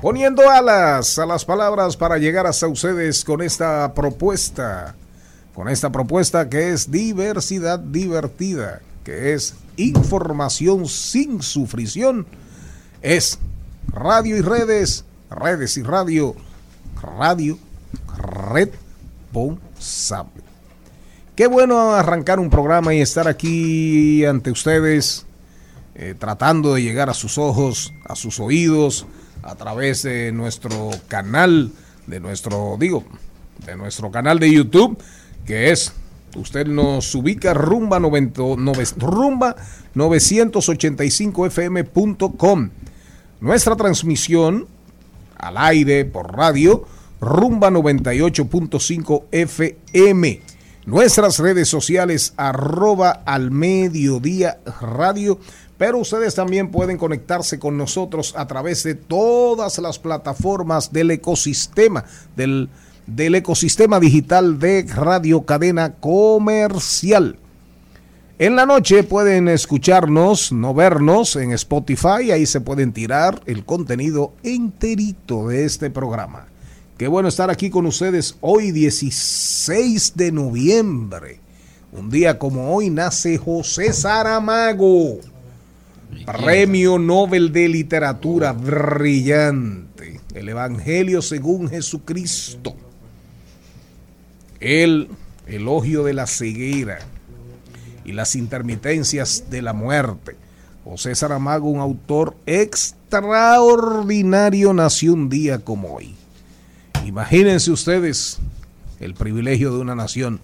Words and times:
poniendo 0.00 0.48
alas 0.50 1.18
a 1.18 1.26
las 1.26 1.44
palabras 1.44 1.96
para 1.96 2.18
llegar 2.18 2.46
hasta 2.46 2.66
ustedes 2.68 3.24
con 3.24 3.42
esta 3.42 3.92
propuesta, 3.94 4.94
con 5.54 5.68
esta 5.68 5.90
propuesta 5.90 6.48
que 6.48 6.70
es 6.70 6.90
diversidad 6.90 7.78
divertida, 7.78 8.80
que 9.04 9.34
es 9.34 9.54
información 9.76 10.86
sin 10.86 11.42
sufrición, 11.42 12.26
es 13.02 13.38
radio 13.88 14.36
y 14.36 14.42
redes, 14.42 15.04
redes 15.30 15.76
y 15.76 15.82
radio, 15.82 16.34
radio 17.18 17.58
responsable. 19.32 20.44
Qué 21.34 21.46
bueno 21.46 21.92
arrancar 21.94 22.40
un 22.40 22.48
programa 22.50 22.94
y 22.94 23.00
estar 23.00 23.28
aquí 23.28 24.24
ante 24.24 24.50
ustedes, 24.50 25.26
eh, 25.94 26.14
tratando 26.18 26.74
de 26.74 26.82
llegar 26.82 27.10
a 27.10 27.14
sus 27.14 27.36
ojos, 27.36 27.92
a 28.06 28.16
sus 28.16 28.40
oídos, 28.40 29.06
a 29.46 29.54
través 29.54 30.02
de 30.02 30.32
nuestro 30.32 30.90
canal, 31.08 31.70
de 32.06 32.20
nuestro, 32.20 32.76
digo, 32.78 33.04
de 33.64 33.76
nuestro 33.76 34.10
canal 34.10 34.38
de 34.38 34.52
YouTube, 34.52 34.98
que 35.46 35.70
es, 35.70 35.92
usted 36.36 36.66
nos 36.66 37.14
ubica 37.14 37.54
rumba, 37.54 37.98
90, 38.00 38.42
nove- 38.56 38.94
rumba 38.98 39.56
985fm.com. 39.94 42.70
Nuestra 43.40 43.76
transmisión 43.76 44.66
al 45.36 45.56
aire 45.58 46.04
por 46.04 46.34
radio, 46.34 46.86
rumba 47.20 47.70
98.5 47.70 49.24
FM. 49.30 50.40
Nuestras 50.86 51.38
redes 51.38 51.68
sociales, 51.68 52.32
arroba 52.36 53.10
al 53.26 53.50
mediodía 53.50 54.58
radio. 54.80 55.38
Pero 55.78 55.98
ustedes 55.98 56.34
también 56.34 56.70
pueden 56.70 56.96
conectarse 56.96 57.58
con 57.58 57.76
nosotros 57.76 58.34
a 58.36 58.46
través 58.46 58.82
de 58.82 58.94
todas 58.94 59.78
las 59.78 59.98
plataformas 59.98 60.92
del 60.92 61.10
ecosistema, 61.10 62.04
del, 62.34 62.70
del 63.06 63.34
ecosistema 63.34 64.00
digital 64.00 64.58
de 64.58 64.86
Radio 64.94 65.42
Cadena 65.44 65.94
Comercial. 65.94 67.38
En 68.38 68.54
la 68.54 68.66
noche 68.66 69.02
pueden 69.02 69.48
escucharnos, 69.48 70.52
no 70.52 70.74
vernos 70.74 71.36
en 71.36 71.52
Spotify, 71.52 72.32
ahí 72.32 72.44
se 72.44 72.60
pueden 72.60 72.92
tirar 72.92 73.40
el 73.46 73.64
contenido 73.64 74.34
enterito 74.42 75.48
de 75.48 75.64
este 75.64 75.88
programa. 75.88 76.46
Qué 76.98 77.08
bueno 77.08 77.28
estar 77.28 77.50
aquí 77.50 77.70
con 77.70 77.86
ustedes 77.86 78.36
hoy 78.40 78.72
16 78.72 80.16
de 80.16 80.32
noviembre. 80.32 81.40
Un 81.92 82.10
día 82.10 82.38
como 82.38 82.74
hoy 82.74 82.90
nace 82.90 83.38
José 83.38 83.94
Saramago, 83.94 85.20
Premio 86.24 86.98
Nobel 86.98 87.52
de 87.52 87.68
Literatura 87.68 88.52
brillante. 88.52 90.20
El 90.34 90.48
Evangelio 90.48 91.22
según 91.22 91.68
Jesucristo. 91.68 92.74
El 94.60 95.08
elogio 95.46 96.04
de 96.04 96.14
la 96.14 96.26
ceguera 96.26 96.98
y 98.04 98.12
las 98.12 98.34
intermitencias 98.36 99.44
de 99.50 99.62
la 99.62 99.72
muerte. 99.72 100.36
José 100.84 101.14
Saramago, 101.14 101.68
un 101.68 101.80
autor 101.80 102.36
extraordinario, 102.46 104.72
nació 104.72 105.12
un 105.14 105.28
día 105.28 105.58
como 105.64 105.94
hoy. 105.94 106.14
Imagínense 107.04 107.70
ustedes 107.70 108.38
el 109.00 109.14
privilegio 109.14 109.72
de 109.74 109.80
una 109.80 109.94
nación 109.94 110.40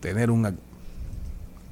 tener 0.00 0.30
una- 0.30 0.54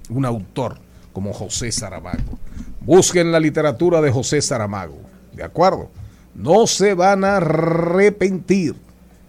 un 0.08 0.24
autor 0.24 0.78
como 1.12 1.32
José 1.32 1.70
Saramago. 1.72 2.38
Busquen 2.84 3.32
la 3.32 3.40
literatura 3.40 4.00
de 4.00 4.10
José 4.10 4.40
Saramago, 4.42 4.98
¿de 5.32 5.42
acuerdo? 5.42 5.90
No 6.34 6.66
se 6.66 6.94
van 6.94 7.24
a 7.24 7.36
arrepentir. 7.38 8.74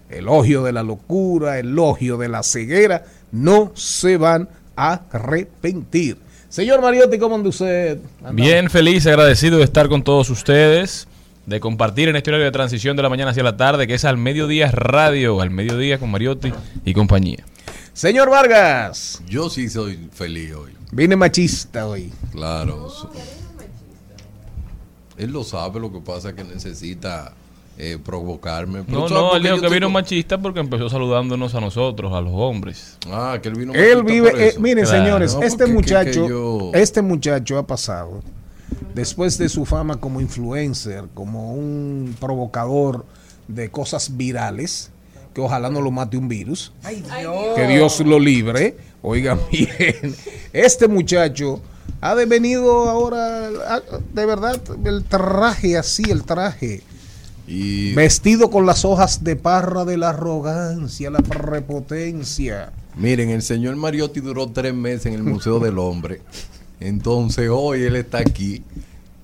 Elogio 0.10 0.64
de 0.64 0.72
la 0.74 0.84
locura, 0.84 1.58
elogio 1.60 2.18
de 2.18 2.30
la 2.30 2.44
ceguera, 2.44 3.06
no 3.32 3.72
se 3.76 4.18
van 4.18 4.50
a 4.76 5.02
arrepentir. 5.12 6.18
Señor 6.50 6.82
Mariotti, 6.82 7.18
¿cómo 7.18 7.36
anda 7.36 7.50
usted? 7.50 8.00
Bien 8.32 8.70
feliz, 8.70 9.06
agradecido 9.08 9.58
de 9.58 9.64
estar 9.64 9.90
con 9.90 10.04
todos 10.04 10.30
ustedes, 10.30 11.08
de 11.46 11.60
compartir 11.60 12.08
en 12.10 12.16
este 12.16 12.30
horario 12.30 12.46
de 12.46 12.52
transición 12.52 12.96
de 12.96 13.04
la 13.04 13.10
mañana 13.10 13.32
hacia 13.32 13.44
la 13.44 13.58
tarde, 13.58 13.88
que 13.88 13.96
es 13.96 14.06
al 14.06 14.18
mediodía 14.18 14.72
radio, 14.72 15.42
al 15.42 15.50
mediodía 15.50 15.98
con 16.00 16.12
Mariotti 16.12 16.54
y 16.86 16.94
compañía. 16.94 17.44
Señor 17.94 18.30
Vargas, 18.30 19.22
Yo 19.28 19.50
sí 19.50 19.70
soy 19.70 20.10
feliz 20.14 20.54
hoy. 20.54 20.72
vine 20.92 21.16
machista 21.16 21.88
hoy. 21.88 22.12
Claro. 22.32 22.90
Él 25.18 25.32
lo 25.32 25.44
sabe, 25.44 25.80
lo 25.80 25.92
que 25.92 26.00
pasa 26.00 26.30
es 26.30 26.36
que 26.36 26.44
necesita 26.44 27.34
eh, 27.78 27.98
provocarme. 28.04 28.84
Pero 28.84 29.00
No, 29.02 29.08
¿sabes 29.10 29.22
no, 29.24 29.36
él 29.38 29.44
dijo 29.44 29.62
que 29.62 29.70
vino 29.70 29.90
machista 29.90 30.38
porque 30.42 30.60
empezó 30.60 30.90
saludándonos 30.90 31.56
a 31.56 31.62
nosotros, 31.62 32.14
a 32.14 32.22
los 32.22 32.34
hombres. 32.34 32.98
Ah, 33.12 33.38
que 33.42 33.50
él 33.50 33.56
vino 33.56 33.74
Él 33.74 34.04
vive, 34.04 34.32
por 34.32 34.42
eh, 34.42 34.54
miren 34.60 34.86
Claro. 34.86 35.04
señores, 35.04 35.36
No, 35.36 35.44
este 35.44 35.66
que- 35.66 35.72
muchacho, 35.72 36.24
que 36.24 36.30
yo- 36.30 36.72
este 36.74 37.02
muchacho 37.02 37.58
ha 37.58 37.66
pasado 37.68 38.22
después 38.94 39.38
de 39.38 39.50
su 39.50 39.66
fama 39.66 40.00
como 40.00 40.22
influencer, 40.22 41.06
como 41.14 41.54
un 41.54 42.16
provocador 42.20 43.06
de 43.48 43.70
cosas 43.70 44.16
virales, 44.18 44.90
que 45.34 45.42
ojalá 45.42 45.70
no 45.70 45.82
lo 45.82 45.92
mate 45.92 46.18
un 46.18 46.28
virus, 46.30 46.72
que 47.56 47.68
Dios 47.68 48.00
lo 48.02 48.20
libre. 48.20 48.76
Oigan 49.02 49.40
bien, 49.52 50.16
este 50.54 50.88
muchacho 50.88 51.62
ha 52.06 52.14
devenido 52.14 52.88
ahora, 52.88 53.50
ah, 53.68 53.82
de 54.14 54.26
verdad, 54.28 54.62
el 54.86 55.04
traje 55.06 55.76
así, 55.76 56.04
el 56.08 56.24
traje. 56.24 56.84
Y 57.48 57.94
Vestido 57.94 58.52
con 58.52 58.68
las 58.68 58.86
hojas 58.86 59.24
de 59.24 59.36
parra 59.36 59.86
de 59.86 59.98
la 59.98 60.10
arrogancia, 60.10 61.10
la 61.10 61.20
prepotencia. 61.20 62.72
miren, 62.96 63.32
el 63.32 63.42
señor 63.42 63.76
Mariotti 63.76 64.20
duró 64.20 64.48
tres 64.48 64.74
meses 64.74 65.08
en 65.08 65.14
el 65.14 65.24
Museo 65.24 65.60
del 65.60 65.80
Hombre. 65.80 66.22
Entonces 66.80 67.50
hoy 67.52 67.82
él 67.82 67.96
está 67.96 68.20
aquí 68.20 68.62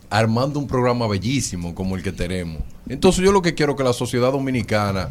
armando 0.09 0.57
un 0.57 0.65
programa 0.65 1.07
bellísimo 1.07 1.75
como 1.75 1.95
el 1.95 2.01
que 2.01 2.11
tenemos. 2.11 2.63
Entonces 2.89 3.23
yo 3.23 3.31
lo 3.31 3.43
que 3.43 3.53
quiero 3.53 3.73
es 3.73 3.77
que 3.77 3.83
la 3.83 3.93
sociedad 3.93 4.31
dominicana 4.31 5.09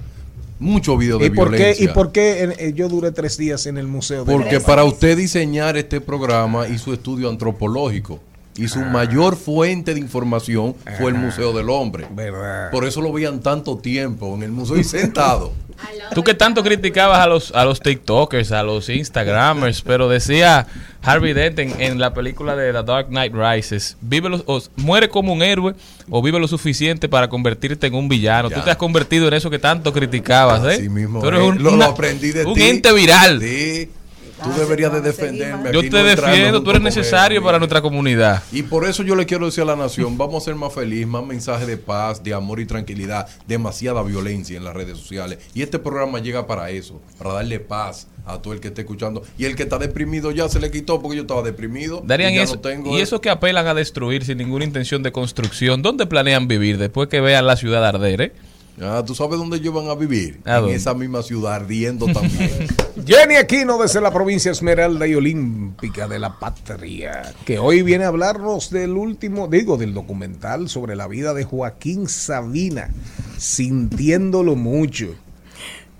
muchos 0.60 0.96
videos 0.98 1.18
de 1.20 1.26
¿Y 1.26 1.30
por 1.30 1.50
qué, 1.56 1.74
y 1.78 1.88
por 1.88 2.12
qué 2.12 2.42
en- 2.44 2.54
eh, 2.58 2.72
yo 2.74 2.88
duré 2.88 3.10
tres 3.10 3.36
días 3.36 3.66
en 3.66 3.76
el 3.78 3.88
museo? 3.88 4.24
de 4.24 4.32
Porque 4.32 4.60
para 4.60 4.84
usted 4.84 5.16
diseñar 5.16 5.76
este 5.76 6.00
programa 6.00 6.68
hizo 6.68 6.92
estudio 6.92 7.28
antropológico 7.28 8.20
y 8.56 8.68
su 8.68 8.80
mayor 8.80 9.36
fuente 9.36 9.94
de 9.94 10.00
información 10.00 10.74
fue 10.98 11.10
el 11.10 11.16
Museo 11.16 11.52
del 11.52 11.70
Hombre. 11.70 12.06
¿Verdad? 12.10 12.70
Por 12.70 12.84
eso 12.84 13.00
lo 13.00 13.12
veían 13.12 13.40
tanto 13.40 13.78
tiempo 13.78 14.34
en 14.34 14.42
el 14.42 14.50
museo 14.52 14.76
y 14.76 14.84
sentado. 14.84 15.52
Tú 16.14 16.22
que 16.22 16.34
tanto 16.34 16.62
criticabas 16.62 17.20
a 17.20 17.26
los, 17.26 17.52
a 17.54 17.64
los 17.64 17.80
TikTokers, 17.80 18.52
a 18.52 18.62
los 18.62 18.90
Instagramers, 18.90 19.80
pero 19.80 20.10
decía 20.10 20.66
Harvey 21.02 21.32
Dent 21.32 21.58
en, 21.58 21.80
en 21.80 21.98
la 21.98 22.12
película 22.12 22.54
de 22.54 22.70
The 22.72 22.82
Dark 22.82 23.06
Knight 23.08 23.32
Rises, 23.34 23.96
vive 24.02 24.28
lo- 24.28 24.42
o 24.46 24.60
muere 24.76 25.08
como 25.08 25.32
un 25.32 25.42
héroe 25.42 25.74
o 26.10 26.20
vive 26.20 26.38
lo 26.38 26.48
suficiente 26.48 27.08
para 27.08 27.28
convertirte 27.28 27.86
en 27.86 27.94
un 27.94 28.10
villano. 28.10 28.50
Ya. 28.50 28.56
Tú 28.56 28.62
te 28.62 28.70
has 28.72 28.76
convertido 28.76 29.26
en 29.28 29.34
eso 29.34 29.48
que 29.48 29.58
tanto 29.58 29.90
criticabas, 29.92 30.62
¿eh? 30.64 30.74
Así 30.80 30.88
mismo. 30.90 31.20
Tú 31.22 31.28
eres 31.28 31.40
es. 31.40 31.46
un, 31.48 31.56
lo, 31.62 31.70
lo 31.70 31.76
una- 31.76 31.86
aprendí 31.86 32.30
de 32.32 32.44
un 32.44 32.52
ti. 32.54 32.62
ente 32.62 32.92
viral. 32.92 33.40
Sí. 33.40 33.88
Tú 34.42 34.50
deberías 34.58 34.92
de 34.92 35.00
defenderme. 35.00 35.72
Yo 35.72 35.80
te 35.80 36.02
defiendo, 36.02 36.62
tú 36.62 36.70
eres 36.70 36.82
necesario 36.82 37.42
para 37.42 37.58
nuestra 37.58 37.80
comunidad. 37.82 38.42
Y 38.52 38.62
por 38.62 38.86
eso 38.86 39.02
yo 39.02 39.14
le 39.14 39.26
quiero 39.26 39.46
decir 39.46 39.62
a 39.62 39.66
la 39.66 39.76
nación, 39.76 40.16
vamos 40.16 40.42
a 40.42 40.44
ser 40.46 40.54
más 40.54 40.72
feliz, 40.72 41.06
más 41.06 41.24
mensajes 41.24 41.66
de 41.66 41.76
paz, 41.76 42.22
de 42.22 42.34
amor 42.34 42.60
y 42.60 42.66
tranquilidad, 42.66 43.26
demasiada 43.46 44.02
violencia 44.02 44.56
en 44.56 44.64
las 44.64 44.74
redes 44.74 44.98
sociales. 44.98 45.38
Y 45.54 45.62
este 45.62 45.78
programa 45.78 46.18
llega 46.20 46.46
para 46.46 46.70
eso, 46.70 47.00
para 47.18 47.34
darle 47.34 47.60
paz 47.60 48.06
a 48.26 48.40
todo 48.40 48.52
el 48.54 48.60
que 48.60 48.68
esté 48.68 48.82
escuchando. 48.82 49.22
Y 49.38 49.44
el 49.44 49.56
que 49.56 49.64
está 49.64 49.78
deprimido 49.78 50.30
ya 50.30 50.48
se 50.48 50.60
le 50.60 50.70
quitó 50.70 51.00
porque 51.00 51.16
yo 51.16 51.22
estaba 51.22 51.42
deprimido. 51.42 52.02
Darían, 52.04 52.32
y 52.32 52.36
ya 52.36 52.42
eso, 52.42 52.56
no 52.56 52.60
tengo 52.60 52.96
y 52.96 53.00
eso 53.00 53.20
que 53.20 53.30
apelan 53.30 53.66
a 53.66 53.74
destruir 53.74 54.24
sin 54.24 54.38
ninguna 54.38 54.64
intención 54.64 55.02
de 55.02 55.12
construcción, 55.12 55.82
¿dónde 55.82 56.06
planean 56.06 56.48
vivir 56.48 56.78
después 56.78 57.08
que 57.08 57.20
vean 57.20 57.46
la 57.46 57.56
ciudad 57.56 57.84
arder? 57.84 58.20
eh? 58.20 58.32
Ah, 58.80 59.02
¿Tú 59.06 59.14
sabes 59.14 59.38
dónde 59.38 59.58
ellos 59.58 59.74
van 59.74 59.88
a 59.88 59.94
vivir? 59.94 60.40
¿A 60.44 60.56
en 60.56 60.60
dónde? 60.62 60.76
esa 60.76 60.94
misma 60.94 61.22
ciudad, 61.22 61.54
ardiendo 61.54 62.06
también. 62.06 62.50
Jenny 63.06 63.36
Aquino 63.36 63.78
desde 63.78 64.00
la 64.00 64.12
provincia 64.12 64.50
Esmeralda 64.50 65.06
y 65.06 65.14
Olímpica 65.14 66.06
de 66.06 66.18
la 66.18 66.38
Patria, 66.38 67.34
que 67.44 67.58
hoy 67.58 67.82
viene 67.82 68.04
a 68.04 68.08
hablarnos 68.08 68.70
del 68.70 68.90
último, 68.90 69.48
digo, 69.48 69.76
del 69.76 69.94
documental 69.94 70.68
sobre 70.68 70.96
la 70.96 71.08
vida 71.08 71.32
de 71.32 71.44
Joaquín 71.44 72.08
Sabina, 72.08 72.90
sintiéndolo 73.38 74.54
mucho. 74.54 75.14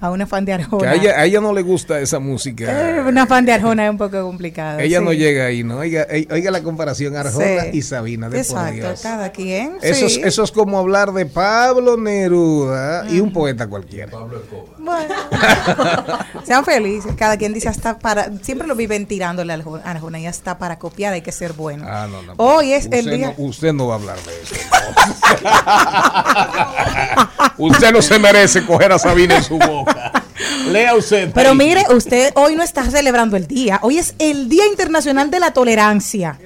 A 0.00 0.10
una 0.10 0.26
fan 0.26 0.44
de 0.44 0.54
Arjona. 0.54 0.82
Que 0.82 0.88
a 0.88 0.94
ella, 0.94 1.20
a 1.20 1.24
ella 1.26 1.40
no 1.40 1.52
le 1.52 1.62
gusta 1.62 2.00
esa 2.00 2.18
música. 2.18 2.98
Eh, 2.98 3.02
una 3.02 3.26
fan 3.26 3.44
de 3.44 3.52
Arjona 3.52 3.84
es 3.84 3.90
un 3.90 3.98
poco 3.98 4.22
complicado. 4.22 4.78
Ella 4.78 4.98
sí. 4.98 5.04
no 5.04 5.12
llega 5.12 5.46
ahí, 5.46 5.62
¿no? 5.62 5.78
Oiga, 5.78 6.06
eh, 6.08 6.26
oiga 6.30 6.50
la 6.50 6.62
comparación 6.62 7.16
Arjona 7.16 7.64
Sí. 7.64 7.70
y 7.74 7.82
Sabina, 7.82 8.28
de 8.28 8.38
por 8.38 8.46
Exacto, 8.46 8.72
Dios. 8.74 9.00
cada 9.02 9.30
quien. 9.30 9.76
Eso, 9.82 10.08
sí. 10.08 10.20
es, 10.20 10.26
eso 10.26 10.42
es 10.44 10.52
como 10.52 10.78
hablar 10.78 11.12
de 11.12 11.26
Pablo 11.26 11.96
Neruda 11.98 13.06
y 13.10 13.20
un 13.20 13.32
poeta 13.32 13.66
cualquiera. 13.66 14.10
Bueno. 14.78 15.14
Sean 16.46 16.64
felices. 16.64 17.12
Cada 17.16 17.36
quien 17.36 17.52
dice 17.52 17.68
hasta 17.68 17.98
para. 17.98 18.30
Siempre 18.42 18.66
lo 18.66 18.74
viven 18.74 19.06
tirándole 19.06 19.52
a 19.52 19.56
Arjona- 19.56 20.20
y 20.20 20.26
hasta 20.26 20.56
para 20.58 20.78
copiar 20.78 21.12
hay 21.12 21.20
que 21.22 21.32
ser 21.32 21.52
bueno. 21.52 21.84
Ah, 21.86 22.08
no, 22.10 22.22
no. 22.22 22.32
Hoy 22.38 22.72
es 22.72 22.84
usted 22.84 22.98
el 22.98 23.10
día. 23.18 23.34
No, 23.36 23.44
usted 23.44 23.72
no 23.74 23.88
va 23.88 23.94
a 23.94 23.98
hablar 23.98 24.16
de 24.20 24.42
eso. 24.42 24.54
usted 27.58 27.92
no 27.92 28.02
se 28.02 28.18
merece 28.18 28.64
coger 28.66 28.92
a 28.92 28.98
Sabina 28.98 29.36
en 29.36 29.42
su 29.44 29.58
boca. 29.58 30.12
Lea 30.70 30.94
usted. 30.94 31.30
Pero 31.34 31.54
mire, 31.54 31.84
usted 31.94 32.32
hoy 32.34 32.54
no 32.56 32.62
está 32.62 32.88
celebrando 32.90 33.36
el 33.36 33.46
día. 33.46 33.78
Hoy 33.82 33.98
es 33.98 34.14
el 34.18 34.48
Día 34.48 34.66
Internacional 34.66 35.30
de 35.30 35.40
la 35.40 35.52
Tolerancia. 35.52 36.38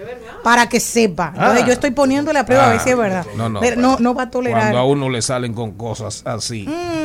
Para 0.43 0.69
que 0.69 0.79
sepa. 0.81 1.33
Entonces 1.35 1.63
Ah. 1.63 1.67
yo 1.67 1.73
estoy 1.73 1.91
poniéndole 1.93 2.39
a 2.39 2.45
prueba 2.45 2.67
a 2.67 2.71
ver 2.71 2.81
si 2.81 2.91
es 2.91 2.97
verdad. 2.97 3.25
No, 3.37 3.49
no. 3.49 3.61
Pero 3.61 3.81
no, 3.81 3.97
no 3.99 4.15
va 4.15 4.25
a 4.25 4.31
tolerar. 4.31 4.61
Cuando 4.61 4.79
a 4.79 4.85
uno 4.85 5.09
le 5.09 5.23
salen 5.23 5.55
con 5.55 5.73
cosas 5.73 6.23
así. 6.27 6.67
Mm, 6.69 7.04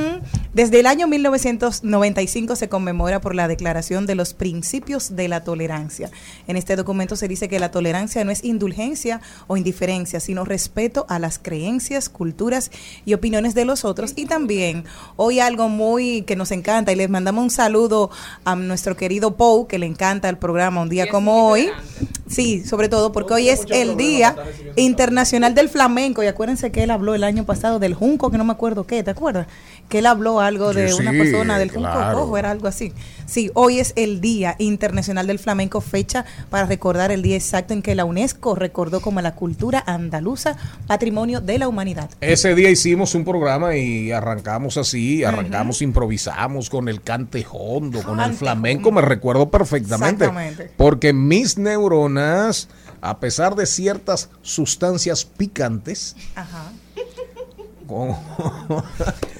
Desde 0.51 0.79
el 0.79 0.87
año 0.87 1.07
1995 1.07 2.55
se 2.55 2.69
conmemora 2.69 3.21
por 3.21 3.35
la 3.35 3.47
Declaración 3.47 4.07
de 4.07 4.15
los 4.15 4.33
Principios 4.33 5.15
de 5.15 5.27
la 5.27 5.43
Tolerancia. 5.43 6.09
En 6.47 6.55
este 6.55 6.75
documento 6.75 7.15
se 7.15 7.27
dice 7.27 7.47
que 7.47 7.59
la 7.59 7.69
tolerancia 7.69 8.23
no 8.23 8.31
es 8.31 8.43
indulgencia 8.43 9.21
o 9.45 9.57
indiferencia, 9.57 10.19
sino 10.19 10.45
respeto 10.45 11.05
a 11.07 11.19
las 11.19 11.37
creencias, 11.37 12.09
culturas 12.09 12.71
y 13.05 13.13
opiniones 13.13 13.53
de 13.53 13.65
los 13.65 13.85
otros. 13.85 14.13
Y 14.15 14.25
también 14.25 14.85
hoy 15.17 15.39
algo 15.39 15.69
muy 15.69 16.23
que 16.23 16.35
nos 16.35 16.49
encanta 16.49 16.91
y 16.91 16.95
les 16.95 17.11
mandamos 17.11 17.43
un 17.43 17.51
saludo 17.51 18.09
a 18.43 18.55
nuestro 18.55 18.97
querido 18.97 19.37
Pou, 19.37 19.67
que 19.67 19.77
le 19.77 19.85
encanta 19.85 20.29
el 20.29 20.39
programa 20.39 20.81
un 20.81 20.89
día 20.89 21.09
como 21.09 21.47
hoy. 21.47 21.69
Sí, 22.27 22.63
sobre 22.63 22.89
todo 22.89 23.11
porque 23.11 23.33
hoy 23.33 23.49
es 23.49 23.65
el 23.69 23.97
Día 23.97 24.35
Internacional 24.75 25.55
del 25.55 25.69
Flamenco 25.69 26.23
y 26.23 26.27
acuérdense 26.27 26.71
que 26.71 26.83
él 26.83 26.91
habló 26.91 27.15
el 27.15 27.23
año 27.23 27.43
pasado 27.43 27.79
del 27.79 27.93
junco, 27.93 28.29
que 28.29 28.37
no 28.37 28.45
me 28.45 28.53
acuerdo 28.53 28.85
qué, 28.85 29.03
¿te 29.03 29.11
acuerdas? 29.11 29.47
Que 29.89 29.99
él 29.99 30.05
habló 30.05 30.38
algo 30.41 30.73
de 30.73 30.89
Sí, 30.91 31.01
una 31.01 31.11
persona 31.11 31.57
del 31.59 31.69
junco 31.71 31.89
claro. 31.91 32.19
cojo, 32.19 32.37
era 32.37 32.51
algo 32.51 32.67
así. 32.67 32.93
Sí, 33.25 33.51
hoy 33.53 33.79
es 33.79 33.93
el 33.95 34.21
Día 34.21 34.55
Internacional 34.57 35.27
del 35.27 35.39
Flamenco, 35.39 35.81
fecha 35.81 36.25
para 36.49 36.65
recordar 36.65 37.11
el 37.11 37.21
día 37.21 37.35
exacto 37.35 37.73
en 37.73 37.81
que 37.81 37.93
la 37.95 38.05
UNESCO 38.05 38.55
recordó 38.55 39.01
como 39.01 39.21
la 39.21 39.35
cultura 39.35 39.83
andaluza 39.85 40.55
patrimonio 40.87 41.41
de 41.41 41.59
la 41.59 41.67
humanidad. 41.67 42.09
Ese 42.21 42.55
día 42.55 42.69
hicimos 42.69 43.13
un 43.15 43.25
programa 43.25 43.75
y 43.75 44.11
arrancamos 44.11 44.77
así, 44.77 45.23
arrancamos, 45.23 45.81
improvisamos 45.81 46.69
con 46.69 46.89
el 46.89 47.01
cante 47.01 47.45
hondo, 47.51 48.01
con 48.01 48.19
el 48.19 48.33
flamenco, 48.33 48.91
me 48.91 49.01
recuerdo 49.01 49.49
perfectamente. 49.49 50.25
Exactamente. 50.25 50.71
Porque 50.75 51.13
mis 51.13 51.57
neuronas, 51.57 52.69
a 53.01 53.19
pesar 53.19 53.55
de 53.55 53.65
ciertas 53.65 54.29
sustancias 54.41 55.25
picantes, 55.25 56.15
Ajá. 56.35 56.71
Con- 57.89 58.15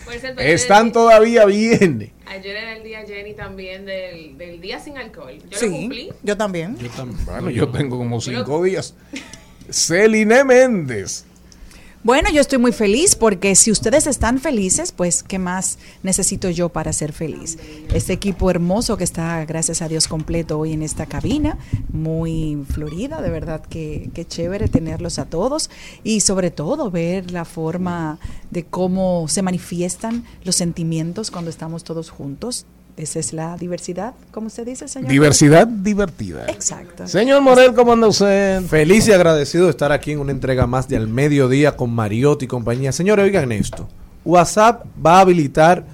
porque 0.05 0.53
están 0.53 0.91
todavía 0.91 1.45
bien. 1.45 2.11
Ayer 2.25 2.55
era 2.55 2.75
el 2.77 2.83
día, 2.83 3.03
Jenny, 3.07 3.33
también 3.33 3.85
del, 3.85 4.37
del 4.37 4.59
día 4.61 4.79
sin 4.79 4.97
alcohol. 4.97 5.37
Yo 5.37 5.45
lo 5.51 5.57
Sí, 5.57 5.69
cumplí. 5.69 6.09
yo 6.23 6.35
también. 6.37 6.77
Bueno, 7.25 7.49
yo 7.49 7.69
tengo 7.69 7.97
como 7.97 8.19
cinco 8.21 8.63
días. 8.63 8.93
Celine 9.69 10.43
Méndez. 10.43 11.25
Bueno, 12.01 12.29
yo 12.31 12.39
estoy 12.39 12.59
muy 12.59 12.71
feliz 12.71 13.17
porque 13.17 13.55
si 13.55 13.71
ustedes 13.71 14.07
están 14.07 14.39
felices, 14.39 14.93
pues 14.93 15.21
¿qué 15.21 15.37
más 15.37 15.79
necesito 16.01 16.49
yo 16.49 16.69
para 16.69 16.93
ser 16.93 17.11
feliz? 17.11 17.57
Este 17.93 18.13
equipo 18.13 18.49
hermoso 18.49 18.95
que 18.95 19.03
está, 19.03 19.43
gracias 19.43 19.81
a 19.81 19.89
Dios, 19.89 20.07
completo 20.07 20.57
hoy 20.57 20.71
en 20.71 20.81
esta 20.81 21.07
cabina, 21.07 21.57
muy 21.91 22.63
florida, 22.69 23.21
de 23.21 23.29
verdad 23.29 23.61
que, 23.65 24.11
que 24.13 24.23
chévere 24.23 24.69
tenerlos 24.69 25.19
a 25.19 25.25
todos 25.25 25.69
y 26.01 26.21
sobre 26.21 26.51
todo 26.51 26.89
ver 26.89 27.31
la 27.31 27.43
forma 27.43 28.17
de 28.49 28.63
cómo 28.63 29.27
se 29.27 29.41
manifiestan 29.41 30.23
los 30.45 30.55
sentimientos 30.55 31.31
cuando 31.31 31.49
estamos 31.49 31.83
todos 31.83 32.11
juntos. 32.11 32.65
Esa 32.99 33.19
es 33.19 33.31
la 33.31 33.55
diversidad, 33.55 34.13
¿cómo 34.31 34.47
usted 34.47 34.65
dice, 34.65 34.89
señor? 34.89 35.09
Diversidad 35.09 35.65
divertida. 35.65 36.45
Exacto. 36.49 37.07
Señor 37.07 37.41
Morel, 37.41 37.73
¿cómo 37.73 37.93
anda 37.93 38.07
usted? 38.07 38.61
Feliz 38.63 39.07
y 39.07 39.13
agradecido 39.13 39.63
de 39.65 39.69
estar 39.69 39.93
aquí 39.93 40.11
en 40.11 40.19
una 40.19 40.33
entrega 40.33 40.67
más 40.67 40.89
de 40.89 40.97
Al 40.97 41.07
Mediodía 41.07 41.77
con 41.77 41.91
Mariotti 41.91 42.43
y 42.43 42.47
compañía. 42.49 42.91
Señores, 42.91 43.23
oigan 43.23 43.53
esto. 43.53 43.87
WhatsApp 44.25 44.83
va 45.03 45.19
a 45.19 45.21
habilitar 45.21 45.85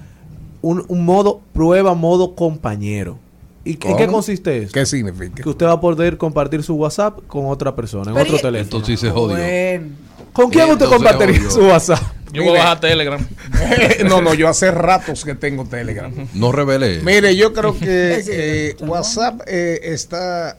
un, 0.62 0.84
un 0.88 1.04
modo, 1.04 1.42
prueba 1.52 1.94
modo 1.94 2.34
compañero. 2.34 3.20
¿Y 3.64 3.78
en 3.86 3.96
qué 3.96 4.08
consiste 4.08 4.64
eso? 4.64 4.72
¿Qué 4.72 4.84
significa? 4.84 5.44
Que 5.44 5.48
usted 5.48 5.64
va 5.66 5.72
a 5.74 5.80
poder 5.80 6.18
compartir 6.18 6.64
su 6.64 6.74
WhatsApp 6.74 7.20
con 7.28 7.46
otra 7.46 7.72
persona, 7.76 8.10
en 8.10 8.14
Pero 8.16 8.24
otro 8.24 8.36
y- 8.38 8.42
teléfono. 8.42 8.64
Entonces 8.78 8.98
sí 8.98 9.06
se 9.06 9.12
jodió. 9.12 9.36
Bueno. 9.36 9.86
¿Con 10.32 10.50
quién 10.50 10.68
usted 10.70 10.86
compartiría 10.86 11.50
su 11.50 11.60
WhatsApp? 11.60 12.02
Yo 12.36 12.44
voy 12.44 12.58
a 12.58 12.62
bajar 12.62 12.80
Telegram. 12.80 13.26
no, 14.08 14.20
no, 14.20 14.34
yo 14.34 14.48
hace 14.48 14.70
ratos 14.70 15.24
que 15.24 15.34
tengo 15.34 15.64
Telegram. 15.64 16.12
No 16.34 16.52
revele. 16.52 17.00
Mire, 17.00 17.34
yo 17.34 17.52
creo 17.52 17.78
que 17.78 18.22
eh. 18.28 18.76
WhatsApp 18.80 19.40
eh, 19.46 19.80
está 19.82 20.58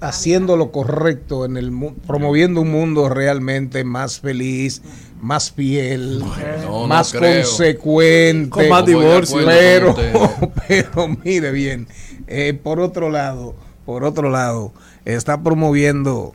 haciendo 0.00 0.56
lo 0.56 0.70
correcto 0.70 1.44
en 1.44 1.56
el 1.56 1.72
promoviendo 2.06 2.62
un 2.62 2.70
mundo 2.70 3.08
realmente 3.08 3.84
más 3.84 4.20
feliz, 4.20 4.82
más 5.20 5.52
fiel, 5.52 6.24
no, 6.64 6.86
más 6.86 7.12
consecuente, 7.12 8.50
Con 8.50 8.68
más 8.68 8.86
divorcio. 8.86 9.44
pero, 9.44 9.94
pero 10.68 11.08
mire 11.24 11.52
bien, 11.52 11.86
eh, 12.26 12.58
por 12.60 12.80
otro 12.80 13.10
lado, 13.10 13.54
por 13.84 14.04
otro 14.04 14.30
lado, 14.30 14.72
está 15.04 15.42
promoviendo 15.42 16.34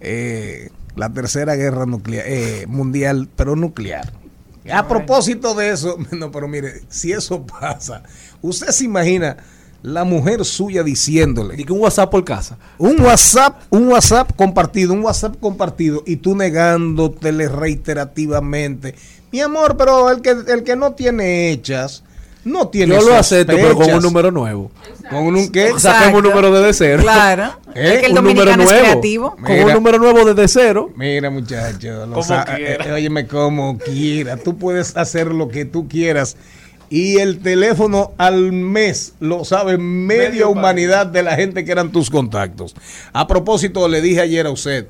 eh, 0.00 0.70
la 0.98 1.12
tercera 1.12 1.54
guerra 1.54 1.86
nuclear 1.86 2.24
eh, 2.26 2.66
mundial, 2.68 3.28
pero 3.36 3.56
nuclear. 3.56 4.12
A 4.70 4.86
propósito 4.86 5.54
de 5.54 5.70
eso, 5.70 5.96
no, 6.10 6.30
pero 6.30 6.48
mire, 6.48 6.82
si 6.88 7.12
eso 7.12 7.46
pasa, 7.46 8.02
usted 8.42 8.68
se 8.68 8.84
imagina 8.84 9.36
la 9.82 10.02
mujer 10.04 10.44
suya 10.44 10.82
diciéndole, 10.82 11.54
Y 11.56 11.64
que 11.64 11.72
un 11.72 11.80
WhatsApp 11.80 12.10
por 12.10 12.24
casa. 12.24 12.58
un 12.78 13.00
WhatsApp, 13.00 13.62
un 13.70 13.88
WhatsApp 13.88 14.32
compartido, 14.36 14.92
un 14.92 15.04
WhatsApp 15.04 15.36
compartido 15.40 16.02
y 16.04 16.16
tú 16.16 16.34
negándotele 16.34 17.48
reiterativamente. 17.48 18.96
Mi 19.30 19.40
amor, 19.40 19.76
pero 19.76 20.10
el 20.10 20.20
que 20.20 20.30
el 20.30 20.64
que 20.64 20.74
no 20.74 20.92
tiene 20.92 21.50
hechas 21.50 22.02
no 22.48 22.68
tiene 22.68 22.94
Yo 22.94 23.02
lo 23.02 23.14
acepto, 23.14 23.54
pero 23.54 23.74
con 23.76 23.90
un 23.92 24.02
número 24.02 24.30
nuevo. 24.30 24.70
con 25.10 25.26
un 25.36 25.50
qué? 25.52 25.70
O 25.72 25.78
Saquemos 25.78 26.18
un 26.22 26.28
número 26.28 26.50
desde 26.50 26.72
cero. 26.74 27.02
Claro. 27.02 27.52
¿Eh? 27.74 27.94
Es 27.94 28.00
que 28.00 28.06
el 28.06 28.12
un 28.18 28.24
número 28.24 28.44
dominicano 28.44 28.62
es 28.64 28.70
nuevo. 28.70 28.84
creativo. 28.84 29.30
Con 29.36 29.42
Mira. 29.52 29.66
un 29.66 29.72
número 29.74 29.98
nuevo 29.98 30.24
desde 30.34 30.48
cero. 30.48 30.90
Mira, 30.96 31.30
muchacho, 31.30 32.06
lo 32.06 32.12
Como 32.14 32.22
sa- 32.22 32.44
quiera. 32.44 32.84
eh, 32.86 32.92
óyeme 32.92 33.26
como 33.26 33.78
quiera. 33.78 34.36
Tú 34.36 34.56
puedes 34.58 34.96
hacer 34.96 35.28
lo 35.28 35.48
que 35.48 35.64
tú 35.64 35.86
quieras. 35.88 36.36
Y 36.90 37.18
el 37.18 37.40
teléfono 37.40 38.12
al 38.16 38.50
mes 38.52 39.12
lo 39.20 39.44
sabe 39.44 39.76
media 39.76 40.30
Medio 40.30 40.50
humanidad 40.50 41.06
de 41.06 41.22
la 41.22 41.36
gente 41.36 41.64
que 41.66 41.70
eran 41.72 41.92
tus 41.92 42.08
contactos. 42.08 42.74
A 43.12 43.26
propósito, 43.26 43.86
le 43.88 44.00
dije 44.00 44.22
ayer 44.22 44.46
a 44.46 44.50
usted, 44.50 44.88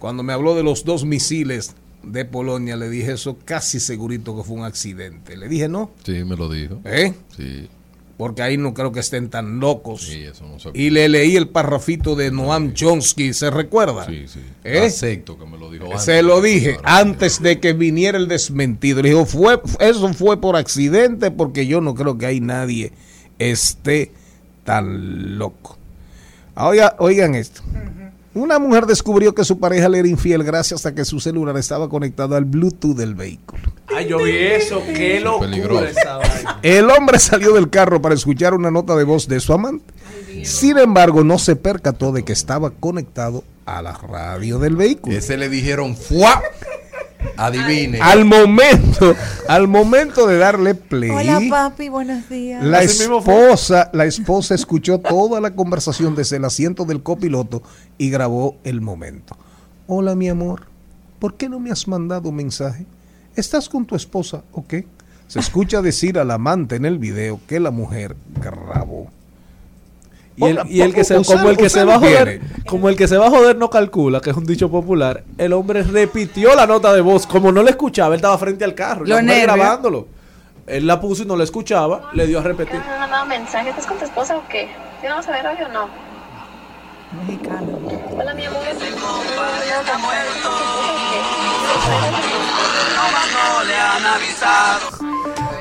cuando 0.00 0.24
me 0.24 0.32
habló 0.32 0.56
de 0.56 0.64
los 0.64 0.84
dos 0.84 1.04
misiles 1.04 1.76
de 2.10 2.24
Polonia, 2.24 2.76
le 2.76 2.88
dije 2.90 3.12
eso 3.12 3.38
casi 3.44 3.80
segurito 3.80 4.36
que 4.36 4.42
fue 4.42 4.56
un 4.56 4.64
accidente. 4.64 5.36
Le 5.36 5.48
dije 5.48 5.68
no, 5.68 5.92
Sí, 6.04 6.24
me 6.24 6.36
lo 6.36 6.48
dijo. 6.50 6.80
¿eh? 6.84 7.14
Sí, 7.36 7.68
porque 8.16 8.42
ahí 8.42 8.56
no 8.56 8.74
creo 8.74 8.90
que 8.90 8.98
estén 9.00 9.28
tan 9.30 9.60
locos. 9.60 10.02
sí, 10.02 10.22
eso 10.22 10.44
no 10.46 10.58
se 10.58 10.70
Y 10.74 10.90
le 10.90 11.08
leí 11.08 11.36
el 11.36 11.48
parrafito 11.48 12.16
de 12.16 12.32
Noam 12.32 12.74
Chomsky, 12.74 13.32
¿se 13.32 13.48
recuerda? 13.50 14.06
Sí, 14.06 14.24
sí. 14.26 14.40
¿Eh? 14.64 14.80
Acepto 14.86 15.38
que 15.38 15.46
me 15.46 15.56
lo 15.56 15.70
dijo 15.70 15.84
antes. 15.84 16.02
Se 16.02 16.22
lo 16.22 16.40
dije 16.42 16.78
Claro. 16.78 17.08
antes 17.10 17.40
de 17.40 17.60
que 17.60 17.74
viniera 17.74 18.18
el 18.18 18.26
desmentido. 18.26 19.02
Le 19.02 19.10
dijo, 19.10 19.24
fue, 19.24 19.60
eso 19.78 20.12
fue 20.14 20.40
por 20.40 20.56
accidente 20.56 21.30
porque 21.30 21.66
yo 21.68 21.80
no 21.80 21.94
creo 21.94 22.18
que 22.18 22.26
ahí 22.26 22.40
nadie 22.40 22.90
esté 23.38 24.10
tan 24.64 25.38
loco. 25.38 25.78
Oiga, 26.56 26.96
oigan 26.98 27.36
esto. 27.36 27.62
Una 28.38 28.60
mujer 28.60 28.86
descubrió 28.86 29.34
que 29.34 29.44
su 29.44 29.58
pareja 29.58 29.88
le 29.88 29.98
era 29.98 30.06
infiel 30.06 30.44
gracias 30.44 30.86
a 30.86 30.94
que 30.94 31.04
su 31.04 31.18
celular 31.18 31.56
estaba 31.56 31.88
conectado 31.88 32.36
al 32.36 32.44
Bluetooth 32.44 32.94
del 32.96 33.16
vehículo. 33.16 33.62
Ay, 33.88 34.06
yo 34.06 34.18
vi 34.18 34.30
eso. 34.36 34.80
Qué 34.94 35.18
locura 35.18 35.50
peligroso. 35.50 35.84
esa 35.86 36.18
vaina. 36.18 36.60
El 36.62 36.88
hombre 36.88 37.18
salió 37.18 37.52
del 37.52 37.68
carro 37.68 38.00
para 38.00 38.14
escuchar 38.14 38.54
una 38.54 38.70
nota 38.70 38.94
de 38.94 39.02
voz 39.02 39.26
de 39.26 39.40
su 39.40 39.52
amante. 39.52 39.92
Sin 40.44 40.78
embargo, 40.78 41.24
no 41.24 41.36
se 41.40 41.56
percató 41.56 42.12
de 42.12 42.24
que 42.24 42.32
estaba 42.32 42.70
conectado 42.70 43.42
a 43.66 43.82
la 43.82 43.92
radio 43.94 44.60
del 44.60 44.76
vehículo. 44.76 45.16
Ese 45.16 45.36
le 45.36 45.48
dijeron 45.48 45.96
¡Fua! 45.96 46.40
Adivine. 47.36 48.00
Al 48.00 48.24
momento, 48.24 49.14
al 49.48 49.68
momento 49.68 50.26
de 50.26 50.38
darle 50.38 50.74
play, 50.74 51.10
Hola 51.10 51.40
papi, 51.48 51.88
buenos 51.88 52.28
días. 52.28 52.64
la 52.64 52.82
esposa, 52.82 53.90
la 53.92 54.04
esposa 54.04 54.54
escuchó 54.54 54.98
toda 54.98 55.40
la 55.40 55.54
conversación 55.54 56.14
desde 56.14 56.36
el 56.36 56.44
asiento 56.44 56.84
del 56.84 57.02
copiloto 57.02 57.62
y 57.96 58.10
grabó 58.10 58.56
el 58.64 58.80
momento. 58.80 59.36
Hola 59.86 60.14
mi 60.14 60.28
amor, 60.28 60.66
¿por 61.18 61.34
qué 61.36 61.48
no 61.48 61.58
me 61.60 61.70
has 61.70 61.86
mandado 61.88 62.32
mensaje? 62.32 62.86
¿Estás 63.36 63.68
con 63.68 63.86
tu 63.86 63.94
esposa 63.94 64.42
o 64.52 64.66
qué? 64.66 64.86
Se 65.28 65.38
escucha 65.40 65.82
decir 65.82 66.18
al 66.18 66.30
amante 66.30 66.76
en 66.76 66.86
el 66.86 66.98
video 66.98 67.40
que 67.46 67.60
la 67.60 67.70
mujer 67.70 68.16
grabó. 68.40 69.10
Y 70.40 70.44
el, 70.44 70.60
y 70.68 70.80
el 70.82 70.94
que 70.94 71.02
se, 71.04 71.22
como 71.24 71.50
el 71.50 71.56
que 71.56 71.68
se 71.68 71.82
va 71.84 71.96
a 71.96 71.98
joder, 71.98 72.40
como 72.66 72.88
el 72.88 72.96
que 72.96 73.08
se 73.08 73.16
va 73.18 73.26
a 73.26 73.30
joder 73.30 73.56
no 73.56 73.68
calcula, 73.70 74.20
que 74.20 74.30
es 74.30 74.36
un 74.36 74.46
dicho 74.46 74.70
popular, 74.70 75.24
el 75.36 75.52
hombre 75.52 75.82
repitió 75.82 76.54
la 76.54 76.66
nota 76.66 76.92
de 76.92 77.00
voz, 77.00 77.26
como 77.26 77.50
no 77.50 77.62
le 77.62 77.70
escuchaba, 77.70 78.14
él 78.14 78.18
estaba 78.18 78.38
frente 78.38 78.64
al 78.64 78.74
carro, 78.74 79.04
y 79.04 79.08
la 79.08 79.16
Lo 79.16 79.22
nervio. 79.22 79.42
grabándolo. 79.54 80.08
Él 80.66 80.86
la 80.86 81.00
puso 81.00 81.22
y 81.22 81.26
no 81.26 81.34
la 81.36 81.44
escuchaba, 81.44 82.10
le 82.12 82.26
dio 82.26 82.38
a 82.38 82.42
repetir. 82.42 82.78
¿Me 82.78 82.92
han 82.92 83.00
mandado 83.00 83.26
mensaje? 83.26 83.70
¿Estás 83.70 83.86
con 83.86 83.98
tu 83.98 84.04
esposa 84.04 84.36
o 84.36 84.42
qué? 84.48 84.68
¿Sí 85.00 85.06
vamos 85.08 85.26
a 85.26 85.30
ver 85.32 85.46
hoy 85.46 85.56
o 85.64 85.68
no? 85.72 85.88
Mexicano. 87.26 87.78
Hola, 88.16 88.34
mi 88.34 88.44
amor. 88.44 88.62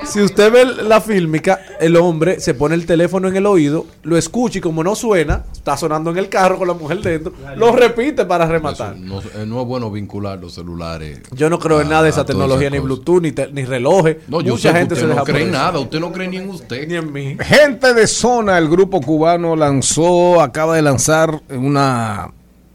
Si 0.08 0.22
usted 0.22 0.52
ve 0.52 0.66
la 0.84 1.02
fílmica, 1.02 1.60
el 1.80 1.96
hombre 1.98 2.40
se 2.40 2.54
pone 2.54 2.76
el 2.76 2.86
teléfono 2.86 3.28
en 3.28 3.36
el 3.36 3.46
oído, 3.46 3.86
lo 4.04 4.18
escucha 4.18 4.60
y 4.60 4.62
como 4.62 4.84
no 4.84 4.96
suena, 4.96 5.44
está 5.52 5.76
sonando 5.76 6.12
en 6.12 6.18
el 6.18 6.30
carro 6.30 6.58
con 6.58 6.68
la 6.68 6.74
mujer 6.74 7.02
dentro, 7.02 7.34
lo 7.58 7.74
repite 7.76 8.26
para 8.26 8.46
rematar. 8.46 8.96
Eso 8.96 9.04
no, 9.04 9.20
eh, 9.20 9.46
no 9.46 9.62
es 9.62 9.68
bueno 9.68 9.92
vincular 9.92 10.40
los 10.40 10.54
celulares. 10.54 11.20
Yo 11.32 11.50
no 11.50 11.60
creo 11.60 11.82
en 11.82 11.90
nada 11.90 12.04
de 12.04 12.10
esa 12.10 12.26
tecnología, 12.26 12.70
ni. 12.70 12.80
Bluetooth, 12.80 13.22
ni, 13.22 13.32
te- 13.34 13.52
ni 13.52 13.66
relojes. 13.66 14.18
No, 14.30 14.40
yo 14.42 14.54
Mucha 14.54 14.70
sé 14.70 14.74
que 14.74 14.80
gente 14.80 14.94
usted 14.94 15.04
se 15.06 15.08
no 15.10 15.14
deja 15.16 15.26
cree 15.26 15.44
en 15.44 15.52
nada. 15.52 15.80
Usted 15.80 16.00
no 16.00 16.12
cree 16.14 16.28
ni 16.30 16.38
en 16.38 16.50
usted. 16.50 16.88
Ni 16.88 16.96
en 16.96 17.12
mí. 17.12 17.38
Gente 17.42 17.94
de 17.94 18.08
zona, 18.08 18.58
el 18.58 18.70
grupo 18.70 19.02
cubano 19.02 19.56
lanzó, 19.58 20.42
acaba 20.42 20.76
de 20.78 20.82
lanzar 20.84 21.42
una, 21.50 22.32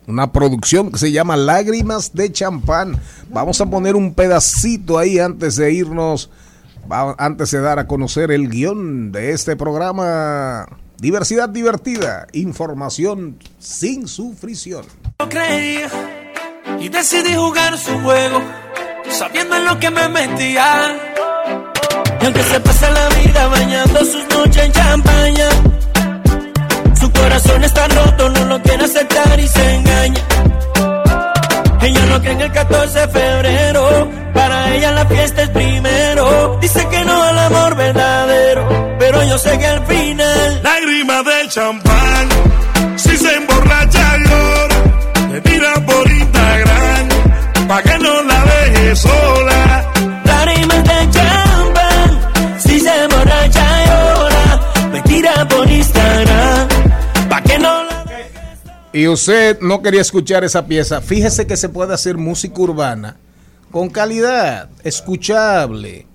una 0.06 0.30
producción 0.32 0.92
que 0.92 0.98
se 0.98 1.10
llama 1.12 1.36
Lágrimas 1.38 2.12
de 2.12 2.30
Champán. 2.30 3.00
Vamos 3.30 3.60
a 3.62 3.66
poner 3.66 3.96
un 3.96 4.12
pedacito 4.12 4.98
ahí 4.98 5.18
antes 5.18 5.56
de 5.56 5.72
irnos, 5.72 6.28
antes 6.90 7.50
de 7.50 7.60
dar 7.60 7.78
a 7.78 7.86
conocer 7.86 8.30
el 8.30 8.48
guion 8.48 9.12
de 9.12 9.32
este 9.32 9.56
programa. 9.56 10.66
Diversidad 10.98 11.48
divertida, 11.48 12.26
información 12.32 13.38
sin 13.58 14.06
sufrición. 14.06 14.84
No 15.18 15.28
creía 15.28 15.88
y 16.78 16.88
decidí 16.88 17.34
jugar 17.34 17.76
su 17.76 17.98
juego, 18.00 18.40
sabiendo 19.10 19.56
en 19.56 19.64
lo 19.64 19.78
que 19.80 19.90
me 19.90 20.08
metía. 20.08 20.96
Y 22.20 22.24
aunque 22.24 22.42
se 22.42 22.60
pasa 22.60 22.90
la 22.90 23.08
vida 23.08 23.46
bañando 23.48 24.04
sus 24.04 24.28
noches 24.28 24.64
en 24.64 24.72
champaña, 24.72 25.48
su 27.00 27.10
corazón 27.10 27.64
está 27.64 27.88
roto, 27.88 28.28
no 28.30 28.44
lo 28.46 28.62
quiere 28.62 28.84
aceptar 28.84 29.40
y 29.40 29.48
se 29.48 29.74
engaña. 29.74 30.51
Ella 31.82 32.06
no 32.06 32.20
cree 32.20 32.32
en 32.32 32.40
el 32.40 32.52
14 32.52 32.98
de 33.00 33.08
febrero, 33.08 34.10
para 34.32 34.74
ella 34.74 34.92
la 34.92 35.06
fiesta 35.06 35.42
es 35.42 35.48
primero. 35.50 36.58
Dice 36.60 36.86
que 36.88 37.04
no 37.04 37.22
al 37.22 37.38
amor 37.38 37.76
verdadero, 37.76 38.96
pero 38.98 39.24
yo 39.24 39.36
sé 39.38 39.58
que 39.58 39.66
al 39.66 39.86
final. 39.86 40.62
Lágrima 40.62 41.22
de 41.22 41.48
champán, 41.48 42.28
si 42.96 43.16
se 43.16 43.34
emborracha 43.34 44.16
llora, 44.18 44.76
me 45.30 45.40
tira 45.40 45.74
por 45.86 46.10
Instagram, 46.10 47.08
pa' 47.68 47.82
que 47.82 47.98
no 47.98 48.22
la 48.22 48.44
deje 48.44 48.96
sola. 48.96 49.21
Y 58.92 59.08
usted 59.08 59.60
no 59.60 59.82
quería 59.82 60.00
escuchar 60.00 60.44
esa 60.44 60.66
pieza, 60.66 61.00
fíjese 61.00 61.46
que 61.46 61.56
se 61.56 61.68
puede 61.68 61.94
hacer 61.94 62.16
música 62.16 62.60
urbana 62.60 63.16
con 63.72 63.88
calidad, 63.88 64.68
escuchable. 64.84 66.06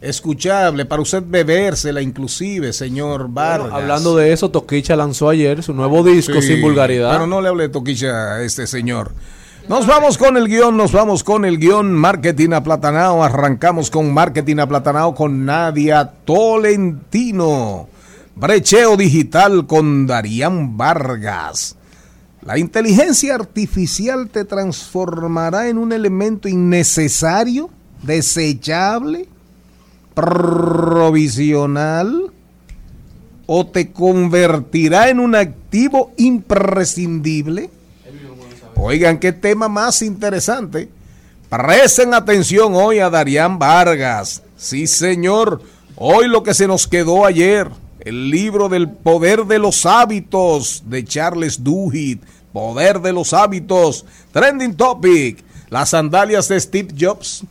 Escuchable, 0.00 0.86
para 0.86 1.02
usted 1.02 1.22
bebérsela 1.26 2.00
inclusive, 2.00 2.72
señor 2.72 3.28
Vargas. 3.28 3.70
Bueno, 3.70 3.76
hablando 3.76 4.16
de 4.16 4.32
eso, 4.32 4.50
Toquicha 4.50 4.96
lanzó 4.96 5.28
ayer 5.28 5.62
su 5.62 5.74
nuevo 5.74 6.02
disco 6.02 6.40
Sí, 6.40 6.48
sin 6.48 6.62
vulgaridad. 6.62 7.12
Pero 7.12 7.26
no 7.26 7.42
le 7.42 7.48
hable 7.48 7.64
de 7.64 7.68
toquilla 7.68 8.34
a 8.34 8.42
este 8.42 8.66
señor. 8.66 9.12
Nos 9.68 9.86
vamos 9.86 10.16
con 10.16 10.38
el 10.38 10.48
guion, 10.48 10.76
nos 10.76 10.92
vamos 10.92 11.22
con 11.22 11.44
el 11.44 11.58
guion 11.58 11.92
Marketing 11.92 12.52
Aplatanao. 12.52 13.22
Arrancamos 13.22 13.90
con 13.90 14.12
Marketing 14.12 14.56
Aplatanao 14.56 15.14
con 15.14 15.44
Nadia 15.44 16.10
Tolentino. 16.24 17.88
Brecheo 18.36 18.96
digital 18.96 19.66
con 19.66 20.06
Darían 20.06 20.76
Vargas. 20.76 21.74
La 22.42 22.58
inteligencia 22.58 23.34
artificial 23.34 24.30
te 24.30 24.44
transformará 24.44 25.68
en 25.68 25.76
un 25.76 25.92
elemento 25.92 26.48
innecesario, 26.48 27.68
desechable, 28.02 29.28
provisional 30.14 32.32
o 33.46 33.66
te 33.66 33.92
convertirá 33.92 35.10
en 35.10 35.20
un 35.20 35.34
activo 35.34 36.12
imprescindible. 36.16 37.68
Oigan, 38.76 39.18
qué 39.18 39.32
tema 39.32 39.68
más 39.68 40.00
interesante. 40.00 40.88
Presten 41.50 42.14
atención 42.14 42.74
hoy 42.74 43.00
a 43.00 43.10
Darían 43.10 43.58
Vargas. 43.58 44.42
Sí, 44.56 44.86
señor. 44.86 45.60
Hoy 45.96 46.28
lo 46.28 46.42
que 46.42 46.54
se 46.54 46.66
nos 46.66 46.86
quedó 46.86 47.26
ayer. 47.26 47.68
El 48.00 48.30
libro 48.30 48.68
del 48.68 48.88
poder 48.88 49.44
de 49.44 49.58
los 49.58 49.84
hábitos 49.86 50.84
de 50.86 51.04
Charles 51.04 51.62
Duhigg. 51.62 52.20
Poder 52.52 53.00
de 53.00 53.12
los 53.12 53.32
hábitos. 53.32 54.04
Trending 54.32 54.74
topic. 54.74 55.44
Las 55.68 55.90
sandalias 55.90 56.48
de 56.48 56.58
Steve 56.60 56.94
Jobs. 56.98 57.44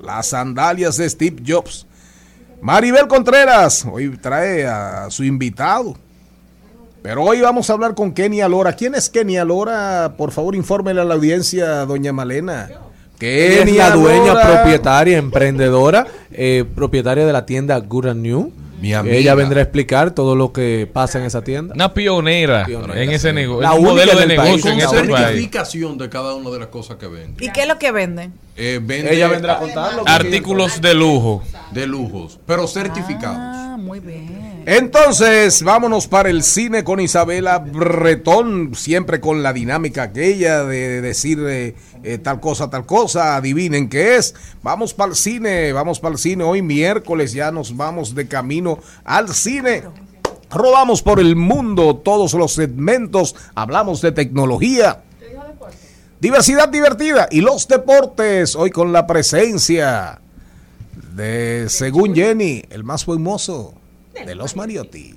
Las 0.00 0.28
sandalias 0.28 0.96
de 0.96 1.08
Steve 1.10 1.42
Jobs. 1.46 1.86
Maribel 2.60 3.08
Contreras 3.08 3.84
hoy 3.90 4.16
trae 4.18 4.66
a 4.66 5.10
su 5.10 5.24
invitado. 5.24 5.96
Pero 7.02 7.24
hoy 7.24 7.40
vamos 7.40 7.68
a 7.68 7.72
hablar 7.72 7.96
con 7.96 8.12
Kenia 8.12 8.48
Lora. 8.48 8.74
¿Quién 8.74 8.94
es 8.94 9.10
Kenia 9.10 9.44
Lora? 9.44 10.14
Por 10.16 10.30
favor, 10.30 10.54
infórmele 10.54 11.00
a 11.00 11.04
la 11.04 11.14
audiencia, 11.14 11.84
doña 11.84 12.12
Malena. 12.12 12.70
Es 13.18 13.72
la 13.76 13.90
dueña, 13.90 14.40
propietaria, 14.40 15.16
emprendedora, 15.16 16.06
eh, 16.32 16.64
propietaria 16.74 17.24
de 17.24 17.32
la 17.32 17.46
tienda 17.46 17.78
Good 17.78 18.06
and 18.06 18.22
New. 18.22 18.52
Mi 18.82 18.92
amiga. 18.92 19.14
Ella 19.16 19.34
vendrá 19.36 19.60
a 19.60 19.62
explicar 19.62 20.10
todo 20.10 20.34
lo 20.34 20.52
que 20.52 20.88
pasa 20.92 21.20
en 21.20 21.24
esa 21.24 21.42
tienda. 21.42 21.72
Una 21.74 21.94
pionera, 21.94 22.64
Pionera, 22.66 23.00
en 23.00 23.10
ese 23.12 23.32
negocio. 23.32 23.62
La 23.62 23.74
un 23.74 23.86
única 23.86 23.92
modelo 23.92 24.12
de 24.28 24.34
país. 24.36 24.48
negocio 24.50 24.70
en 24.72 24.80
Con 24.80 24.96
este 24.96 25.08
país. 25.12 25.26
certificación 25.28 25.98
de 25.98 26.08
cada 26.08 26.34
una 26.34 26.50
de 26.50 26.58
las 26.58 26.66
cosas 26.68 26.96
que 26.96 27.06
vende. 27.06 27.44
¿Y 27.44 27.52
qué 27.52 27.62
es 27.62 27.68
lo 27.68 27.78
que 27.78 27.92
venden? 27.92 28.32
Eh, 28.56 28.80
vende 28.82 29.14
Ella 29.14 29.28
vendrá 29.28 29.54
a 29.54 29.58
contarlo. 29.58 30.02
Artículos 30.06 30.80
de 30.80 30.94
lujo. 30.94 31.42
de 31.70 31.86
lujos, 31.86 32.38
pero 32.46 32.66
certificados. 32.66 33.38
Ah, 33.38 33.76
muy 33.78 33.98
bien. 34.00 34.62
Entonces, 34.66 35.62
vámonos 35.62 36.06
para 36.06 36.30
el 36.30 36.44
cine 36.44 36.84
con 36.84 37.00
Isabela 37.00 37.58
Bretón, 37.58 38.74
siempre 38.74 39.20
con 39.20 39.42
la 39.42 39.52
dinámica 39.52 40.04
aquella 40.04 40.64
de 40.64 41.00
decir 41.00 41.40
eh, 41.48 41.74
eh, 42.04 42.18
tal 42.18 42.38
cosa, 42.38 42.70
tal 42.70 42.86
cosa, 42.86 43.34
adivinen 43.36 43.88
qué 43.88 44.16
es. 44.16 44.34
Vamos 44.62 44.94
para 44.94 45.10
el 45.10 45.16
cine, 45.16 45.72
vamos 45.72 45.98
para 45.98 46.12
el 46.12 46.18
cine. 46.18 46.44
Hoy 46.44 46.62
miércoles 46.62 47.32
ya 47.32 47.50
nos 47.50 47.76
vamos 47.76 48.14
de 48.14 48.28
camino 48.28 48.78
al 49.04 49.30
cine. 49.30 49.82
Rodamos 50.48 51.02
por 51.02 51.18
el 51.18 51.34
mundo 51.34 51.96
todos 51.96 52.34
los 52.34 52.52
segmentos, 52.52 53.34
hablamos 53.54 54.02
de 54.02 54.12
tecnología, 54.12 55.02
diversidad 56.22 56.68
divertida 56.68 57.26
y 57.32 57.40
los 57.40 57.66
deportes. 57.66 58.54
Hoy 58.54 58.70
con 58.70 58.92
la 58.92 59.08
presencia 59.08 60.20
de, 61.16 61.66
según 61.68 62.14
Jenny, 62.14 62.62
el 62.70 62.84
más 62.84 63.04
buen 63.04 63.20
mozo 63.22 63.74
de 64.14 64.34
los 64.34 64.56
Mariotti. 64.56 65.14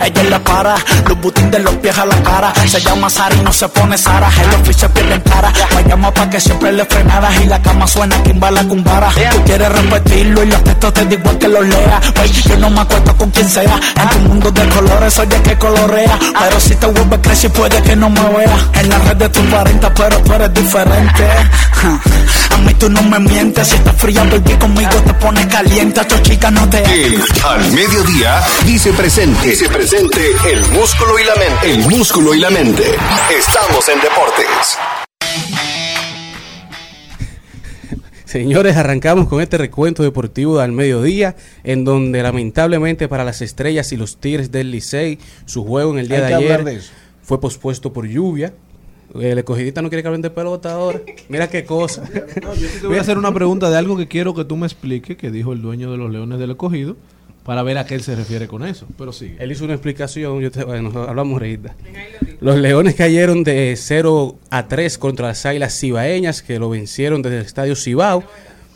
Ella 0.00 0.22
es 0.22 0.30
la 0.30 0.38
para, 0.40 0.74
los 1.06 1.20
butines 1.20 1.50
de 1.52 1.58
los 1.60 1.74
pies 1.76 1.96
a 1.98 2.06
la 2.06 2.16
cara. 2.22 2.52
Se 2.66 2.80
llama 2.80 3.08
Sara 3.08 3.34
y 3.36 3.40
no 3.40 3.52
se 3.52 3.68
pone 3.68 3.96
Sara. 3.96 4.28
El 4.42 4.60
oficio 4.60 4.88
pierde 4.90 5.14
en 5.14 5.20
cara. 5.20 5.52
La 5.74 5.80
llama 5.82 6.12
pa' 6.12 6.28
que 6.28 6.40
siempre 6.40 6.72
le 6.72 6.84
frenaras. 6.84 7.40
Y 7.40 7.44
la 7.46 7.60
cama 7.62 7.86
suena 7.86 8.20
quimbala 8.22 8.64
cumbara. 8.64 9.10
Tú 9.10 9.44
quieres 9.44 9.70
repetirlo 9.70 10.42
y 10.42 10.46
los 10.46 10.64
textos 10.64 10.94
te 10.94 11.04
digo 11.06 11.38
que 11.38 11.48
los 11.48 11.66
lea. 11.66 12.00
Wey, 12.18 12.30
yo 12.30 12.56
no 12.56 12.70
me 12.70 12.80
acuesto 12.80 13.16
con 13.16 13.30
quien 13.30 13.48
sea. 13.48 13.80
En 13.96 14.08
tu 14.08 14.18
mundo 14.28 14.50
de 14.50 14.68
colores, 14.68 15.18
oye 15.18 15.42
que 15.42 15.56
colorea. 15.56 16.18
Pero 16.38 16.60
si 16.60 16.74
te 16.74 16.86
vuelves 16.86 17.20
crecer, 17.22 17.52
puede 17.52 17.82
que 17.82 17.94
no 17.94 18.10
me 18.10 18.22
vea. 18.22 18.70
En 18.74 18.88
la 18.88 18.98
red 18.98 19.16
de 19.16 19.28
tus 19.28 19.46
40, 19.46 19.94
pero 19.94 20.18
tú 20.22 20.32
eres 20.32 20.54
diferente. 20.54 21.28
Mí 22.60 22.74
tú 22.74 22.88
no 22.90 23.02
me 23.02 23.18
mientes. 23.18 23.68
Si 23.68 23.76
estás 23.76 23.96
fría, 23.96 24.24
baby, 24.24 24.52
conmigo 24.58 24.90
te 25.04 25.14
pones 25.14 25.46
caliente. 25.46 26.00
A 26.00 26.08
tu 26.08 26.18
chica 26.18 26.50
no 26.50 26.68
te 26.68 26.82
El 26.82 27.22
al 27.44 27.72
mediodía 27.72 28.42
dice 28.64 28.92
presente. 28.92 29.48
Dice 29.48 29.68
presente 29.68 30.20
el 30.50 30.60
músculo 30.68 31.18
y 31.18 31.24
la 31.24 31.34
mente. 31.36 31.72
El 31.72 31.88
músculo 31.88 32.34
y 32.34 32.40
la 32.40 32.50
mente. 32.50 32.82
Estamos 33.36 33.88
en 33.88 34.00
deportes. 34.00 34.78
Señores, 38.30 38.76
arrancamos 38.76 39.26
con 39.26 39.40
este 39.40 39.58
recuento 39.58 40.04
deportivo 40.04 40.60
al 40.60 40.70
mediodía, 40.70 41.34
en 41.64 41.84
donde 41.84 42.22
lamentablemente 42.22 43.08
para 43.08 43.24
las 43.24 43.42
estrellas 43.42 43.90
y 43.90 43.96
los 43.96 44.18
Tigres 44.18 44.52
del 44.52 44.70
Licey, 44.70 45.18
su 45.46 45.64
juego 45.64 45.94
en 45.94 45.98
el 45.98 46.06
día 46.06 46.18
Hay 46.18 46.28
de 46.28 46.34
ayer 46.34 46.64
de 46.64 46.80
fue 47.22 47.40
pospuesto 47.40 47.92
por 47.92 48.06
lluvia. 48.06 48.52
El 49.18 49.38
escogidita 49.38 49.82
no 49.82 49.88
quiere 49.88 50.02
que 50.02 50.08
hablen 50.08 50.22
de 50.22 50.30
pelota 50.30 50.72
ahora. 50.72 51.00
Mira 51.28 51.48
qué 51.48 51.64
cosa. 51.64 52.02
Te 52.80 52.86
voy 52.86 52.98
a 52.98 53.00
hacer 53.00 53.18
una 53.18 53.32
pregunta 53.34 53.68
de 53.70 53.76
algo 53.76 53.96
que 53.96 54.06
quiero 54.06 54.34
que 54.34 54.44
tú 54.44 54.56
me 54.56 54.66
expliques, 54.66 55.16
que 55.16 55.30
dijo 55.30 55.52
el 55.52 55.62
dueño 55.62 55.90
de 55.90 55.96
los 55.98 56.10
Leones 56.10 56.38
del 56.38 56.50
Escogido, 56.52 56.96
para 57.44 57.62
ver 57.62 57.78
a 57.78 57.86
qué 57.86 57.94
él 57.96 58.02
se 58.02 58.14
refiere 58.14 58.46
con 58.46 58.64
eso. 58.64 58.86
Pero 58.96 59.12
sigue. 59.12 59.36
Él 59.40 59.50
hizo 59.50 59.64
una 59.64 59.74
explicación, 59.74 60.40
yo 60.40 60.50
te- 60.50 60.62
bueno, 60.64 60.92
hablamos 61.08 61.34
ahorita. 61.34 61.74
Los 62.40 62.58
Leones 62.58 62.94
cayeron 62.94 63.42
de 63.42 63.74
0 63.76 64.38
a 64.50 64.68
3 64.68 64.96
contra 64.98 65.28
las 65.28 65.44
Águilas 65.44 65.78
Cibaeñas, 65.78 66.42
que 66.42 66.58
lo 66.58 66.70
vencieron 66.70 67.22
desde 67.22 67.38
el 67.38 67.44
Estadio 67.46 67.74
Cibao, 67.76 68.22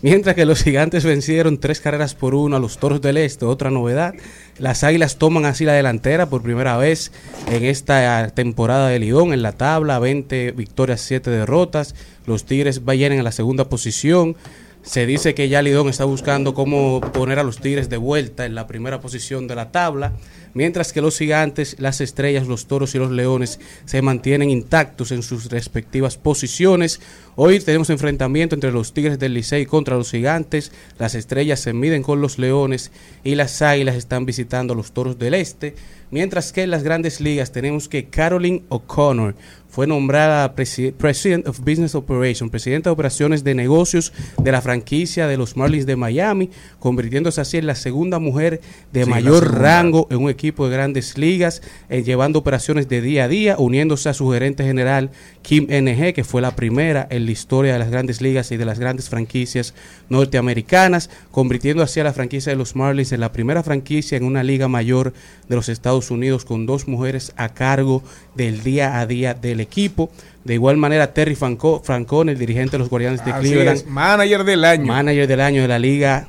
mientras 0.03 0.35
que 0.35 0.45
los 0.45 0.63
Gigantes 0.63 1.05
vencieron 1.05 1.59
tres 1.59 1.81
carreras 1.81 2.15
por 2.15 2.35
uno 2.35 2.57
a 2.57 2.59
los 2.59 2.79
Toros 2.79 3.01
del 3.01 3.17
Este, 3.19 3.45
otra 3.45 3.71
novedad. 3.71 4.15
Las 4.59 4.85
Águilas 4.85 5.17
toman 5.17 5.47
así 5.47 5.65
la 5.65 5.73
delantera 5.73 6.27
por 6.27 6.43
primera 6.43 6.77
vez 6.77 7.11
en 7.51 7.65
esta 7.65 8.29
temporada 8.31 8.89
de 8.89 9.01
Lidón 9.01 9.33
en 9.33 9.43
la 9.43 9.53
tabla, 9.53 9.99
20 9.99 10.53
victorias, 10.53 11.01
7 11.01 11.31
derrotas. 11.31 11.95
Los 12.27 12.45
Tigres 12.45 12.85
vayan 12.85 13.13
en 13.13 13.25
la 13.25 13.33
segunda 13.33 13.69
posición. 13.69 14.37
Se 14.85 15.07
dice 15.07 15.35
que 15.35 15.49
ya 15.49 15.63
Lidón 15.63 15.89
está 15.89 16.05
buscando 16.05 16.53
cómo 16.53 17.01
poner 17.01 17.39
a 17.39 17.43
los 17.43 17.59
Tigres 17.59 17.89
de 17.89 17.97
vuelta 17.97 18.45
en 18.45 18.55
la 18.55 18.67
primera 18.67 19.01
posición 19.01 19.49
de 19.49 19.55
la 19.55 19.73
tabla, 19.73 20.13
mientras 20.53 20.93
que 20.93 21.01
los 21.01 21.17
gigantes, 21.17 21.77
las 21.79 22.03
estrellas, 22.03 22.47
los 22.47 22.67
toros 22.67 22.95
y 22.95 22.99
los 22.99 23.11
leones 23.11 23.61
se 23.87 24.03
mantienen 24.03 24.51
intactos 24.51 25.11
en 25.11 25.23
sus 25.23 25.47
respectivas 25.51 26.19
posiciones. 26.19 27.01
Hoy 27.35 27.61
tenemos 27.61 27.89
enfrentamiento 27.89 28.55
entre 28.55 28.73
los 28.73 28.93
Tigres 28.93 29.19
del 29.19 29.33
Licey 29.33 29.65
contra 29.65 29.97
los 29.97 30.11
gigantes, 30.11 30.71
las 30.99 31.15
estrellas 31.15 31.61
se 31.61 31.73
miden 31.73 32.03
con 32.03 32.21
los 32.21 32.39
leones 32.39 32.93
y 33.25 33.37
las 33.37 33.63
águilas 33.63 33.97
están 33.97 34.27
visitando 34.27 34.75
a 34.75 34.77
los 34.77 34.93
toros 34.93 35.19
del 35.19 35.33
este, 35.33 35.75
mientras 36.11 36.53
que 36.53 36.63
en 36.63 36.71
las 36.71 36.83
grandes 36.83 37.23
ligas 37.23 37.53
tenemos 37.53 37.89
que 37.89 38.11
Caroline 38.11 38.65
O'Connor 38.69 39.35
fue 39.75 39.89
nombrada 39.89 40.55
presi- 40.55 40.93
President 40.93 41.49
of 41.49 41.59
Business 41.59 41.97
Operations, 41.97 42.49
presidenta 42.49 42.91
de 42.91 42.93
operaciones 42.93 43.43
de 43.43 43.57
negocios 43.57 44.13
de 44.41 44.53
la 44.53 44.63
franquicia 44.63 45.27
de 45.27 45.37
los 45.37 45.57
Marlins 45.57 45.85
de 45.85 45.97
Miami, 45.97 46.51
convirtiéndose 46.79 47.41
así 47.41 47.57
en 47.57 47.67
la 47.67 47.75
segunda 47.75 48.21
mujer 48.21 48.61
de 48.93 49.03
Sí, 49.03 49.11
mayor 49.11 49.53
rango 49.61 50.07
en 50.11 50.19
un 50.19 50.31
equipo 50.31 50.69
de 50.69 50.77
grandes 50.77 51.19
ligas, 51.19 51.61
eh, 51.89 52.05
llevando 52.05 52.39
operaciones 52.39 52.89
de 52.89 53.01
día 53.01 53.25
a 53.25 53.29
día, 53.29 53.57
uniéndose 53.59 54.09
a 54.09 54.15
su 54.15 54.31
gerente 54.31 54.63
general 54.63 55.11
Kim 55.43 55.67
NG, 55.69 56.13
que 56.15 56.23
fue 56.23 56.41
la 56.41 56.55
primera 56.55 57.07
en 57.11 57.25
la 57.27 57.33
historia 57.33 57.73
de 57.73 57.81
las 57.81 57.91
grandes 57.91 58.21
ligas 58.21 58.53
y 58.53 58.57
de 58.57 58.65
las 58.65 58.79
grandes 58.79 59.09
franquicias 59.09 59.75
norteamericanas, 60.09 61.11
convirtiendo 61.33 61.83
así 61.83 61.99
a 61.99 62.05
la 62.05 62.13
franquicia 62.13 62.53
de 62.53 62.57
los 62.57 62.77
Marlins 62.77 63.11
en 63.11 63.21
la 63.21 63.33
primera 63.33 63.63
franquicia 63.65 64.17
en 64.17 64.25
una 64.25 64.45
liga 64.45 64.69
mayor 64.69 65.13
de 65.49 65.57
los 65.57 65.69
Estados 65.69 66.11
Unidos 66.13 66.45
con 66.45 66.65
dos 66.65 66.87
mujeres 66.87 67.33
a 67.37 67.49
cargo 67.49 68.03
del 68.37 68.63
día 68.63 69.01
a 69.01 69.07
día 69.07 69.35
del 69.35 69.64
equipo. 69.65 70.11
De 70.45 70.55
igual 70.55 70.77
manera, 70.77 71.13
Terry 71.13 71.35
Franco, 71.35 71.83
Francone, 71.83 72.33
el 72.33 72.39
dirigente 72.39 72.73
de 72.73 72.79
los 72.79 72.89
Guardianes 72.91 73.25
de 73.25 73.33
Así 73.33 73.49
Cleveland, 73.49 73.79
es, 73.79 73.87
manager 73.87 74.45
del 74.45 74.65
año. 74.65 74.87
manager 74.87 75.27
del 75.27 75.41
año 75.41 75.63
de 75.63 75.69
la 75.69 75.79
liga 75.79 76.29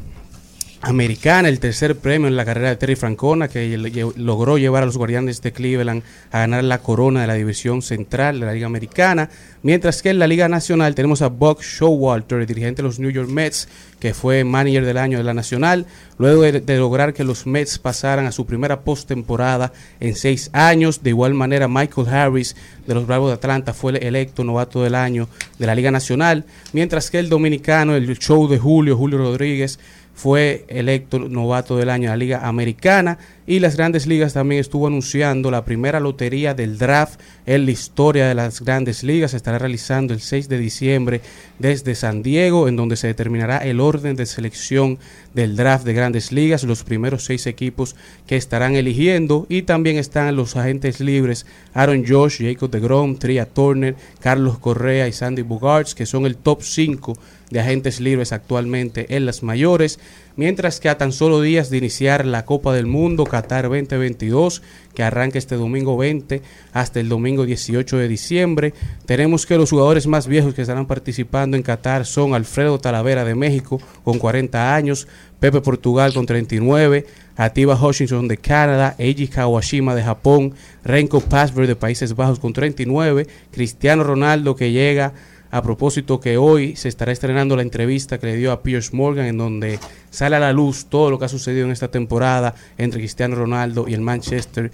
americana, 0.85 1.49
el 1.49 1.59
tercer 1.59 1.97
premio 1.97 2.27
en 2.27 2.35
la 2.35 2.45
carrera 2.45 2.69
de 2.69 2.75
Terry 2.75 2.95
Francona, 2.95 3.47
que 3.47 3.75
logró 4.17 4.59
llevar 4.59 4.83
a 4.83 4.85
los 4.85 4.97
guardianes 4.97 5.41
de 5.41 5.51
Cleveland 5.51 6.03
a 6.31 6.39
ganar 6.39 6.63
la 6.63 6.77
corona 6.77 7.21
de 7.21 7.27
la 7.27 7.33
división 7.33 7.81
central 7.81 8.39
de 8.39 8.45
la 8.45 8.53
liga 8.53 8.67
americana, 8.67 9.31
mientras 9.63 10.03
que 10.03 10.11
en 10.11 10.19
la 10.19 10.27
liga 10.27 10.47
nacional 10.47 10.93
tenemos 10.93 11.23
a 11.23 11.29
Buck 11.29 11.63
Showalter, 11.63 12.39
el 12.39 12.45
dirigente 12.45 12.83
de 12.83 12.87
los 12.87 12.99
New 12.99 13.09
York 13.09 13.29
Mets, 13.29 13.67
que 13.99 14.13
fue 14.13 14.43
manager 14.43 14.85
del 14.85 14.99
año 14.99 15.17
de 15.17 15.23
la 15.23 15.33
nacional, 15.33 15.87
luego 16.19 16.43
de, 16.43 16.61
de 16.61 16.77
lograr 16.77 17.15
que 17.15 17.23
los 17.23 17.47
Mets 17.47 17.79
pasaran 17.79 18.27
a 18.27 18.31
su 18.31 18.45
primera 18.45 18.81
postemporada 18.81 19.73
en 19.99 20.15
seis 20.15 20.51
años. 20.53 21.01
De 21.01 21.09
igual 21.09 21.33
manera, 21.33 21.67
Michael 21.67 22.07
Harris 22.09 22.55
de 22.85 22.93
los 22.93 23.07
Bravos 23.07 23.29
de 23.29 23.33
Atlanta 23.33 23.73
fue 23.73 23.97
electo 23.97 24.43
novato 24.43 24.83
del 24.83 24.93
año 24.93 25.29
de 25.57 25.65
la 25.65 25.73
Liga 25.73 25.89
Nacional, 25.89 26.45
mientras 26.73 27.09
que 27.09 27.17
el 27.17 27.27
dominicano, 27.27 27.95
el 27.95 28.19
show 28.19 28.47
de 28.47 28.59
Julio, 28.59 28.95
Julio 28.95 29.17
Rodríguez, 29.17 29.79
fue 30.15 30.65
electo 30.69 31.19
novato 31.19 31.77
del 31.77 31.89
año 31.89 32.03
de 32.03 32.09
la 32.09 32.17
Liga 32.17 32.47
Americana 32.47 33.19
y 33.47 33.59
las 33.59 33.77
grandes 33.77 34.07
ligas 34.07 34.33
también 34.33 34.59
estuvo 34.61 34.87
anunciando 34.87 35.51
la 35.51 35.65
primera 35.65 35.99
lotería 35.99 36.53
del 36.53 36.77
draft 36.77 37.19
en 37.45 37.65
la 37.65 37.71
historia 37.71 38.27
de 38.27 38.35
las 38.35 38.61
grandes 38.61 39.03
ligas. 39.03 39.31
Se 39.31 39.37
estará 39.37 39.59
realizando 39.59 40.13
el 40.13 40.21
6 40.21 40.49
de 40.49 40.57
diciembre 40.57 41.21
desde 41.59 41.95
San 41.95 42.23
Diego, 42.23 42.67
en 42.67 42.75
donde 42.75 42.95
se 42.95 43.07
determinará 43.07 43.57
el 43.59 43.79
orden 43.79 44.15
de 44.15 44.25
selección 44.25 44.97
del 45.35 45.55
draft 45.55 45.85
de 45.85 45.93
grandes 45.93 46.31
ligas, 46.31 46.63
los 46.63 46.83
primeros 46.83 47.25
seis 47.25 47.45
equipos 47.45 47.95
que 48.25 48.37
estarán 48.37 48.75
eligiendo 48.75 49.45
y 49.49 49.63
también 49.63 49.97
están 49.97 50.35
los 50.35 50.55
agentes 50.55 50.99
libres 50.99 51.45
Aaron 51.73 52.05
Josh, 52.07 52.41
Jacob 52.41 52.71
DeGrom, 52.71 53.17
Tria 53.17 53.45
Turner, 53.45 53.95
Carlos 54.21 54.57
Correa 54.57 55.07
y 55.07 55.11
Sandy 55.11 55.41
Bogarts, 55.41 55.93
que 55.93 56.05
son 56.05 56.25
el 56.25 56.37
top 56.37 56.63
5 56.63 57.17
de 57.49 57.59
agentes 57.59 57.99
libres 57.99 58.31
actualmente 58.31 59.15
en 59.15 59.25
las 59.25 59.43
mayores, 59.43 59.99
mientras 60.35 60.79
que 60.79 60.89
a 60.89 60.97
tan 60.97 61.11
solo 61.11 61.41
días 61.41 61.69
de 61.69 61.77
iniciar 61.77 62.25
la 62.25 62.45
Copa 62.45 62.73
del 62.73 62.85
Mundo 62.85 63.25
Qatar 63.25 63.63
2022, 63.69 64.61
que 64.93 65.03
arranca 65.03 65.37
este 65.37 65.55
domingo 65.55 65.97
20 65.97 66.41
hasta 66.73 66.99
el 66.99 67.09
domingo 67.09 67.45
18 67.45 67.97
de 67.97 68.07
diciembre, 68.07 68.73
tenemos 69.05 69.45
que 69.45 69.57
los 69.57 69.69
jugadores 69.69 70.07
más 70.07 70.27
viejos 70.27 70.53
que 70.53 70.61
estarán 70.61 70.85
participando 70.85 71.57
en 71.57 71.63
Qatar 71.63 72.05
son 72.05 72.33
Alfredo 72.33 72.79
Talavera 72.79 73.23
de 73.23 73.35
México 73.35 73.81
con 74.03 74.19
40 74.19 74.75
años, 74.75 75.07
Pepe 75.39 75.61
Portugal 75.61 76.13
con 76.13 76.25
39, 76.25 77.05
Atiba 77.35 77.75
Hutchinson 77.75 78.27
de 78.27 78.37
Canadá, 78.37 78.95
Eiji 78.97 79.27
Kawashima 79.27 79.95
de 79.95 80.03
Japón, 80.03 80.53
Renko 80.83 81.19
Pasver 81.19 81.67
de 81.67 81.75
Países 81.75 82.15
Bajos 82.15 82.39
con 82.39 82.53
39, 82.53 83.27
Cristiano 83.51 84.03
Ronaldo 84.03 84.55
que 84.55 84.71
llega 84.71 85.13
a 85.55 85.61
propósito 85.61 86.19
que 86.19 86.35
hoy 86.35 86.75
se 86.75 86.89
estará 86.89 87.13
estrenando 87.13 87.55
la 87.55 87.61
entrevista 87.61 88.17
que 88.17 88.27
le 88.27 88.35
dio 88.35 88.51
a 88.51 88.61
Piers 88.61 88.93
Morgan 88.93 89.25
en 89.25 89.37
donde 89.37 89.79
sale 90.09 90.35
a 90.35 90.39
la 90.39 90.51
luz 90.51 90.87
todo 90.87 91.09
lo 91.09 91.17
que 91.17 91.23
ha 91.23 91.29
sucedido 91.29 91.65
en 91.65 91.71
esta 91.71 91.87
temporada 91.87 92.55
entre 92.77 92.99
Cristiano 92.99 93.37
Ronaldo 93.37 93.85
y 93.87 93.93
el 93.93 94.01
Manchester 94.01 94.69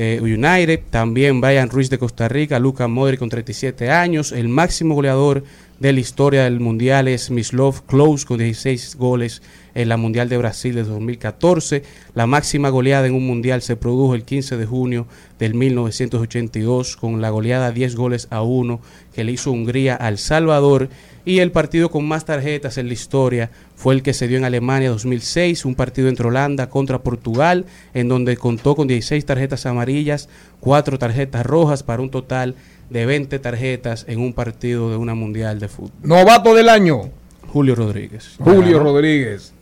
eh, 0.00 0.20
United. 0.22 0.80
También 0.90 1.40
Brian 1.40 1.68
Ruiz 1.68 1.90
de 1.90 1.98
Costa 1.98 2.28
Rica, 2.28 2.60
Luca 2.60 2.86
Modric 2.86 3.18
con 3.18 3.28
37 3.28 3.90
años, 3.90 4.30
el 4.30 4.48
máximo 4.48 4.94
goleador 4.94 5.42
de 5.80 5.92
la 5.92 5.98
historia 5.98 6.44
del 6.44 6.60
Mundial 6.60 7.08
es 7.08 7.30
Mislov 7.30 7.84
Klose 7.84 8.24
con 8.24 8.38
16 8.38 8.96
goles 8.96 9.42
en 9.74 9.88
la 9.88 9.96
Mundial 9.96 10.28
de 10.28 10.38
Brasil 10.38 10.74
de 10.76 10.84
2014. 10.84 11.82
La 12.14 12.26
máxima 12.28 12.68
goleada 12.68 13.08
en 13.08 13.14
un 13.14 13.26
Mundial 13.26 13.60
se 13.60 13.74
produjo 13.74 14.14
el 14.14 14.24
15 14.24 14.56
de 14.56 14.66
junio 14.66 15.08
del 15.40 15.54
1982 15.54 16.96
con 16.96 17.20
la 17.20 17.30
goleada 17.30 17.72
10 17.72 17.96
goles 17.96 18.28
a 18.30 18.42
1 18.42 18.80
que 19.12 19.24
le 19.24 19.32
hizo 19.32 19.50
Hungría 19.50 19.96
al 19.96 20.18
Salvador. 20.18 20.90
Y 21.28 21.40
el 21.40 21.52
partido 21.52 21.90
con 21.90 22.08
más 22.08 22.24
tarjetas 22.24 22.78
en 22.78 22.86
la 22.86 22.94
historia 22.94 23.50
fue 23.76 23.92
el 23.92 24.02
que 24.02 24.14
se 24.14 24.28
dio 24.28 24.38
en 24.38 24.46
Alemania 24.46 24.88
2006, 24.88 25.66
un 25.66 25.74
partido 25.74 26.08
entre 26.08 26.26
Holanda 26.26 26.70
contra 26.70 27.00
Portugal, 27.00 27.66
en 27.92 28.08
donde 28.08 28.38
contó 28.38 28.74
con 28.74 28.88
16 28.88 29.26
tarjetas 29.26 29.66
amarillas, 29.66 30.30
4 30.60 30.98
tarjetas 30.98 31.44
rojas 31.44 31.82
para 31.82 32.00
un 32.00 32.08
total 32.08 32.54
de 32.88 33.04
20 33.04 33.38
tarjetas 33.40 34.06
en 34.08 34.20
un 34.20 34.32
partido 34.32 34.88
de 34.88 34.96
una 34.96 35.14
mundial 35.14 35.60
de 35.60 35.68
fútbol. 35.68 35.92
Novato 36.02 36.54
del 36.54 36.70
año, 36.70 37.10
Julio 37.52 37.74
Rodríguez. 37.74 38.36
Julio 38.38 38.78
Rodríguez. 38.78 39.52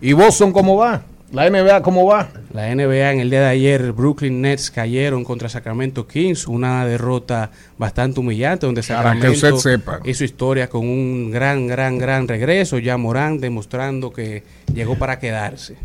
¿Y 0.00 0.14
Boston 0.14 0.50
cómo 0.50 0.74
va? 0.74 1.04
¿La 1.32 1.50
NBA 1.50 1.82
cómo 1.82 2.06
va? 2.06 2.28
La 2.52 2.72
NBA 2.72 3.12
en 3.12 3.20
el 3.20 3.30
día 3.30 3.40
de 3.40 3.46
ayer, 3.48 3.92
Brooklyn 3.92 4.40
Nets 4.40 4.70
cayeron 4.70 5.24
contra 5.24 5.48
Sacramento 5.48 6.06
Kings, 6.06 6.46
una 6.46 6.86
derrota 6.86 7.50
bastante 7.76 8.20
humillante 8.20 8.66
donde 8.66 8.82
Para 8.82 9.14
que 9.14 9.20
Sacramento 9.20 9.56
usted 9.56 9.78
sepa. 9.78 10.00
hizo 10.04 10.22
historia 10.22 10.68
con 10.68 10.86
un 10.86 11.30
gran, 11.32 11.66
gran, 11.66 11.98
gran 11.98 12.28
regreso, 12.28 12.78
ya 12.78 12.96
Morán 12.96 13.40
demostrando 13.40 14.12
que 14.12 14.44
llegó 14.72 14.96
para 14.96 15.18
quedarse. 15.18 15.76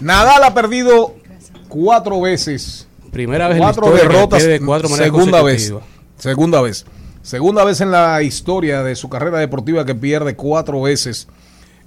Nadal 0.00 0.44
ha 0.44 0.54
perdido 0.54 1.16
cuatro 1.68 2.20
veces. 2.20 2.86
Primera 3.10 3.48
vez 3.48 3.56
en 3.56 3.60
la 3.62 3.66
cuatro 3.66 3.86
historia 3.86 4.08
que 4.08 4.14
derrotas. 4.14 4.46
de 4.46 4.60
cuatro 4.60 4.88
maneras 4.88 5.06
segunda 5.06 5.42
vez. 5.42 5.74
Segunda 6.18 6.60
vez. 6.60 6.86
Segunda 7.22 7.64
vez 7.64 7.80
en 7.80 7.90
la 7.90 8.22
historia 8.22 8.82
de 8.82 8.94
su 8.94 9.08
carrera 9.08 9.38
deportiva 9.38 9.84
que 9.84 9.94
pierde 9.94 10.36
cuatro 10.36 10.82
veces 10.82 11.26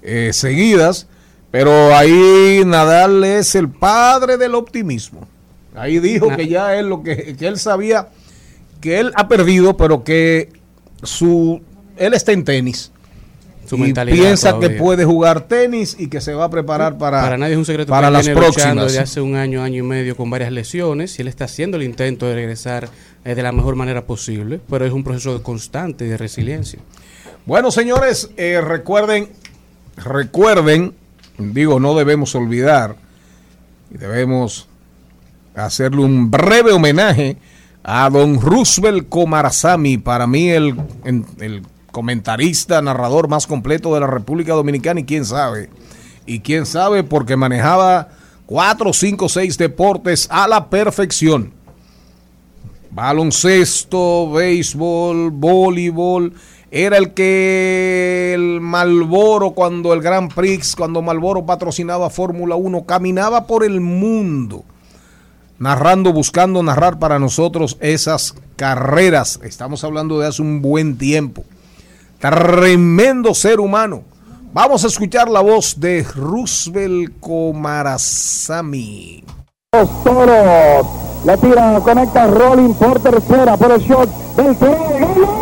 eh, 0.02 0.32
seguidas. 0.34 1.06
Pero 1.50 1.94
ahí 1.94 2.62
Nadal 2.64 3.24
es 3.24 3.54
el 3.54 3.68
padre 3.68 4.36
del 4.36 4.54
optimismo. 4.54 5.26
Ahí 5.74 5.98
dijo 5.98 6.34
que 6.36 6.48
ya 6.48 6.76
él 6.76 6.88
lo 6.88 7.02
que, 7.02 7.36
que 7.36 7.46
él 7.46 7.58
sabía 7.58 8.08
que 8.80 8.98
él 8.98 9.12
ha 9.14 9.28
perdido, 9.28 9.76
pero 9.76 10.04
que 10.04 10.50
su 11.02 11.60
él 11.96 12.14
está 12.14 12.32
en 12.32 12.44
tenis. 12.44 12.90
Su 13.66 13.76
y 13.76 13.80
mentalidad 13.80 14.16
piensa 14.16 14.58
que 14.58 14.70
puede 14.70 15.04
jugar 15.04 15.42
tenis 15.42 15.94
y 15.96 16.08
que 16.08 16.20
se 16.20 16.34
va 16.34 16.46
a 16.46 16.50
preparar 16.50 16.98
para, 16.98 17.20
Para 17.20 17.38
nadie 17.38 17.52
es 17.52 17.58
un 17.58 17.64
secreto 17.64 17.90
para 17.90 18.10
las 18.10 18.28
próximas. 18.28 18.86
desde 18.86 18.98
hace 18.98 19.20
un 19.20 19.36
año, 19.36 19.62
año 19.62 19.84
y 19.84 19.86
medio 19.86 20.16
con 20.16 20.28
varias 20.28 20.50
lesiones 20.50 21.16
y 21.18 21.22
él 21.22 21.28
está 21.28 21.44
haciendo 21.44 21.76
el 21.76 21.84
intento 21.84 22.26
de 22.26 22.34
regresar 22.34 22.88
eh, 23.24 23.34
de 23.36 23.42
la 23.42 23.52
mejor 23.52 23.76
manera 23.76 24.06
posible, 24.06 24.60
pero 24.68 24.84
es 24.84 24.92
un 24.92 25.04
proceso 25.04 25.40
constante 25.44 26.06
de 26.06 26.16
resiliencia. 26.16 26.80
Bueno, 27.46 27.70
señores, 27.70 28.30
eh, 28.36 28.60
recuerden, 28.60 29.28
recuerden, 29.96 30.94
digo, 31.40 31.80
no 31.80 31.94
debemos 31.94 32.34
olvidar 32.34 32.96
y 33.92 33.98
debemos 33.98 34.68
hacerle 35.54 36.02
un 36.02 36.30
breve 36.30 36.72
homenaje 36.72 37.36
a 37.82 38.08
don 38.10 38.40
Roosevelt 38.40 39.08
Comarazami, 39.08 39.98
para 39.98 40.26
mí 40.26 40.50
el, 40.50 40.76
el 41.04 41.62
comentarista, 41.90 42.82
narrador 42.82 43.28
más 43.28 43.46
completo 43.46 43.94
de 43.94 44.00
la 44.00 44.06
República 44.06 44.52
Dominicana 44.52 45.00
y 45.00 45.04
quién 45.04 45.24
sabe, 45.24 45.70
y 46.26 46.40
quién 46.40 46.66
sabe 46.66 47.02
porque 47.02 47.36
manejaba 47.36 48.08
cuatro, 48.46 48.92
cinco, 48.92 49.28
seis 49.28 49.56
deportes 49.58 50.28
a 50.30 50.46
la 50.46 50.68
perfección. 50.68 51.52
Baloncesto, 52.90 54.30
béisbol, 54.32 55.30
voleibol. 55.30 56.34
Era 56.72 56.98
el 56.98 57.14
que 57.14 58.32
el 58.32 58.60
Malboro, 58.60 59.50
cuando 59.50 59.92
el 59.92 60.00
Grand 60.00 60.32
Prix, 60.32 60.76
cuando 60.76 61.02
Malboro 61.02 61.44
patrocinaba 61.44 62.10
Fórmula 62.10 62.54
1, 62.54 62.84
caminaba 62.84 63.48
por 63.48 63.64
el 63.64 63.80
mundo, 63.80 64.62
narrando, 65.58 66.12
buscando 66.12 66.62
narrar 66.62 67.00
para 67.00 67.18
nosotros 67.18 67.76
esas 67.80 68.36
carreras. 68.54 69.40
Estamos 69.42 69.82
hablando 69.82 70.20
de 70.20 70.28
hace 70.28 70.42
un 70.42 70.62
buen 70.62 70.96
tiempo. 70.96 71.42
Tremendo 72.20 73.34
ser 73.34 73.58
humano. 73.58 74.04
Vamos 74.52 74.84
a 74.84 74.86
escuchar 74.86 75.28
la 75.28 75.40
voz 75.40 75.80
de 75.80 76.04
Roosevelt 76.04 77.18
Comarazami. 77.18 77.64
Los 79.72 80.04
toros. 80.04 80.86
Le 81.24 81.36
tira, 81.36 81.80
conecta 81.82 82.28
Rolling 82.28 82.74
por 82.74 83.00
tercera 83.00 83.56
por 83.56 83.72
el 83.72 83.80
shot 83.80 84.08
del 84.36 84.56
toro. 84.56 85.40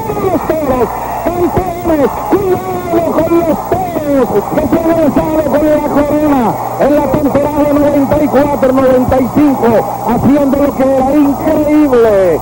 ¡Ganó 0.79 0.79
los 0.79 0.79
toros! 0.79 0.89
¡Campeones! 1.25 2.09
¡Cuidado 2.31 3.03
con 3.13 3.39
los 3.39 3.59
toros! 3.71 4.29
Que 4.55 4.63
se 4.69 4.77
han 4.79 4.89
lanzado 4.89 5.43
con 5.45 5.65
la 5.67 5.89
corona 5.89 6.55
en 6.81 6.97
la 6.97 7.07
temporada 7.11 7.73
94-95, 7.73 9.85
haciendo 10.09 10.57
lo 10.57 10.77
que 10.77 10.85
era 10.85 11.15
increíble. 11.15 12.41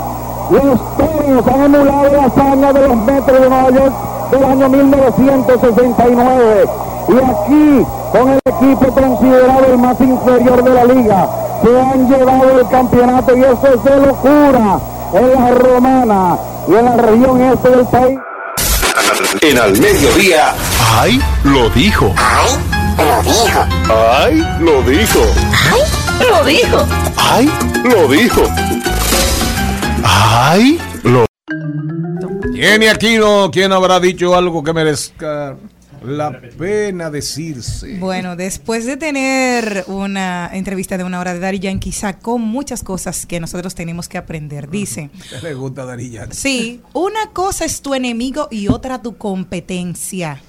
Los 0.51 0.81
toros 0.97 1.47
han 1.49 1.75
emulado 1.75 2.13
la 2.13 2.25
hazaña 2.25 2.73
de 2.73 2.89
los 2.89 2.97
metros 2.97 3.41
de 3.41 3.49
Nueva 3.49 3.71
York 3.71 3.93
del 4.31 4.45
año 4.45 4.69
1969. 4.69 6.69
Y 7.09 7.19
aquí, 7.19 7.87
con 8.13 8.29
el 8.31 8.41
equipo 8.45 8.93
considerado 8.93 9.65
el 9.67 9.79
más 9.79 10.01
inferior 10.01 10.63
de 10.63 10.75
la 10.75 10.85
liga, 10.85 11.29
se 11.63 11.81
han 11.81 12.09
llevado 12.09 12.61
el 12.61 12.69
campeonato 12.69 13.37
y 13.37 13.41
eso 13.41 13.67
es 13.75 13.83
de 13.85 13.97
locura 14.07 14.79
en 15.13 15.33
la 15.33 15.51
romana 15.53 16.39
y 16.69 16.75
en 16.75 16.85
la 16.85 16.97
región 16.97 17.41
este 17.41 17.71
del 17.71 17.87
país. 17.87 18.19
En 19.41 19.59
al 19.59 19.79
mediodía. 19.79 20.55
¡Ay! 20.99 21.21
Lo 21.45 21.69
dijo. 21.71 22.15
¡Ay! 22.17 22.55
Lo 22.99 23.23
dijo. 23.23 23.67
¡Ay! 23.91 24.47
Lo 24.61 24.83
dijo. 24.83 25.21
¡Ay! 25.53 25.83
Lo 26.29 26.45
dijo. 26.45 26.87
¡Ay! 27.17 27.51
Lo 27.85 28.09
dijo. 28.09 28.43
¡Ay! 30.05 30.81
Lo 31.03 31.27
¿Quién 32.55 32.83
y 32.83 32.87
aquí 32.87 33.19
no? 33.19 33.51
¿Quién 33.53 33.73
habrá 33.73 34.01
dicho 34.01 34.35
algo 34.35 34.65
que 34.65 34.73
merezca 34.73 35.57
la 36.05 36.41
pena 36.41 37.11
decirse? 37.11 37.99
Bueno, 37.99 38.37
después 38.37 38.87
de 38.87 38.97
tener 38.97 39.85
una 39.89 40.51
entrevista 40.53 40.99
de 40.99 41.05
una 41.05 41.21
hora 41.21 41.35
de 41.35 41.41
Daddy 41.41 41.59
Yankee, 41.61 41.93
sacó 41.93 42.39
muchas 42.39 42.83
cosas 42.83 43.27
que 43.27 43.41
nosotros 43.41 43.75
tenemos 43.75 44.09
que 44.09 44.19
aprender. 44.19 44.69
Dice, 44.71 45.11
¿Qué 45.31 45.41
le 45.43 45.55
gusta 45.55 45.85
Dari 45.85 46.11
Yankee? 46.11 46.37
sí, 46.37 46.81
una 46.93 47.31
cosa 47.33 47.65
es 47.65 47.83
tu 47.83 47.95
enemigo 47.95 48.49
y 48.51 48.69
otra 48.69 49.03
tu 49.03 49.17
competencia. 49.17 50.41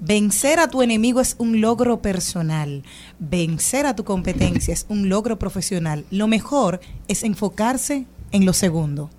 Vencer 0.00 0.60
a 0.60 0.68
tu 0.68 0.82
enemigo 0.82 1.20
es 1.20 1.34
un 1.38 1.60
logro 1.60 2.00
personal. 2.00 2.84
Vencer 3.18 3.84
a 3.84 3.96
tu 3.96 4.04
competencia 4.04 4.72
es 4.72 4.86
un 4.88 5.08
logro 5.08 5.38
profesional. 5.38 6.04
Lo 6.10 6.28
mejor 6.28 6.80
es 7.08 7.24
enfocarse 7.24 8.06
en 8.30 8.46
lo 8.46 8.52
segundo. 8.52 9.10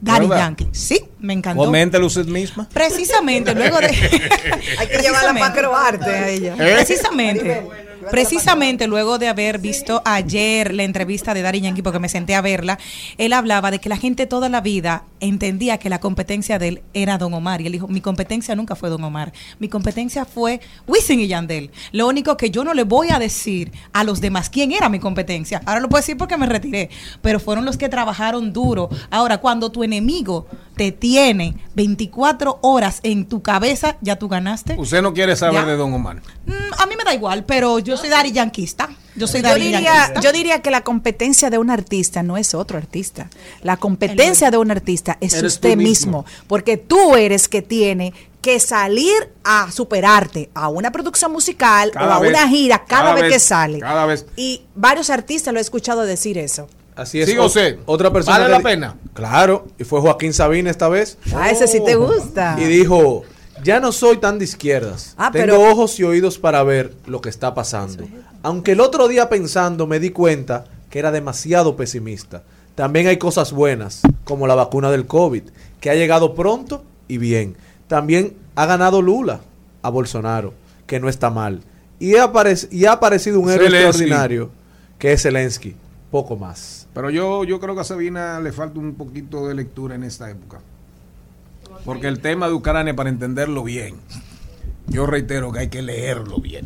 Daddy 0.00 0.26
¿Verdad? 0.26 0.38
Yankee. 0.38 0.68
Sí, 0.72 1.04
me 1.18 1.34
encantó. 1.34 1.64
Coméntelo 1.64 2.06
usted 2.06 2.26
misma. 2.26 2.68
Precisamente, 2.72 3.54
luego 3.54 3.78
de... 3.80 3.88
Hay 4.78 4.86
que 4.88 4.98
llevarla 4.98 5.34
para 5.34 5.46
acrobarte 5.46 6.10
a 6.10 6.28
ella. 6.28 6.54
¿Eh? 6.54 6.74
Precisamente. 6.74 7.62
Precisamente 8.10 8.86
luego 8.86 9.18
de 9.18 9.28
haber 9.28 9.58
visto 9.58 10.02
ayer 10.04 10.74
la 10.74 10.84
entrevista 10.84 11.34
de 11.34 11.42
Dari 11.42 11.60
Yankee, 11.60 11.82
porque 11.82 11.98
me 11.98 12.08
senté 12.08 12.34
a 12.34 12.40
verla, 12.40 12.78
él 13.18 13.32
hablaba 13.32 13.70
de 13.70 13.78
que 13.78 13.88
la 13.88 13.96
gente 13.96 14.26
toda 14.26 14.48
la 14.48 14.60
vida 14.60 15.04
entendía 15.20 15.78
que 15.78 15.90
la 15.90 16.00
competencia 16.00 16.58
de 16.58 16.68
él 16.68 16.82
era 16.94 17.18
Don 17.18 17.34
Omar. 17.34 17.60
Y 17.60 17.66
él 17.66 17.72
dijo, 17.72 17.88
mi 17.88 18.00
competencia 18.00 18.54
nunca 18.56 18.74
fue 18.74 18.88
Don 18.88 19.04
Omar. 19.04 19.32
Mi 19.58 19.68
competencia 19.68 20.24
fue 20.24 20.60
Wisin 20.86 21.20
y 21.20 21.28
Yandel. 21.28 21.70
Lo 21.92 22.08
único 22.08 22.36
que 22.36 22.50
yo 22.50 22.64
no 22.64 22.74
le 22.74 22.84
voy 22.84 23.10
a 23.10 23.18
decir 23.18 23.72
a 23.92 24.04
los 24.04 24.20
demás 24.20 24.50
quién 24.50 24.72
era 24.72 24.88
mi 24.88 24.98
competencia. 24.98 25.60
Ahora 25.66 25.80
lo 25.80 25.88
puedo 25.88 26.00
decir 26.00 26.16
porque 26.16 26.36
me 26.36 26.46
retiré. 26.46 26.90
Pero 27.20 27.40
fueron 27.40 27.64
los 27.64 27.76
que 27.76 27.88
trabajaron 27.88 28.52
duro. 28.52 28.88
Ahora, 29.10 29.38
cuando 29.38 29.70
tu 29.70 29.84
enemigo 29.84 30.46
te 30.80 30.92
tiene 30.92 31.56
24 31.74 32.58
horas 32.62 33.00
en 33.02 33.26
tu 33.26 33.42
cabeza, 33.42 33.98
ya 34.00 34.16
tú 34.16 34.28
ganaste. 34.30 34.76
Usted 34.78 35.02
no 35.02 35.12
quiere 35.12 35.36
saber 35.36 35.60
Ya. 35.60 35.66
de 35.66 35.76
Don 35.76 35.92
Omar. 35.92 36.22
Mm, 36.46 36.52
a 36.78 36.86
mí 36.86 36.94
me 36.96 37.04
da 37.04 37.12
igual, 37.12 37.44
pero 37.44 37.80
yo 37.80 37.98
soy 37.98 38.08
Dari 38.08 38.32
Yanquista. 38.32 38.88
Yo 39.14 39.26
soy 39.26 39.42
Yo 39.42 39.54
diría, 39.56 39.78
Yanquista. 39.82 40.20
yo 40.22 40.32
diría 40.32 40.62
que 40.62 40.70
la 40.70 40.80
competencia 40.80 41.50
de 41.50 41.58
un 41.58 41.68
artista 41.68 42.22
no 42.22 42.38
es 42.38 42.54
otro 42.54 42.78
artista. 42.78 43.28
La 43.62 43.76
competencia 43.76 44.50
de 44.50 44.56
un 44.56 44.70
artista 44.70 45.18
es 45.20 45.34
Eres 45.34 45.52
usted 45.52 45.76
mismo. 45.76 46.22
mismo. 46.22 46.24
porque 46.46 46.78
tú 46.78 47.14
eres 47.14 47.46
que 47.50 47.60
tiene 47.60 48.14
que 48.40 48.58
salir 48.58 49.12
a 49.44 49.70
superarte 49.70 50.48
a 50.54 50.70
una 50.70 50.90
producción 50.92 51.30
musical 51.30 51.90
Cada 51.90 52.06
o 52.08 52.12
a 52.12 52.20
vez, 52.20 52.30
una 52.30 52.48
gira 52.48 52.78
cada, 52.86 53.02
cada 53.02 53.14
vez, 53.16 53.22
vez, 53.24 53.32
que 53.34 53.38
sale. 53.40 53.80
cada 53.80 54.06
vez. 54.06 54.24
Y 54.34 54.62
varios 54.74 55.10
artistas 55.10 55.52
lo 55.52 55.58
he 55.58 55.62
escuchado 55.62 56.06
decir 56.06 56.38
eso. 56.38 56.68
Así 56.96 57.20
es. 57.20 57.28
Siga 57.28 57.42
O- 57.42 57.46
usted. 57.46 57.78
Otra 57.86 58.12
persona. 58.12 58.38
¿Vale 58.38 58.50
la 58.50 58.60
pena? 58.60 58.96
Claro. 59.14 59.66
Y 59.78 59.84
fue 59.84 60.00
Joaquín 60.00 60.32
Sabina 60.32 60.70
esta 60.70 60.88
vez. 60.88 61.18
A 61.34 61.50
ese 61.50 61.66
sí 61.66 61.80
te 61.84 61.94
gusta. 61.94 62.56
Y 62.58 62.64
dijo, 62.64 63.22
ya 63.64 63.80
no 63.80 63.92
soy 63.92 64.18
tan 64.18 64.38
de 64.38 64.44
izquierdas. 64.44 65.14
Ah, 65.16 65.30
Tengo 65.32 65.46
pero- 65.46 65.62
ojos 65.70 65.98
y 66.00 66.04
oídos 66.04 66.38
para 66.38 66.62
ver 66.62 66.94
lo 67.06 67.20
que 67.20 67.28
está 67.28 67.54
pasando. 67.54 68.06
Aunque 68.42 68.72
el 68.72 68.80
otro 68.80 69.08
día 69.08 69.28
pensando 69.28 69.86
me 69.86 70.00
di 70.00 70.10
cuenta 70.10 70.64
que 70.90 70.98
era 70.98 71.10
demasiado 71.12 71.76
pesimista. 71.76 72.42
También 72.74 73.06
hay 73.06 73.18
cosas 73.18 73.52
buenas, 73.52 74.00
como 74.24 74.46
la 74.46 74.54
vacuna 74.54 74.90
del 74.90 75.06
COVID, 75.06 75.42
que 75.80 75.90
ha 75.90 75.94
llegado 75.94 76.34
pronto 76.34 76.84
y 77.08 77.18
bien. 77.18 77.56
También 77.88 78.36
ha 78.54 78.66
ganado 78.66 79.02
Lula 79.02 79.40
a 79.82 79.90
Bolsonaro, 79.90 80.54
que 80.86 80.98
no 81.00 81.08
está 81.08 81.30
mal. 81.30 81.60
Y 81.98 82.16
ha, 82.16 82.32
aparec- 82.32 82.68
y 82.70 82.86
ha 82.86 82.92
aparecido 82.92 83.38
un 83.40 83.50
héroe 83.50 83.66
Zelensky. 83.66 83.86
extraordinario, 83.88 84.50
que 84.98 85.12
es 85.12 85.22
Zelensky. 85.22 85.76
Poco 86.10 86.36
más. 86.36 86.79
Pero 86.94 87.10
yo, 87.10 87.44
yo 87.44 87.60
creo 87.60 87.74
que 87.74 87.82
a 87.82 87.84
Sabina 87.84 88.40
le 88.40 88.52
falta 88.52 88.78
un 88.80 88.94
poquito 88.94 89.46
de 89.48 89.54
lectura 89.54 89.94
en 89.94 90.04
esta 90.04 90.30
época. 90.30 90.60
Porque 91.84 92.08
el 92.08 92.20
tema 92.20 92.48
de 92.48 92.54
Ucrania, 92.54 92.94
para 92.94 93.08
entenderlo 93.10 93.62
bien, 93.62 93.96
yo 94.88 95.06
reitero 95.06 95.52
que 95.52 95.60
hay 95.60 95.68
que 95.68 95.82
leerlo 95.82 96.40
bien. 96.40 96.64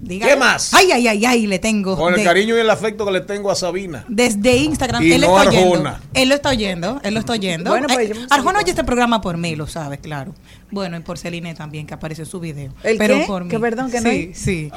Diga- 0.00 0.28
¿Qué 0.28 0.36
más? 0.36 0.72
Ay, 0.72 0.92
ay, 0.92 1.08
ay, 1.08 1.26
ay, 1.26 1.46
le 1.46 1.58
tengo. 1.58 1.94
Con 1.94 2.14
el 2.14 2.20
de- 2.20 2.24
cariño 2.24 2.56
y 2.56 2.60
el 2.60 2.70
afecto 2.70 3.04
que 3.04 3.12
le 3.12 3.20
tengo 3.20 3.50
a 3.50 3.54
Sabina. 3.54 4.06
Desde 4.08 4.56
Instagram, 4.56 5.02
Y 5.02 5.12
él, 5.12 5.20
no 5.20 5.36
está 5.36 5.50
oyendo, 5.50 5.74
Arjona. 5.74 6.00
él 6.14 6.28
lo 6.30 6.34
está 6.36 6.48
oyendo. 6.50 7.00
Él 7.02 7.14
lo 7.14 7.20
está 7.20 7.32
oyendo. 7.34 7.70
Bueno, 7.70 7.86
pues, 7.92 8.10
Eh, 8.12 8.26
Arjona 8.30 8.60
oye 8.60 8.70
este 8.70 8.84
programa 8.84 9.20
por 9.20 9.36
mí, 9.36 9.56
lo 9.56 9.66
sabes, 9.66 9.98
claro. 10.00 10.32
Bueno, 10.72 10.96
y 10.96 11.00
por 11.00 11.18
Celine 11.18 11.54
también, 11.54 11.86
que 11.86 11.94
apareció 11.94 12.24
en 12.24 12.30
su 12.30 12.38
video. 12.40 12.72
¿El 12.82 12.96
pero 12.98 13.18
qué? 13.18 13.24
por 13.26 13.44
mí. 13.44 13.50
Que 13.50 13.58
perdón, 13.58 13.90
que 13.90 13.98
no 14.00 14.04
sí, 14.04 14.08
hay- 14.08 14.34
Sí, 14.34 14.70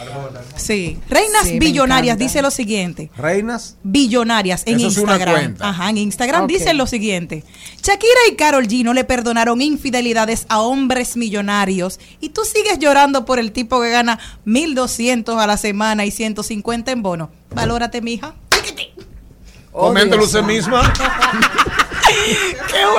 sí. 0.56 0.99
Reinas 1.10 1.47
Sí, 1.47 1.60
Billonarias 1.60 2.17
dice 2.17 2.41
lo 2.41 2.49
siguiente. 2.51 3.12
Reinas. 3.17 3.77
Billonarias 3.84 4.63
en 4.65 4.77
Eso 4.77 4.88
es 4.88 4.97
una 4.97 5.13
Instagram. 5.13 5.36
cuenta. 5.36 5.69
Ajá, 5.69 5.89
en 5.89 5.97
Instagram 5.97 6.43
Ok. 6.43 6.49
dicen 6.49 6.77
lo 6.77 6.88
siguiente. 6.88 7.43
Shakira 7.82 8.19
y 8.32 8.36
Carol 8.36 8.67
G 8.67 8.84
no 8.84 8.93
le 8.93 9.03
perdonaron 9.03 9.62
infidelidades 9.62 10.45
a 10.49 10.62
hombres 10.62 11.15
millonarios 11.17 11.99
y 12.19 12.29
tú 12.29 12.41
sigues 12.45 12.79
llorando 12.79 13.25
por 13.25 13.39
el 13.39 13.51
tipo 13.51 13.82
que 13.82 13.89
gana 13.89 14.19
1200 14.45 15.38
a 15.39 15.45
la 15.47 15.58
semana 15.58 16.06
y 16.06 16.12
150 16.12 16.91
en 16.91 17.03
bono. 17.03 17.29
Valórate, 17.53 18.01
mija. 18.01 18.34
Oh, 19.75 19.88
Coméntelo 19.88 20.23
Dios 20.23 20.36
usted 20.36 20.43
misma. 20.43 20.82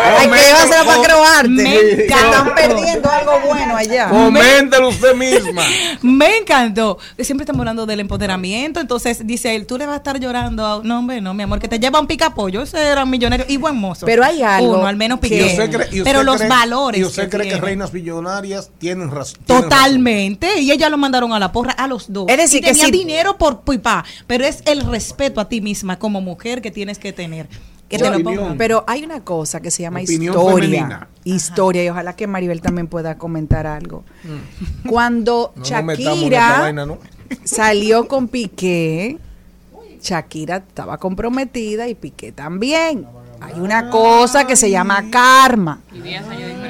Ay, 0.03 0.29
que 0.29 0.49
iba 0.51 0.63
a 0.63 0.67
ser 0.67 0.87
para 0.87 1.03
croarte. 1.03 1.49
Me 1.49 1.73
Que 1.73 2.05
están 2.05 2.55
perdiendo 2.55 3.11
algo 3.11 3.33
bueno 3.47 3.77
allá. 3.77 4.09
Coméntelo 4.09 4.89
usted 4.89 5.15
misma. 5.15 5.63
Me 6.03 6.39
encantó. 6.39 6.99
Siempre 7.19 7.45
estamos 7.45 7.61
hablando 7.61 7.87
del 7.87 8.01
empoderamiento. 8.01 8.81
Entonces 8.81 9.27
dice 9.27 9.55
él, 9.55 9.67
tú 9.67 9.79
le 9.79 9.87
vas 9.87 9.95
a 9.95 9.97
estar 9.99 10.19
llorando. 10.21 10.67
a- 10.67 10.81
No, 10.85 10.99
hombre, 10.99 11.21
no, 11.21 11.35
mi 11.35 11.43
amor, 11.43 11.59
que 11.59 11.69
te 11.69 11.79
lleva 11.79 12.01
un 12.01 12.07
picapollo. 12.07 12.63
Ese 12.63 12.81
era 12.81 13.05
millonario 13.05 13.47
y 13.49 13.57
buen 13.57 13.77
mozo. 13.77 14.07
Pero 14.07 14.25
hay 14.25 14.43
algo 14.43 14.79
Uno, 14.79 14.87
al 14.87 14.97
menos 14.97 15.21
que- 15.21 15.27
¿Y 15.29 15.31
piqué. 15.31 16.03
Pero 16.05 16.23
los 16.23 16.37
cree- 16.41 16.49
valores. 16.49 17.01
¿Y 17.01 17.05
usted 17.05 17.29
cree 17.31 17.49
que 17.49 17.57
reinas 17.57 17.93
billonarias 17.93 18.71
tienen 18.79 19.11
razón? 19.11 19.41
tienen 19.45 19.65
Totalmente. 19.65 20.61
Y 20.61 20.71
ella 20.71 20.89
lo 20.89 20.99
mandaron 20.99 21.33
a 21.33 21.39
la 21.39 21.53
porra 21.53 21.73
a 21.73 21.87
los 21.87 22.13
dos. 22.13 22.27
Es 22.29 22.37
decir, 22.37 22.59
Y 22.59 22.63
que 22.63 22.69
tenía 22.73 22.87
si- 22.87 22.91
dinero 22.91 23.39
por 23.39 23.63
pipa. 23.63 24.05
Pero 24.27 24.45
es 24.45 24.63
el 24.67 24.83
respeto 24.83 25.41
a 25.41 25.49
ti 25.49 25.61
misma 25.61 25.99
como 25.99 26.21
mujer 26.21 26.61
que 26.63 26.71
tienes 26.71 26.99
que 26.99 27.13
tener. 27.13 27.49
Que 27.97 28.03
te 28.05 28.11
lo 28.11 28.17
Opinión. 28.17 28.37
pongan. 28.37 28.59
Pero 28.59 28.85
hay 28.87 29.05
una 29.05 29.21
cosa 29.21 29.61
que 29.61 29.71
se 29.71 29.83
llama 29.83 30.01
Opinión 30.01 30.35
historia. 30.35 30.69
femenina. 30.69 31.09
Historia, 31.25 31.85
y 31.85 31.89
ojalá 31.89 32.15
que 32.17 32.27
Maribel 32.27 32.61
también 32.61 32.87
pueda 32.87 33.17
comentar 33.19 33.67
algo. 33.67 34.05
Cuando. 34.89 35.53
No 35.57 35.63
en 35.65 35.91
esta 35.91 36.05
Shakira 36.05 36.61
vaina, 36.61 36.87
¿no? 36.87 36.99
salió 37.45 38.07
con 38.07 38.29
Piqué, 38.29 39.19
Shakira 40.03 40.57
estaba 40.59 40.99
comprometida 40.99 41.89
y 41.89 41.95
Piqué 41.95 42.33
también. 42.33 43.07
Hay 43.41 43.61
una 43.61 43.91
cosa 43.91 44.47
que 44.47 44.57
se 44.57 44.71
llama 44.71 45.11
karma. 45.11 45.81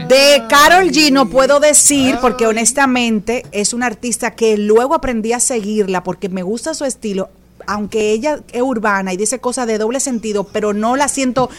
De 0.09 0.43
Carol 0.49 0.91
G 0.91 1.13
no 1.13 1.29
puedo 1.29 1.61
decir 1.61 2.19
porque 2.21 2.47
honestamente 2.47 3.45
es 3.53 3.73
una 3.75 3.87
artista 3.87 4.33
que 4.33 4.57
luego 4.57 4.95
aprendí 4.95 5.33
a 5.33 5.41
seguirla 5.41 6.03
porque 6.03 6.29
me 6.29 6.43
gusta 6.43 6.75
su 6.75 6.85
estilo. 6.85 7.31
Aunque 7.67 8.13
ella 8.13 8.41
es 8.53 8.63
urbana 8.63 9.13
y 9.13 9.17
dice 9.17 9.39
cosas 9.39 9.67
de 9.67 9.79
doble 9.79 10.01
sentido, 10.01 10.45
pero 10.45 10.73
no 10.73 10.97
la 10.97 11.09
siento 11.09 11.51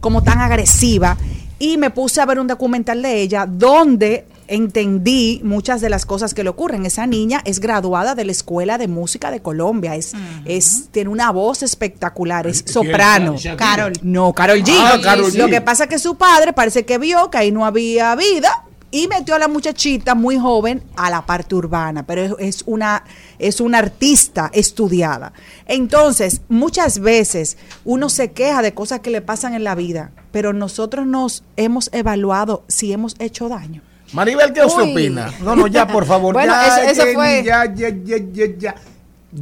como 0.00 0.22
tan 0.22 0.40
agresiva. 0.40 1.16
Y 1.58 1.76
me 1.76 1.90
puse 1.90 2.20
a 2.20 2.26
ver 2.26 2.38
un 2.38 2.46
documental 2.46 3.02
de 3.02 3.20
ella 3.20 3.46
donde 3.46 4.24
entendí 4.48 5.40
muchas 5.44 5.80
de 5.80 5.88
las 5.90 6.04
cosas 6.06 6.34
que 6.34 6.42
le 6.42 6.50
ocurren. 6.50 6.84
Esa 6.84 7.06
niña 7.06 7.40
es 7.44 7.60
graduada 7.60 8.14
de 8.14 8.24
la 8.24 8.32
Escuela 8.32 8.78
de 8.78 8.88
Música 8.88 9.30
de 9.30 9.40
Colombia. 9.40 9.94
Es, 9.94 10.12
es 10.44 10.88
tiene 10.90 11.10
una 11.10 11.30
voz 11.30 11.62
espectacular, 11.62 12.46
es 12.46 12.64
soprano. 12.66 13.36
Carol. 13.56 13.92
No, 14.02 14.32
Carol 14.32 14.62
G. 14.62 14.74
Ah, 14.76 14.98
Karol 15.02 15.30
G. 15.30 15.36
Lo 15.36 15.48
que 15.48 15.60
pasa 15.60 15.84
es 15.84 15.90
que 15.90 15.98
su 15.98 16.16
padre 16.16 16.52
parece 16.52 16.84
que 16.84 16.98
vio 16.98 17.30
que 17.30 17.38
ahí 17.38 17.52
no 17.52 17.64
había 17.64 18.14
vida 18.16 18.64
y 18.92 19.06
metió 19.08 19.34
a 19.34 19.38
la 19.38 19.46
muchachita 19.48 20.14
muy 20.14 20.36
joven 20.38 20.82
a 20.96 21.10
la 21.10 21.24
parte 21.24 21.54
urbana, 21.54 22.04
pero 22.06 22.38
es, 22.38 22.62
una 22.66 23.04
es 23.38 23.60
una 23.60 23.78
artista 23.78 24.50
estudiada. 24.52 25.32
Entonces, 25.66 26.42
muchas 26.48 26.98
veces 26.98 27.56
uno 27.84 28.08
se 28.08 28.32
queja 28.32 28.62
de 28.62 28.74
cosas 28.74 29.00
que 29.00 29.10
le 29.10 29.20
pasan 29.22 29.54
en 29.54 29.64
la 29.64 29.74
vida, 29.74 30.10
pero 30.32 30.52
nosotros 30.52 31.06
nos 31.06 31.44
hemos 31.56 31.88
evaluado 31.92 32.64
si 32.68 32.92
hemos 32.92 33.14
hecho 33.20 33.48
daño. 33.48 33.82
Maribel, 34.12 34.52
¿qué 34.52 34.64
usted 34.64 34.82
Uy. 34.82 34.90
opina? 34.92 35.32
No, 35.40 35.54
no, 35.54 35.68
ya, 35.68 35.86
por 35.86 36.04
favor. 36.04 36.34
Bueno, 36.40 36.52
ya, 36.52 36.66
eso- 36.82 36.90
eso 36.90 37.02
Jenny, 37.02 37.14
fue- 37.14 37.42
Ya, 37.44 37.72
ya, 37.72 37.88
ya, 37.90 38.16
ya, 38.32 38.46
ya. 38.58 38.74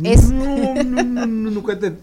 Es- 0.05 0.29
No, 0.29 0.45
no, 0.45 0.85
no, 1.03 1.27
no, 1.27 1.51
no, 1.51 1.65
que 1.65 1.77
te- 1.77 1.95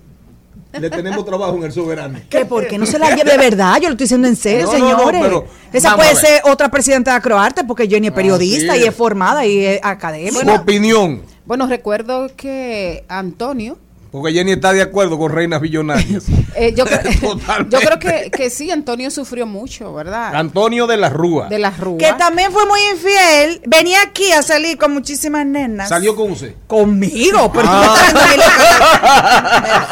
le 0.80 0.90
tenemos 0.90 1.26
trabajo 1.26 1.56
en 1.58 1.64
el 1.64 1.72
soberano. 1.72 2.20
¿Qué? 2.30 2.46
¿Por 2.46 2.68
qué 2.68 2.78
no 2.78 2.86
se 2.86 3.00
la 3.00 3.16
lleve 3.16 3.32
de 3.32 3.38
verdad? 3.38 3.76
Yo 3.76 3.90
lo 3.90 3.92
estoy 3.94 4.06
diciendo 4.06 4.28
en 4.28 4.36
serio, 4.36 4.66
No, 4.68 4.78
no, 4.78 4.80
no, 4.92 4.98
señores. 4.98 5.22
pero 5.24 5.46
Esa 5.74 5.96
puede 5.96 6.16
ser 6.16 6.42
otra 6.46 6.70
presidenta 6.70 7.14
de 7.14 7.22
Croarte 7.22 7.64
porque 7.64 7.88
Jenny 7.88 8.08
es 8.08 8.14
periodista 8.14 8.76
y 8.78 8.82
es. 8.82 8.88
es 8.90 8.96
formada 8.96 9.46
y 9.46 9.66
es 9.66 9.82
Su 9.82 9.88
académica. 9.88 10.54
opinión. 10.54 11.22
Bueno, 11.46 11.68
recuerdo 11.68 12.30
que 12.36 13.04
Antonio, 13.08 13.78
Porque 14.22 14.34
Jenny 14.34 14.54
está 14.54 14.74
de 14.74 14.82
acuerdo 14.82 15.18
con 15.18 15.32
reinas 15.32 15.62
billonarias. 15.62 16.24
eh, 16.56 16.74
yo, 16.76 16.86
cre- 16.86 17.20
Totalmente. 17.22 17.76
yo 17.76 17.82
creo 17.86 18.00
que, 18.00 18.32
que 18.32 18.50
sí, 18.50 18.72
Antonio 18.72 19.12
sufrió 19.12 19.46
mucho, 19.46 19.94
¿verdad? 19.94 20.34
Antonio 20.36 20.88
de 20.88 20.98
la 20.98 21.10
Rúa. 21.10 21.48
De 21.50 21.60
las 21.60 21.78
ruas. 21.80 21.98
que 22.00 22.14
también 22.18 22.52
fue 22.52 22.66
muy 22.66 22.80
infiel. 22.94 23.62
Venía 23.66 24.02
aquí 24.04 24.32
a 24.32 24.42
salir 24.42 24.78
con 24.78 24.94
muchísimas 24.94 25.46
nenas. 25.46 25.90
Salió 25.90 26.16
con 26.16 26.32
usted. 26.32 26.56
Conmigo, 26.68 27.52
pero 27.52 27.68
por 27.68 28.40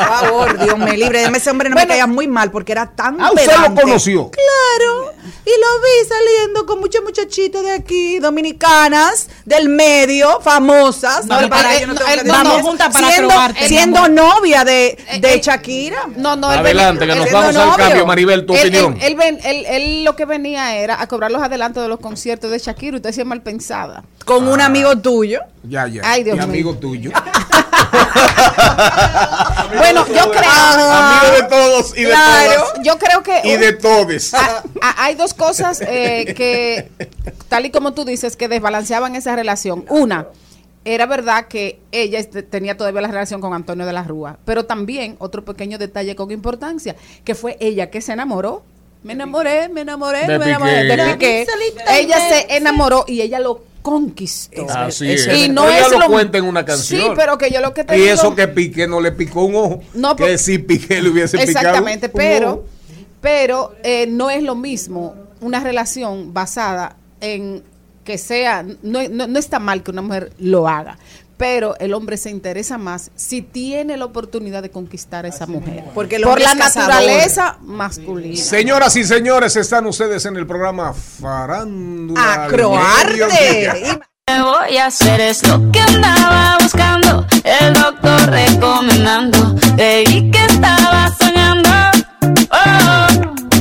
favor, 0.07 0.59
Dios 0.59 0.77
me 0.77 0.97
libre. 0.97 1.21
Deme 1.21 1.37
ese 1.37 1.49
hombre 1.49 1.69
no 1.69 1.75
me 1.75 1.87
caía 1.87 2.07
muy 2.07 2.27
mal 2.27 2.51
porque 2.51 2.71
era 2.71 2.89
tan 2.91 3.19
Ah, 3.21 3.31
usted 3.33 3.51
lo 3.57 3.75
conoció. 3.75 4.31
Claro. 4.31 5.13
Y 5.45 5.49
lo 5.49 5.81
vi 5.81 6.07
saliendo 6.07 6.65
con 6.65 6.79
muchas 6.79 7.03
muchachitas 7.03 7.63
de 7.63 7.71
aquí, 7.73 8.19
dominicanas, 8.19 9.27
del 9.45 9.67
medio, 9.69 10.39
famosas. 10.41 11.25
No, 11.25 11.37
Para- 11.49 11.75
él- 11.75 11.81
yo 11.81 11.87
no 11.87 11.93
no, 11.93 11.99
tengo 11.99 12.11
él- 12.13 12.21
que 12.21 12.27
no, 12.27 12.43
no, 12.43 12.49
junta 12.61 12.89
para 12.89 13.07
siendo, 13.09 13.27
probarte, 13.29 13.67
siendo 13.67 14.07
novia 14.13 14.63
de, 14.63 14.87
Eh, 15.07 15.19
de 15.19 15.33
eh, 15.35 15.41
Shakira. 15.43 16.07
No, 16.15 16.35
no, 16.35 16.51
él 16.53 16.59
Adelante, 16.59 17.05
venía- 17.05 17.15
que 17.15 17.19
nos 17.21 17.31
vamos 17.31 17.55
al 17.55 17.65
novio. 17.67 17.77
cambio, 17.85 18.05
Maribel, 18.05 18.45
tu 18.45 18.53
Él- 18.55 18.59
opinión. 18.61 18.93
Él, 19.01 19.03
él 19.03 19.15
ven- 19.15 19.39
él- 19.43 19.65
él 19.67 20.03
lo 20.03 20.15
que 20.15 20.25
venía 20.25 20.75
era 20.75 21.01
a 21.01 21.07
cobrar 21.07 21.31
los 21.31 21.41
adelantos 21.41 21.83
de 21.83 21.89
los 21.89 21.99
conciertos 21.99 22.51
de 22.51 22.59
Shakira. 22.59 22.97
Usted 22.97 23.11
sí 23.11 23.21
es 23.21 23.27
mal 23.27 23.41
pensada. 23.41 24.03
Con 24.25 24.47
un 24.47 24.61
amigo 24.61 24.97
tuyo. 24.97 25.41
Ya, 25.63 25.87
ya. 25.87 26.01
Ay, 26.05 26.23
Dios 26.23 26.35
mío. 26.37 26.43
amigo 26.45 26.75
tuyo. 26.75 27.11
Bueno, 29.77 30.05
yo 30.07 30.31
creo. 30.31 30.91
Amigo 30.91 31.35
de 31.35 31.43
todos 31.43 31.97
y 31.97 32.03
de 32.03 32.09
Claro, 32.09 32.53
todas. 32.63 32.79
yo 32.83 32.97
creo 32.99 33.23
que. 33.23 33.41
Y 33.43 33.57
de 33.57 33.73
todes. 33.73 34.33
Ah, 34.33 34.63
ah, 34.81 34.95
hay 34.97 35.15
dos 35.15 35.33
cosas 35.33 35.81
eh, 35.81 36.33
que, 36.35 36.89
tal 37.49 37.65
y 37.65 37.71
como 37.71 37.93
tú 37.93 38.05
dices, 38.05 38.35
que 38.35 38.47
desbalanceaban 38.47 39.15
esa 39.15 39.35
relación. 39.35 39.85
Una, 39.89 40.27
era 40.85 41.05
verdad 41.05 41.47
que 41.47 41.79
ella 41.91 42.19
este, 42.19 42.43
tenía 42.43 42.75
todavía 42.77 43.01
la 43.01 43.07
relación 43.07 43.39
con 43.41 43.53
Antonio 43.53 43.85
de 43.85 43.93
la 43.93 44.03
Rúa, 44.03 44.37
pero 44.45 44.65
también 44.65 45.15
otro 45.19 45.45
pequeño 45.45 45.77
detalle 45.77 46.15
con 46.15 46.29
importancia, 46.31 46.95
que 47.23 47.35
fue 47.35 47.57
ella 47.59 47.89
que 47.89 48.01
se 48.01 48.11
enamoró. 48.13 48.63
Me 49.03 49.13
enamoré, 49.13 49.67
me 49.69 49.81
enamoré, 49.81 50.25
De 50.27 50.39
me 50.39 50.45
enamoré. 50.45 50.81
Piqué. 50.83 50.95
De 50.95 51.13
Piqué. 51.15 51.45
Ella 51.99 52.17
se 52.29 52.55
enamoró 52.55 53.03
y 53.07 53.21
ella 53.21 53.39
lo 53.39 53.63
conquistó. 53.81 54.65
Así 54.69 55.11
es. 55.11 55.27
Y 55.27 55.49
no 55.49 55.63
Pero 55.63 55.73
ella 55.75 55.85
es 55.87 55.91
lo 55.91 55.99
lo- 55.99 56.07
cuenta 56.07 56.37
en 56.37 56.45
una 56.45 56.63
canción. 56.63 57.01
Sí, 57.01 57.07
pero 57.15 57.37
que 57.37 57.51
yo 57.51 57.59
lo 57.59 57.73
que 57.73 57.83
te 57.83 57.97
Y 57.97 58.01
digo- 58.01 58.13
eso 58.13 58.33
que 58.35 58.47
Piqué 58.47 58.87
no 58.87 59.01
le 59.01 59.11
picó 59.11 59.43
un 59.43 59.55
ojo. 59.55 59.81
No, 59.93 60.15
que 60.15 60.23
pero- 60.23 60.37
si 60.37 60.57
Piqué 60.57 61.01
le 61.01 61.09
hubiese 61.09 61.37
picado. 61.37 61.51
Exactamente, 61.59 62.07
pero, 62.09 62.63
pero 63.21 63.75
eh, 63.83 64.05
no 64.07 64.29
es 64.29 64.41
lo 64.43 64.55
mismo 64.55 65.15
una 65.41 65.59
relación 65.59 66.33
basada 66.33 66.95
en 67.19 67.61
que 68.03 68.17
sea, 68.17 68.63
no, 68.81 69.07
no, 69.09 69.27
no 69.27 69.39
está 69.39 69.59
mal 69.59 69.83
que 69.83 69.91
una 69.91 70.01
mujer 70.01 70.33
lo 70.37 70.67
haga, 70.67 70.97
pero 71.37 71.75
el 71.79 71.93
hombre 71.93 72.17
se 72.17 72.29
interesa 72.29 72.77
más 72.77 73.11
si 73.15 73.41
tiene 73.41 73.97
la 73.97 74.05
oportunidad 74.05 74.61
de 74.61 74.69
conquistar 74.69 75.25
a 75.25 75.29
esa 75.29 75.45
mujer. 75.45 75.83
Porque 75.93 76.17
el 76.17 76.23
Por 76.23 76.39
la 76.39 76.55
naturaleza 76.55 77.57
masculina. 77.61 78.41
Señoras 78.41 78.95
y 78.95 79.03
señores, 79.03 79.55
están 79.55 79.85
ustedes 79.85 80.25
en 80.25 80.37
el 80.37 80.45
programa 80.45 80.93
Farándula. 80.93 82.45
Acroarte. 82.45 83.27
mediodía. 83.27 83.99
que 84.25 84.41
voy 84.41 84.77
a 84.77 84.85
hacer 84.85 85.19
es 85.19 85.47
lo 85.47 85.71
que 85.71 85.79
andaba 85.79 86.57
buscando. 86.61 87.25
El 87.43 87.73
doctor 87.73 88.29
recomendando. 88.29 89.55
Creí 89.75 90.31
que 90.31 90.45
estaba 90.45 91.13
soñando. 91.19 91.69
Oh, 92.51 93.07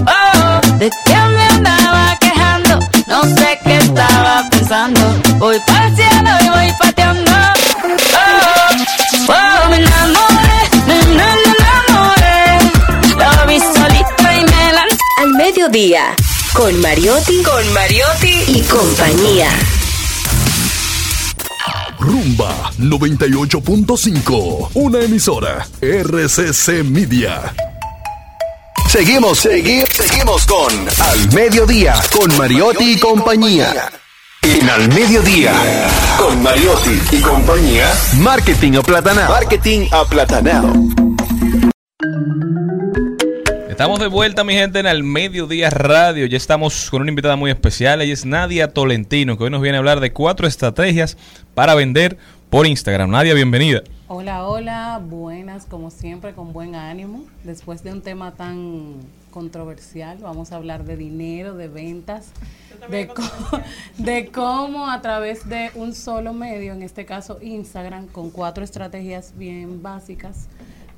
oh, 0.07 0.79
de 0.79 0.91
que 1.05 1.15
Voy 5.43 5.59
cielo 5.97 6.31
y 6.41 6.49
voy 6.51 6.73
pateando. 6.79 7.33
Oh, 8.15 8.71
oh, 9.27 9.69
me 9.71 9.77
enamoré, 9.79 10.71
me, 10.87 10.95
me, 10.95 11.15
me 11.17 11.25
enamoré. 11.59 12.47
Lo 13.19 13.47
vi 13.49 13.59
solito 13.59 14.23
y 14.23 14.45
me 14.45 14.73
lancé. 14.73 14.97
Al 15.19 15.31
mediodía, 15.31 16.15
con 16.53 16.81
Mariotti, 16.81 17.43
con 17.43 17.73
Mariotti 17.73 18.45
y 18.47 18.63
compañía. 18.71 19.49
Rumba 21.99 22.71
98.5, 22.79 24.69
una 24.75 25.01
emisora 25.01 25.67
RCC 25.81 26.85
Media. 26.85 27.53
Seguimos, 28.89 29.41
seguimos, 29.41 29.89
seguimos 29.91 30.47
con 30.47 30.73
Al 31.01 31.33
Mediodía, 31.33 32.01
con 32.13 32.39
Mariotti 32.39 32.93
y 32.93 33.01
compañía. 33.01 33.91
En 34.43 34.69
Al 34.69 34.89
Mediodía, 34.89 35.53
con 36.19 36.43
Mariotti 36.43 37.01
y 37.13 37.21
compañía, 37.21 37.87
Marketing 38.19 38.73
aplatanado. 38.75 39.33
Marketing 39.33 39.87
aplatanado. 39.93 40.73
Estamos 43.71 44.01
de 44.01 44.09
vuelta, 44.09 44.43
mi 44.43 44.55
gente, 44.55 44.81
en 44.81 44.87
el 44.87 45.05
Mediodía 45.05 45.71
Radio. 45.71 46.27
Ya 46.27 46.37
estamos 46.37 46.91
con 46.91 47.03
una 47.03 47.11
invitada 47.11 47.37
muy 47.37 47.51
especial. 47.51 48.03
Ella 48.03 48.13
es 48.13 48.25
Nadia 48.25 48.69
Tolentino, 48.69 49.39
que 49.39 49.45
hoy 49.45 49.51
nos 49.51 49.63
viene 49.63 49.77
a 49.77 49.81
hablar 49.81 50.01
de 50.01 50.13
cuatro 50.13 50.47
estrategias 50.47 51.17
para 51.55 51.75
vender 51.75 52.19
por 52.53 52.67
Instagram. 52.67 53.09
Nadia, 53.11 53.33
bienvenida. 53.33 53.83
Hola, 54.09 54.47
hola, 54.47 55.01
buenas, 55.03 55.65
como 55.65 55.91
siempre, 55.91 56.35
con 56.35 56.53
buen 56.53 56.75
ánimo. 56.75 57.25
Después 57.45 57.83
de 57.83 57.93
un 57.93 58.03
tema 58.03 58.33
tan 58.33 58.97
controversial, 59.31 60.19
vamos 60.19 60.53
a 60.53 60.57
hablar 60.57 60.85
de 60.85 60.99
dinero, 60.99 61.55
de 61.55 61.69
ventas, 61.69 62.27
de, 62.91 63.09
co- 63.09 63.23
de 63.97 64.29
cómo 64.31 64.91
a 64.91 65.01
través 65.01 65.49
de 65.49 65.71
un 65.77 65.95
solo 65.95 66.35
medio, 66.35 66.75
en 66.75 66.83
este 66.83 67.07
caso 67.07 67.39
Instagram, 67.41 68.07
con 68.09 68.31
cuatro 68.31 68.63
estrategias 68.65 69.33
bien 69.39 69.83
básicas, 69.83 70.49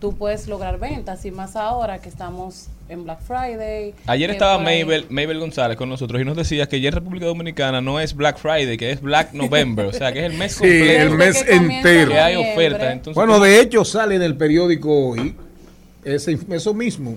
tú 0.05 0.15
puedes 0.15 0.47
lograr 0.49 0.79
ventas 0.79 1.25
y 1.25 1.31
más 1.31 1.57
ahora 1.57 1.99
que 1.99 2.11
estamos 2.11 2.67
en 2.91 3.05
Black 3.05 3.21
Friday. 3.23 3.95
Ayer 4.07 4.31
estaba 4.31 4.59
Mabel, 4.59 5.07
Mabel 5.09 5.39
González 5.41 5.79
con 5.79 5.89
nosotros 5.89 6.21
y 6.21 6.27
nos 6.27 6.37
decía 6.37 6.67
que 6.67 6.79
ya 6.79 6.89
en 6.91 6.95
República 6.95 7.25
Dominicana 7.25 7.81
no 7.81 7.99
es 8.01 8.15
Black 8.15 8.37
Friday, 8.37 8.77
que 8.77 8.91
es 8.91 9.01
Black 9.01 9.33
November, 9.33 9.87
o 9.87 9.93
sea, 9.95 10.13
que 10.13 10.27
es 10.27 10.31
el 10.31 10.37
mes 10.37 10.53
Sí, 10.57 10.59
completo. 10.59 11.03
el 11.05 11.11
mes 11.13 11.43
que 11.43 11.55
entero. 11.55 12.11
Que 12.11 12.21
hay 12.21 12.37
ofertas. 12.37 12.93
Entonces, 12.93 13.15
bueno, 13.15 13.41
de 13.41 13.61
hecho 13.63 13.83
sale 13.87 14.17
en 14.17 14.21
el 14.23 14.37
periódico 14.37 14.91
hoy 15.09 15.35
ese, 16.05 16.39
eso 16.51 16.75
mismo, 16.75 17.17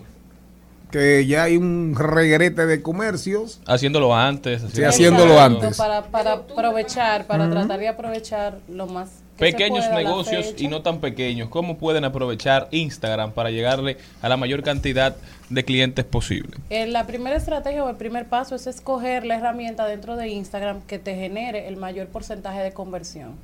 que 0.89 1.25
ya 1.25 1.43
hay 1.43 1.57
un 1.57 1.93
regrete 1.93 2.65
de 2.67 2.81
comercios. 2.81 3.59
haciéndolo 3.65 4.15
antes. 4.15 4.63
Sí, 4.71 4.81
haciéndolo 4.85 5.41
antes. 5.41 5.75
Para, 5.75 6.03
para 6.03 6.31
aprovechar, 6.35 7.27
para 7.27 7.43
Ujú. 7.47 7.51
tratar 7.51 7.79
de 7.81 7.89
aprovechar 7.89 8.59
lo 8.69 8.87
más 8.87 9.09
Pequeños 9.37 9.89
negocios 9.91 10.55
y 10.57 10.67
no 10.67 10.81
tan 10.81 10.99
pequeños, 10.99 11.49
¿cómo 11.49 11.77
pueden 11.77 12.03
aprovechar 12.05 12.67
Instagram 12.71 13.31
para 13.31 13.51
llegarle 13.51 13.97
a 14.21 14.29
la 14.29 14.37
mayor 14.37 14.63
cantidad 14.63 15.15
de 15.49 15.63
clientes 15.63 16.05
posible? 16.05 16.57
Eh, 16.69 16.87
la 16.87 17.05
primera 17.05 17.35
estrategia 17.35 17.83
o 17.83 17.89
el 17.89 17.95
primer 17.97 18.27
paso 18.27 18.55
es 18.55 18.65
escoger 18.67 19.25
la 19.25 19.35
herramienta 19.35 19.85
dentro 19.85 20.15
de 20.15 20.29
Instagram 20.29 20.81
que 20.81 20.99
te 20.99 21.15
genere 21.15 21.67
el 21.67 21.77
mayor 21.77 22.07
porcentaje 22.07 22.61
de 22.61 22.73
conversión. 22.73 23.35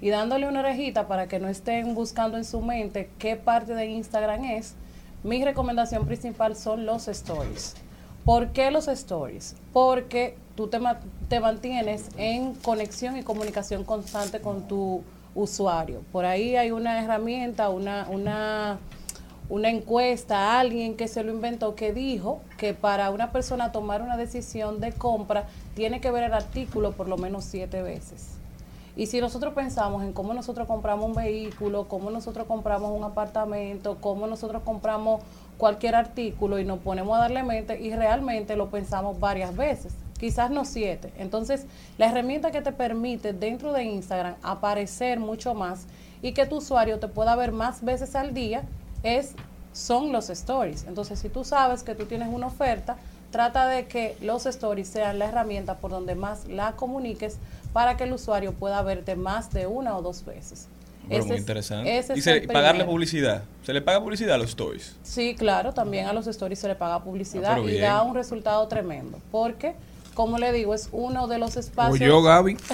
Y 0.00 0.10
dándole 0.10 0.46
una 0.46 0.60
orejita 0.60 1.08
para 1.08 1.26
que 1.26 1.40
no 1.40 1.48
estén 1.48 1.94
buscando 1.94 2.36
en 2.36 2.44
su 2.44 2.60
mente 2.60 3.10
qué 3.18 3.34
parte 3.36 3.74
de 3.74 3.86
Instagram 3.86 4.44
es, 4.44 4.74
mi 5.24 5.44
recomendación 5.44 6.06
principal 6.06 6.54
son 6.56 6.86
los 6.86 7.08
stories. 7.08 7.74
¿Por 8.24 8.48
qué 8.48 8.70
los 8.70 8.86
stories? 8.86 9.56
Porque 9.72 10.36
tú 10.54 10.68
te, 10.68 10.78
ma- 10.78 11.00
te 11.28 11.40
mantienes 11.40 12.10
en 12.16 12.54
conexión 12.54 13.16
y 13.16 13.22
comunicación 13.22 13.82
constante 13.84 14.40
con 14.40 14.68
tu 14.68 15.02
usuario. 15.40 16.02
Por 16.12 16.24
ahí 16.24 16.56
hay 16.56 16.70
una 16.70 17.02
herramienta, 17.02 17.68
una, 17.70 18.06
una 18.10 18.78
una 19.48 19.70
encuesta, 19.70 20.60
alguien 20.60 20.94
que 20.96 21.08
se 21.08 21.22
lo 21.22 21.32
inventó, 21.32 21.74
que 21.74 21.92
dijo 21.92 22.40
que 22.58 22.74
para 22.74 23.10
una 23.10 23.32
persona 23.32 23.72
tomar 23.72 24.02
una 24.02 24.16
decisión 24.16 24.78
de 24.80 24.92
compra 24.92 25.46
tiene 25.74 26.00
que 26.00 26.10
ver 26.10 26.24
el 26.24 26.34
artículo 26.34 26.92
por 26.92 27.08
lo 27.08 27.16
menos 27.16 27.44
siete 27.44 27.80
veces. 27.82 28.34
Y 28.94 29.06
si 29.06 29.20
nosotros 29.20 29.54
pensamos 29.54 30.02
en 30.02 30.12
cómo 30.12 30.34
nosotros 30.34 30.66
compramos 30.66 31.06
un 31.06 31.14
vehículo, 31.14 31.86
cómo 31.88 32.10
nosotros 32.10 32.46
compramos 32.46 32.90
un 32.90 33.04
apartamento, 33.04 33.96
cómo 34.00 34.26
nosotros 34.26 34.62
compramos 34.64 35.22
cualquier 35.56 35.94
artículo 35.94 36.58
y 36.58 36.64
nos 36.64 36.80
ponemos 36.80 37.16
a 37.16 37.20
darle 37.20 37.42
mente 37.42 37.80
y 37.80 37.94
realmente 37.94 38.56
lo 38.56 38.70
pensamos 38.70 39.18
varias 39.18 39.56
veces, 39.56 39.94
quizás 40.18 40.50
no 40.50 40.64
siete. 40.64 41.12
Entonces, 41.18 41.64
la 41.96 42.06
herramienta 42.06 42.50
que 42.50 42.60
te 42.62 42.72
permite 42.72 43.32
dentro 43.32 43.72
de 43.72 43.84
Instagram 43.84 44.34
aparecer 44.42 45.20
mucho 45.20 45.54
más 45.54 45.86
y 46.22 46.32
que 46.32 46.46
tu 46.46 46.56
usuario 46.56 46.98
te 46.98 47.08
pueda 47.08 47.36
ver 47.36 47.52
más 47.52 47.84
veces 47.84 48.14
al 48.16 48.34
día 48.34 48.62
es 49.02 49.32
son 49.72 50.10
los 50.12 50.28
stories. 50.30 50.84
Entonces, 50.88 51.18
si 51.20 51.28
tú 51.28 51.44
sabes 51.44 51.82
que 51.84 51.94
tú 51.94 52.06
tienes 52.06 52.28
una 52.28 52.48
oferta, 52.48 52.96
trata 53.30 53.68
de 53.68 53.86
que 53.86 54.16
los 54.20 54.46
stories 54.46 54.88
sean 54.88 55.18
la 55.18 55.26
herramienta 55.26 55.76
por 55.76 55.90
donde 55.90 56.14
más 56.14 56.46
la 56.48 56.72
comuniques 56.72 57.36
para 57.72 57.96
que 57.96 58.04
el 58.04 58.12
usuario 58.12 58.52
pueda 58.54 58.82
verte 58.82 59.14
más 59.14 59.52
de 59.52 59.66
una 59.66 59.96
o 59.96 60.02
dos 60.02 60.24
veces. 60.24 60.66
Bueno, 61.06 61.20
Ese 61.20 61.28
muy 61.28 61.34
es- 61.36 61.40
interesante. 61.42 62.04
y 62.16 62.20
se- 62.20 62.40
pagarle 62.42 62.84
publicidad. 62.84 63.42
¿Se 63.64 63.72
le 63.72 63.80
paga 63.80 64.02
publicidad 64.02 64.34
a 64.34 64.38
los 64.38 64.48
stories? 64.50 64.96
Sí, 65.02 65.34
claro, 65.38 65.72
también 65.72 66.06
a 66.06 66.12
los 66.12 66.26
stories 66.26 66.58
se 66.58 66.68
le 66.68 66.74
paga 66.74 67.02
publicidad 67.04 67.58
Ah, 67.58 67.60
y 67.70 67.78
da 67.78 68.02
un 68.02 68.14
resultado 68.14 68.66
tremendo, 68.68 69.18
porque, 69.30 69.74
como 70.18 70.36
le 70.36 70.50
digo, 70.52 70.74
es 70.74 70.88
uno 70.90 71.28
de 71.28 71.38
los 71.38 71.56
espacios... 71.56 72.00
O 72.00 72.04
yo, 72.04 72.22
Gaby. 72.22 72.56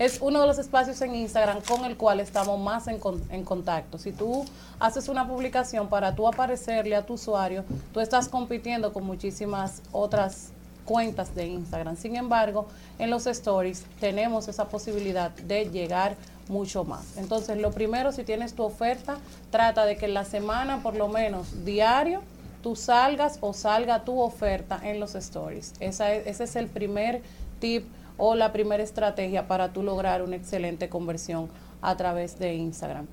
Es 0.00 0.18
uno 0.20 0.40
de 0.40 0.46
los 0.46 0.58
espacios 0.58 1.00
en 1.02 1.14
Instagram 1.14 1.60
con 1.60 1.84
el 1.84 1.96
cual 1.96 2.18
estamos 2.20 2.58
más 2.58 2.88
en, 2.88 2.98
con- 2.98 3.22
en 3.30 3.44
contacto. 3.44 3.96
Si 3.98 4.10
tú 4.12 4.44
haces 4.80 5.08
una 5.08 5.28
publicación 5.28 5.88
para 5.88 6.14
tú 6.16 6.26
aparecerle 6.26 6.96
a 6.96 7.04
tu 7.06 7.12
usuario, 7.14 7.64
tú 7.92 8.00
estás 8.00 8.28
compitiendo 8.28 8.92
con 8.92 9.04
muchísimas 9.04 9.82
otras 9.92 10.48
cuentas 10.84 11.34
de 11.34 11.46
Instagram. 11.46 11.96
Sin 11.96 12.16
embargo, 12.16 12.66
en 12.98 13.10
los 13.10 13.26
stories 13.26 13.84
tenemos 14.00 14.48
esa 14.48 14.68
posibilidad 14.68 15.30
de 15.30 15.66
llegar 15.70 16.16
mucho 16.48 16.82
más. 16.84 17.16
Entonces, 17.16 17.58
lo 17.58 17.70
primero, 17.70 18.10
si 18.10 18.24
tienes 18.24 18.54
tu 18.54 18.64
oferta, 18.64 19.18
trata 19.50 19.84
de 19.84 19.96
que 19.96 20.06
en 20.06 20.14
la 20.14 20.24
semana, 20.24 20.82
por 20.82 20.96
lo 20.96 21.08
menos 21.08 21.64
diario, 21.64 22.22
tú 22.62 22.76
salgas 22.76 23.38
o 23.40 23.52
salga 23.52 24.04
tu 24.04 24.20
oferta 24.20 24.80
en 24.82 25.00
los 25.00 25.14
stories. 25.14 25.72
Es- 25.80 26.00
ese 26.00 26.44
es 26.44 26.56
el 26.56 26.66
primer 26.66 27.22
tip 27.58 27.86
o 28.16 28.34
la 28.34 28.52
primera 28.52 28.82
estrategia 28.82 29.46
para 29.48 29.72
tú 29.72 29.82
lograr 29.82 30.22
una 30.22 30.36
excelente 30.36 30.88
conversión 30.88 31.48
a 31.80 31.96
través 31.96 32.38
de 32.38 32.54
Instagram. 32.54 33.06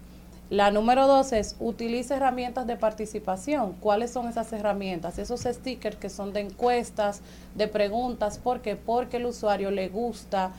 La 0.50 0.72
número 0.72 1.08
dos 1.08 1.34
es 1.34 1.58
utiliza 1.60 2.16
herramientas 2.16 2.68
de 2.68 2.78
participación. 2.78 3.74
¿Cuáles 3.82 4.12
son 4.12 4.30
esas 4.30 4.52
herramientas? 4.54 5.20
Esos 5.20 5.42
stickers 5.42 5.98
que 5.98 6.10
son 6.10 6.32
de 6.32 6.40
encuestas, 6.42 7.22
de 7.56 7.68
preguntas. 7.68 8.38
¿Por 8.38 8.62
qué? 8.62 8.78
Porque 8.78 9.18
el 9.18 9.26
usuario 9.26 9.72
le 9.72 9.90
gusta 9.90 10.52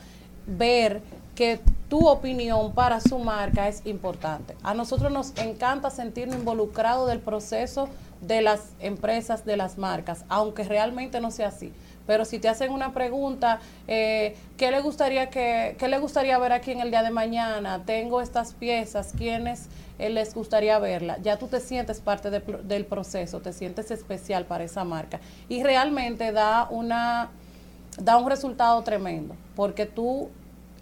ver 0.45 1.01
que 1.33 1.59
tu 1.89 2.07
opinión 2.07 2.73
para 2.73 2.99
su 2.99 3.17
marca 3.17 3.67
es 3.67 3.81
importante. 3.85 4.55
A 4.61 4.75
nosotros 4.75 5.11
nos 5.11 5.35
encanta 5.37 5.89
sentirnos 5.89 6.37
involucrados 6.37 7.07
del 7.09 7.19
proceso 7.19 7.89
de 8.21 8.41
las 8.41 8.73
empresas, 8.79 9.45
de 9.45 9.57
las 9.57 9.77
marcas, 9.77 10.25
aunque 10.29 10.63
realmente 10.63 11.21
no 11.21 11.31
sea 11.31 11.47
así. 11.49 11.71
Pero 12.05 12.25
si 12.25 12.39
te 12.39 12.49
hacen 12.49 12.71
una 12.71 12.91
pregunta, 12.91 13.59
eh, 13.87 14.35
¿qué 14.57 14.71
le 14.71 14.81
gustaría 14.81 15.29
que, 15.29 15.75
qué 15.77 15.87
le 15.87 15.99
gustaría 15.99 16.37
ver 16.39 16.53
aquí 16.53 16.71
en 16.71 16.79
el 16.79 16.89
día 16.89 17.03
de 17.03 17.11
mañana? 17.11 17.83
Tengo 17.85 18.19
estas 18.19 18.53
piezas, 18.53 19.13
¿quiénes 19.15 19.67
eh, 19.99 20.09
les 20.09 20.33
gustaría 20.33 20.79
verla? 20.79 21.17
Ya 21.21 21.37
tú 21.37 21.47
te 21.47 21.59
sientes 21.59 21.99
parte 21.99 22.31
del 22.31 22.85
proceso, 22.85 23.41
te 23.41 23.53
sientes 23.53 23.91
especial 23.91 24.45
para 24.45 24.63
esa 24.63 24.83
marca 24.83 25.19
y 25.47 25.61
realmente 25.61 26.31
da 26.31 26.67
una 26.69 27.29
da 28.01 28.17
un 28.17 28.29
resultado 28.29 28.81
tremendo 28.83 29.35
porque 29.55 29.85
tú 29.85 30.29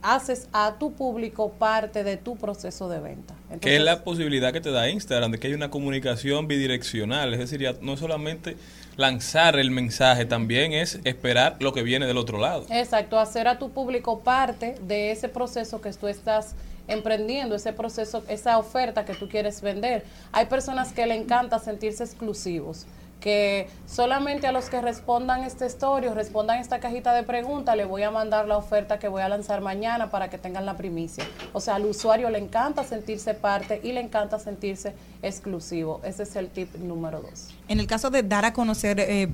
haces 0.01 0.47
a 0.53 0.75
tu 0.79 0.93
público 0.93 1.51
parte 1.51 2.03
de 2.03 2.17
tu 2.17 2.37
proceso 2.37 2.89
de 2.89 2.99
venta. 2.99 3.33
que 3.33 3.53
es 3.53 3.53
Entonces, 3.53 3.81
la 3.81 4.03
posibilidad 4.03 4.53
que 4.53 4.61
te 4.61 4.71
da 4.71 4.89
Instagram 4.89 5.31
de 5.31 5.39
que 5.39 5.47
hay 5.47 5.53
una 5.53 5.69
comunicación 5.69 6.47
bidireccional. 6.47 7.33
Es 7.33 7.39
decir, 7.39 7.61
ya 7.61 7.75
no 7.81 7.97
solamente 7.97 8.57
lanzar 8.95 9.57
el 9.59 9.71
mensaje, 9.71 10.25
también 10.25 10.73
es 10.73 10.99
esperar 11.03 11.57
lo 11.59 11.73
que 11.73 11.83
viene 11.83 12.05
del 12.07 12.17
otro 12.17 12.39
lado. 12.39 12.65
Exacto, 12.69 13.19
hacer 13.19 13.47
a 13.47 13.59
tu 13.59 13.69
público 13.69 14.19
parte 14.21 14.75
de 14.81 15.11
ese 15.11 15.29
proceso 15.29 15.81
que 15.81 15.93
tú 15.93 16.07
estás 16.07 16.55
emprendiendo, 16.87 17.55
ese 17.55 17.73
proceso, 17.73 18.23
esa 18.27 18.57
oferta 18.57 19.05
que 19.05 19.13
tú 19.13 19.29
quieres 19.29 19.61
vender. 19.61 20.03
Hay 20.31 20.45
personas 20.45 20.93
que 20.93 21.05
le 21.05 21.15
encanta 21.15 21.59
sentirse 21.59 22.03
exclusivos, 22.03 22.85
que 23.19 23.67
solamente 23.87 24.45
a 24.45 24.51
los 24.51 24.69
que 24.69 24.79
respondan 24.79 25.43
este 25.43 25.65
story 25.65 26.07
o 26.07 26.13
respondan 26.13 26.59
esta 26.59 26.79
cajita 26.79 27.13
de 27.13 27.23
preguntas 27.23 27.75
le 27.75 27.85
voy 27.85 28.03
a 28.03 28.11
mandar 28.11 28.47
la 28.47 28.57
oferta 28.57 28.99
que 28.99 29.07
voy 29.07 29.21
a 29.23 29.29
lanzar 29.29 29.61
mañana 29.61 30.11
para 30.11 30.29
que 30.29 30.37
tengan 30.37 30.65
la 30.65 30.77
primicia. 30.77 31.23
O 31.53 31.59
sea, 31.59 31.75
al 31.75 31.85
usuario 31.85 32.29
le 32.29 32.37
encanta 32.37 32.83
sentirse 32.83 33.33
parte 33.33 33.81
y 33.83 33.91
le 33.91 34.01
encanta 34.01 34.37
sentirse 34.37 34.93
exclusivo. 35.23 35.99
Ese 36.03 36.23
es 36.23 36.35
el 36.35 36.49
tip 36.49 36.75
número 36.75 37.21
dos. 37.21 37.47
En 37.67 37.79
el 37.79 37.87
caso 37.87 38.09
de 38.11 38.21
dar 38.23 38.45
a 38.45 38.53
conocer 38.53 38.99
eh, 38.99 39.29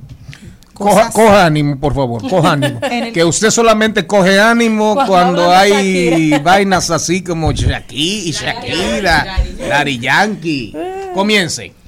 Coja, 0.73 1.45
ánimo, 1.45 1.79
por 1.79 1.93
favor, 1.93 2.27
coja 2.27 2.53
ánimo. 2.53 2.79
El- 2.89 3.13
que 3.13 3.23
usted 3.23 3.51
solamente 3.51 4.07
coge 4.07 4.39
ánimo 4.39 4.95
Cuando 5.05 5.51
hay 5.51 6.09
Shakira. 6.31 6.39
vainas 6.43 6.89
así 6.89 7.23
como 7.23 7.51
Shakira 7.51 8.27
y 8.27 8.31
Shakira, 8.31 9.37
Daddy 9.69 9.99
Yankee. 9.99 10.73
Comience. 11.13 11.82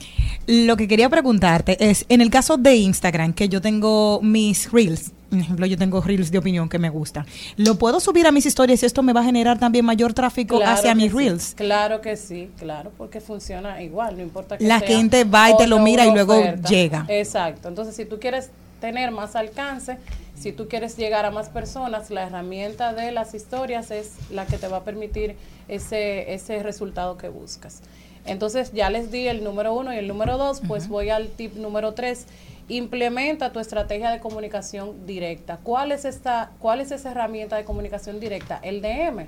Lo 0.48 0.78
que 0.78 0.88
quería 0.88 1.10
preguntarte 1.10 1.90
es, 1.90 2.06
en 2.10 2.22
el 2.22 2.30
caso 2.30 2.58
de 2.58 2.76
Instagram, 2.76 3.34
que 3.34 3.50
yo 3.50 3.62
tengo 3.62 4.20
mis 4.22 4.72
reels 4.72 5.12
Por 5.30 5.40
ejemplo, 5.40 5.66
yo 5.66 5.78
tengo 5.78 6.02
reels 6.02 6.32
de 6.32 6.38
opinión 6.38 6.70
que 6.70 6.78
me 6.80 6.90
gustan. 6.90 7.26
Lo 7.58 7.76
puedo 7.76 8.00
subir 8.00 8.28
a 8.28 8.32
mis 8.32 8.46
historias 8.46 8.84
y 8.84 8.86
esto 8.86 9.02
me 9.04 9.12
va 9.12 9.22
a 9.22 9.24
generar 9.24 9.58
también 9.60 9.84
mayor 9.84 10.14
tráfico 10.14 10.58
Claro 10.58 10.72
hacia 10.72 10.94
mis 10.96 11.12
sí, 11.12 11.18
reels. 11.18 11.54
Claro 11.56 12.00
que 12.02 12.16
sí, 12.16 12.52
claro, 12.60 12.92
porque 12.98 13.20
funciona 13.22 13.82
igual, 13.82 14.18
no 14.18 14.24
importa 14.24 14.58
que 14.58 14.66
La 14.66 14.80
sea 14.80 14.88
gente 14.88 15.24
va 15.24 15.50
y 15.50 15.58
te 15.58 15.68
lo 15.68 15.80
mira 15.80 16.06
y 16.06 16.12
luego 16.12 16.38
oferta. 16.38 16.70
llega. 16.70 17.06
Exacto. 17.10 17.68
Entonces, 17.68 17.96
si 17.96 18.06
tú 18.06 18.20
quieres 18.20 18.50
tener 18.80 19.12
más 19.12 19.36
alcance, 19.36 19.98
si 20.40 20.52
tú 20.52 20.68
quieres 20.68 20.96
llegar 20.96 21.26
a 21.26 21.32
más 21.32 21.50
personas, 21.50 22.12
la 22.12 22.28
herramienta 22.28 22.94
de 22.94 23.12
las 23.12 23.34
historias 23.34 23.90
es 23.90 24.12
la 24.30 24.46
que 24.46 24.58
te 24.58 24.68
va 24.68 24.78
a 24.78 24.84
permitir 24.84 25.36
ese, 25.68 26.34
ese 26.34 26.62
resultado 26.62 27.18
que 27.18 27.30
buscas. 27.30 27.82
Entonces, 28.26 28.72
ya 28.74 28.90
les 28.90 29.12
di 29.12 29.28
el 29.28 29.44
número 29.44 29.74
uno 29.74 29.94
y 29.94 29.98
el 29.98 30.08
número 30.08 30.38
dos, 30.38 30.62
pues 30.68 30.88
voy 30.88 31.10
al 31.10 31.28
tip 31.30 31.56
número 31.56 31.94
tres. 31.94 32.26
Implementa 32.68 33.52
tu 33.52 33.60
estrategia 33.60 34.10
de 34.10 34.20
comunicación 34.20 35.06
directa. 35.06 35.60
¿Cuál 35.62 35.92
es 35.92 36.04
esta, 36.04 36.50
cuál 36.60 36.82
es 36.82 36.92
esa 36.92 37.12
herramienta 37.12 37.56
de 37.56 37.64
comunicación 37.64 38.20
directa? 38.20 38.60
El 38.64 38.82
DM. 38.82 39.28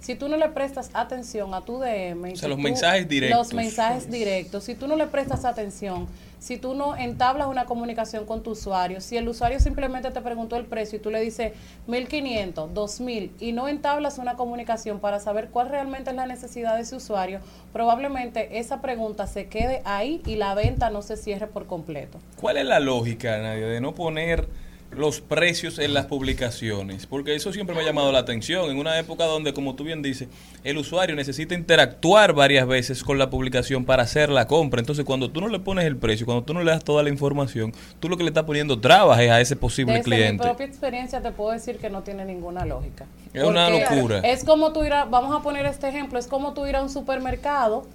Si 0.00 0.14
tú 0.14 0.28
no 0.28 0.38
le 0.38 0.48
prestas 0.48 0.88
atención 0.94 1.52
a 1.52 1.60
tu 1.60 1.78
DM, 1.78 2.32
O 2.32 2.36
sea, 2.36 2.48
los 2.48 2.56
tú- 2.56 2.62
mensajes 2.62 3.06
directos. 3.06 3.38
Los 3.38 3.52
mensajes 3.54 4.10
directos. 4.10 4.64
Si 4.64 4.74
tú 4.74 4.86
no 4.88 4.96
le 4.96 5.06
prestas 5.08 5.44
atención, 5.44 6.08
si 6.40 6.56
tú 6.56 6.74
no 6.74 6.96
entablas 6.96 7.46
una 7.46 7.66
comunicación 7.66 8.24
con 8.24 8.42
tu 8.42 8.52
usuario, 8.52 9.00
si 9.00 9.16
el 9.16 9.28
usuario 9.28 9.60
simplemente 9.60 10.10
te 10.10 10.20
preguntó 10.20 10.56
el 10.56 10.64
precio 10.64 10.98
y 10.98 11.02
tú 11.02 11.10
le 11.10 11.20
dices 11.20 11.52
1500, 11.86 12.74
2000 12.74 13.32
y 13.38 13.52
no 13.52 13.68
entablas 13.68 14.18
una 14.18 14.34
comunicación 14.34 14.98
para 14.98 15.20
saber 15.20 15.50
cuál 15.50 15.68
realmente 15.68 16.10
es 16.10 16.16
la 16.16 16.26
necesidad 16.26 16.74
de 16.76 16.82
ese 16.82 16.96
usuario, 16.96 17.40
probablemente 17.72 18.58
esa 18.58 18.80
pregunta 18.80 19.26
se 19.26 19.48
quede 19.48 19.82
ahí 19.84 20.22
y 20.26 20.36
la 20.36 20.54
venta 20.54 20.90
no 20.90 21.02
se 21.02 21.16
cierre 21.16 21.46
por 21.46 21.66
completo. 21.66 22.18
¿Cuál 22.40 22.56
es 22.56 22.64
la 22.64 22.80
lógica, 22.80 23.36
Nadia, 23.38 23.66
de 23.66 23.80
no 23.80 23.94
poner 23.94 24.48
los 24.90 25.20
precios 25.20 25.78
en 25.78 25.94
las 25.94 26.06
publicaciones? 26.06 27.06
Porque 27.06 27.34
eso 27.34 27.52
siempre 27.52 27.74
me 27.74 27.82
ha 27.82 27.84
llamado 27.84 28.10
la 28.12 28.18
atención. 28.18 28.70
En 28.70 28.78
una 28.78 28.98
época 28.98 29.24
donde, 29.24 29.52
como 29.52 29.74
tú 29.74 29.84
bien 29.84 30.02
dices, 30.02 30.28
el 30.64 30.78
usuario 30.78 31.14
necesita 31.14 31.54
interactuar 31.54 32.32
varias 32.32 32.66
veces 32.66 33.04
con 33.04 33.18
la 33.18 33.30
publicación 33.30 33.84
para 33.84 34.02
hacer 34.02 34.30
la 34.30 34.46
compra. 34.46 34.80
Entonces, 34.80 35.04
cuando 35.04 35.30
tú 35.30 35.40
no 35.40 35.48
le 35.48 35.60
pones 35.60 35.84
el 35.84 35.96
precio, 35.96 36.26
cuando 36.26 36.44
tú 36.44 36.54
no 36.54 36.62
le 36.62 36.70
das 36.70 36.84
toda 36.84 37.02
la 37.02 37.08
información, 37.08 37.72
tú 38.00 38.08
lo 38.08 38.16
que 38.16 38.24
le 38.24 38.30
estás 38.30 38.44
poniendo 38.44 38.80
trabas 38.80 39.20
es 39.20 39.30
a 39.30 39.40
ese 39.40 39.56
posible 39.56 39.94
Desde 39.94 40.10
mi 40.10 40.16
cliente. 40.16 40.44
propia 40.44 40.66
experiencia 40.66 41.20
te 41.22 41.30
puedo 41.30 41.52
decir 41.52 41.78
que 41.78 41.88
no 41.90 42.02
tiene 42.02 42.24
ninguna 42.24 42.64
lógica. 42.64 43.06
Es 43.32 43.44
una 43.44 43.70
locura. 43.70 44.18
Es 44.20 44.44
como 44.44 44.72
tú 44.72 44.84
ir 44.84 44.92
a, 44.92 45.04
vamos 45.04 45.38
a 45.38 45.42
poner 45.42 45.66
este 45.66 45.88
ejemplo, 45.88 46.18
es 46.18 46.26
como 46.26 46.52
tú 46.52 46.66
ir 46.66 46.76
a 46.76 46.82
un 46.82 46.90
supermercado. 46.90 47.86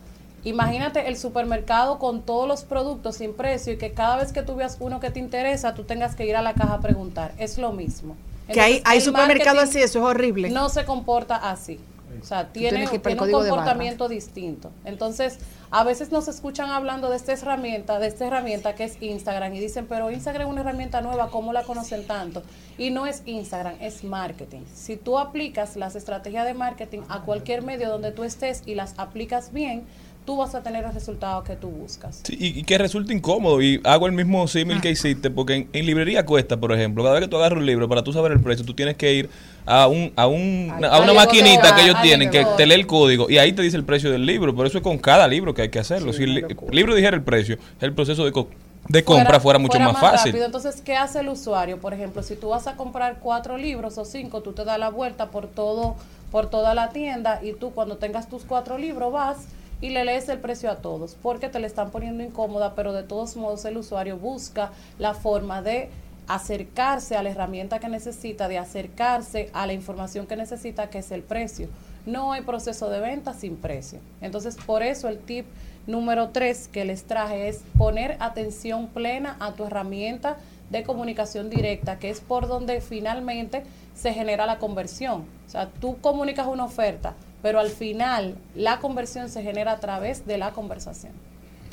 Imagínate 0.46 1.08
el 1.08 1.18
supermercado 1.18 2.00
con 2.00 2.22
todos 2.22 2.48
los 2.48 2.64
productos 2.64 3.18
sin 3.18 3.34
precio 3.34 3.74
y 3.74 3.78
que 3.78 3.93
cada 3.93 4.18
vez 4.18 4.32
que 4.32 4.43
tú 4.43 4.56
veas 4.56 4.78
uno 4.80 5.00
que 5.00 5.10
te 5.10 5.20
interesa, 5.20 5.74
tú 5.74 5.84
tengas 5.84 6.16
que 6.16 6.26
ir 6.26 6.36
a 6.36 6.41
la 6.41 6.54
caja 6.54 6.76
a 6.76 6.80
preguntar. 6.80 7.34
Es 7.38 7.58
lo 7.58 7.74
mismo. 7.74 8.16
Que 8.52 8.62
hay, 8.62 8.82
hay 8.86 9.02
supermercados 9.02 9.64
así, 9.64 9.80
eso 9.80 10.00
es 10.00 10.06
horrible. 10.06 10.52
No 10.52 10.70
se 10.70 10.86
comporta 10.86 11.36
así. 11.36 11.80
O 12.22 12.26
sea, 12.26 12.48
tiene, 12.48 12.88
tiene 12.88 13.22
un 13.22 13.32
comportamiento 13.32 14.08
distinto. 14.08 14.72
Entonces, 14.86 15.39
a 15.72 15.84
veces 15.84 16.12
nos 16.12 16.28
escuchan 16.28 16.70
hablando 16.70 17.10
de 17.10 17.18
esta 17.18 17.34
herramienta, 17.34 18.00
de 18.00 18.08
esta 18.08 18.28
herramienta 18.28 18.76
que 18.76 18.86
es 18.86 19.02
Instagram 19.02 19.54
y 19.56 19.60
dicen, 19.60 19.88
pero 19.88 20.12
Instagram 20.12 20.48
es 20.48 20.52
una 20.52 20.62
herramienta 20.62 21.02
nueva, 21.02 21.30
¿cómo 21.30 21.54
la 21.54 21.64
conocen 21.64 22.08
tanto? 22.08 22.43
Y 22.78 22.91
no 22.91 23.06
es 23.06 23.24
Instagram, 23.26 23.76
es 23.82 24.04
marketing. 24.04 24.62
Si 24.74 24.96
tú 24.96 25.20
aplicas 25.20 25.76
las 25.76 25.96
estrategias 25.96 26.46
de 26.46 26.54
marketing 26.54 27.02
a 27.10 27.22
cualquier 27.22 27.62
medio 27.62 27.89
donde 27.89 28.12
tú 28.12 28.24
estés 28.24 28.64
y 28.66 28.76
las 28.76 28.93
aplicas 28.98 29.52
bien, 29.52 29.86
tú 30.26 30.38
vas 30.38 30.55
a 30.55 30.63
tener 30.63 30.84
el 30.86 30.93
resultado 30.93 31.43
que 31.43 31.55
tú 31.55 31.69
buscas. 31.69 32.21
Sí, 32.23 32.36
y, 32.39 32.59
y 32.59 32.63
que 32.63 32.78
resulta 32.78 33.13
incómodo. 33.13 33.61
Y 33.61 33.80
hago 33.84 34.07
el 34.07 34.11
mismo 34.11 34.47
símil 34.47 34.82
que 34.82 34.89
hiciste, 34.91 35.30
porque 35.30 35.53
en, 35.55 35.69
en 35.71 35.86
librería 35.86 36.26
cuesta, 36.26 36.57
por 36.57 36.71
ejemplo, 36.73 37.03
cada 37.03 37.15
vez 37.15 37.23
que 37.23 37.30
tú 37.30 37.38
agarras 37.38 37.59
un 37.59 37.65
libro, 37.65 37.88
para 37.88 38.03
tú 38.03 38.11
saber 38.11 38.32
el 38.32 38.39
precio, 38.39 38.65
tú 38.65 38.73
tienes 38.73 38.97
que 38.97 39.13
ir 39.13 39.30
a 39.67 39.88
un 39.88 40.11
a 40.15 40.28
un 40.28 40.73
a 40.84 40.99
una 40.99 41.13
maquinita 41.13 41.76
que 41.76 41.82
ellos 41.84 42.01
tienen, 42.01 42.30
que 42.30 42.45
te 42.57 42.65
lee 42.65 42.76
el 42.76 42.88
código, 42.88 43.30
y 43.30 43.38
ahí 43.38 43.53
te 43.53 43.61
dice 43.61 43.78
el 43.78 43.84
precio 43.84 44.11
del 44.11 44.26
libro. 44.26 44.55
Pero 44.55 44.67
eso 44.67 44.78
es 44.80 44.84
con 44.84 44.97
cada 44.97 45.28
libro 45.28 45.53
que 45.53 45.61
hay 45.63 45.69
que 45.69 45.80
hacerlo. 45.80 46.11
si 46.13 46.23
el 46.23 46.34
li- 46.36 46.45
libro 46.71 46.95
dijera 46.95 47.15
el 47.15 47.23
precio, 47.23 47.57
el 47.80 47.93
proceso 47.93 48.26
de, 48.26 48.32
co- 48.32 48.49
de 48.88 49.03
compra 49.03 49.39
fuera 49.39 49.59
mucho 49.59 49.80
más, 49.80 49.99
fácil. 49.99 50.32
rápido. 50.32 50.45
Entonces, 50.45 50.82
¿qué 50.82 50.95
hace 50.95 51.19
el 51.19 51.30
usuario? 51.30 51.80
Por 51.80 51.93
ejemplo, 51.93 52.21
si 52.23 52.36
tú 52.36 52.49
vas 52.49 52.67
a 52.67 52.76
comprar 52.76 53.17
cuatro 53.19 53.57
libros 53.57 53.97
o 53.97 54.05
cinco, 54.05 54.41
tú 54.41 54.53
te 54.53 54.65
das 54.65 54.78
la 54.80 54.89
vuelta 54.89 55.28
por 55.32 55.47
todo, 55.47 55.95
por 56.32 56.49
toda 56.49 56.73
la 56.73 56.89
tienda 56.89 57.39
y 57.43 57.53
tú 57.53 57.71
cuando 57.71 57.97
tengas 57.97 58.30
tus 58.30 58.43
cuatro 58.43 58.78
libros 58.78 59.11
vas 59.11 59.38
y 59.86 59.89
le 59.91 60.03
lees 60.03 60.27
el 60.29 60.39
precio 60.39 60.71
a 60.71 60.77
todos, 60.77 61.15
porque 61.21 61.47
te 61.47 61.59
le 61.59 61.67
están 61.67 61.91
poniendo 61.91 62.23
incómoda, 62.23 62.73
pero 62.73 62.91
de 62.91 63.03
todos 63.03 63.36
modos 63.36 63.65
el 63.65 63.77
usuario 63.77 64.17
busca 64.17 64.71
la 64.97 65.13
forma 65.13 65.61
de 65.61 65.91
acercarse 66.27 67.15
a 67.15 67.21
la 67.21 67.29
herramienta 67.29 67.77
que 67.77 67.88
necesita, 67.88 68.47
de 68.47 68.57
acercarse 68.57 69.51
a 69.53 69.67
la 69.67 69.73
información 69.73 70.25
que 70.25 70.36
necesita, 70.36 70.89
que 70.89 70.97
es 70.97 71.11
el 71.11 71.21
precio. 71.21 71.67
No 72.07 72.33
hay 72.33 72.41
proceso 72.41 72.89
de 72.89 72.99
venta 72.99 73.36
sin 73.36 73.57
precio. 73.57 73.99
Entonces, 74.21 74.57
por 74.65 74.81
eso 74.81 75.07
el 75.07 75.19
tip 75.19 75.45
número 75.86 76.29
tres 76.29 76.67
que 76.67 76.83
les 76.83 77.03
traje 77.03 77.47
es 77.47 77.61
poner 77.77 78.17
atención 78.19 78.88
plena 78.88 79.38
a 79.39 79.53
tu 79.53 79.65
herramienta 79.65 80.38
de 80.71 80.81
comunicación 80.81 81.51
directa, 81.51 81.99
que 81.99 82.09
es 82.09 82.21
por 82.21 82.47
donde 82.47 82.81
finalmente 82.81 83.61
se 83.93 84.13
genera 84.13 84.47
la 84.47 84.57
conversión. 84.57 85.25
O 85.45 85.49
sea, 85.49 85.69
tú 85.79 85.97
comunicas 86.01 86.47
una 86.47 86.65
oferta, 86.65 87.13
pero 87.46 87.60
al 87.60 87.70
final 87.70 88.34
la 88.56 88.80
conversión 88.80 89.30
se 89.30 89.43
genera 89.43 89.74
a 89.74 89.80
través 89.80 90.26
de 90.26 90.39
la 90.39 90.50
conversación. 90.50 91.14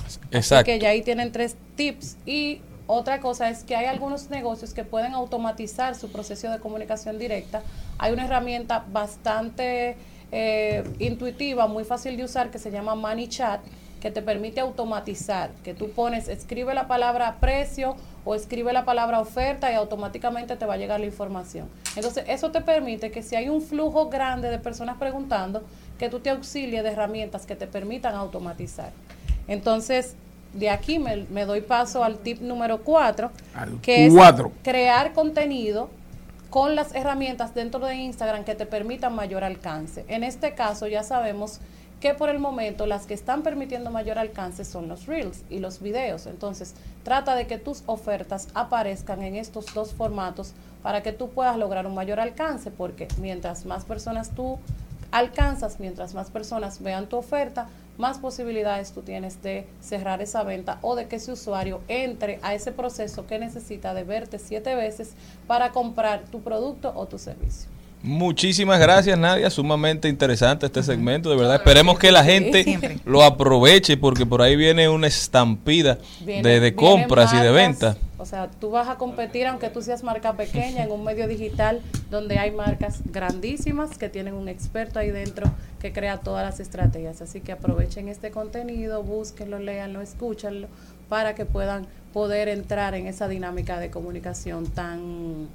Así 0.07 0.19
Exacto. 0.31 0.67
que 0.67 0.79
ya 0.79 0.91
ahí 0.91 1.01
tienen 1.01 1.33
tres 1.33 1.57
tips. 1.77 2.19
Y 2.27 2.61
otra 2.87 3.21
cosa 3.21 3.49
es 3.49 3.65
que 3.65 3.75
hay 3.75 3.87
algunos 3.87 4.29
negocios 4.29 4.75
que 4.75 4.85
pueden 4.85 5.15
automatizar 5.15 5.95
su 5.95 6.13
proceso 6.13 6.51
de 6.51 6.59
comunicación 6.59 7.19
directa. 7.19 7.63
Hay 7.97 8.13
una 8.13 8.27
herramienta 8.27 8.85
bastante 8.93 9.97
eh, 10.31 10.85
intuitiva, 10.99 11.67
muy 11.69 11.85
fácil 11.85 12.19
de 12.19 12.25
usar, 12.25 12.51
que 12.51 12.59
se 12.59 12.71
llama 12.71 12.95
ManyChat, 12.95 13.63
que 14.03 14.11
te 14.11 14.21
permite 14.21 14.61
automatizar, 14.61 15.51
que 15.63 15.75
tú 15.75 15.91
pones, 15.91 16.27
escribe 16.27 16.75
la 16.75 16.89
palabra 16.89 17.37
precio 17.39 17.95
o 18.25 18.35
escribe 18.35 18.73
la 18.73 18.85
palabra 18.85 19.21
oferta 19.21 19.71
y 19.71 19.77
automáticamente 19.77 20.57
te 20.57 20.67
va 20.67 20.75
a 20.75 20.77
llegar 20.77 20.99
la 20.99 21.07
información. 21.07 21.69
Entonces, 21.95 22.25
eso 22.27 22.51
te 22.51 22.63
permite 22.63 23.13
que 23.13 23.23
si 23.23 23.37
hay 23.37 23.49
un 23.49 23.63
flujo 23.63 24.09
grande 24.09 24.51
de 24.51 24.59
personas 24.59 24.97
preguntando, 24.99 25.63
que 26.01 26.09
tú 26.09 26.19
te 26.19 26.31
auxilies 26.31 26.83
de 26.83 26.91
herramientas 26.91 27.47
que 27.47 27.55
te 27.55 27.69
permitan 27.69 28.17
automatizar. 28.17 28.91
Entonces, 29.47 30.17
de 30.53 30.69
aquí 30.69 30.99
me, 30.99 31.25
me 31.31 31.45
doy 31.45 31.61
paso 31.61 32.03
al 32.03 32.19
tip 32.19 32.41
número 32.41 32.83
cuatro, 32.83 33.31
que 33.83 34.11
cuatro. 34.13 34.49
es 34.49 34.63
crear 34.65 35.13
contenido 35.13 35.91
con 36.51 36.75
las 36.75 36.93
herramientas 36.97 37.55
dentro 37.55 37.79
de 37.87 37.95
Instagram 37.95 38.43
que 38.43 38.57
te 38.57 38.67
permitan 38.67 39.15
mayor 39.15 39.45
alcance. 39.45 40.05
En 40.09 40.25
este 40.25 40.55
caso 40.55 40.89
ya 40.89 41.05
sabemos 41.05 41.61
que 42.03 42.15
por 42.15 42.29
el 42.29 42.41
momento 42.41 42.85
las 42.87 43.07
que 43.07 43.15
están 43.15 43.43
permitiendo 43.45 43.93
mayor 43.93 44.19
alcance 44.19 44.65
son 44.65 44.89
los 44.89 45.07
reels 45.07 45.45
y 45.49 45.61
los 45.61 45.81
videos. 45.81 46.27
Entonces, 46.27 46.75
trata 47.05 47.37
de 47.37 47.47
que 47.47 47.59
tus 47.59 47.85
ofertas 47.87 48.49
aparezcan 48.55 49.23
en 49.23 49.37
estos 49.37 49.73
dos 49.73 49.95
formatos 49.95 50.53
para 50.83 51.05
que 51.05 51.13
tú 51.13 51.31
puedas 51.31 51.57
lograr 51.57 51.87
un 51.87 51.95
mayor 51.95 52.19
alcance, 52.19 52.73
porque 52.73 53.07
mientras 53.21 53.67
más 53.67 53.85
personas 53.85 54.31
tú 54.35 54.59
alcanzas, 55.13 55.79
mientras 55.79 56.13
más 56.13 56.29
personas 56.29 56.83
vean 56.83 57.07
tu 57.07 57.19
oferta, 57.19 57.69
más 57.99 58.19
posibilidades 58.19 58.91
tú 58.91 59.03
tienes 59.03 59.41
de 59.41 59.69
cerrar 59.81 60.21
esa 60.23 60.43
venta 60.43 60.81
o 60.83 60.97
de 60.97 61.07
que 61.07 61.17
ese 61.17 61.31
usuario 61.31 61.83
entre 61.87 62.41
a 62.43 62.53
ese 62.53 62.73
proceso 62.73 63.29
que 63.29 63.39
necesita 63.39 63.95
de 63.95 64.03
verte 64.03 64.41
siete 64.41 64.75
veces 64.75 65.13
para 65.47 65.71
comprar 65.71 66.25
tu 66.33 66.41
producto 66.41 66.93
o 66.97 67.07
tu 67.07 67.21
servicio. 67.21 67.71
Muchísimas 68.03 68.81
gracias, 68.81 69.17
Nadia. 69.17 69.49
Sumamente 69.49 70.09
interesante 70.09 70.67
este 70.67 70.83
segmento. 70.83 71.31
De 71.31 71.37
verdad, 71.37 71.57
esperemos 71.57 71.99
que 71.99 72.11
la 72.11 72.25
gente 72.25 72.99
lo 73.05 73.23
aproveche 73.23 73.97
porque 73.97 74.27
por 74.27 74.43
ahí 74.43 74.57
viene 74.57 74.89
una 74.89 75.07
estampida 75.07 75.99
Viene- 76.21 76.61
de, 76.61 76.75
compras 76.75 77.33
y 77.33 77.37
de 77.37 77.51
ventas. 77.53 77.97
O 78.19 78.25
sea, 78.27 78.49
tú 78.49 78.71
vas 78.71 78.89
a 78.89 78.97
competir 78.97 79.47
aunque 79.47 79.69
tú 79.69 79.83
seas 79.83 80.03
marca 80.03 80.35
pequeña 80.37 80.85
en 80.85 80.93
un 80.93 81.05
medio 81.05 81.27
digital 81.27 81.81
donde 82.11 82.39
hay 82.39 82.51
marcas 82.51 83.01
grandísimas 83.05 83.99
que 83.99 84.09
tienen 84.09 84.35
un 84.35 84.49
experto 84.49 84.99
ahí 84.99 85.11
dentro 85.11 85.51
que 85.81 85.93
crea 85.93 86.19
todas 86.19 86.45
las 86.45 86.61
estrategias. 86.61 87.21
Así 87.21 87.41
que 87.41 87.53
aprovechen 87.53 88.09
este 88.09 88.31
contenido, 88.31 89.03
búsquenlo, 89.03 89.59
léanlo, 89.59 90.01
escúchanlo 90.01 90.69
para 91.09 91.35
que 91.35 91.47
puedan 91.47 91.87
poder 92.13 92.49
entrar 92.49 92.95
en 92.95 93.07
esa 93.07 93.29
dinámica 93.29 93.79
de 93.79 93.91
comunicación 93.91 94.67
tan 94.67 95.49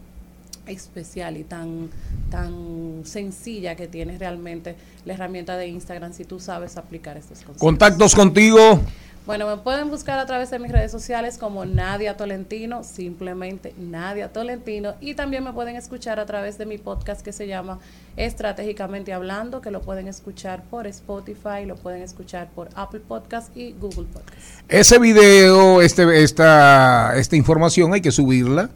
especial 0.67 1.37
y 1.37 1.43
tan 1.43 1.89
tan 2.29 3.01
sencilla 3.03 3.75
que 3.75 3.87
tiene 3.87 4.17
realmente 4.17 4.75
la 5.05 5.13
herramienta 5.13 5.57
de 5.57 5.67
Instagram 5.67 6.13
si 6.13 6.25
tú 6.25 6.39
sabes 6.39 6.77
aplicar 6.77 7.17
estos 7.17 7.39
conceptos. 7.39 7.61
Contactos 7.61 8.15
contigo. 8.15 8.81
Bueno, 9.27 9.45
me 9.45 9.57
pueden 9.57 9.89
buscar 9.89 10.19
a 10.19 10.25
través 10.25 10.51
de 10.51 10.57
mis 10.57 10.71
redes 10.71 10.89
sociales 10.89 11.37
como 11.37 11.65
Nadia 11.65 12.15
Tolentino, 12.15 12.85
simplemente 12.85 13.73
Nadia 13.77 14.31
Tolentino, 14.31 14.93
y 15.01 15.15
también 15.15 15.43
me 15.43 15.51
pueden 15.51 15.75
escuchar 15.75 16.17
a 16.17 16.25
través 16.25 16.57
de 16.57 16.65
mi 16.65 16.77
podcast 16.77 17.19
que 17.21 17.33
se 17.33 17.45
llama 17.45 17.77
Estratégicamente 18.15 19.11
Hablando, 19.11 19.59
que 19.59 19.69
lo 19.69 19.81
pueden 19.81 20.07
escuchar 20.07 20.63
por 20.69 20.87
Spotify, 20.87 21.65
lo 21.65 21.75
pueden 21.75 22.03
escuchar 22.03 22.47
por 22.51 22.69
Apple 22.75 23.01
Podcast 23.05 23.55
y 23.57 23.73
Google 23.73 24.05
Podcast. 24.05 24.61
Ese 24.69 24.97
video, 24.97 25.81
este, 25.81 26.23
esta, 26.23 27.17
esta 27.17 27.35
información 27.35 27.93
hay 27.93 27.99
que 27.99 28.11
subirla 28.11 28.69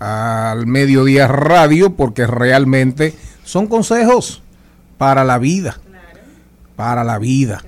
al 0.00 0.66
Mediodía 0.66 1.28
Radio 1.28 1.94
porque 1.94 2.26
realmente 2.26 3.14
son 3.44 3.68
consejos 3.68 4.42
para 4.98 5.24
la 5.24 5.38
vida. 5.38 5.78
Para 6.74 7.04
la 7.04 7.18
vida. 7.18 7.62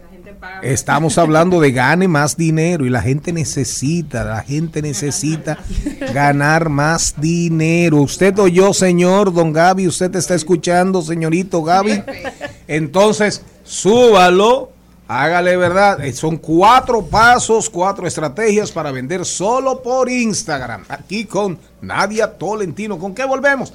Estamos 0.62 1.18
hablando 1.18 1.60
de 1.60 1.72
gane 1.72 2.08
más 2.08 2.36
dinero 2.36 2.86
y 2.86 2.90
la 2.90 3.02
gente 3.02 3.32
necesita, 3.32 4.24
la 4.24 4.42
gente 4.42 4.80
necesita 4.82 5.58
ganar 6.14 6.68
más 6.68 7.14
dinero. 7.20 7.98
Usted 7.98 8.38
o 8.38 8.48
yo, 8.48 8.72
señor 8.72 9.32
Don 9.32 9.52
Gaby, 9.52 9.86
usted 9.86 10.14
está 10.16 10.34
escuchando, 10.34 11.02
señorito 11.02 11.62
Gaby. 11.62 12.02
Entonces, 12.66 13.42
súbalo, 13.64 14.71
hágale 15.08 15.56
verdad. 15.56 16.04
Eh, 16.04 16.12
Son 16.12 16.36
cuatro 16.36 17.02
pasos, 17.06 17.68
cuatro 17.70 18.06
estrategias 18.06 18.70
para 18.72 18.90
vender 18.92 19.24
solo 19.24 19.82
por 19.82 20.08
Instagram. 20.08 20.84
Aquí 20.88 21.24
con 21.24 21.58
Nadia 21.80 22.32
Tolentino. 22.32 22.98
¿Con 22.98 23.14
qué 23.14 23.24
volvemos? 23.24 23.72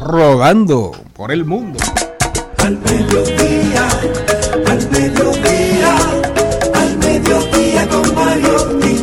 Rogando 0.00 0.92
por 1.14 1.32
el 1.32 1.44
mundo. 1.44 1.78
Al 2.58 2.78
mediodía, 2.78 3.88
al 4.68 4.90
mediodía, 4.90 5.96
al 6.74 6.98
mediodía 6.98 7.88
con 7.88 8.14
Mario 8.14 8.78
y 8.88 8.98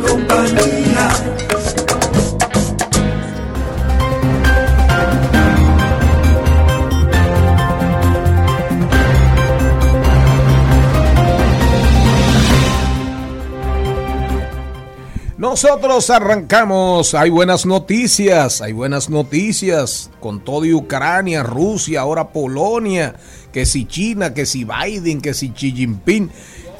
Nosotros 15.49 16.11
arrancamos, 16.11 17.15
hay 17.15 17.31
buenas 17.31 17.65
noticias, 17.65 18.61
hay 18.61 18.71
buenas 18.71 19.09
noticias 19.09 20.11
con 20.19 20.45
todo 20.45 20.63
y 20.63 20.75
Ucrania, 20.75 21.41
Rusia, 21.41 22.01
ahora 22.01 22.29
Polonia, 22.29 23.15
que 23.51 23.65
si 23.65 23.85
China, 23.85 24.31
que 24.35 24.45
si 24.45 24.63
Biden, 24.63 25.21
que 25.21 25.33
si 25.33 25.49
Xi 25.49 25.71
Jinping. 25.71 26.29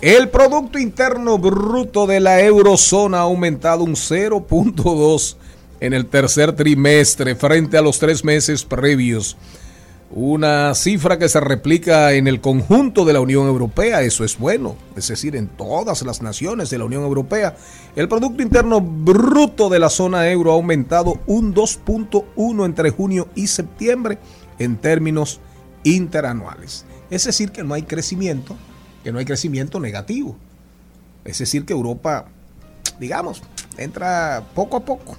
El 0.01 0.30
Producto 0.30 0.78
Interno 0.78 1.39
Bruto 1.39 2.05
de 2.05 2.20
la 2.20 2.41
Eurozona 2.41 3.17
ha 3.17 3.22
aumentado 3.22 3.84
un 3.84 3.95
0.2 3.95 5.36
en 5.80 5.93
el 5.93 6.05
tercer 6.05 6.55
trimestre 6.55 7.34
frente 7.34 7.76
a 7.76 7.82
los 7.82 7.97
tres 7.97 8.24
meses 8.24 8.65
previos. 8.65 9.36
Una 10.12 10.74
cifra 10.74 11.20
que 11.20 11.30
se 11.30 11.39
replica 11.39 12.14
en 12.14 12.28
el 12.28 12.41
conjunto 12.41 13.05
de 13.05 13.14
la 13.14 13.22
Unión 13.22 13.45
Europea, 13.45 14.01
eso 14.01 14.24
es 14.24 14.39
bueno, 14.39 14.76
es 14.95 15.07
decir, 15.07 15.36
en 15.36 15.47
todas 15.47 16.01
las 16.01 16.24
naciones 16.24 16.72
de 16.72 16.80
la 16.80 16.86
Unión 16.86 17.03
Europea. 17.03 17.55
El 17.95 18.07
Producto 18.07 18.41
Interno 18.41 18.82
Bruto 18.82 19.70
de 19.70 19.78
la 19.78 19.89
zona 19.89 20.28
euro 20.28 20.51
ha 20.51 20.55
aumentado 20.55 21.20
un 21.28 21.53
2.1 21.53 22.66
entre 22.66 22.89
junio 22.89 23.28
y 23.36 23.45
septiembre 23.45 24.18
en 24.57 24.78
términos 24.78 25.41
interanuales. 25.84 26.86
Es 27.12 27.26
decir, 27.26 27.51
que 27.51 27.64
no 27.64 27.76
hay 27.76 27.84
crecimiento, 27.84 28.55
que 29.03 29.12
no 29.12 29.20
hay 29.20 29.26
crecimiento 29.26 29.80
negativo. 29.80 30.36
Es 31.24 31.38
decir, 31.38 31.66
que 31.66 31.74
Europa, 31.74 32.26
digamos, 32.99 33.43
entra 33.78 34.43
poco 34.55 34.78
a 34.78 34.86
poco. 34.86 35.18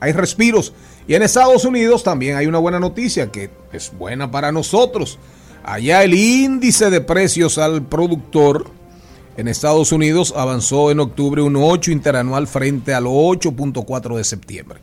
Hay 0.00 0.12
respiros. 0.12 0.72
Y 1.06 1.14
en 1.14 1.22
Estados 1.22 1.64
Unidos 1.64 2.02
también 2.02 2.36
hay 2.36 2.46
una 2.46 2.58
buena 2.58 2.80
noticia 2.80 3.30
que 3.30 3.50
es 3.72 3.92
buena 3.96 4.30
para 4.30 4.52
nosotros. 4.52 5.18
Allá 5.62 6.02
el 6.02 6.14
índice 6.14 6.90
de 6.90 7.00
precios 7.00 7.58
al 7.58 7.82
productor 7.82 8.70
en 9.36 9.48
Estados 9.48 9.92
Unidos 9.92 10.32
avanzó 10.36 10.90
en 10.90 11.00
octubre 11.00 11.42
un 11.42 11.56
8 11.56 11.90
interanual 11.90 12.46
frente 12.46 12.94
al 12.94 13.04
8.4 13.04 14.16
de 14.16 14.24
septiembre. 14.24 14.80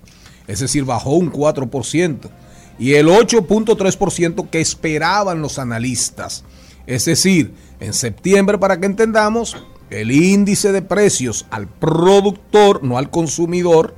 Es 0.48 0.60
decir, 0.60 0.84
bajó 0.84 1.12
un 1.12 1.32
4% 1.32 2.30
y 2.78 2.96
el 2.96 3.08
8.3% 3.08 4.50
que 4.50 4.60
esperaban 4.60 5.42
los 5.42 5.60
analistas. 5.60 6.44
Es 6.88 7.06
decir, 7.06 7.54
en 7.80 7.94
septiembre, 7.94 8.58
para 8.58 8.80
que 8.80 8.88
entendamos, 8.88 9.56
el 9.90 10.12
índice 10.12 10.72
de 10.72 10.82
precios 10.82 11.46
al 11.52 11.68
productor, 11.68 12.84
no 12.84 12.98
al 12.98 13.10
consumidor, 13.10 13.94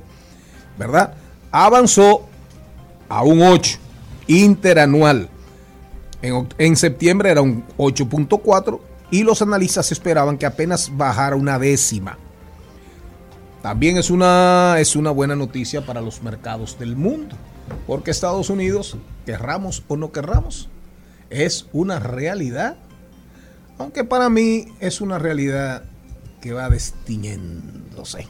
¿verdad? 0.78 1.14
Avanzó 1.56 2.26
a 3.08 3.22
un 3.22 3.40
8 3.40 3.78
interanual. 4.26 5.28
En, 6.20 6.48
en 6.58 6.74
septiembre 6.74 7.30
era 7.30 7.42
un 7.42 7.64
8.4 7.78 8.80
y 9.12 9.22
los 9.22 9.40
analistas 9.40 9.92
esperaban 9.92 10.36
que 10.36 10.46
apenas 10.46 10.90
bajara 10.96 11.36
una 11.36 11.56
décima. 11.60 12.18
También 13.62 13.98
es 13.98 14.10
una, 14.10 14.78
es 14.80 14.96
una 14.96 15.12
buena 15.12 15.36
noticia 15.36 15.86
para 15.86 16.00
los 16.00 16.24
mercados 16.24 16.76
del 16.76 16.96
mundo, 16.96 17.36
porque 17.86 18.10
Estados 18.10 18.50
Unidos, 18.50 18.96
querramos 19.24 19.84
o 19.86 19.96
no 19.96 20.10
querramos, 20.10 20.68
es 21.30 21.68
una 21.72 22.00
realidad, 22.00 22.78
aunque 23.78 24.02
para 24.02 24.28
mí 24.28 24.66
es 24.80 25.00
una 25.00 25.20
realidad 25.20 25.84
que 26.40 26.52
va 26.52 26.68
destiñéndose. 26.68 28.26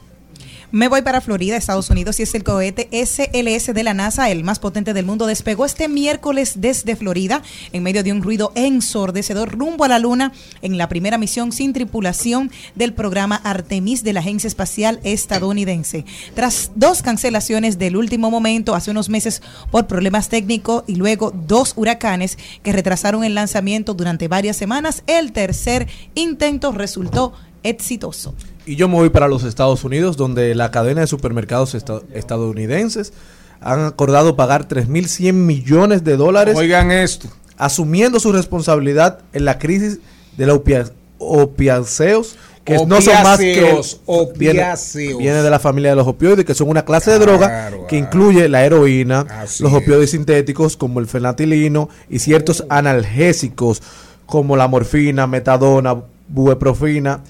Me 0.71 0.87
voy 0.87 1.03
para 1.03 1.21
Florida, 1.21 1.57
Estados 1.57 1.89
Unidos, 1.91 2.19
y 2.19 2.23
es 2.23 2.33
el 2.33 2.43
cohete 2.43 2.89
SLS 2.91 3.73
de 3.73 3.83
la 3.83 3.93
NASA, 3.93 4.31
el 4.31 4.43
más 4.43 4.59
potente 4.59 4.93
del 4.93 5.05
mundo. 5.05 5.27
Despegó 5.27 5.63
este 5.63 5.87
miércoles 5.87 6.53
desde 6.57 6.95
Florida 6.95 7.43
en 7.71 7.83
medio 7.83 8.03
de 8.03 8.11
un 8.11 8.23
ruido 8.23 8.51
ensordecedor 8.55 9.51
rumbo 9.51 9.83
a 9.83 9.87
la 9.87 9.99
Luna 9.99 10.33
en 10.63 10.77
la 10.77 10.89
primera 10.89 11.19
misión 11.19 11.51
sin 11.51 11.71
tripulación 11.71 12.51
del 12.73 12.93
programa 12.93 13.35
Artemis 13.35 14.03
de 14.03 14.13
la 14.13 14.21
Agencia 14.21 14.47
Espacial 14.47 14.99
Estadounidense. 15.03 16.03
Tras 16.33 16.71
dos 16.75 17.03
cancelaciones 17.03 17.77
del 17.77 17.95
último 17.95 18.31
momento 18.31 18.73
hace 18.73 18.91
unos 18.91 19.07
meses 19.07 19.43
por 19.69 19.85
problemas 19.85 20.29
técnicos 20.29 20.83
y 20.87 20.95
luego 20.95 21.31
dos 21.31 21.73
huracanes 21.75 22.39
que 22.63 22.73
retrasaron 22.73 23.23
el 23.23 23.35
lanzamiento 23.35 23.93
durante 23.93 24.27
varias 24.27 24.57
semanas, 24.57 25.03
el 25.05 25.31
tercer 25.31 25.87
intento 26.15 26.71
resultó 26.71 27.33
exitoso. 27.63 28.33
Y 28.65 28.75
yo 28.75 28.87
me 28.87 28.95
voy 28.95 29.09
para 29.09 29.27
los 29.27 29.43
Estados 29.43 29.83
Unidos, 29.83 30.17
donde 30.17 30.55
la 30.55 30.71
cadena 30.71 31.01
de 31.01 31.07
supermercados 31.07 31.75
esta- 31.75 32.01
estadounidenses 32.13 33.13
han 33.61 33.85
acordado 33.85 34.35
pagar 34.35 34.67
3.100 34.67 35.33
millones 35.33 36.03
de 36.03 36.17
dólares. 36.17 36.55
Oigan 36.57 36.91
esto. 36.91 37.27
Asumiendo 37.57 38.19
su 38.19 38.31
responsabilidad 38.31 39.19
en 39.33 39.45
la 39.45 39.59
crisis 39.59 39.99
de 40.37 40.45
la 40.47 40.53
opia- 40.55 40.91
opiáceos, 41.19 42.35
que 42.65 42.83
no 42.85 42.99
son 42.99 43.13
más 43.23 43.39
que... 43.39 43.61
Opiáceos, 43.61 44.01
Viene, 44.37 44.59
opiáceos. 44.61 45.17
viene 45.19 45.43
de 45.43 45.49
la 45.51 45.59
familia 45.59 45.91
de 45.91 45.95
los 45.97 46.07
opioides, 46.07 46.45
que 46.45 46.55
son 46.55 46.67
una 46.69 46.83
clase 46.83 47.11
de 47.11 47.19
droga 47.19 47.71
que 47.87 47.95
incluye 47.97 48.49
la 48.49 48.65
heroína, 48.65 49.25
Así 49.29 49.61
los 49.63 49.71
es. 49.71 49.77
opioides 49.77 50.11
sintéticos 50.11 50.75
como 50.75 50.99
el 50.99 51.05
fenatilino 51.07 51.89
y 52.09 52.19
ciertos 52.19 52.65
analgésicos 52.69 53.83
como 54.25 54.57
la 54.57 54.67
morfina, 54.67 55.27
metadona, 55.27 55.95
bueprofina, 56.27 57.21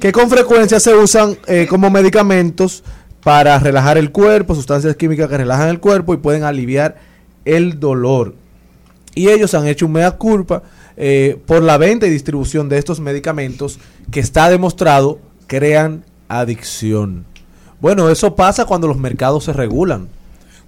que 0.00 0.12
con 0.12 0.28
frecuencia 0.28 0.80
se 0.80 0.94
usan 0.94 1.38
eh, 1.46 1.66
como 1.68 1.90
medicamentos 1.90 2.82
para 3.22 3.58
relajar 3.58 3.98
el 3.98 4.12
cuerpo, 4.12 4.54
sustancias 4.54 4.96
químicas 4.96 5.28
que 5.28 5.36
relajan 5.36 5.68
el 5.68 5.80
cuerpo 5.80 6.14
y 6.14 6.18
pueden 6.18 6.44
aliviar 6.44 6.96
el 7.44 7.80
dolor. 7.80 8.34
Y 9.14 9.28
ellos 9.28 9.54
han 9.54 9.66
hecho 9.66 9.86
un 9.86 9.92
mea 9.92 10.12
culpa 10.12 10.62
eh, 10.96 11.40
por 11.46 11.62
la 11.62 11.78
venta 11.78 12.06
y 12.06 12.10
distribución 12.10 12.68
de 12.68 12.78
estos 12.78 13.00
medicamentos 13.00 13.78
que 14.10 14.20
está 14.20 14.50
demostrado 14.50 15.18
crean 15.46 16.04
adicción. 16.28 17.24
Bueno, 17.80 18.10
eso 18.10 18.36
pasa 18.36 18.64
cuando 18.64 18.88
los 18.88 18.98
mercados 18.98 19.44
se 19.44 19.52
regulan. 19.52 20.08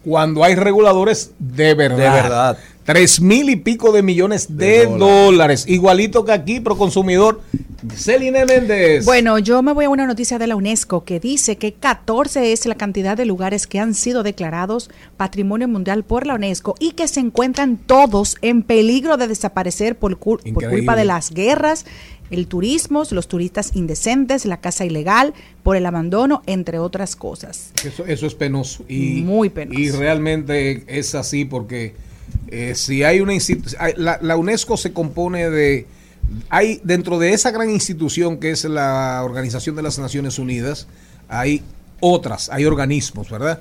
Cuando 0.04 0.44
hay 0.44 0.54
reguladores 0.54 1.32
de 1.38 1.74
verdad. 1.74 1.96
De 1.96 2.22
verdad. 2.22 2.58
Tres 2.84 3.20
mil 3.20 3.50
y 3.50 3.56
pico 3.56 3.92
de 3.92 4.02
millones 4.02 4.56
de, 4.56 4.86
dólares. 4.86 5.64
Igualito 5.68 6.24
que 6.24 6.32
aquí, 6.32 6.58
pro 6.60 6.78
consumidor. 6.78 7.42
Celine 7.94 8.44
Méndez. 8.46 9.04
Bueno, 9.04 9.38
yo 9.38 9.62
me 9.62 9.72
voy 9.72 9.84
a 9.84 9.88
una 9.90 10.06
noticia 10.06 10.38
de 10.38 10.46
la 10.46 10.56
UNESCO 10.56 11.04
que 11.04 11.20
dice 11.20 11.56
que 11.56 11.74
14 11.74 12.52
es 12.52 12.64
la 12.66 12.74
cantidad 12.76 13.16
de 13.16 13.24
lugares 13.26 13.66
que 13.66 13.78
han 13.78 13.94
sido 13.94 14.22
declarados 14.22 14.90
Patrimonio 15.16 15.68
Mundial 15.68 16.02
por 16.02 16.26
la 16.26 16.34
UNESCO 16.34 16.74
y 16.80 16.92
que 16.92 17.06
se 17.06 17.20
encuentran 17.20 17.76
todos 17.76 18.36
en 18.42 18.62
peligro 18.62 19.16
de 19.16 19.28
desaparecer 19.28 19.96
por, 19.96 20.18
cul- 20.18 20.52
por 20.54 20.68
culpa 20.70 20.96
de 20.96 21.04
las 21.04 21.30
guerras, 21.30 21.84
el 22.30 22.46
turismo, 22.46 23.04
los 23.10 23.28
turistas 23.28 23.74
indecentes, 23.74 24.44
la 24.44 24.60
casa 24.60 24.84
ilegal, 24.84 25.34
por 25.62 25.76
el 25.76 25.86
abandono, 25.86 26.42
entre 26.46 26.78
otras 26.78 27.16
cosas. 27.16 27.72
Eso, 27.84 28.04
eso 28.06 28.26
es 28.26 28.34
penoso. 28.34 28.84
Y, 28.88 29.22
Muy 29.22 29.48
penoso. 29.50 29.78
Y 29.78 29.90
realmente 29.90 30.84
es 30.86 31.14
así 31.14 31.44
porque 31.44 31.94
eh, 32.48 32.74
si 32.74 33.02
hay 33.02 33.20
una 33.20 33.34
institución, 33.34 33.80
la, 33.96 34.18
la 34.22 34.36
UNESCO 34.36 34.76
se 34.76 34.92
compone 34.92 35.50
de, 35.50 35.86
hay 36.48 36.80
dentro 36.84 37.18
de 37.18 37.32
esa 37.32 37.50
gran 37.50 37.70
institución 37.70 38.38
que 38.38 38.50
es 38.50 38.64
la 38.64 39.22
Organización 39.24 39.76
de 39.76 39.82
las 39.82 39.98
Naciones 39.98 40.38
Unidas, 40.38 40.86
hay 41.28 41.62
otras, 42.00 42.48
hay 42.50 42.64
organismos, 42.64 43.30
¿verdad? 43.30 43.60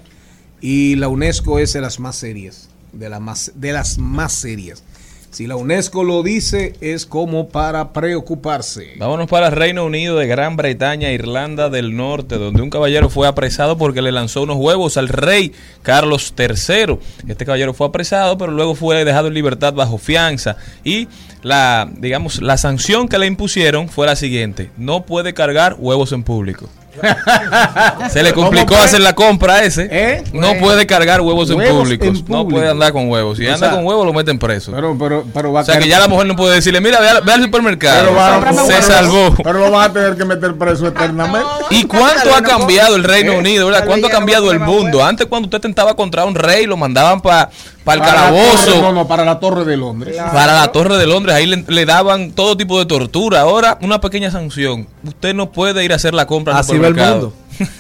Y 0.62 0.96
la 0.96 1.08
UNESCO 1.08 1.60
es 1.60 1.74
de 1.74 1.82
las 1.82 2.00
más 2.00 2.16
serias, 2.16 2.70
de, 2.94 3.10
la 3.10 3.20
más, 3.20 3.52
de 3.56 3.74
las 3.74 3.98
más 3.98 4.34
serias. 4.34 4.84
Si 5.30 5.46
la 5.46 5.56
UNESCO 5.56 6.04
lo 6.04 6.24
dice, 6.24 6.74
es 6.82 7.06
como 7.06 7.50
para 7.50 7.94
preocuparse. 7.94 8.94
Vámonos 8.98 9.28
para 9.28 9.48
el 9.48 9.52
Reino 9.54 9.86
Unido 9.86 10.18
de 10.18 10.26
Gran 10.26 10.56
Bretaña, 10.56 11.12
Irlanda 11.12 11.70
del 11.70 11.96
Norte, 11.96 12.38
donde 12.38 12.62
un 12.62 12.70
caballero 12.70 13.10
fue 13.10 13.28
apresado 13.28 13.78
porque 13.78 14.02
le 14.02 14.12
lanzó 14.12 14.44
unos 14.44 14.58
huevos 14.58 14.98
al 14.98 15.10
rey 15.10 15.54
Carlos 15.84 16.34
III. 16.38 16.98
Este 17.28 17.46
caballero 17.46 17.74
fue 17.74 17.88
apresado, 17.88 18.38
pero 18.38 18.52
luego 18.52 18.74
fue 18.74 19.04
dejado 19.06 19.28
en 19.28 19.34
libertad 19.36 19.74
bajo 19.74 19.98
fianza. 19.98 20.58
Y 20.84 21.08
la, 21.44 21.88
digamos, 21.98 22.42
la 22.42 22.58
sanción 22.58 23.08
que 23.08 23.20
le 23.20 23.28
impusieron 23.28 23.90
fue 23.90 24.08
la 24.08 24.16
siguiente: 24.16 24.72
no 24.78 25.06
puede 25.06 25.34
cargar 25.34 25.76
huevos 25.78 26.14
en 26.14 26.24
público. 26.24 26.68
Se 28.12 28.24
le 28.24 28.34
complicó 28.34 28.76
hacer 28.76 29.02
la 29.02 29.14
compra 29.14 29.56
a 29.56 29.64
ese. 29.64 29.88
¿Eh? 29.92 30.24
No 30.34 30.48
Bueno. 30.48 30.60
puede 30.62 30.86
cargar 30.86 31.22
huevos, 31.22 31.50
en, 31.50 31.58
público. 31.60 32.06
No 32.28 32.48
puede 32.48 32.70
andar 32.70 32.92
con 32.92 33.10
huevos. 33.10 33.38
Si 33.38 33.46
O 33.46 33.54
anda 33.54 33.68
sea, 33.68 33.76
con 33.76 33.86
huevos, 33.86 34.06
lo 34.06 34.14
meten 34.14 34.40
preso. 34.40 34.72
Pero, 34.72 34.96
pero, 34.98 35.26
pero 35.34 35.52
va 35.54 35.62
o 35.62 35.66
sea 35.66 35.76
a 35.76 35.80
que 35.80 35.88
ya 35.88 36.00
la 36.00 36.08
mujer 36.08 36.28
no 36.28 36.36
puede 36.36 36.56
decirle, 36.56 36.82
mira, 36.82 37.00
ve 37.00 37.10
al, 37.10 37.22
ve 37.22 37.32
al 37.34 37.44
supermercado. 37.44 38.00
Pero 38.02 38.16
va- 38.16 38.52
Se 38.66 38.68
pero- 38.74 38.82
salvó. 38.82 39.36
Pero 39.44 39.60
lo 39.60 39.72
van 39.72 39.90
a 39.90 39.94
tener 39.94 40.16
que 40.16 40.26
meter 40.26 40.56
preso 40.56 40.88
eternamente. 40.88 41.48
¿Y 41.72 41.84
cuánto 41.84 42.34
ha 42.36 42.42
cambiado 42.42 42.96
el 42.96 43.04
Reino 43.04 43.34
¿Eh? 43.34 43.38
Unido? 43.40 43.68
¿verdad? 43.68 43.86
¿Cuánto 43.86 44.08
ha 44.08 44.12
cambiado 44.12 44.52
el 44.52 44.60
mundo? 44.60 45.04
Antes 45.04 45.28
cuando 45.28 45.48
usted 45.48 45.60
tentaba 45.62 45.96
contra 45.96 46.26
un 46.26 46.36
rey, 46.36 46.66
lo 46.66 46.78
mandaban 46.78 47.22
para 47.22 47.44
el 47.44 47.84
Para 47.84 47.98
la 48.00 48.06
calabozo. 48.06 48.66
torre- 48.72 48.82
no, 48.82 48.92
no, 48.92 49.08
para 49.08 49.24
la 49.26 49.40
Torre 49.40 49.64
de 49.66 49.78
Londres. 49.78 50.18
Para 50.34 50.54
la 50.60 50.68
Torre 50.72 50.98
de 50.98 51.08
Londres, 51.08 51.36
ahí 51.36 51.46
le, 51.46 51.64
le 51.68 51.86
daban 51.86 52.32
todo 52.32 52.58
tipo 52.58 52.78
de 52.80 52.86
tortura. 52.86 53.42
Ahora, 53.42 53.78
una 53.82 54.02
pequeña 54.02 54.30
sanción. 54.30 54.88
Usted 55.06 55.34
no 55.34 55.52
puede 55.52 55.84
ir 55.86 55.94
a 55.94 55.96
hacer 55.96 56.14
la 56.14 56.26
compra 56.28 56.58
Así 56.58 56.74
el 56.88 56.96
mundo. 56.96 57.34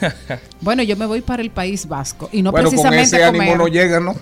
Bueno, 0.59 0.81
yo 0.81 0.97
me 0.97 1.05
voy 1.05 1.21
para 1.21 1.43
el 1.43 1.51
País 1.51 1.87
Vasco 1.87 2.29
y 2.31 2.41
no 2.41 2.51
bueno, 2.51 2.65
con 2.65 2.71
precisamente 2.71 3.15
ese 3.17 3.25
comer. 3.27 3.41
ánimo 3.41 3.57
no 3.57 3.67
llega, 3.67 3.99
¿no? 3.99 4.15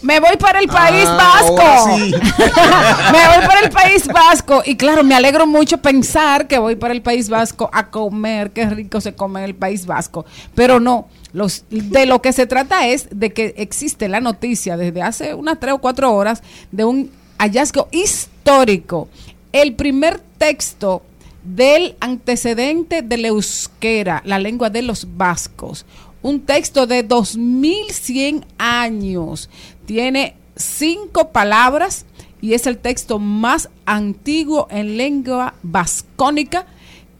Me 0.00 0.20
voy 0.20 0.36
para 0.36 0.60
el 0.60 0.68
País 0.68 1.06
Ah, 1.08 1.40
Vasco. 1.40 1.96
sí. 1.96 2.12
me 3.12 3.26
voy 3.36 3.46
para 3.46 3.60
el 3.64 3.70
País 3.70 4.06
Vasco. 4.06 4.62
Y 4.64 4.76
claro, 4.76 5.02
me 5.04 5.14
alegro 5.16 5.46
mucho 5.46 5.78
pensar 5.78 6.46
que 6.46 6.58
voy 6.58 6.76
para 6.76 6.94
el 6.94 7.02
País 7.02 7.28
Vasco 7.28 7.68
a 7.72 7.88
comer. 7.90 8.50
Qué 8.52 8.66
rico 8.70 9.00
se 9.00 9.14
come 9.14 9.40
en 9.40 9.46
el 9.46 9.54
País 9.56 9.86
Vasco. 9.86 10.24
Pero 10.54 10.78
no. 10.80 11.08
Los, 11.32 11.64
de 11.70 12.06
lo 12.06 12.20
que 12.22 12.32
se 12.32 12.46
trata 12.46 12.86
es 12.88 13.08
de 13.10 13.32
que 13.32 13.54
existe 13.56 14.08
la 14.08 14.20
noticia 14.20 14.76
desde 14.76 15.02
hace 15.02 15.34
unas 15.34 15.58
tres 15.58 15.74
o 15.74 15.78
cuatro 15.78 16.12
horas 16.12 16.42
de 16.70 16.84
un 16.84 17.10
hallazgo 17.38 17.88
histórico. 17.90 19.08
El 19.52 19.74
primer 19.74 20.20
texto 20.38 21.02
del 21.44 21.96
antecedente 22.00 23.02
del 23.02 23.24
euskera, 23.24 24.22
la 24.24 24.38
lengua 24.38 24.70
de 24.70 24.82
los 24.82 25.16
vascos. 25.16 25.84
Un 26.22 26.40
texto 26.40 26.86
de 26.86 27.02
2100 27.02 28.46
años. 28.58 29.50
Tiene 29.86 30.36
cinco 30.56 31.30
palabras 31.30 32.06
y 32.40 32.54
es 32.54 32.66
el 32.66 32.78
texto 32.78 33.18
más 33.18 33.68
antiguo 33.86 34.66
en 34.70 34.96
lengua 34.96 35.54
vascónica 35.62 36.66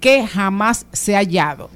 que 0.01 0.27
jamás 0.27 0.87
se 0.93 1.15
ha 1.15 1.21
hallado. 1.21 1.71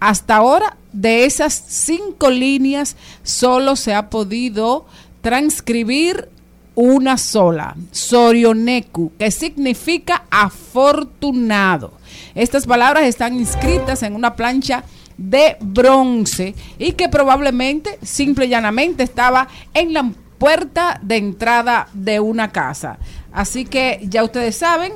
Hasta 0.00 0.36
ahora, 0.36 0.76
de 0.92 1.24
esas 1.24 1.54
cinco 1.54 2.30
líneas, 2.30 2.96
solo 3.22 3.76
se 3.76 3.94
ha 3.94 4.10
podido 4.10 4.86
transcribir 5.20 6.28
una 6.76 7.16
sola, 7.16 7.74
Sorioneku, 7.90 9.12
que 9.18 9.30
significa 9.32 10.24
afortunado. 10.30 11.94
Estas 12.34 12.66
palabras 12.66 13.04
están 13.04 13.34
inscritas 13.34 14.02
en 14.02 14.14
una 14.14 14.36
plancha 14.36 14.84
de 15.16 15.56
bronce 15.60 16.54
y 16.78 16.92
que 16.92 17.08
probablemente, 17.08 17.98
simple 18.02 18.44
y 18.46 18.50
llanamente, 18.50 19.02
estaba 19.02 19.48
en 19.74 19.94
la 19.94 20.12
puerta 20.38 21.00
de 21.02 21.16
entrada 21.16 21.88
de 21.94 22.20
una 22.20 22.52
casa. 22.52 22.98
Así 23.32 23.64
que 23.64 24.00
ya 24.02 24.22
ustedes 24.22 24.56
saben, 24.56 24.92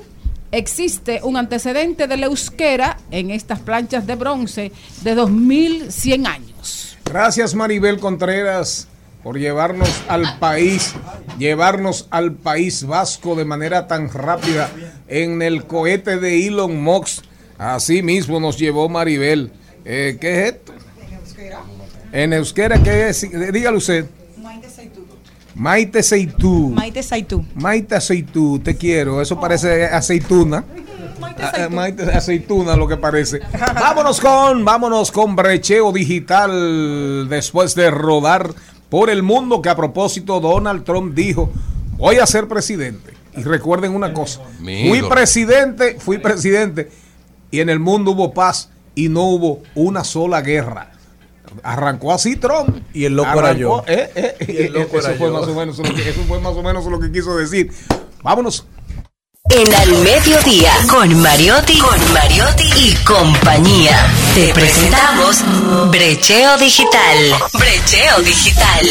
existe 0.53 1.21
un 1.23 1.39
antecedente 1.39 2.07
de 2.07 2.17
la 2.19 2.27
euskera 2.27 2.99
en 3.11 3.31
estas 3.31 3.61
planchas 3.61 4.07
de 4.07 4.17
bronce 4.17 4.73
de 5.03 5.15
2100 5.15 6.27
años. 6.27 6.99
Gracias 7.07 7.55
Maribel 7.55 7.99
Contreras 7.99 8.87
por 9.23 9.39
llevarnos 9.39 10.03
al 10.09 10.39
país, 10.39 10.95
llevarnos 11.39 12.07
al 12.11 12.33
país 12.33 12.87
vasco 12.87 13.35
de 13.35 13.45
manera 13.45 13.87
tan 13.87 14.11
rápida 14.11 14.71
en 15.09 15.43
el 15.43 15.67
cohete 15.67 16.19
de 16.19 16.47
Elon 16.47 16.83
Musk. 16.83 17.25
Así 17.59 18.03
mismo 18.03 18.41
nos 18.41 18.59
llevó 18.59 18.89
Maribel. 18.89 19.53
Eh, 19.85 20.17
¿Qué 20.21 20.41
es 20.47 20.55
esto? 20.55 20.73
En 22.13 22.33
euskera, 22.33 22.83
¿qué 22.83 23.09
es? 23.09 23.27
Dígale 23.53 23.77
usted. 23.77 24.07
Maite 25.55 26.03
Seitú. 26.03 26.71
Maite 26.75 27.03
Saitú. 27.03 27.45
Maite 27.55 27.95
Aceitú, 27.95 28.61
te 28.61 28.77
quiero. 28.77 29.21
Eso 29.21 29.39
parece 29.39 29.85
aceituna. 29.85 30.65
Ah, 31.39 31.53
eh, 31.57 31.69
Maite 31.69 32.03
aceituna 32.05 32.77
lo 32.77 32.89
que 32.89 32.97
parece. 32.97 33.41
vámonos 33.75 34.21
con, 34.21 34.65
vámonos 34.65 35.13
con 35.13 35.37
brecheo 35.37 35.93
digital 35.93 37.29
después 37.29 37.75
de 37.75 37.91
rodar 37.91 38.55
por 38.91 39.09
el 39.09 39.23
mundo 39.23 39.63
que 39.63 39.69
a 39.71 39.77
propósito 39.77 40.41
Donald 40.41 40.85
Trump 40.85 41.15
dijo, 41.15 41.51
voy 41.97 42.17
a 42.17 42.27
ser 42.27 42.47
presidente. 42.49 43.13
Y 43.37 43.43
recuerden 43.45 43.95
una 43.95 44.13
cosa, 44.13 44.41
fui 44.59 45.03
presidente, 45.09 45.97
fui 46.01 46.19
presidente 46.19 46.91
y 47.53 47.61
en 47.61 47.71
el 47.71 47.79
mundo 47.79 48.11
hubo 48.11 48.35
paz 48.35 48.71
y 48.97 49.09
no 49.09 49.23
hubo 49.29 49.63
una 49.77 50.03
sola 50.03 50.43
guerra. 50.43 50.91
Arrancó 51.63 52.13
así 52.13 52.37
Trump. 52.37 52.77
Y 52.93 53.05
el 53.05 53.15
loco 53.15 53.39
era 53.39 53.53
yo. 53.53 53.85
eh, 53.87 54.11
eh, 54.15 54.37
Y 54.49 54.57
el 54.67 54.73
loco 54.73 54.99
eso, 54.99 55.09
era 55.09 55.19
fue 55.19 55.29
yo. 55.29 55.33
más 55.41 55.49
o 55.49 55.55
menos 55.55 55.79
lo 55.79 55.95
que, 55.95 56.09
eso 56.09 56.21
fue 56.29 56.41
más 56.41 56.55
o 56.55 56.63
menos 56.63 56.85
lo 56.87 56.99
que 57.01 57.11
quiso 57.11 57.37
decir. 57.37 57.73
Vámonos. 58.23 58.67
En 59.53 59.75
al 59.75 59.91
mediodía, 60.05 60.71
con 60.89 61.21
Mariotti, 61.21 61.77
con 61.79 62.13
Mariotti 62.13 62.65
y 62.77 62.95
compañía. 63.05 63.97
Te 64.33 64.55
presentamos 64.55 65.45
Brecheo 65.91 66.57
Digital. 66.57 67.17
Brecheo 67.53 68.23
Digital. 68.23 68.87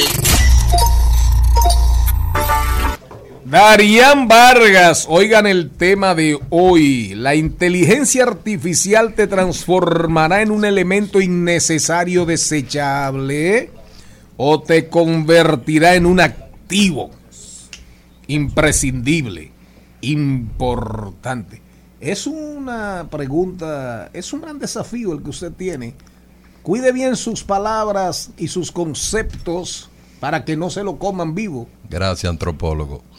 Darían 3.45 4.27
Vargas, 4.27 5.05
oigan 5.09 5.47
el 5.47 5.71
tema 5.71 6.13
de 6.13 6.37
hoy. 6.49 7.15
La 7.15 7.35
inteligencia 7.35 8.23
artificial 8.23 9.13
te 9.13 9.27
transformará 9.27 10.41
en 10.41 10.51
un 10.51 10.65
elemento 10.65 11.21
innecesario 11.21 12.25
desechable 12.25 13.71
o 14.35 14.61
te 14.61 14.89
convertirá 14.89 15.95
en 15.95 16.05
un 16.05 16.19
activo 16.19 17.11
imprescindible, 18.27 19.51
importante. 20.01 21.61
Es 21.99 22.27
una 22.27 23.07
pregunta, 23.09 24.09
es 24.13 24.31
un 24.33 24.41
gran 24.41 24.59
desafío 24.59 25.13
el 25.13 25.21
que 25.21 25.29
usted 25.29 25.51
tiene. 25.51 25.93
Cuide 26.63 26.91
bien 26.91 27.15
sus 27.15 27.43
palabras 27.43 28.31
y 28.37 28.47
sus 28.47 28.71
conceptos 28.71 29.89
para 30.19 30.45
que 30.45 30.55
no 30.55 30.69
se 30.69 30.83
lo 30.83 30.97
coman 30.97 31.35
vivo. 31.35 31.67
Gracias, 31.89 32.29
antropólogo. 32.29 33.01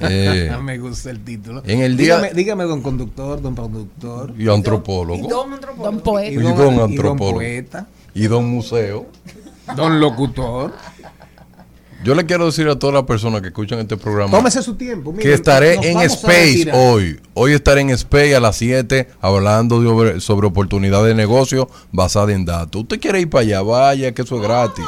Eh, 0.00 0.54
Me 0.62 0.76
gusta 0.78 1.10
el 1.10 1.24
título. 1.24 1.62
en 1.64 1.80
el 1.80 1.96
día- 1.96 2.16
dígame, 2.16 2.34
dígame, 2.34 2.64
don 2.64 2.82
conductor, 2.82 3.40
don 3.40 3.54
productor. 3.54 4.34
y 4.38 4.46
antropólogo. 4.48 5.26
Don 5.26 5.94
Y 5.96 5.98
poeta. 6.00 6.30
Y 6.30 6.34
don, 6.36 6.54
don 6.56 6.72
y 6.72 6.76
don 6.76 6.90
antropólogo. 6.90 7.36
poeta. 7.38 7.86
Y 8.14 8.26
don 8.26 8.46
museo. 8.46 9.06
Don 9.74 10.00
locutor. 10.00 10.74
Yo 12.04 12.14
le 12.14 12.26
quiero 12.26 12.46
decir 12.46 12.68
a 12.68 12.78
todas 12.78 12.94
las 12.94 13.04
personas 13.04 13.40
que 13.42 13.48
escuchan 13.48 13.80
este 13.80 13.96
programa 13.96 14.30
Tómese 14.30 14.62
su 14.62 14.76
tiempo. 14.76 15.14
que 15.16 15.32
estaré 15.32 15.74
en 15.82 16.00
Space 16.02 16.68
hoy. 16.72 17.18
Hoy 17.34 17.52
estaré 17.52 17.80
en 17.80 17.90
Space 17.90 18.36
a 18.36 18.40
las 18.40 18.56
7 18.56 19.08
hablando 19.20 19.80
de 19.80 19.88
sobre, 19.88 20.20
sobre 20.20 20.46
oportunidades 20.46 21.08
de 21.08 21.14
negocio 21.14 21.68
basada 21.90 22.32
en 22.32 22.44
datos. 22.44 22.82
Usted 22.82 23.00
quiere 23.00 23.20
ir 23.20 23.28
para 23.30 23.42
allá, 23.42 23.62
vaya, 23.62 24.12
que 24.12 24.22
eso 24.22 24.36
es 24.36 24.42
gratis. 24.42 24.84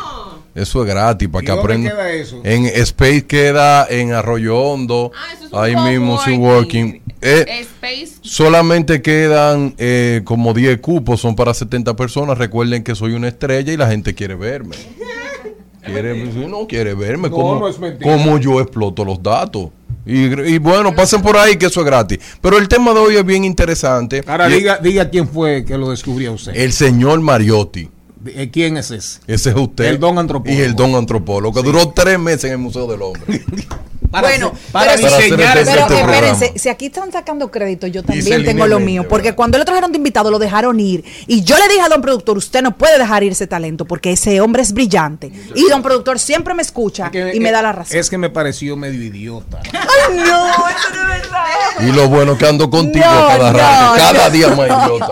Eso 0.54 0.82
es 0.82 0.88
gratis 0.88 1.28
para 1.28 1.42
¿Y 1.42 1.46
que 1.46 1.52
dónde 1.52 1.62
aprenda. 1.62 1.90
queda 1.90 2.10
eso? 2.12 2.40
En 2.44 2.66
Space 2.66 3.26
queda 3.26 3.86
en 3.88 4.12
Arroyo 4.12 4.58
Hondo. 4.58 5.10
ahí 5.52 5.74
mismo, 5.76 6.20
sí, 6.24 6.36
working. 6.36 7.02
Eh, 7.22 7.44
Space. 7.62 8.18
Solamente 8.22 9.02
quedan 9.02 9.74
eh, 9.78 10.22
como 10.24 10.54
10 10.54 10.78
cupos, 10.80 11.20
son 11.20 11.34
para 11.36 11.54
70 11.54 11.94
personas. 11.96 12.38
Recuerden 12.38 12.82
que 12.84 12.94
soy 12.94 13.12
una 13.14 13.28
estrella 13.28 13.72
y 13.72 13.76
la 13.76 13.88
gente 13.88 14.14
quiere 14.14 14.36
verme. 14.36 14.76
Quiere, 15.84 16.14
sí, 16.32 16.46
no 16.46 16.66
quiere 16.66 16.94
verme 16.94 17.28
No, 17.30 17.36
como, 17.36 17.60
no 17.60 17.68
es 17.68 17.78
mentira. 17.78 18.10
como 18.10 18.38
yo 18.38 18.60
exploto 18.60 19.04
los 19.04 19.22
datos. 19.22 19.70
Y, 20.06 20.24
y 20.24 20.58
bueno, 20.58 20.94
pasen 20.94 21.22
por 21.22 21.36
ahí 21.36 21.56
que 21.56 21.66
eso 21.66 21.80
es 21.80 21.86
gratis. 21.86 22.18
Pero 22.40 22.58
el 22.58 22.68
tema 22.68 22.92
de 22.92 23.00
hoy 23.00 23.16
es 23.16 23.24
bien 23.24 23.44
interesante. 23.44 24.22
Ahora 24.26 24.48
diga, 24.48 24.78
diga 24.78 25.08
quién 25.10 25.28
fue 25.28 25.64
que 25.64 25.76
lo 25.76 25.90
descubrió 25.90 26.32
usted. 26.32 26.52
El 26.54 26.72
señor 26.72 27.20
Mariotti. 27.20 27.88
Eh, 28.26 28.50
¿Quién 28.52 28.76
es 28.76 28.90
ese? 28.90 29.20
Ese 29.26 29.50
es 29.50 29.56
usted. 29.56 29.84
El 29.84 29.98
don 29.98 30.18
antropólogo. 30.18 30.58
Y 30.60 30.62
el 30.62 30.74
don 30.76 30.94
antropólogo, 30.94 31.54
que 31.60 31.66
duró 31.66 31.88
tres 31.90 32.18
meses 32.18 32.44
en 32.44 32.52
el 32.52 32.58
Museo 32.58 32.86
del 32.86 33.02
Hombre. 33.02 33.44
Para 34.10 34.26
bueno, 34.26 34.48
hacer- 34.48 34.72
para 34.72 34.94
pero, 34.96 35.08
sí, 35.08 35.22
diseñar 35.22 35.58
pero 35.64 35.80
este 35.82 36.00
espérense, 36.00 36.52
si 36.56 36.68
aquí 36.68 36.86
están 36.86 37.12
sacando 37.12 37.48
crédito, 37.52 37.86
yo 37.86 38.02
también 38.02 38.44
tengo 38.44 38.66
lo 38.66 38.80
mío, 38.80 39.06
porque 39.08 39.34
cuando 39.36 39.56
lo 39.56 39.64
trajeron 39.64 39.92
de 39.92 39.98
invitado 39.98 40.32
lo 40.32 40.40
dejaron 40.40 40.80
ir 40.80 41.04
y 41.28 41.44
yo 41.44 41.56
le 41.56 41.68
dije 41.68 41.82
a 41.82 41.88
don 41.88 42.02
productor, 42.02 42.36
usted 42.36 42.60
no 42.60 42.76
puede 42.76 42.98
dejar 42.98 43.22
ir 43.22 43.30
ese 43.30 43.46
talento 43.46 43.84
porque 43.84 44.10
ese 44.10 44.40
hombre 44.40 44.62
es 44.62 44.72
brillante 44.72 45.30
y 45.54 45.68
don 45.68 45.80
productor 45.84 46.18
siempre 46.18 46.54
me 46.54 46.62
escucha 46.62 47.12
y 47.32 47.38
me 47.38 47.52
da 47.52 47.62
la 47.62 47.70
razón. 47.70 47.96
Es 47.96 48.10
que 48.10 48.18
me 48.18 48.30
pareció 48.30 48.76
medio 48.76 49.00
idiota. 49.00 49.60
Ay, 49.72 50.16
no, 50.16 50.22
eso 50.24 50.90
no 50.92 51.12
es 51.14 51.20
verdad. 51.20 51.88
Y 51.88 51.92
lo 51.92 52.08
bueno 52.08 52.36
que 52.36 52.48
ando 52.48 52.68
contigo 52.68 53.04
No, 53.04 53.26
cada 53.28 53.52
no, 53.52 53.58
rato, 53.60 53.94
cada 53.96 54.24
no. 54.24 54.30
día 54.34 54.48
más 54.48 54.66
idiota. 54.66 55.10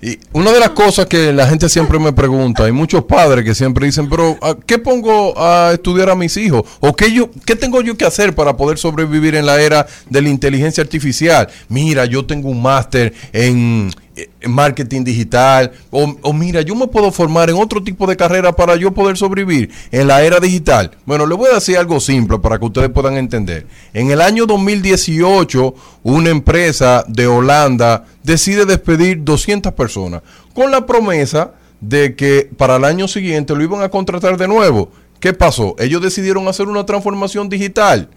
Y 0.00 0.18
una 0.32 0.52
de 0.52 0.60
las 0.60 0.70
cosas 0.70 1.06
que 1.06 1.32
la 1.32 1.48
gente 1.48 1.68
siempre 1.68 1.98
me 1.98 2.12
pregunta, 2.12 2.64
hay 2.64 2.72
muchos 2.72 3.04
padres 3.04 3.44
que 3.44 3.54
siempre 3.54 3.86
dicen, 3.86 4.08
pero 4.08 4.38
¿a 4.40 4.54
¿qué 4.54 4.78
pongo 4.78 5.34
a 5.36 5.72
estudiar 5.72 6.08
a 6.10 6.14
mis 6.14 6.36
hijos? 6.36 6.62
¿O 6.78 6.94
qué, 6.94 7.12
yo, 7.12 7.30
qué 7.44 7.56
tengo 7.56 7.80
yo 7.80 7.96
que 7.96 8.04
hacer 8.04 8.34
para 8.34 8.56
poder 8.56 8.78
sobrevivir 8.78 9.34
en 9.34 9.44
la 9.44 9.60
era 9.60 9.86
de 10.08 10.22
la 10.22 10.28
inteligencia 10.28 10.82
artificial? 10.82 11.48
Mira, 11.68 12.04
yo 12.04 12.24
tengo 12.24 12.48
un 12.48 12.62
máster 12.62 13.12
en, 13.32 13.90
en 14.07 14.07
marketing 14.46 15.04
digital, 15.04 15.72
o, 15.90 16.16
o 16.22 16.32
mira, 16.32 16.62
yo 16.62 16.74
me 16.74 16.86
puedo 16.86 17.12
formar 17.12 17.50
en 17.50 17.56
otro 17.56 17.82
tipo 17.82 18.06
de 18.06 18.16
carrera 18.16 18.52
para 18.52 18.76
yo 18.76 18.92
poder 18.92 19.16
sobrevivir 19.16 19.70
en 19.90 20.06
la 20.06 20.22
era 20.22 20.40
digital. 20.40 20.90
Bueno, 21.06 21.26
le 21.26 21.34
voy 21.34 21.50
a 21.50 21.54
decir 21.54 21.78
algo 21.78 22.00
simple 22.00 22.38
para 22.38 22.58
que 22.58 22.66
ustedes 22.66 22.90
puedan 22.90 23.16
entender. 23.16 23.66
En 23.94 24.10
el 24.10 24.20
año 24.20 24.46
2018, 24.46 25.74
una 26.02 26.30
empresa 26.30 27.04
de 27.08 27.26
Holanda 27.26 28.04
decide 28.22 28.64
despedir 28.64 29.24
200 29.24 29.72
personas 29.72 30.22
con 30.54 30.70
la 30.70 30.86
promesa 30.86 31.52
de 31.80 32.16
que 32.16 32.50
para 32.56 32.76
el 32.76 32.84
año 32.84 33.08
siguiente 33.08 33.54
lo 33.54 33.62
iban 33.62 33.82
a 33.82 33.88
contratar 33.88 34.36
de 34.36 34.48
nuevo. 34.48 34.90
¿Qué 35.20 35.32
pasó? 35.32 35.74
Ellos 35.78 36.02
decidieron 36.02 36.46
hacer 36.48 36.68
una 36.68 36.86
transformación 36.86 37.48
digital. 37.48 38.08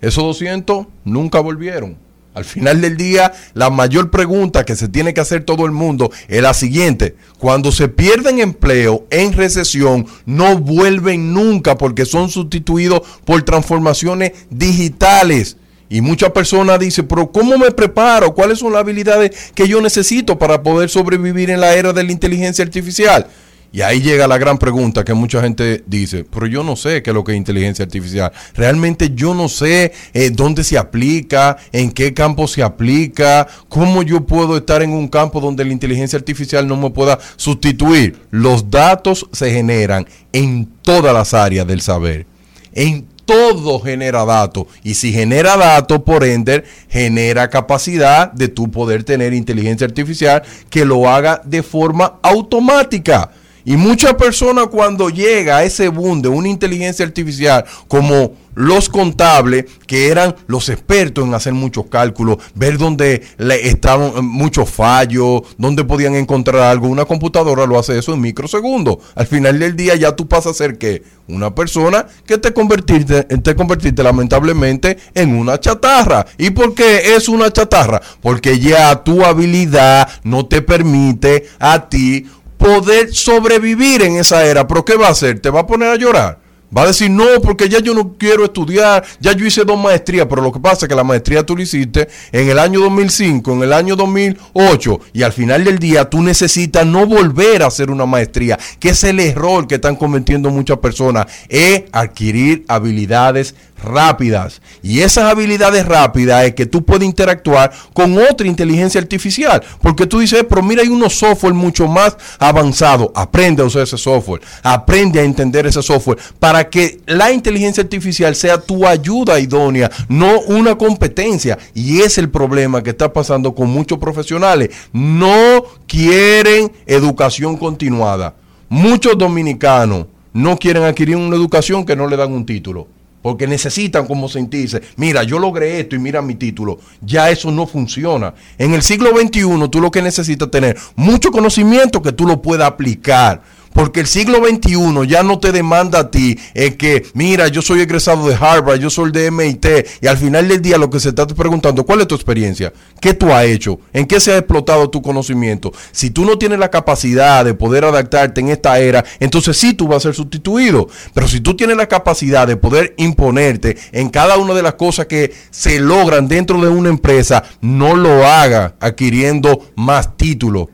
Esos 0.00 0.24
200 0.24 0.86
nunca 1.04 1.40
volvieron. 1.40 1.96
Al 2.34 2.44
final 2.44 2.80
del 2.80 2.96
día, 2.96 3.32
la 3.54 3.70
mayor 3.70 4.10
pregunta 4.10 4.64
que 4.64 4.74
se 4.74 4.88
tiene 4.88 5.14
que 5.14 5.20
hacer 5.20 5.44
todo 5.44 5.66
el 5.66 5.70
mundo 5.70 6.10
es 6.26 6.42
la 6.42 6.52
siguiente. 6.52 7.14
Cuando 7.38 7.70
se 7.70 7.88
pierden 7.88 8.40
empleo 8.40 9.06
en 9.10 9.32
recesión, 9.32 10.06
no 10.26 10.58
vuelven 10.58 11.32
nunca 11.32 11.78
porque 11.78 12.04
son 12.04 12.28
sustituidos 12.28 13.02
por 13.24 13.42
transformaciones 13.42 14.32
digitales. 14.50 15.58
Y 15.88 16.00
muchas 16.00 16.30
personas 16.30 16.80
dicen, 16.80 17.06
pero 17.06 17.30
¿cómo 17.30 17.56
me 17.56 17.70
preparo? 17.70 18.34
¿Cuáles 18.34 18.58
son 18.58 18.72
las 18.72 18.80
habilidades 18.80 19.52
que 19.54 19.68
yo 19.68 19.80
necesito 19.80 20.36
para 20.36 20.60
poder 20.64 20.90
sobrevivir 20.90 21.50
en 21.50 21.60
la 21.60 21.74
era 21.74 21.92
de 21.92 22.02
la 22.02 22.10
inteligencia 22.10 22.64
artificial? 22.64 23.28
Y 23.74 23.82
ahí 23.82 24.00
llega 24.02 24.28
la 24.28 24.38
gran 24.38 24.56
pregunta 24.58 25.04
que 25.04 25.14
mucha 25.14 25.40
gente 25.40 25.82
dice, 25.88 26.24
pero 26.24 26.46
yo 26.46 26.62
no 26.62 26.76
sé 26.76 27.02
qué 27.02 27.10
es 27.10 27.14
lo 27.14 27.24
que 27.24 27.32
es 27.32 27.38
inteligencia 27.38 27.84
artificial. 27.84 28.30
Realmente 28.54 29.10
yo 29.16 29.34
no 29.34 29.48
sé 29.48 29.92
eh, 30.12 30.30
dónde 30.30 30.62
se 30.62 30.78
aplica, 30.78 31.56
en 31.72 31.90
qué 31.90 32.14
campo 32.14 32.46
se 32.46 32.62
aplica, 32.62 33.48
cómo 33.68 34.04
yo 34.04 34.24
puedo 34.26 34.56
estar 34.56 34.80
en 34.82 34.92
un 34.92 35.08
campo 35.08 35.40
donde 35.40 35.64
la 35.64 35.72
inteligencia 35.72 36.16
artificial 36.16 36.68
no 36.68 36.76
me 36.76 36.90
pueda 36.90 37.18
sustituir. 37.34 38.16
Los 38.30 38.70
datos 38.70 39.26
se 39.32 39.50
generan 39.50 40.06
en 40.32 40.68
todas 40.82 41.12
las 41.12 41.34
áreas 41.34 41.66
del 41.66 41.80
saber. 41.80 42.26
En 42.74 43.08
todo 43.24 43.80
genera 43.80 44.24
datos. 44.24 44.66
Y 44.84 44.94
si 44.94 45.12
genera 45.12 45.56
datos, 45.56 46.02
por 46.02 46.22
ende, 46.22 46.62
genera 46.88 47.50
capacidad 47.50 48.30
de 48.30 48.46
tú 48.46 48.70
poder 48.70 49.02
tener 49.02 49.34
inteligencia 49.34 49.84
artificial 49.84 50.44
que 50.70 50.84
lo 50.84 51.08
haga 51.08 51.42
de 51.44 51.64
forma 51.64 52.20
automática. 52.22 53.32
Y 53.64 53.76
muchas 53.76 54.14
personas 54.14 54.66
cuando 54.66 55.08
llega 55.08 55.58
a 55.58 55.64
ese 55.64 55.88
boom 55.88 56.20
de 56.20 56.28
una 56.28 56.48
inteligencia 56.48 57.04
artificial 57.04 57.64
como 57.88 58.32
los 58.54 58.88
contables, 58.88 59.64
que 59.86 60.08
eran 60.08 60.36
los 60.46 60.68
expertos 60.68 61.24
en 61.24 61.34
hacer 61.34 61.54
muchos 61.54 61.86
cálculos, 61.86 62.38
ver 62.54 62.78
dónde 62.78 63.22
le 63.38 63.68
estaban 63.68 64.12
eh, 64.16 64.22
muchos 64.22 64.70
fallos, 64.70 65.42
dónde 65.58 65.84
podían 65.84 66.14
encontrar 66.14 66.62
algo, 66.62 66.88
una 66.88 67.04
computadora 67.04 67.66
lo 67.66 67.78
hace 67.78 67.98
eso 67.98 68.14
en 68.14 68.20
microsegundos. 68.20 68.98
Al 69.14 69.26
final 69.26 69.58
del 69.58 69.76
día 69.76 69.96
ya 69.96 70.14
tú 70.14 70.28
pasas 70.28 70.52
a 70.52 70.54
ser 70.54 70.78
que 70.78 71.02
una 71.26 71.54
persona 71.54 72.06
que 72.26 72.38
te 72.38 72.52
convertiste, 72.52 73.24
te 73.24 73.56
convertiste 73.56 74.02
lamentablemente 74.02 74.98
en 75.14 75.34
una 75.34 75.58
chatarra. 75.58 76.26
¿Y 76.38 76.50
por 76.50 76.74
qué 76.74 77.16
es 77.16 77.28
una 77.28 77.50
chatarra? 77.50 78.02
Porque 78.20 78.58
ya 78.58 79.02
tu 79.02 79.24
habilidad 79.24 80.08
no 80.22 80.46
te 80.46 80.62
permite 80.62 81.48
a 81.58 81.88
ti 81.88 82.26
poder 82.56 83.12
sobrevivir 83.12 84.02
en 84.02 84.16
esa 84.16 84.44
era. 84.44 84.66
¿Pero 84.66 84.84
qué 84.84 84.96
va 84.96 85.08
a 85.08 85.12
hacer? 85.12 85.40
¿Te 85.40 85.50
va 85.50 85.60
a 85.60 85.66
poner 85.66 85.88
a 85.88 85.96
llorar? 85.96 86.44
Va 86.76 86.82
a 86.82 86.86
decir, 86.88 87.08
no, 87.08 87.24
porque 87.40 87.68
ya 87.68 87.78
yo 87.78 87.94
no 87.94 88.16
quiero 88.18 88.44
estudiar, 88.44 89.04
ya 89.20 89.32
yo 89.32 89.46
hice 89.46 89.64
dos 89.64 89.78
maestrías, 89.78 90.26
pero 90.28 90.42
lo 90.42 90.50
que 90.50 90.58
pasa 90.58 90.86
es 90.86 90.88
que 90.88 90.94
la 90.94 91.04
maestría 91.04 91.46
tú 91.46 91.56
la 91.56 91.62
hiciste 91.62 92.08
en 92.32 92.48
el 92.48 92.58
año 92.58 92.80
2005, 92.80 93.52
en 93.52 93.62
el 93.62 93.72
año 93.72 93.94
2008, 93.94 95.00
y 95.12 95.22
al 95.22 95.32
final 95.32 95.62
del 95.62 95.78
día 95.78 96.10
tú 96.10 96.20
necesitas 96.20 96.84
no 96.84 97.06
volver 97.06 97.62
a 97.62 97.66
hacer 97.66 97.90
una 97.90 98.06
maestría, 98.06 98.58
que 98.80 98.88
es 98.88 99.04
el 99.04 99.20
error 99.20 99.68
que 99.68 99.76
están 99.76 99.94
cometiendo 99.94 100.50
muchas 100.50 100.78
personas, 100.78 101.26
es 101.48 101.84
adquirir 101.92 102.64
habilidades 102.66 103.54
rápidas. 103.84 104.60
Y 104.82 105.00
esas 105.00 105.24
habilidades 105.24 105.86
rápidas 105.86 106.44
es 106.44 106.54
que 106.54 106.66
tú 106.66 106.84
puedes 106.84 107.06
interactuar 107.06 107.72
con 107.92 108.16
otra 108.18 108.46
inteligencia 108.46 109.00
artificial. 109.00 109.62
Porque 109.80 110.06
tú 110.06 110.20
dices, 110.20 110.40
"Eh, 110.40 110.44
pero 110.44 110.62
mira, 110.62 110.82
hay 110.82 110.88
unos 110.88 111.14
software 111.14 111.54
mucho 111.54 111.86
más 111.86 112.16
avanzados. 112.38 113.08
Aprende 113.14 113.62
a 113.62 113.66
usar 113.66 113.82
ese 113.82 113.98
software. 113.98 114.42
Aprende 114.62 115.20
a 115.20 115.24
entender 115.24 115.66
ese 115.66 115.82
software 115.82 116.18
para 116.38 116.68
que 116.68 117.00
la 117.06 117.32
inteligencia 117.32 117.82
artificial 117.82 118.34
sea 118.34 118.58
tu 118.60 118.86
ayuda 118.86 119.38
idónea, 119.38 119.90
no 120.08 120.40
una 120.40 120.76
competencia. 120.76 121.58
Y 121.74 122.00
es 122.00 122.18
el 122.18 122.30
problema 122.30 122.82
que 122.82 122.90
está 122.90 123.12
pasando 123.12 123.54
con 123.54 123.70
muchos 123.70 123.98
profesionales. 123.98 124.70
No 124.92 125.64
quieren 125.86 126.72
educación 126.86 127.56
continuada. 127.56 128.34
Muchos 128.68 129.16
dominicanos 129.16 130.06
no 130.32 130.56
quieren 130.58 130.82
adquirir 130.82 131.16
una 131.16 131.36
educación 131.36 131.84
que 131.84 131.94
no 131.94 132.08
le 132.08 132.16
dan 132.16 132.32
un 132.32 132.44
título. 132.44 132.88
Porque 133.24 133.46
necesitan 133.46 134.06
como 134.06 134.28
sentirse, 134.28 134.82
mira, 134.96 135.22
yo 135.22 135.38
logré 135.38 135.80
esto 135.80 135.96
y 135.96 135.98
mira 135.98 136.20
mi 136.20 136.34
título. 136.34 136.78
Ya 137.00 137.30
eso 137.30 137.50
no 137.50 137.66
funciona. 137.66 138.34
En 138.58 138.74
el 138.74 138.82
siglo 138.82 139.18
XXI 139.18 139.66
tú 139.70 139.80
lo 139.80 139.90
que 139.90 140.02
necesitas 140.02 140.50
tener 140.50 140.76
mucho 140.94 141.30
conocimiento 141.30 142.02
que 142.02 142.12
tú 142.12 142.26
lo 142.26 142.42
puedas 142.42 142.68
aplicar. 142.68 143.40
Porque 143.74 144.00
el 144.00 144.06
siglo 144.06 144.38
XXI 144.38 145.06
ya 145.08 145.24
no 145.24 145.40
te 145.40 145.50
demanda 145.50 145.98
a 145.98 146.10
ti 146.10 146.38
es 146.54 146.76
que, 146.76 147.04
mira, 147.12 147.48
yo 147.48 147.60
soy 147.60 147.80
egresado 147.80 148.28
de 148.28 148.36
Harvard, 148.36 148.78
yo 148.78 148.88
soy 148.88 149.10
de 149.10 149.32
MIT, 149.32 149.66
y 150.00 150.06
al 150.06 150.16
final 150.16 150.46
del 150.46 150.62
día 150.62 150.78
lo 150.78 150.88
que 150.88 151.00
se 151.00 151.08
está 151.08 151.26
preguntando, 151.26 151.84
¿cuál 151.84 152.00
es 152.00 152.06
tu 152.06 152.14
experiencia? 152.14 152.72
¿Qué 153.00 153.14
tú 153.14 153.32
has 153.32 153.44
hecho? 153.46 153.80
¿En 153.92 154.06
qué 154.06 154.20
se 154.20 154.32
ha 154.32 154.38
explotado 154.38 154.88
tu 154.90 155.02
conocimiento? 155.02 155.72
Si 155.90 156.10
tú 156.10 156.24
no 156.24 156.38
tienes 156.38 156.60
la 156.60 156.70
capacidad 156.70 157.44
de 157.44 157.54
poder 157.54 157.84
adaptarte 157.84 158.40
en 158.40 158.50
esta 158.50 158.78
era, 158.78 159.04
entonces 159.18 159.56
sí 159.56 159.74
tú 159.74 159.88
vas 159.88 159.96
a 159.96 160.00
ser 160.02 160.14
sustituido. 160.14 160.88
Pero 161.12 161.26
si 161.26 161.40
tú 161.40 161.56
tienes 161.56 161.76
la 161.76 161.88
capacidad 161.88 162.46
de 162.46 162.56
poder 162.56 162.94
imponerte 162.96 163.76
en 163.90 164.08
cada 164.08 164.36
una 164.36 164.54
de 164.54 164.62
las 164.62 164.74
cosas 164.74 165.06
que 165.06 165.34
se 165.50 165.80
logran 165.80 166.28
dentro 166.28 166.60
de 166.60 166.68
una 166.68 166.90
empresa, 166.90 167.42
no 167.60 167.96
lo 167.96 168.24
haga 168.24 168.76
adquiriendo 168.78 169.66
más 169.74 170.16
títulos 170.16 170.68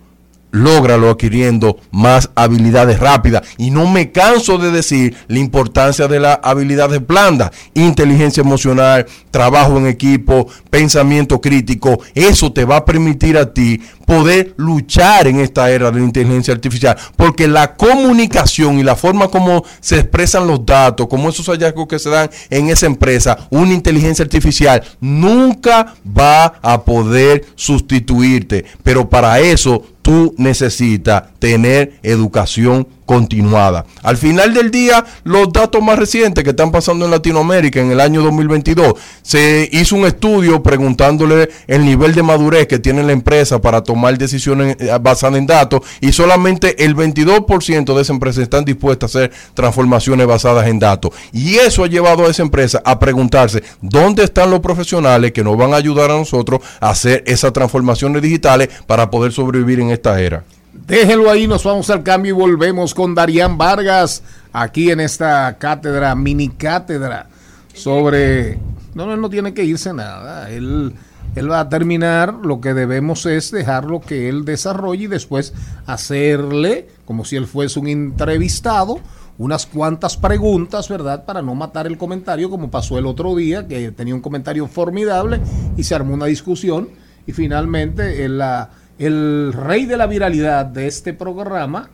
lógralo 0.51 1.11
adquiriendo 1.11 1.79
más 1.91 2.31
habilidades 2.35 2.99
rápidas. 3.01 3.43
Y 3.59 3.71
no 3.71 3.87
me 3.87 4.13
canso 4.13 4.59
de 4.59 4.71
decir 4.71 5.17
la 5.29 5.39
importancia 5.39 6.09
de 6.09 6.21
las 6.21 6.39
habilidades 6.43 7.07
blandas, 7.07 7.51
inteligencia 7.75 8.43
emocional, 8.43 9.07
trabajo 9.31 9.79
en 9.79 9.87
equipo, 9.87 10.49
pensamiento 10.71 11.41
crítico. 11.41 12.01
Eso 12.15 12.53
te 12.53 12.65
va 12.65 12.77
a 12.77 12.85
permitir 12.85 13.37
a 13.37 13.53
ti 13.53 13.81
poder 14.11 14.55
luchar 14.57 15.29
en 15.29 15.39
esta 15.39 15.71
era 15.71 15.93
de 15.93 16.01
la 16.01 16.05
inteligencia 16.05 16.53
artificial, 16.53 16.97
porque 17.15 17.47
la 17.47 17.77
comunicación 17.77 18.81
y 18.81 18.83
la 18.83 18.97
forma 18.97 19.29
como 19.29 19.65
se 19.79 20.01
expresan 20.01 20.49
los 20.49 20.67
datos, 20.67 21.07
como 21.07 21.29
esos 21.29 21.47
hallazgos 21.47 21.87
que 21.87 22.01
se 22.01 22.11
dan 22.11 22.29
en 22.51 22.71
esa 22.71 22.87
empresa, 22.87 23.39
una 23.51 23.73
inteligencia 23.73 24.25
artificial 24.25 24.83
nunca 25.01 25.95
va 26.05 26.59
a 26.61 26.83
poder 26.83 27.47
sustituirte, 27.55 28.65
pero 28.83 29.09
para 29.09 29.39
eso 29.39 29.85
tú 30.11 30.35
necesitas 30.39 31.23
tener 31.39 31.93
educación 32.03 32.89
continuada. 33.11 33.87
Al 34.05 34.17
final 34.17 34.55
del 34.55 34.71
día, 34.71 35.05
los 35.25 35.53
datos 35.53 35.83
más 35.83 35.99
recientes 35.99 36.45
que 36.45 36.51
están 36.51 36.71
pasando 36.71 37.07
en 37.07 37.11
Latinoamérica 37.11 37.81
en 37.81 37.91
el 37.91 37.99
año 37.99 38.23
2022, 38.23 38.95
se 39.21 39.69
hizo 39.73 39.97
un 39.97 40.05
estudio 40.05 40.63
preguntándole 40.63 41.51
el 41.67 41.85
nivel 41.85 42.15
de 42.15 42.23
madurez 42.23 42.69
que 42.69 42.79
tiene 42.79 43.03
la 43.03 43.11
empresa 43.11 43.61
para 43.61 43.83
tomar 43.83 44.17
decisiones 44.17 44.77
eh, 44.79 44.97
basadas 45.03 45.39
en 45.39 45.49
datos 45.49 45.81
y 46.01 46.13
solamente 46.13 46.85
el 46.85 46.95
22% 46.95 47.97
de 47.97 48.01
esa 48.01 48.13
empresa 48.13 48.43
están 48.43 48.65
dispuestas 48.65 49.17
a 49.17 49.19
hacer 49.19 49.33
transformaciones 49.55 50.29
basadas 50.29 50.69
en 50.69 50.79
datos. 50.79 51.11
Y 51.33 51.57
eso 51.57 51.83
ha 51.83 51.89
llevado 51.89 52.27
a 52.27 52.31
esa 52.31 52.43
empresa 52.43 52.81
a 52.85 53.01
preguntarse 53.01 53.65
dónde 53.83 54.23
están 54.23 54.53
los 54.53 54.61
profesionales 54.61 55.33
que 55.33 55.43
nos 55.43 55.57
van 55.57 55.75
a 55.75 55.79
ayudar 55.79 56.13
a 56.13 56.17
nosotros 56.17 56.61
a 56.79 56.91
hacer 56.91 57.25
esas 57.27 57.53
transformaciones 57.53 58.23
digitales 58.23 58.69
para 58.87 59.11
poder 59.11 59.33
sobrevivir 59.33 59.81
en 59.81 59.91
esta 59.91 60.21
era. 60.21 60.45
Déjenlo 60.91 61.31
ahí, 61.31 61.47
nos 61.47 61.63
vamos 61.63 61.89
al 61.91 62.03
cambio 62.03 62.31
y 62.31 62.39
volvemos 62.39 62.95
con 62.95 63.15
Darían 63.15 63.57
Vargas 63.57 64.25
aquí 64.53 64.91
en 64.91 64.99
esta 64.99 65.57
cátedra, 65.57 66.17
mini 66.17 66.49
cátedra, 66.49 67.29
sobre... 67.73 68.59
No, 68.95 69.07
no, 69.07 69.17
no 69.17 69.31
tiene 69.31 69.55
que 69.55 69.63
irse 69.63 69.93
nada. 69.95 70.51
Él, 70.51 70.93
él 71.37 71.49
va 71.51 71.61
a 71.61 71.69
terminar, 71.69 72.35
lo 72.43 72.61
que 72.61 72.75
debemos 72.75 73.25
es 73.27 73.53
dejarlo 73.53 74.01
que 74.01 74.29
él 74.29 74.45
desarrolle 74.45 75.05
y 75.05 75.07
después 75.07 75.55
hacerle, 75.87 76.89
como 77.05 77.25
si 77.25 77.37
él 77.37 77.47
fuese 77.47 77.79
un 77.79 77.87
entrevistado, 77.87 78.99
unas 79.39 79.67
cuantas 79.67 80.17
preguntas, 80.17 80.89
¿verdad? 80.89 81.25
Para 81.25 81.41
no 81.41 81.55
matar 81.55 81.87
el 81.87 81.99
comentario, 81.99 82.51
como 82.51 82.69
pasó 82.69 82.99
el 82.99 83.07
otro 83.07 83.37
día, 83.37 83.69
que 83.69 83.93
tenía 83.93 84.15
un 84.17 84.21
comentario 84.23 84.67
formidable 84.67 85.41
y 85.77 85.85
se 85.85 85.95
armó 85.95 86.15
una 86.15 86.27
discusión 86.27 86.89
y 87.29 87.33
finalmente 87.33 88.25
el, 88.25 88.39
la- 88.39 88.71
el 89.01 89.53
rey 89.55 89.87
de 89.87 89.97
la 89.97 90.07
viralidad 90.07 90.67
de 90.67 90.87
este 90.87 91.15
programa 91.15 91.89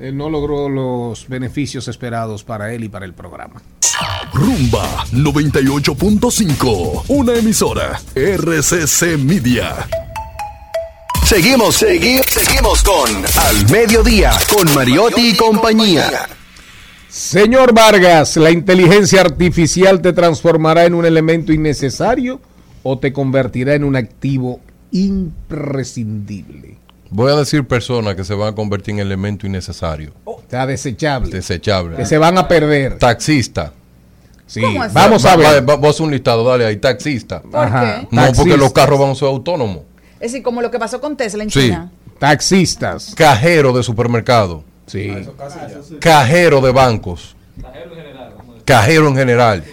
eh, 0.00 0.10
no 0.12 0.30
logró 0.30 0.70
los 0.70 1.28
beneficios 1.28 1.88
esperados 1.88 2.42
para 2.42 2.72
él 2.72 2.84
y 2.84 2.88
para 2.88 3.04
el 3.04 3.12
programa. 3.12 3.60
Rumba 4.32 5.04
98.5, 5.12 7.04
una 7.08 7.34
emisora 7.34 8.00
RCC 8.14 9.18
Media. 9.18 9.86
Seguimos, 11.22 11.76
seguimos, 11.76 12.26
seguimos 12.26 12.82
con 12.82 13.10
Al 13.14 13.70
Mediodía, 13.70 14.32
con 14.54 14.74
Mariotti 14.74 15.30
y 15.30 15.36
compañía. 15.36 16.28
Señor 17.08 17.74
Vargas, 17.74 18.36
¿la 18.38 18.50
inteligencia 18.50 19.20
artificial 19.20 20.00
te 20.00 20.14
transformará 20.14 20.86
en 20.86 20.94
un 20.94 21.04
elemento 21.04 21.52
innecesario 21.52 22.40
o 22.82 22.98
te 22.98 23.12
convertirá 23.12 23.74
en 23.74 23.84
un 23.84 23.96
activo 23.96 24.60
imprescindible? 24.96 26.78
Voy 27.10 27.32
a 27.32 27.36
decir 27.36 27.64
personas 27.66 28.14
que 28.16 28.24
se 28.24 28.34
van 28.34 28.48
a 28.52 28.54
convertir 28.54 28.94
en 28.94 29.00
elemento 29.00 29.46
innecesario. 29.46 30.12
O 30.24 30.42
sea, 30.50 30.66
desechable. 30.66 31.30
Desechable. 31.30 31.96
Que 31.96 32.04
se 32.06 32.18
van 32.18 32.36
a 32.36 32.48
perder. 32.48 32.98
Taxista. 32.98 33.72
Sí, 34.46 34.60
vamos 34.92 35.24
a 35.24 35.30
Va- 35.30 35.36
ver. 35.36 35.62
va- 35.68 35.74
Vamos 35.74 35.86
a 35.86 35.90
hacer 35.90 36.02
un 36.06 36.12
listado, 36.12 36.44
dale 36.44 36.66
ahí, 36.66 36.76
taxista. 36.76 37.42
¿Por 37.42 37.56
Ajá. 37.56 38.00
qué? 38.02 38.08
No, 38.14 38.22
porque 38.32 38.56
los 38.56 38.72
carros 38.72 38.98
van 39.00 39.10
a 39.10 39.14
ser 39.14 39.28
autónomos. 39.28 39.80
Es 40.20 40.32
decir, 40.32 40.42
como 40.42 40.62
lo 40.62 40.70
que 40.70 40.78
pasó 40.78 41.00
con 41.00 41.16
Tesla 41.16 41.42
en 41.42 41.50
Sí. 41.50 41.60
China. 41.62 41.90
Taxistas. 42.18 43.12
Cajero 43.16 43.72
de 43.72 43.82
supermercado. 43.82 44.64
Sí. 44.86 45.12
Cajero 46.00 46.60
de 46.60 46.72
bancos. 46.72 47.36
Cajero 47.60 47.90
en 47.90 47.96
general. 47.96 48.15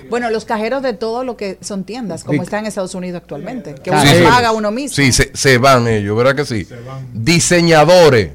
Bueno, 0.10 0.30
los 0.30 0.46
cajeros 0.46 0.84
de 0.84 0.94
todo 0.94 1.24
lo 1.24 1.36
que 1.36 1.58
son 1.62 1.84
tiendas, 1.84 2.24
como 2.24 2.40
Sí. 2.42 2.44
está 2.46 2.60
en 2.60 2.68
Estados 2.68 2.96
Unidos 2.96 3.22
actualmente, 3.22 3.76
que 3.76 3.92
sí. 3.92 4.18
uno 4.20 4.30
paga 4.30 4.52
uno 4.52 4.72
mismo. 4.72 4.96
Sí, 4.96 5.12
se, 5.12 5.32
se 5.34 5.58
van 5.58 5.88
ellos, 5.88 6.16
¿verdad 6.16 6.36
que 6.36 6.46
sí? 6.46 6.68
Diseñadores 7.14 8.32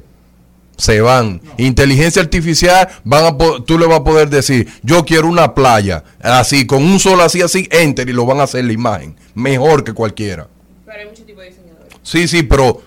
se 0.77 1.01
van. 1.01 1.41
Inteligencia 1.57 2.21
artificial, 2.21 2.87
van 3.03 3.25
a 3.25 3.37
tú 3.65 3.77
le 3.77 3.85
vas 3.85 3.99
a 3.99 4.03
poder 4.03 4.29
decir, 4.29 4.67
yo 4.81 5.03
quiero 5.05 5.27
una 5.27 5.53
playa, 5.53 6.03
así, 6.21 6.65
con 6.65 6.83
un 6.83 6.99
sol 6.99 7.19
así, 7.21 7.41
así, 7.41 7.67
enter 7.71 8.09
y 8.09 8.13
lo 8.13 8.25
van 8.25 8.39
a 8.39 8.43
hacer 8.43 8.63
la 8.65 8.73
imagen. 8.73 9.15
Mejor 9.35 9.83
que 9.83 9.93
cualquiera. 9.93 10.47
Pero 10.85 10.99
hay 10.99 11.05
muchos 11.05 11.25
tipos 11.25 11.43
de 11.43 11.49
diseñadores. 11.49 11.93
Sí, 12.03 12.27
sí, 12.27 12.43
pero... 12.43 12.81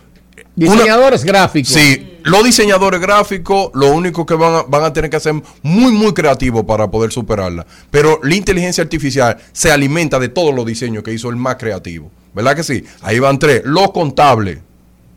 Diseñadores 0.55 1.25
gráficos. 1.25 1.73
Sí, 1.73 2.12
los 2.25 2.45
diseñadores 2.45 3.01
gráficos, 3.01 3.71
lo 3.75 3.93
único 3.93 4.25
que 4.27 4.35
van 4.35 4.55
a, 4.55 4.63
van 4.63 4.85
a 4.85 4.93
tener 4.93 5.11
que 5.11 5.21
ser 5.21 5.35
muy, 5.63 5.93
muy 5.93 6.13
creativos 6.13 6.65
para 6.65 6.91
poder 6.91 7.13
superarla. 7.13 7.67
Pero 7.91 8.21
la 8.23 8.35
inteligencia 8.35 8.83
artificial 8.83 9.37
se 9.53 9.71
alimenta 9.71 10.19
de 10.19 10.29
todos 10.29 10.55
los 10.55 10.67
diseños 10.67 11.03
que 11.03 11.13
hizo 11.13 11.29
el 11.29 11.37
más 11.37 11.57
creativo. 11.57 12.11
¿Verdad 12.35 12.57
que 12.57 12.63
sí? 12.63 12.85
Ahí 13.03 13.19
van 13.19 13.39
tres. 13.39 13.63
Los 13.65 13.93
contables, 13.93 14.59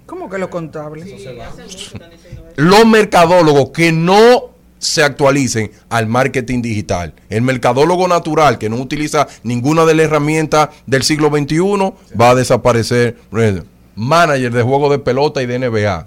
¿Cómo 0.05 0.29
que 0.29 0.37
lo 0.37 0.49
contable? 0.49 1.03
los 2.57 2.85
mercadólogos 2.85 3.71
que 3.71 3.91
no 3.91 4.51
se 4.77 5.03
actualicen 5.03 5.71
al 5.89 6.07
marketing 6.07 6.61
digital. 6.61 7.13
El 7.29 7.41
mercadólogo 7.41 8.07
natural 8.07 8.59
que 8.59 8.69
no 8.69 8.77
utiliza 8.77 9.27
ninguna 9.43 9.83
de 9.85 9.95
las 9.95 10.05
herramientas 10.05 10.69
del 10.85 11.03
siglo 11.03 11.29
XXI 11.29 11.93
va 12.19 12.29
a 12.31 12.35
desaparecer. 12.35 13.17
Manager 13.95 14.51
de 14.51 14.61
juegos 14.61 14.91
de 14.91 14.99
pelota 14.99 15.41
y 15.41 15.47
de 15.47 15.57
NBA. 15.59 16.05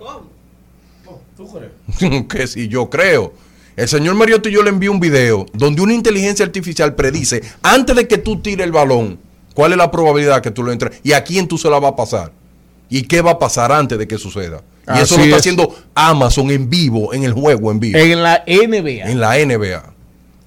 que 2.29 2.47
si 2.47 2.69
yo 2.69 2.91
creo. 2.91 3.33
El 3.77 3.89
señor 3.89 4.17
Mariotti 4.17 4.51
yo 4.51 4.63
le 4.63 4.71
envío 4.71 4.91
un 4.91 4.99
video 4.99 5.47
donde 5.53 5.83
una 5.83 5.95
inteligencia 5.95 6.45
artificial 6.45 6.97
predice 6.97 7.43
antes 7.63 7.95
de 7.95 8.09
que 8.09 8.19
tú 8.19 8.41
tires 8.41 8.67
el 8.67 8.73
balón 8.73 9.21
cuál 9.55 9.73
es 9.73 9.79
la 9.79 9.91
probabilidad 9.91 10.41
que 10.41 10.51
tú 10.51 10.63
lo 10.63 10.73
entres 10.73 11.01
y 11.03 11.13
a 11.13 11.23
quién 11.23 11.47
tú 11.47 11.59
se 11.59 11.71
la 11.71 11.79
va 11.79 11.89
a 11.89 11.97
pasar 11.97 12.33
y 12.89 13.03
qué 13.03 13.23
va 13.23 13.33
a 13.33 13.39
pasar 13.39 13.71
antes 13.73 13.99
de 13.99 14.09
que 14.09 14.19
suceda. 14.19 14.63
Y 14.95 15.01
eso 15.01 15.17
lo 15.17 15.25
está 15.25 15.37
es. 15.37 15.41
haciendo 15.41 15.75
Amazon 15.95 16.51
en 16.51 16.71
vivo, 16.71 17.13
en 17.13 17.25
el 17.25 17.33
juego 17.33 17.71
en 17.71 17.81
vivo. 17.81 17.99
En 17.99 18.23
la 18.23 18.43
NBA. 18.47 19.11
En 19.11 19.21
la 19.21 19.37
NBA. 19.37 19.93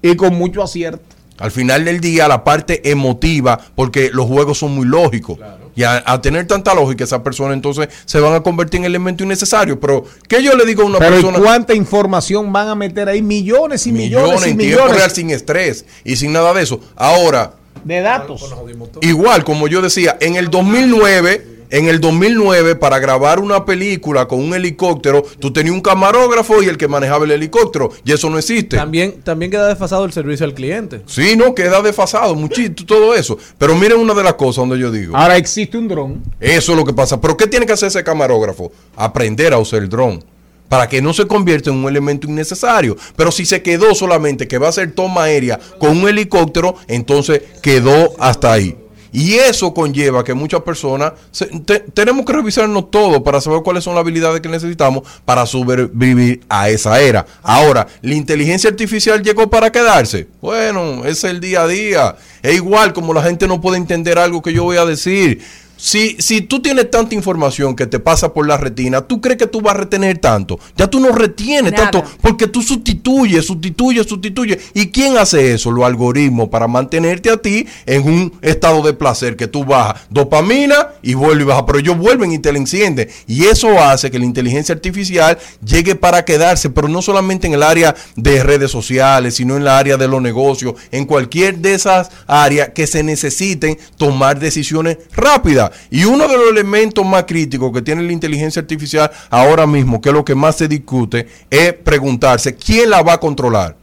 Y 0.02 0.16
con 0.16 0.34
mucho 0.34 0.62
acierto. 0.62 1.04
Al 1.38 1.50
final 1.50 1.84
del 1.84 2.00
día, 2.00 2.26
la 2.26 2.42
parte 2.42 2.90
emotiva, 2.90 3.60
porque 3.74 4.10
los 4.12 4.26
juegos 4.26 4.58
son 4.58 4.74
muy 4.74 4.86
lógicos. 4.86 5.38
Y 5.74 5.84
a, 5.84 6.02
a 6.04 6.20
tener 6.20 6.46
tanta 6.46 6.74
lógica, 6.74 7.04
esa 7.04 7.22
persona 7.22 7.54
entonces 7.54 7.88
se 8.04 8.20
van 8.20 8.34
a 8.34 8.42
convertir 8.42 8.80
en 8.80 8.84
elemento 8.84 9.24
innecesario. 9.24 9.80
Pero, 9.80 10.04
¿qué 10.28 10.42
yo 10.42 10.54
le 10.54 10.66
digo 10.66 10.82
a 10.82 10.86
una 10.86 10.98
Pero 10.98 11.18
¿y 11.18 11.22
persona? 11.22 11.38
cuánta 11.38 11.74
información 11.74 12.52
van 12.52 12.68
a 12.68 12.74
meter 12.74 13.08
ahí? 13.08 13.22
Millones 13.22 13.86
y 13.86 13.92
millones, 13.92 14.26
millones 14.26 14.46
y 14.46 14.50
en 14.50 14.58
tiempo 14.58 14.76
millones 14.76 14.96
real 14.96 15.10
sin 15.10 15.30
estrés 15.30 15.84
y 16.04 16.16
sin 16.16 16.32
nada 16.32 16.52
de 16.52 16.62
eso. 16.62 16.80
Ahora, 16.96 17.54
de 17.84 18.00
datos. 18.00 18.54
igual 19.00 19.44
como 19.44 19.66
yo 19.66 19.82
decía, 19.82 20.16
en 20.20 20.36
el 20.36 20.50
2009, 20.50 21.46
en 21.72 21.88
el 21.88 22.00
2009 22.00 22.76
para 22.76 22.98
grabar 22.98 23.40
una 23.40 23.64
película 23.64 24.28
con 24.28 24.40
un 24.40 24.52
helicóptero, 24.52 25.22
tú 25.38 25.54
tenías 25.54 25.74
un 25.74 25.80
camarógrafo 25.80 26.62
y 26.62 26.66
el 26.66 26.76
que 26.76 26.86
manejaba 26.86 27.24
el 27.24 27.30
helicóptero 27.30 27.90
y 28.04 28.12
eso 28.12 28.28
no 28.28 28.38
existe. 28.38 28.76
También, 28.76 29.22
también 29.22 29.50
queda 29.50 29.68
desfasado 29.68 30.04
el 30.04 30.12
servicio 30.12 30.44
al 30.44 30.52
cliente. 30.52 31.00
Sí, 31.06 31.34
no, 31.34 31.54
queda 31.54 31.80
desfasado, 31.80 32.34
muchito, 32.34 32.84
todo 32.84 33.14
eso. 33.14 33.38
Pero 33.56 33.74
miren 33.74 33.98
una 33.98 34.12
de 34.12 34.22
las 34.22 34.34
cosas 34.34 34.56
donde 34.56 34.78
yo 34.78 34.90
digo. 34.90 35.16
Ahora 35.16 35.38
existe 35.38 35.78
un 35.78 35.88
dron. 35.88 36.22
Eso 36.38 36.72
es 36.72 36.78
lo 36.78 36.84
que 36.84 36.92
pasa. 36.92 37.18
Pero 37.18 37.38
¿qué 37.38 37.46
tiene 37.46 37.64
que 37.64 37.72
hacer 37.72 37.88
ese 37.88 38.04
camarógrafo? 38.04 38.70
Aprender 38.94 39.54
a 39.54 39.58
usar 39.58 39.82
el 39.82 39.88
dron. 39.88 40.22
Para 40.68 40.90
que 40.90 41.00
no 41.00 41.14
se 41.14 41.26
convierta 41.26 41.70
en 41.70 41.76
un 41.76 41.88
elemento 41.88 42.26
innecesario. 42.28 42.98
Pero 43.16 43.32
si 43.32 43.46
se 43.46 43.62
quedó 43.62 43.94
solamente 43.94 44.46
que 44.46 44.58
va 44.58 44.66
a 44.66 44.70
hacer 44.70 44.92
toma 44.92 45.24
aérea 45.24 45.58
con 45.78 45.96
un 45.96 46.06
helicóptero, 46.06 46.76
entonces 46.86 47.40
quedó 47.62 48.12
hasta 48.18 48.52
ahí. 48.52 48.76
Y 49.12 49.34
eso 49.34 49.74
conlleva 49.74 50.24
que 50.24 50.32
muchas 50.34 50.62
personas 50.62 51.12
se- 51.30 51.46
te- 51.46 51.80
tenemos 51.80 52.24
que 52.24 52.32
revisarnos 52.32 52.90
todo 52.90 53.22
para 53.22 53.40
saber 53.42 53.60
cuáles 53.62 53.84
son 53.84 53.94
las 53.94 54.00
habilidades 54.02 54.40
que 54.40 54.48
necesitamos 54.48 55.02
para 55.24 55.44
sobrevivir 55.44 56.40
a 56.48 56.70
esa 56.70 56.98
era. 57.00 57.26
Ahora, 57.42 57.86
¿la 58.00 58.14
inteligencia 58.14 58.70
artificial 58.70 59.22
llegó 59.22 59.50
para 59.50 59.70
quedarse? 59.70 60.28
Bueno, 60.40 61.04
es 61.04 61.24
el 61.24 61.40
día 61.40 61.62
a 61.62 61.66
día. 61.68 62.16
Es 62.42 62.54
igual 62.54 62.92
como 62.92 63.12
la 63.12 63.22
gente 63.22 63.46
no 63.46 63.60
puede 63.60 63.76
entender 63.76 64.18
algo 64.18 64.40
que 64.42 64.52
yo 64.52 64.64
voy 64.64 64.78
a 64.78 64.86
decir. 64.86 65.42
Si, 65.84 66.14
si 66.20 66.42
tú 66.42 66.62
tienes 66.62 66.92
tanta 66.92 67.16
información 67.16 67.74
que 67.74 67.88
te 67.88 67.98
pasa 67.98 68.32
por 68.32 68.46
la 68.46 68.56
retina, 68.56 69.00
¿tú 69.00 69.20
crees 69.20 69.36
que 69.36 69.48
tú 69.48 69.60
vas 69.60 69.74
a 69.74 69.78
retener 69.78 70.18
tanto? 70.18 70.60
Ya 70.76 70.86
tú 70.86 71.00
no 71.00 71.10
retienes 71.10 71.72
Nada. 71.72 71.90
tanto 71.90 72.08
porque 72.20 72.46
tú 72.46 72.62
sustituyes, 72.62 73.44
sustituyes, 73.44 74.06
sustituyes. 74.06 74.58
¿Y 74.74 74.92
quién 74.92 75.18
hace 75.18 75.54
eso? 75.54 75.72
Los 75.72 75.84
algoritmos 75.84 76.50
para 76.50 76.68
mantenerte 76.68 77.30
a 77.30 77.36
ti 77.36 77.66
en 77.84 78.04
un 78.04 78.32
estado 78.42 78.80
de 78.82 78.92
placer 78.92 79.34
que 79.34 79.48
tú 79.48 79.64
bajas 79.64 80.02
dopamina 80.08 80.86
y 81.02 81.14
vuelves 81.14 81.42
y 81.42 81.48
bajas, 81.48 81.64
pero 81.66 81.80
ellos 81.80 81.98
vuelven 81.98 82.30
y 82.30 82.38
te 82.38 82.52
la 82.52 82.58
encienden. 82.58 83.08
Y 83.26 83.46
eso 83.46 83.80
hace 83.82 84.08
que 84.12 84.20
la 84.20 84.24
inteligencia 84.24 84.76
artificial 84.76 85.36
llegue 85.66 85.96
para 85.96 86.24
quedarse, 86.24 86.70
pero 86.70 86.86
no 86.86 87.02
solamente 87.02 87.48
en 87.48 87.54
el 87.54 87.62
área 87.64 87.96
de 88.14 88.44
redes 88.44 88.70
sociales, 88.70 89.34
sino 89.34 89.56
en 89.56 89.64
la 89.64 89.78
área 89.78 89.96
de 89.96 90.06
los 90.06 90.22
negocios, 90.22 90.74
en 90.92 91.06
cualquier 91.06 91.58
de 91.58 91.74
esas 91.74 92.08
áreas 92.28 92.68
que 92.72 92.86
se 92.86 93.02
necesiten 93.02 93.76
tomar 93.96 94.38
decisiones 94.38 94.98
rápidas. 95.12 95.71
Y 95.90 96.04
uno 96.04 96.28
de 96.28 96.36
los 96.36 96.50
elementos 96.50 97.04
más 97.04 97.24
críticos 97.24 97.72
que 97.72 97.82
tiene 97.82 98.02
la 98.02 98.12
inteligencia 98.12 98.60
artificial 98.60 99.10
ahora 99.30 99.66
mismo, 99.66 100.00
que 100.00 100.10
es 100.10 100.14
lo 100.14 100.24
que 100.24 100.34
más 100.34 100.56
se 100.56 100.68
discute, 100.68 101.26
es 101.50 101.72
preguntarse 101.72 102.54
quién 102.54 102.90
la 102.90 103.02
va 103.02 103.14
a 103.14 103.20
controlar. 103.20 103.76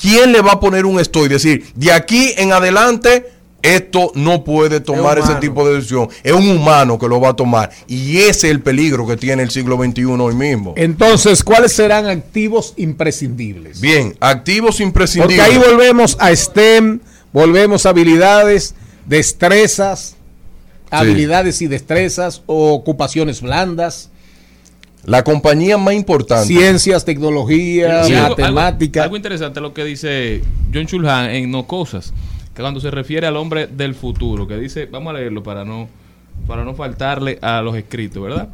¿Quién 0.00 0.32
le 0.32 0.42
va 0.42 0.52
a 0.52 0.60
poner 0.60 0.84
un 0.84 1.00
estoy? 1.00 1.28
Decir, 1.28 1.72
de 1.74 1.90
aquí 1.90 2.34
en 2.36 2.52
adelante, 2.52 3.24
esto 3.62 4.12
no 4.14 4.44
puede 4.44 4.80
tomar 4.80 5.18
ese 5.18 5.34
tipo 5.36 5.66
de 5.66 5.76
decisión. 5.76 6.08
Es 6.22 6.32
un 6.32 6.48
humano 6.48 6.98
que 6.98 7.08
lo 7.08 7.20
va 7.20 7.30
a 7.30 7.34
tomar. 7.34 7.70
Y 7.88 8.18
ese 8.18 8.28
es 8.28 8.44
el 8.44 8.60
peligro 8.60 9.06
que 9.06 9.16
tiene 9.16 9.42
el 9.42 9.50
siglo 9.50 9.76
XXI 9.76 10.04
hoy 10.04 10.34
mismo. 10.34 10.74
Entonces, 10.76 11.42
¿cuáles 11.42 11.72
serán 11.72 12.06
activos 12.06 12.74
imprescindibles? 12.76 13.80
Bien, 13.80 14.16
activos 14.20 14.76
Porque 14.76 14.84
imprescindibles. 14.84 15.40
ahí 15.40 15.58
volvemos 15.58 16.16
a 16.20 16.34
STEM, 16.34 17.00
volvemos 17.32 17.86
a 17.86 17.88
habilidades, 17.88 18.74
destrezas, 19.06 20.15
habilidades 21.00 21.62
y 21.62 21.66
destrezas, 21.66 22.42
o 22.46 22.72
ocupaciones 22.72 23.40
blandas, 23.42 24.10
La 25.04 25.22
compañía 25.22 25.78
más 25.78 25.94
importante. 25.94 26.46
ciencias, 26.46 27.04
tecnología, 27.04 28.04
Sí, 28.04 28.12
matemática. 28.14 29.00
Algo, 29.02 29.10
algo 29.10 29.16
interesante 29.16 29.60
lo 29.60 29.72
que 29.72 29.84
dice 29.84 30.42
John 30.72 30.86
Chulhan 30.86 31.30
en 31.30 31.50
No 31.50 31.66
Cosas, 31.66 32.12
que 32.54 32.62
cuando 32.62 32.80
se 32.80 32.90
refiere 32.90 33.26
al 33.26 33.36
hombre 33.36 33.66
del 33.66 33.94
futuro, 33.94 34.48
que 34.48 34.56
dice, 34.56 34.86
vamos 34.86 35.10
a 35.14 35.18
leerlo 35.18 35.42
para 35.42 35.64
no, 35.64 35.88
para 36.46 36.64
no 36.64 36.74
faltarle 36.74 37.38
a 37.42 37.62
los 37.62 37.76
escritos, 37.76 38.22
¿verdad? 38.22 38.48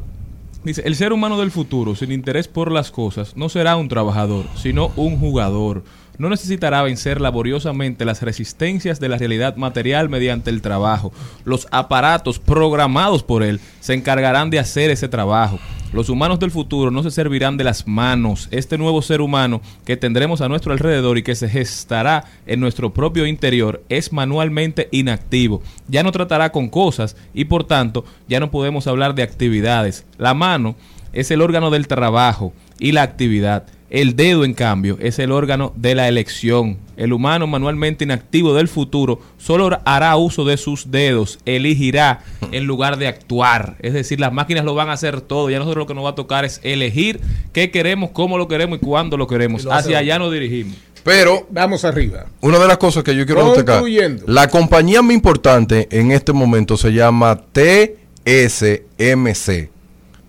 Dice, 0.63 0.81
el 0.85 0.95
ser 0.95 1.11
humano 1.11 1.37
del 1.39 1.51
futuro, 1.51 1.95
sin 1.95 2.11
interés 2.11 2.47
por 2.47 2.71
las 2.71 2.89
cosas, 2.91 3.35
no 3.35 3.49
será 3.49 3.75
un 3.75 3.89
trabajador, 3.89 4.45
sino 4.55 4.91
un 4.95 5.17
jugador. 5.19 5.83
No 6.17 6.29
necesitará 6.29 6.83
vencer 6.83 7.19
laboriosamente 7.19 8.05
las 8.05 8.21
resistencias 8.21 8.99
de 8.99 9.09
la 9.09 9.17
realidad 9.17 9.55
material 9.55 10.09
mediante 10.09 10.51
el 10.51 10.61
trabajo. 10.61 11.11
Los 11.43 11.67
aparatos 11.71 12.37
programados 12.39 13.23
por 13.23 13.41
él 13.41 13.59
se 13.79 13.93
encargarán 13.93 14.49
de 14.49 14.59
hacer 14.59 14.91
ese 14.91 15.07
trabajo. 15.07 15.59
Los 15.91 16.09
humanos 16.09 16.39
del 16.39 16.49
futuro 16.49 16.89
no 16.89 17.03
se 17.03 17.11
servirán 17.11 17.55
de 17.55 17.63
las 17.63 17.87
manos. 17.87 18.47
Este 18.49 18.79
nuevo 18.79 19.01
ser 19.01 19.21
humano 19.21 19.61
que 19.85 19.95
tendremos 19.95 20.41
a 20.41 20.49
nuestro 20.49 20.73
alrededor 20.73 21.19
y 21.19 21.23
que 21.23 21.35
se 21.35 21.47
gestará 21.47 22.25
en 22.47 22.59
nuestro 22.59 22.93
propio 22.93 23.27
interior 23.27 23.83
es 23.89 24.11
manualmente 24.11 24.89
inactivo. 24.91 25.61
Ya 25.87 26.01
no 26.01 26.11
tratará 26.11 26.51
con 26.51 26.69
cosas 26.69 27.15
y 27.33 27.45
por 27.45 27.63
tanto 27.65 28.05
ya 28.27 28.39
no 28.39 28.49
podemos 28.49 28.87
hablar 28.87 29.13
de 29.13 29.23
actividades. 29.23 30.05
La 30.17 30.33
mano 30.33 30.75
es 31.13 31.29
el 31.31 31.41
órgano 31.41 31.69
del 31.69 31.87
trabajo 31.87 32.53
y 32.79 32.91
la 32.91 33.03
actividad. 33.03 33.67
El 33.93 34.15
dedo, 34.15 34.43
en 34.43 34.55
cambio, 34.55 34.97
es 34.99 35.19
el 35.19 35.31
órgano 35.31 35.71
de 35.75 35.93
la 35.93 36.07
elección. 36.07 36.79
El 36.97 37.13
humano 37.13 37.45
manualmente 37.45 38.03
inactivo 38.03 38.55
del 38.55 38.67
futuro 38.67 39.21
solo 39.37 39.79
hará 39.85 40.15
uso 40.15 40.45
de 40.45 40.57
sus 40.57 40.89
dedos, 40.89 41.37
elegirá 41.45 42.23
en 42.51 42.65
lugar 42.65 42.97
de 42.97 43.05
actuar. 43.05 43.75
Es 43.81 43.93
decir, 43.93 44.19
las 44.19 44.33
máquinas 44.33 44.65
lo 44.65 44.73
van 44.73 44.89
a 44.89 44.93
hacer 44.93 45.21
todo. 45.21 45.51
Ya 45.51 45.59
nosotros 45.59 45.83
lo 45.83 45.87
que 45.87 45.93
nos 45.93 46.05
va 46.05 46.09
a 46.09 46.15
tocar 46.15 46.43
es 46.43 46.59
elegir 46.63 47.21
qué 47.51 47.69
queremos, 47.69 48.09
cómo 48.09 48.39
lo 48.39 48.47
queremos 48.47 48.79
y 48.81 48.83
cuándo 48.83 49.15
lo 49.15 49.27
queremos. 49.27 49.63
Lo 49.63 49.71
Hacia 49.71 49.99
allá 49.99 50.17
nos 50.17 50.33
dirigimos. 50.33 50.75
Pero 51.03 51.45
vamos 51.51 51.85
arriba. 51.85 52.25
Una 52.41 52.57
de 52.57 52.67
las 52.67 52.77
cosas 52.77 53.03
que 53.03 53.15
yo 53.15 53.27
quiero 53.27 53.53
destacar, 53.53 53.83
la 54.25 54.47
compañía 54.47 55.03
más 55.03 55.13
importante 55.13 55.87
en 55.91 56.09
este 56.09 56.33
momento 56.33 56.77
se 56.77 56.93
llama 56.93 57.43
TSMC. 57.53 59.69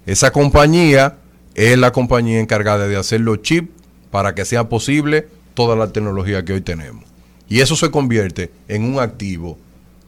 Esa 0.05 0.31
compañía 0.33 1.17
es 1.55 1.78
la 1.78 1.92
compañía 1.92 2.40
encargada 2.40 2.88
de 2.88 2.96
hacer 2.96 3.20
los 3.20 3.42
chips 3.42 3.68
para 4.11 4.34
que 4.34 4.44
sea 4.44 4.68
posible 4.68 5.26
toda 5.55 5.76
la 5.76 5.92
tecnología 5.92 6.44
que 6.44 6.52
hoy 6.52 6.61
tenemos. 6.61 7.05
Y 7.48 7.61
eso 7.61 7.76
se 7.76 7.90
convierte 7.90 8.50
en 8.68 8.84
un 8.84 9.00
activo 9.00 9.59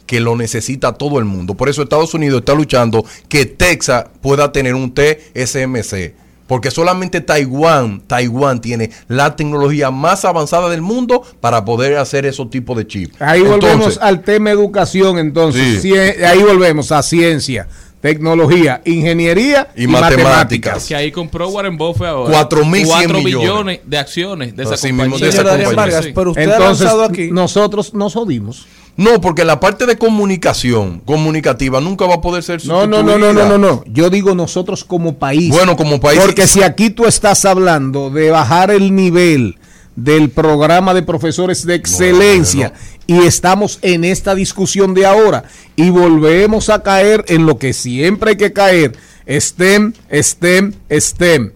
que 0.07 0.21
lo 0.21 0.37
necesita 0.37 0.93
todo 0.93 1.19
el 1.19 1.25
mundo. 1.25 1.55
Por 1.55 1.69
eso 1.69 1.83
Estados 1.83 2.15
Unidos 2.15 2.41
está 2.41 2.55
luchando 2.55 3.05
que 3.29 3.45
Texas 3.45 4.07
pueda 4.23 4.53
tener 4.53 4.75
un 4.75 4.95
TSMC. 4.95 6.15
Porque 6.47 6.71
solamente 6.71 7.21
Taiwán, 7.21 8.03
Taiwán 8.07 8.61
tiene 8.61 8.93
la 9.09 9.35
tecnología 9.35 9.91
más 9.91 10.25
avanzada 10.25 10.69
del 10.69 10.81
mundo 10.81 11.23
para 11.41 11.65
poder 11.65 11.97
hacer 11.99 12.25
esos 12.25 12.51
tipos 12.51 12.77
de 12.77 12.87
chips. 12.87 13.21
Ahí 13.21 13.41
Entonces, 13.41 13.73
volvemos 13.73 13.99
al 14.01 14.23
tema 14.23 14.51
educación, 14.53 15.19
entonces. 15.19 15.83
Sí. 15.83 15.93
Ahí 15.93 16.43
volvemos 16.43 16.93
a 16.93 17.03
ciencia, 17.03 17.67
tecnología, 18.01 18.83
ingeniería 18.85 19.69
y, 19.77 19.85
Y 19.85 19.87
matemáticas. 19.87 20.25
matemáticas. 20.25 20.85
Que 20.87 20.95
ahí 20.97 21.11
compró 21.13 21.49
Warren 21.49 21.77
Buffett 21.77 22.07
ahora. 22.09 22.33
4.100 22.49 22.87
4 22.87 23.19
millones. 23.19 23.25
billones 23.41 23.81
de 23.85 23.99
acciones 23.99 24.57
de 24.57 24.63
esa 24.63 24.75
Así 24.75 24.89
mismo, 24.89 25.03
compañía. 25.13 25.25
de 25.25 25.29
esa 25.31 25.39
Señor 25.39 25.53
Adrián 25.53 25.71
compañía. 25.71 25.95
Vargas, 25.95 26.05
Sí. 26.07 26.13
pero 26.15 26.31
usted 26.31 26.43
ha 26.51 26.57
Entonces, 26.57 26.85
lanzado 26.87 27.05
aquí. 27.05 27.29
nosotros 27.33 27.95
nos 27.95 28.15
jodimos. 28.15 28.67
No, 28.99 29.21
porque 29.21 29.45
la 29.45 29.61
parte 29.61 29.85
de 29.85 29.97
comunicación, 29.99 31.01
comunicativa, 31.05 31.81
nunca 31.83 32.07
va 32.07 32.15
a 32.15 32.21
poder 32.23 32.43
ser 32.43 32.65
No, 32.65 32.87
no, 32.87 33.03
no, 33.03 33.19
no, 33.19 33.33
no, 33.33 33.47
no, 33.47 33.59
no. 33.59 33.85
Yo 33.87 34.09
digo 34.09 34.35
nosotros 34.35 34.85
como 34.85 35.17
país. 35.19 35.51
Bueno, 35.51 35.77
como 35.77 36.01
país- 36.01 36.21
Porque 36.25 36.47
si 36.47 36.63
aquí 36.63 36.89
tú 36.91 37.05
estás 37.05 37.45
hablando 37.45 38.09
de 38.09 38.31
bajar 38.31 38.71
el 38.71 38.95
nivel 38.95 39.59
del 39.97 40.31
programa 40.31 40.93
de 40.95 41.03
profesores 41.03 41.67
de 41.67 41.75
excelencia 41.75 42.75
y 43.07 43.19
estamos 43.25 43.79
en 43.83 44.05
esta 44.05 44.35
discusión 44.35 44.95
de 44.95 45.07
ahora 45.07 45.45
y 45.75 45.91
volvemos 45.91 46.69
a 46.69 46.83
caer 46.83 47.25
en 47.29 47.47
lo 47.47 47.59
que 47.59 47.73
siempre 47.73 48.31
hay 48.31 48.37
que 48.37 48.53
caer, 48.53 48.93
STEM, 49.29 49.95
STEM, 50.13 50.75
STEM. 50.91 51.53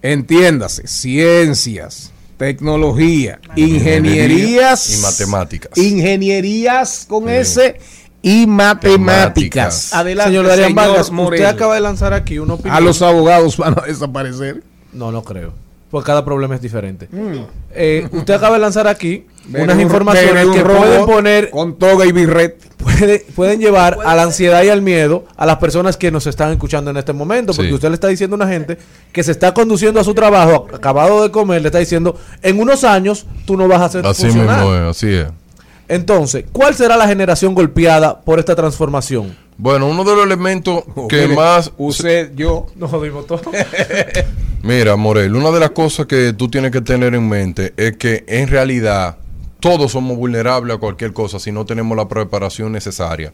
Entiéndase, 0.00 0.88
ciencias, 0.88 2.10
tecnología, 2.36 3.38
ingenierías 3.54 4.98
y 4.98 5.00
matemáticas. 5.00 5.78
Ingenierías 5.78 7.06
con 7.08 7.28
S 7.28 7.78
y 8.22 8.46
matemáticas. 8.46 9.92
Adelante, 9.92 10.30
señor 10.30 10.48
Darían 10.48 10.74
Vargas, 10.74 11.10
usted 11.10 11.44
acaba 11.44 11.74
de 11.74 11.82
lanzar 11.82 12.14
aquí 12.14 12.38
una 12.38 12.54
opinión. 12.54 12.74
A 12.74 12.80
los 12.80 13.02
abogados 13.02 13.56
van 13.56 13.78
a 13.78 13.82
desaparecer. 13.82 14.62
No, 14.92 15.12
no 15.12 15.22
creo. 15.22 15.61
Porque 15.92 16.06
cada 16.06 16.24
problema 16.24 16.56
es 16.56 16.60
diferente. 16.62 17.06
Mm. 17.12 17.44
Eh, 17.74 18.08
usted 18.12 18.34
acaba 18.34 18.54
de 18.56 18.60
lanzar 18.62 18.88
aquí 18.88 19.26
unas 19.52 19.76
un- 19.76 19.82
informaciones 19.82 20.46
que 20.48 20.64
pueden 20.64 21.04
poner 21.06 21.50
con 21.50 21.78
toga 21.78 22.04
y 22.06 22.10
birret. 22.12 22.56
puede- 22.82 23.20
pueden 23.36 23.60
llevar 23.60 23.98
a 24.04 24.16
la 24.16 24.24
ansiedad 24.24 24.62
y 24.64 24.68
al 24.70 24.82
miedo 24.82 25.24
a 25.36 25.46
las 25.46 25.58
personas 25.58 25.96
que 25.96 26.10
nos 26.10 26.26
están 26.26 26.50
escuchando 26.50 26.90
en 26.90 26.96
este 26.96 27.12
momento. 27.12 27.52
Porque 27.52 27.68
Sí. 27.68 27.74
usted 27.74 27.88
le 27.90 27.94
está 27.94 28.08
diciendo 28.08 28.34
a 28.34 28.38
una 28.38 28.48
gente 28.48 28.76
que 29.12 29.22
se 29.22 29.30
está 29.30 29.54
conduciendo 29.54 30.00
a 30.00 30.04
su 30.04 30.14
trabajo, 30.14 30.66
acabado 30.74 31.22
de 31.22 31.30
comer, 31.30 31.60
le 31.62 31.68
está 31.68 31.78
diciendo, 31.78 32.16
en 32.42 32.58
unos 32.58 32.82
años 32.82 33.26
tú 33.46 33.56
no 33.56 33.68
vas 33.68 33.82
a 33.82 33.88
ser 33.90 34.04
Así 34.06 34.22
funcional". 34.24 34.60
mismo 34.60 34.74
es, 34.74 34.80
así 34.96 35.12
es. 35.14 35.26
Entonces, 35.88 36.44
¿cuál 36.52 36.74
será 36.74 36.96
la 36.96 37.06
generación 37.06 37.54
golpeada 37.54 38.20
por 38.22 38.38
esta 38.38 38.56
transformación? 38.56 39.36
Bueno, 39.58 39.86
uno 39.86 40.04
de 40.04 40.16
los 40.16 40.24
elementos 40.24 40.84
que 41.08 41.22
Mire, 41.22 41.36
más... 41.36 41.72
Usted, 41.76 42.32
yo. 42.34 42.66
Nos 42.74 42.90
jodimos 42.90 43.26
todo. 43.26 43.42
Mira, 44.62 44.96
Morel, 44.96 45.34
una 45.34 45.50
de 45.50 45.60
las 45.60 45.70
cosas 45.70 46.06
que 46.06 46.32
tú 46.32 46.48
tienes 46.48 46.70
que 46.70 46.80
tener 46.80 47.14
en 47.14 47.28
mente 47.28 47.74
es 47.76 47.96
que 47.96 48.24
en 48.28 48.48
realidad 48.48 49.16
todos 49.60 49.92
somos 49.92 50.16
vulnerables 50.16 50.76
a 50.76 50.80
cualquier 50.80 51.12
cosa 51.12 51.38
si 51.38 51.52
no 51.52 51.64
tenemos 51.64 51.96
la 51.96 52.08
preparación 52.08 52.72
necesaria. 52.72 53.32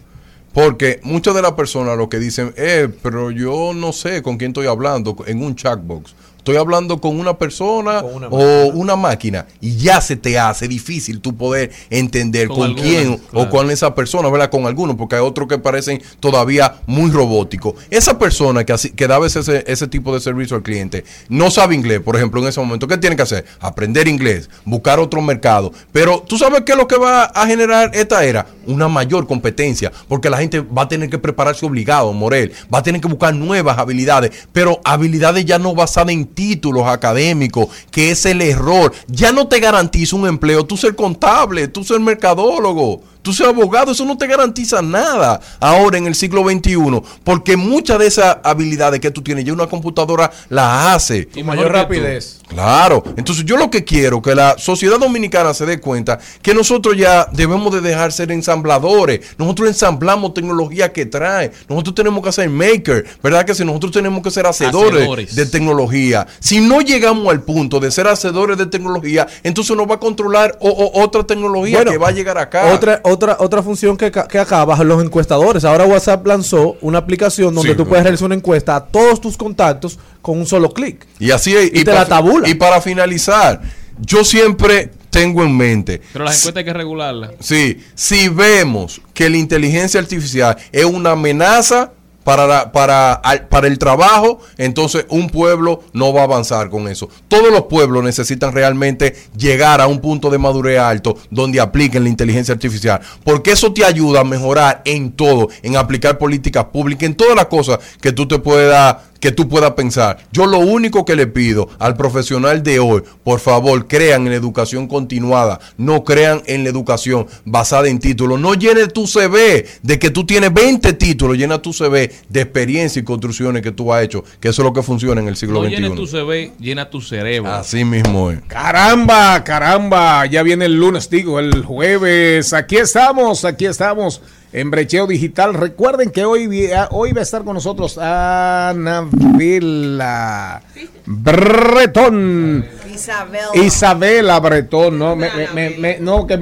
Porque 0.53 1.01
muchas 1.03 1.35
de 1.35 1.43
las 1.43 1.53
personas 1.53 1.97
lo 1.97 2.09
que 2.09 2.19
dicen, 2.19 2.53
eh, 2.57 2.89
pero 3.03 3.31
yo 3.31 3.73
no 3.75 3.93
sé 3.93 4.23
con 4.23 4.39
quién 4.39 4.51
estoy 4.51 4.67
hablando 4.67 5.17
en 5.27 5.43
un 5.43 5.55
chatbox. 5.55 6.15
Estoy 6.49 6.61
hablando 6.63 6.99
con 6.99 7.21
una 7.21 7.37
persona 7.37 8.03
una 8.03 8.29
o 8.29 8.69
una 8.69 8.97
máquina 8.97 9.45
y 9.61 9.77
ya 9.77 10.01
se 10.01 10.17
te 10.17 10.39
hace 10.39 10.67
difícil 10.67 11.21
tú 11.21 11.37
poder 11.37 11.71
entender 11.91 12.49
Con 12.49 12.73
quién 12.73 13.13
o 13.13 13.19
claro. 13.31 13.51
con 13.51 13.71
esa 13.71 13.95
persona, 13.95 14.31
¿verdad? 14.31 14.49
Con 14.49 14.65
algunos, 14.65 14.97
porque 14.97 15.17
hay 15.17 15.21
otros 15.21 15.47
que 15.47 15.59
parecen 15.59 16.03
todavía 16.21 16.77
muy 16.87 17.11
robóticos. 17.11 17.75
Esa 17.91 18.19
persona 18.19 18.65
que, 18.65 18.73
así, 18.73 18.93
que 18.93 19.07
da 19.07 19.17
a 19.17 19.19
veces 19.19 19.47
ese, 19.47 19.71
ese 19.71 19.89
tipo 19.89 20.15
de 20.15 20.21
servicio 20.21 20.57
al 20.57 20.63
cliente 20.63 21.05
no 21.29 21.51
sabe 21.51 21.75
inglés, 21.75 22.01
por 22.01 22.17
ejemplo, 22.17 22.41
en 22.41 22.49
ese 22.49 22.61
momento, 22.61 22.89
¿qué 22.89 22.97
tiene 22.97 23.15
que 23.15 23.25
hacer? 23.25 23.45
Aprender 23.61 24.09
inglés, 24.09 24.49
buscar 24.65 25.01
otro 25.01 25.21
mercado. 25.21 25.71
Pero 25.93 26.25
tú 26.27 26.39
sabes 26.39 26.63
qué 26.63 26.73
es 26.73 26.79
lo 26.79 26.89
que 26.89 26.97
va 26.97 27.25
a 27.25 27.47
generar 27.47 27.91
esta 27.93 28.25
era? 28.25 28.47
Una 28.67 28.89
mayor 28.89 29.27
competencia, 29.27 29.93
porque 30.09 30.31
la 30.31 30.39
gente 30.39 30.61
va 30.61 30.83
a 30.83 30.89
tener 30.89 31.11
que 31.11 31.19
prepararse 31.19 31.67
obligado, 31.67 32.11
Morel, 32.15 32.53
va 32.73 32.79
a 32.79 32.83
tener 32.83 33.03
que 33.03 33.09
buscar 33.09 33.35
nuevas 33.35 33.77
habilidades, 33.77 34.49
pero 34.51 34.81
habilidades 34.83 35.45
ya 35.45 35.59
no 35.59 35.75
basadas 35.75 36.15
en 36.15 36.38
títulos 36.39 36.87
académicos, 36.87 37.67
que 37.91 38.13
es 38.13 38.25
el 38.25 38.41
error. 38.41 38.93
Ya 39.09 39.33
no 39.33 39.49
te 39.49 39.59
garantiza 39.59 40.15
un 40.15 40.29
empleo, 40.29 40.65
tú 40.65 40.77
ser 40.77 40.95
contable, 40.95 41.67
tú 41.67 41.83
ser 41.83 41.99
mercadólogo. 41.99 43.03
Tú 43.29 43.35
ser 43.35 43.45
abogado, 43.49 43.93
eso 43.93 44.07
no 44.07 44.17
te 44.17 44.27
garantiza 44.27 44.81
nada 44.81 45.39
ahora 45.61 45.99
en 45.99 46.07
el 46.07 46.15
siglo 46.15 46.43
XXI, 46.49 47.03
porque 47.25 47.59
muchas 47.59 47.99
de 47.99 48.07
esas 48.07 48.39
habilidades 48.43 49.01
que 49.01 49.11
tú 49.11 49.21
tienes 49.21 49.45
ya 49.45 49.53
una 49.53 49.67
computadora 49.67 50.31
la 50.49 50.95
hace. 50.95 51.29
Y 51.35 51.43
mayor 51.43 51.71
rapidez. 51.71 52.41
Claro, 52.49 53.05
entonces 53.19 53.45
yo 53.45 53.59
lo 53.59 53.69
que 53.69 53.85
quiero 53.85 54.23
que 54.23 54.35
la 54.35 54.57
sociedad 54.57 54.99
dominicana 54.99 55.53
se 55.53 55.67
dé 55.67 55.79
cuenta 55.79 56.19
que 56.41 56.55
nosotros 56.55 56.97
ya 56.97 57.27
debemos 57.31 57.71
de 57.75 57.83
dejar 57.83 58.11
ser 58.13 58.33
ensambladores. 58.33 59.21
Nosotros 59.37 59.69
ensamblamos 59.69 60.33
tecnología 60.33 60.91
que 60.91 61.05
trae. 61.05 61.53
Nosotros 61.69 61.95
tenemos 61.97 62.25
que 62.25 62.33
ser 62.33 62.49
maker, 62.49 63.05
¿verdad? 63.23 63.45
Que 63.45 63.55
si 63.55 63.63
nosotros 63.67 63.93
tenemos 63.93 64.23
que 64.23 64.31
ser 64.31 64.47
hacedores, 64.47 65.03
Hacedores. 65.03 65.35
de 65.37 65.45
tecnología. 65.45 66.27
Si 66.41 66.63
no 66.63 66.81
llegamos 66.81 67.29
al 67.29 67.43
punto 67.43 67.79
de 67.79 67.91
ser 67.91 68.07
hacedores 68.09 68.57
de 68.57 68.65
tecnología, 68.65 69.27
entonces 69.43 69.77
nos 69.77 69.87
va 69.87 69.97
a 69.97 70.01
controlar 70.01 70.57
o- 70.61 70.71
o- 70.71 71.03
otra 71.03 71.25
tecnología 71.25 71.77
Bueno, 71.77 71.91
que 71.91 71.99
va 71.99 72.09
a 72.09 72.13
llegar 72.13 72.39
acá. 72.39 72.73
Otra, 72.73 73.03
otra, 73.05 73.18
otra 73.39 73.63
función 73.63 73.97
que, 73.97 74.11
que 74.11 74.39
acaba 74.39 74.83
los 74.85 75.03
encuestadores. 75.03 75.65
Ahora 75.65 75.85
WhatsApp 75.85 76.27
lanzó 76.27 76.77
una 76.81 76.99
aplicación 76.99 77.55
donde 77.55 77.71
Sí, 77.73 77.77
tú 77.77 77.87
puedes 77.87 78.03
realizar 78.05 78.27
una 78.27 78.35
encuesta 78.35 78.77
a 78.77 78.85
todos 78.85 79.21
tus 79.21 79.37
contactos 79.37 79.99
con 80.23 80.39
un 80.39 80.47
solo 80.47 80.71
clic. 80.73 81.07
Y 81.19 81.31
así 81.31 81.55
es. 81.55 81.67
Y 81.67 81.85
te 81.85 81.87
pa- 81.87 81.95
la 81.95 82.07
tabula. 82.07 82.49
Y 82.49 82.55
para 82.55 82.81
finalizar, 82.81 83.61
yo 84.01 84.25
siempre 84.25 84.91
tengo 85.11 85.43
en 85.43 85.57
mente. 85.57 86.01
Pero 86.13 86.25
las 86.25 86.39
encuestas 86.39 86.61
hay 86.61 86.65
que 86.65 86.73
regularlas. 86.75 87.31
Sí, 87.41 87.83
si 87.95 88.29
vemos 88.29 89.01
que 89.15 89.29
la 89.31 89.37
inteligencia 89.39 89.99
artificial 90.01 90.57
es 90.71 90.85
una 90.85 91.13
amenaza 91.13 91.93
para, 92.29 92.73
para, 92.73 93.23
para 93.49 93.69
el 93.69 93.79
trabajo, 93.79 94.41
entonces 94.59 95.07
un 95.09 95.31
pueblo 95.31 95.83
no 95.95 96.13
va 96.13 96.21
a 96.21 96.25
avanzar 96.25 96.69
con 96.69 96.87
eso. 96.87 97.09
Todos 97.27 97.51
los 97.51 97.63
pueblos 97.63 98.05
necesitan 98.05 98.53
realmente 98.53 99.17
llegar 99.35 99.81
a 99.81 99.87
un 99.87 100.01
punto 100.01 100.29
de 100.29 100.37
madurez 100.37 100.79
alto 100.79 101.17
donde 101.31 101.59
apliquen 101.59 102.03
la 102.03 102.11
inteligencia 102.11 102.53
artificial, 102.53 103.01
porque 103.25 103.53
eso 103.53 103.73
te 103.73 103.83
ayuda 103.83 104.21
a 104.21 104.25
mejorar 104.25 104.83
en 104.85 105.13
todo, 105.13 105.49
en 105.63 105.79
aplicar 105.79 106.19
políticas 106.19 106.67
públicas, 106.67 107.05
en 107.05 107.15
todas 107.15 107.35
las 107.35 107.47
cosas 107.47 107.79
que 107.99 108.13
tú 108.13 108.29
te 108.29 108.39
puedas 108.39 109.08
que 109.21 109.33
tú 109.33 109.49
puedas 109.49 109.73
pensar. 109.73 110.19
Yo 110.33 110.47
lo 110.47 110.59
único 110.59 111.05
que 111.05 111.17
le 111.17 111.27
pido 111.27 111.69
al 111.79 111.97
profesional 111.97 112.63
de 112.63 112.79
hoy, 112.79 113.03
por 113.25 113.41
favor, 113.41 113.87
crean 113.87 114.23
en 114.27 114.31
la 114.31 114.37
educación 114.37 114.87
continuada, 114.87 115.61
no 115.77 116.05
crean 116.05 116.43
en 116.47 116.65
la 116.65 116.71
educación 116.71 117.27
basada 117.45 117.89
en 117.89 117.99
títulos. 117.99 118.39
No 118.41 118.55
llene 118.55 118.87
tu 118.89 119.07
CV 119.07 119.67
de 119.83 119.99
que 119.99 120.11
tú 120.11 120.25
tienes 120.25 120.53
20 120.53 120.93
títulos, 120.95 121.37
llena 121.37 121.61
tu 121.61 121.73
CV 121.73 122.13
de 122.29 122.41
experiencia 122.41 123.01
y 123.01 123.05
construcciones 123.05 123.63
que 123.63 123.73
tú 123.73 123.93
has 123.93 124.05
hecho, 124.05 124.25
que 124.41 124.49
eso 124.49 124.63
es 124.63 124.67
lo 124.67 124.73
que 124.73 124.83
funciona 124.83 125.21
en 125.21 125.29
el 125.29 125.37
siglo 125.37 125.63
No 125.63 125.69
XXI. 125.69 125.75
llenes 125.77 125.95
tu 125.95 126.07
CV, 126.07 126.53
llena 126.59 126.91
tu 126.91 127.01
cerebro. 127.01 127.53
Así 127.53 127.85
mismo 127.85 128.31
es. 128.31 128.41
Caramba, 128.47 129.43
caramba, 129.45 130.27
ya 130.27 130.43
viene 130.43 130.67
el 130.67 130.75
lunes, 130.75 131.09
digo, 131.11 131.41
el 131.41 131.65
jueves. 131.65 132.53
Aquí 132.53 132.77
estamos, 132.77 133.45
aquí 133.45 133.67
estamos 133.67 134.23
en 134.53 134.71
Brecheo 134.71 135.07
Digital. 135.07 135.55
Recuerden 135.55 136.11
que 136.11 136.25
hoy, 136.25 136.71
ah, 136.73 136.89
hoy 136.91 137.13
va 137.13 137.21
a 137.21 137.23
estar 137.23 137.45
con 137.45 137.55
nosotros 137.55 137.99
Ana 137.99 139.07
Vila 139.11 140.63
Bretón. 141.07 142.65
Isabel. 142.93 143.41
Isabela 143.65 144.41
Bretón, 144.41 144.99
no, 144.99 145.15
me, 145.17 145.29
me- 145.31 145.49
me- 145.55 145.71
me- 145.79 145.99
no 146.01 146.27
que 146.27 146.37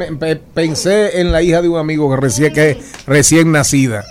pensé 0.54 1.20
en 1.20 1.32
la 1.32 1.42
hija 1.42 1.60
de 1.62 1.68
un 1.68 1.78
amigo 1.78 2.08
que 2.10 2.16
recién, 2.20 2.52
que 2.52 2.78
recién 3.06 3.52
nacida. 3.52 4.04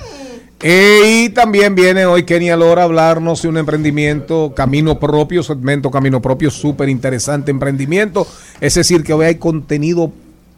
Eh, 0.62 1.26
y 1.26 1.30
también 1.30 1.76
viene 1.76 2.06
hoy 2.06 2.24
Kenia 2.24 2.56
Lora 2.56 2.84
a 2.84 2.86
hablarnos 2.86 3.42
de 3.42 3.50
un 3.50 3.58
emprendimiento, 3.58 4.54
Camino 4.56 5.00
Propio, 5.00 5.44
segmento 5.44 5.92
Camino 5.92 6.22
Propio, 6.22 6.50
súper 6.50 6.90
interesante 6.90 7.52
emprendimiento. 7.52 8.26
Es 8.62 8.76
decir, 8.76 9.04
que 9.04 9.14
hoy 9.14 9.26
hay 9.26 9.36
contenido 9.36 10.12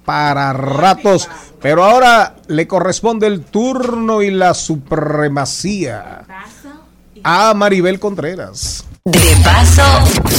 para 0.07 0.53
ratos, 0.53 1.27
pero 1.61 1.83
ahora 1.83 2.37
le 2.47 2.65
corresponde 2.65 3.27
el 3.27 3.43
turno 3.43 4.21
y 4.21 4.31
la 4.31 4.53
supremacía 4.53 6.21
a 7.23 7.53
Maribel 7.53 7.99
Contreras. 7.99 8.85
De 9.03 9.35
paso, 9.43 9.83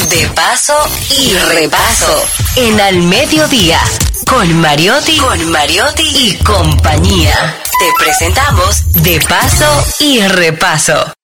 de 0.09 0.27
paso 0.29 0.73
y 1.21 1.35
repaso. 1.35 2.23
En 2.57 2.81
al 2.81 3.03
mediodía. 3.03 3.79
Con 4.27 4.59
Mariotti, 4.59 5.19
con 5.19 5.51
Mariotti 5.51 6.03
y 6.15 6.39
compañía. 6.43 7.35
Te 7.79 8.05
presentamos 8.05 9.03
De 9.03 9.21
paso 9.29 9.85
y 10.01 10.21
repaso. 10.29 11.18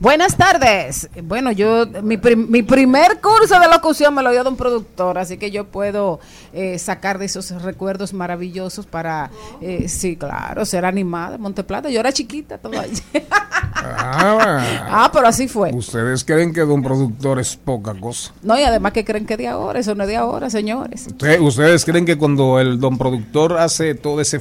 Buenas 0.00 0.36
tardes. 0.36 1.08
Bueno, 1.24 1.50
yo 1.50 1.84
mi, 2.04 2.18
prim- 2.18 2.46
mi 2.48 2.62
primer 2.62 3.20
curso 3.20 3.58
de 3.58 3.66
locución 3.68 4.14
me 4.14 4.22
lo 4.22 4.30
dio 4.30 4.44
de 4.44 4.48
un 4.50 4.56
productor, 4.56 5.18
así 5.18 5.38
que 5.38 5.50
yo 5.50 5.64
puedo 5.64 6.20
eh, 6.52 6.78
sacar 6.78 7.18
de 7.18 7.24
esos 7.24 7.50
recuerdos 7.62 8.12
maravillosos 8.12 8.86
para, 8.86 9.32
eh, 9.60 9.88
sí, 9.88 10.14
claro, 10.16 10.64
ser 10.64 10.84
animada 10.84 11.34
en 11.34 11.40
Monteplata. 11.40 11.90
Yo 11.90 11.98
era 11.98 12.12
chiquita 12.12 12.58
todavía. 12.58 12.92
Ah, 13.74 14.64
ah, 14.88 15.10
pero 15.12 15.26
así 15.26 15.48
fue. 15.48 15.72
Ustedes 15.74 16.22
creen 16.24 16.52
que 16.52 16.60
don 16.60 16.80
productor 16.80 17.40
es 17.40 17.56
poca 17.56 17.92
cosa. 17.98 18.32
No, 18.42 18.56
y 18.56 18.62
además 18.62 18.92
que 18.92 19.04
creen 19.04 19.26
que 19.26 19.36
de 19.36 19.48
ahora, 19.48 19.80
eso 19.80 19.96
no 19.96 20.04
es 20.04 20.08
de 20.08 20.16
ahora, 20.16 20.48
señores. 20.48 21.08
Usted- 21.08 21.40
Ustedes 21.40 21.84
creen 21.84 22.04
que 22.04 22.16
cuando 22.16 22.60
el 22.60 22.78
don 22.78 22.98
productor 22.98 23.58
hace 23.58 23.96
todo 23.96 24.20
ese, 24.20 24.40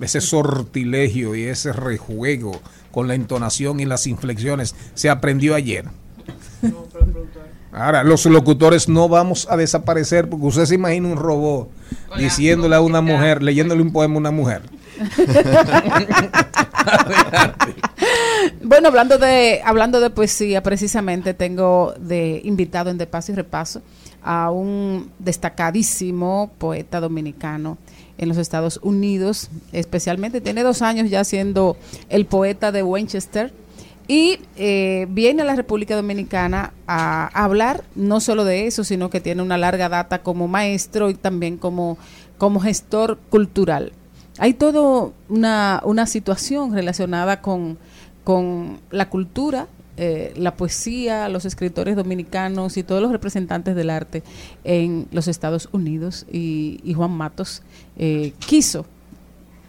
ese 0.00 0.20
sortilegio 0.20 1.34
y 1.34 1.44
ese 1.46 1.72
rejuego 1.72 2.52
con 2.90 3.08
la 3.08 3.14
entonación 3.14 3.80
y 3.80 3.84
las 3.84 4.06
inflexiones, 4.06 4.74
se 4.94 5.10
aprendió 5.10 5.54
ayer. 5.54 5.86
Ahora, 7.72 8.02
los 8.02 8.24
locutores 8.26 8.88
no 8.88 9.08
vamos 9.08 9.46
a 9.50 9.56
desaparecer 9.56 10.28
porque 10.28 10.46
usted 10.46 10.64
se 10.64 10.74
imagina 10.74 11.08
un 11.08 11.16
robot 11.16 11.70
diciéndole 12.16 12.74
a 12.76 12.80
una 12.80 13.00
mujer, 13.00 13.42
leyéndole 13.42 13.82
un 13.82 13.92
poema 13.92 14.14
a 14.14 14.18
una 14.18 14.30
mujer. 14.30 14.62
Bueno, 18.62 18.88
hablando 18.88 19.18
de 19.18 19.60
hablando 19.64 20.00
de 20.00 20.10
poesía, 20.10 20.62
precisamente 20.62 21.34
tengo 21.34 21.94
de 21.98 22.40
invitado 22.44 22.90
en 22.90 22.98
De 22.98 23.06
Paso 23.06 23.32
y 23.32 23.34
Repaso 23.34 23.82
a 24.22 24.50
un 24.50 25.10
destacadísimo 25.18 26.50
poeta 26.58 27.00
dominicano 27.00 27.78
en 28.18 28.28
los 28.28 28.36
Estados 28.36 28.80
Unidos, 28.82 29.48
especialmente 29.72 30.40
tiene 30.40 30.62
dos 30.62 30.82
años 30.82 31.08
ya 31.08 31.24
siendo 31.24 31.76
el 32.08 32.26
poeta 32.26 32.72
de 32.72 32.82
Winchester 32.82 33.52
y 34.08 34.40
eh, 34.56 35.06
viene 35.10 35.42
a 35.42 35.44
la 35.44 35.54
República 35.54 35.94
Dominicana 35.94 36.72
a, 36.86 37.26
hablar 37.44 37.84
no 37.94 38.20
solo 38.20 38.44
de 38.44 38.66
eso, 38.66 38.82
sino 38.82 39.10
que 39.10 39.20
tiene 39.20 39.42
una 39.42 39.58
larga 39.58 39.90
data 39.90 40.22
como 40.22 40.48
maestro 40.48 41.10
y 41.10 41.14
también 41.14 41.58
como, 41.58 41.98
como 42.38 42.58
gestor 42.58 43.18
cultural. 43.28 43.92
Hay 44.38 44.54
toda 44.54 45.10
una, 45.28 45.82
una 45.84 46.06
situación 46.06 46.72
relacionada 46.72 47.42
con, 47.42 47.76
con 48.24 48.78
la 48.90 49.10
cultura, 49.10 49.66
eh, 50.00 50.32
la 50.36 50.54
poesía, 50.54 51.28
los 51.28 51.44
escritores 51.44 51.96
dominicanos 51.96 52.76
y 52.76 52.84
todos 52.84 53.02
los 53.02 53.10
representantes 53.10 53.74
del 53.74 53.90
arte 53.90 54.22
en 54.62 55.08
los 55.10 55.26
Estados 55.26 55.68
Unidos. 55.72 56.24
Y, 56.30 56.94
Juan 56.94 57.10
Matos 57.10 57.62
eh, 57.96 58.32
quiso, 58.38 58.86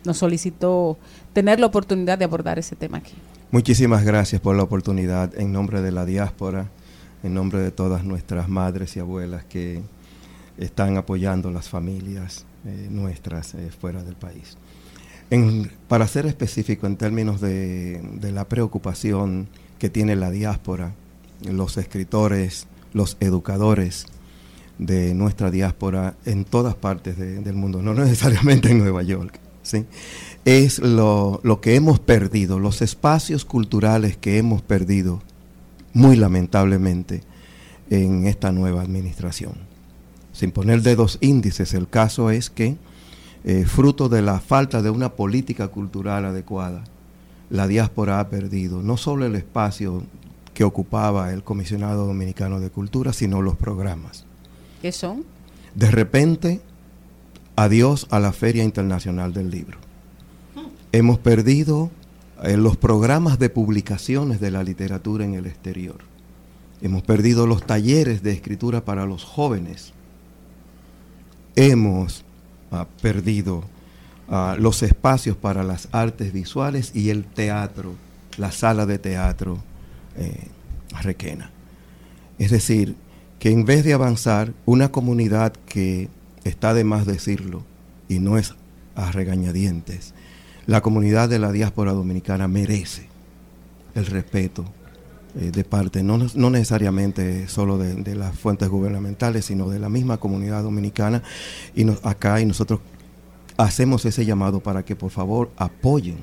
nos 0.06 0.18
solicitó 0.18 1.00
tener 1.34 1.60
la 1.60 1.66
oportunidad 1.66 2.20
de 2.20 2.26
abordar 2.26 2.60
ese 2.60 2.76
tema 2.76 3.00
aquí. 3.00 3.14
Muchísimas 3.50 4.06
gracias 4.06 4.40
por 4.40 4.56
la 4.56 4.62
oportunidad 4.62 5.34
en 5.36 5.52
nombre 5.52 5.82
de 5.82 5.92
la 5.92 6.06
diáspora, 6.06 6.70
en 7.24 7.34
nombre 7.34 7.62
de 7.62 7.72
todas 7.72 8.04
nuestras 8.04 8.48
madres 8.50 8.96
y 8.98 9.00
abuelas 9.00 9.46
que 9.46 9.82
están 10.60 10.98
apoyando 10.98 11.50
las 11.50 11.70
familias 11.70 12.46
eh, 12.68 12.88
nuestras 12.92 13.56
fuera 13.82 14.04
del 14.04 14.16
país. 14.16 14.58
Para 15.88 16.08
ser 16.08 16.28
específico 16.28 16.86
en 16.86 16.98
términos 16.98 17.42
de 17.42 18.32
la 18.32 18.48
preocupación 18.48 19.48
que 19.80 19.90
tiene 19.90 20.16
la 20.16 20.30
diáspora, 20.30 20.94
los 21.44 21.78
escritores, 21.78 22.68
los 22.94 23.18
educadores 23.20 24.06
de 24.78 25.14
nuestra 25.14 25.52
diáspora 25.52 26.16
en 26.26 26.46
todas 26.46 26.76
partes 26.76 27.18
de- 27.18 27.40
del 27.42 27.56
mundo, 27.56 27.82
no 27.82 27.94
necesariamente 27.96 28.70
en 28.72 28.80
Nueva 28.80 29.04
York, 29.04 29.40
¿sí? 29.64 29.86
es 30.46 30.80
lo, 30.80 31.40
lo 31.44 31.62
que 31.62 31.76
hemos 31.76 32.00
perdido, 32.00 32.60
los 32.60 32.82
espacios 32.82 33.46
culturales 33.46 34.18
que 34.18 34.38
hemos 34.38 34.62
perdido, 34.62 35.22
muy 35.94 36.16
lamentablemente, 36.16 37.24
en 37.90 38.28
esta 38.28 38.52
nueva 38.52 38.82
administración. 38.82 39.54
Sin 40.32 40.52
poner 40.52 40.82
dedos 40.82 41.18
índices, 41.22 41.74
el 41.74 41.88
caso 41.90 42.30
es 42.30 42.50
que, 42.50 42.78
eh, 43.44 43.66
fruto 43.66 44.08
de 44.10 44.22
la 44.22 44.40
falta 44.40 44.82
de 44.82 44.90
una 44.90 45.10
política 45.14 45.68
cultural 45.70 46.26
adecuada, 46.26 46.84
la 47.50 47.68
diáspora 47.68 48.20
ha 48.20 48.30
perdido 48.30 48.82
no 48.82 48.98
solo 48.98 49.26
el 49.26 49.36
espacio 49.36 50.04
que 50.54 50.64
ocupaba 50.64 51.32
el 51.34 51.44
comisionado 51.44 52.06
dominicano 52.06 52.60
de 52.60 52.70
cultura, 52.70 53.14
sino 53.14 53.42
los 53.42 53.56
programas. 53.56 54.26
¿Qué 54.82 54.92
son? 54.92 55.24
De 55.74 55.90
repente, 55.90 56.62
adiós 57.56 58.08
a 58.10 58.20
la 58.20 58.34
Feria 58.34 58.64
Internacional 58.64 59.34
del 59.34 59.52
Libro. 59.52 59.78
Hemos 60.92 61.20
perdido 61.20 61.92
eh, 62.44 62.58
los 62.58 62.78
programas 62.78 63.40
de 63.40 63.50
publicaciones 63.50 64.40
de 64.40 64.52
la 64.52 64.64
literatura 64.64 65.26
en 65.26 65.34
el 65.34 65.46
exterior. 65.46 65.98
Hemos 66.82 67.04
perdido 67.04 67.48
los 67.48 67.66
talleres 67.66 68.24
de 68.24 68.32
escritura 68.32 68.86
para 68.86 69.06
los 69.06 69.24
jóvenes. 69.24 69.94
Hemos 71.56 72.24
ah, 72.72 72.88
perdido 73.02 73.64
ah, 74.30 74.56
los 74.60 74.84
espacios 74.84 75.36
para 75.36 75.64
las 75.64 75.90
artes 75.92 76.34
visuales 76.34 76.92
y 76.96 77.10
el 77.10 77.26
teatro, 77.26 77.96
la 78.38 78.52
sala 78.52 78.86
de 78.86 79.00
teatro 79.00 79.60
eh, 80.18 80.48
requena. 81.02 81.52
Es 82.38 82.52
decir, 82.52 82.96
que 83.40 83.52
en 83.52 83.66
vez 83.66 83.84
de 83.84 83.94
avanzar, 83.94 84.54
una 84.66 84.92
comunidad 84.92 85.54
que 85.66 86.10
está 86.44 86.74
de 86.74 86.84
más 86.84 87.06
decirlo 87.06 87.64
y 88.08 88.20
no 88.20 88.38
es 88.38 88.56
a 88.96 89.12
regañadientes, 89.12 90.14
la 90.66 90.82
comunidad 90.82 91.30
de 91.30 91.40
la 91.40 91.52
diáspora 91.52 91.94
dominicana 91.94 92.48
merece 92.48 93.08
el 93.96 94.06
respeto 94.06 94.66
eh, 95.36 95.52
de 95.52 95.64
parte, 95.64 96.04
no, 96.04 96.18
no 96.18 96.50
necesariamente 96.50 97.48
solo 97.48 97.78
de, 97.78 98.16
las 98.16 98.38
fuentes 98.38 98.68
gubernamentales, 98.68 99.46
sino 99.46 99.70
de 99.70 99.80
la 99.80 99.90
misma 99.90 100.18
comunidad 100.18 100.64
dominicana 100.64 101.24
y 101.76 101.86
acá 102.04 102.42
y 102.42 102.46
nosotros 102.46 102.80
hacemos 103.60 104.06
ese 104.06 104.26
llamado 104.26 104.62
para 104.62 104.84
que 104.86 104.96
por 104.96 105.12
favor 105.12 105.52
apoyen 105.58 106.18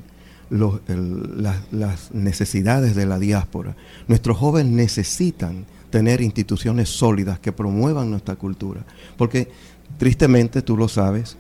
las, 0.49 2.15
necesidades 2.15 2.95
de 2.97 3.05
la 3.05 3.19
diáspora. 3.19 3.77
Nuestros 4.09 4.39
jóvenes 4.39 4.73
necesitan 4.73 5.67
tener 5.91 6.23
instituciones 6.23 6.89
sólidas 6.89 7.39
que 7.39 7.53
promuevan 7.53 8.11
nuestra 8.11 8.37
cultura, 8.37 8.85
porque 9.19 9.51
tristemente, 9.99 10.63
tú 10.63 10.77
lo 10.77 10.89
sabes, 10.89 11.37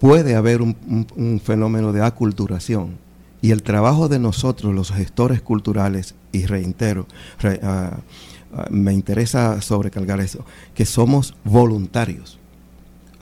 puede 0.00 0.34
haber 0.34 0.62
un, 0.62 1.40
fenómeno 1.44 1.92
de 1.92 2.02
aculturación 2.02 2.98
y 3.40 3.52
el 3.52 3.62
trabajo 3.62 4.08
de 4.08 4.18
nosotros, 4.18 4.74
los 4.74 4.90
gestores 4.90 5.42
culturales, 5.42 6.14
y 6.32 6.46
reitero, 6.46 7.06
re- 7.38 7.60
ah, 7.62 7.98
ah, 8.54 8.66
me 8.70 8.92
interesa 8.92 9.60
sobrecargar 9.60 10.20
eso, 10.20 10.44
que 10.74 10.86
somos 10.86 11.34
voluntarios. 11.44 12.38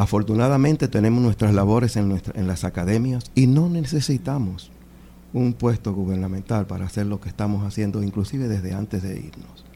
Afortunadamente 0.01 0.89
tenemos 0.89 1.23
nuestras 1.23 1.53
labores 1.53 1.95
en, 1.97 2.09
nuestra- 2.09 2.33
en 2.41 2.47
las 2.47 2.65
academias 2.65 3.31
y 3.35 3.47
no 3.47 3.69
necesitamos 3.69 4.71
un 5.35 5.53
puesto 5.53 5.93
gubernamental 5.93 6.67
para 6.67 6.87
hacer 6.87 7.05
lo 7.05 7.21
que 7.21 7.29
estamos 7.29 7.67
haciendo, 7.67 8.03
inclusive 8.03 8.49
desde 8.49 8.73
antes 8.73 9.03
de 9.03 9.19
irnos. 9.19 9.67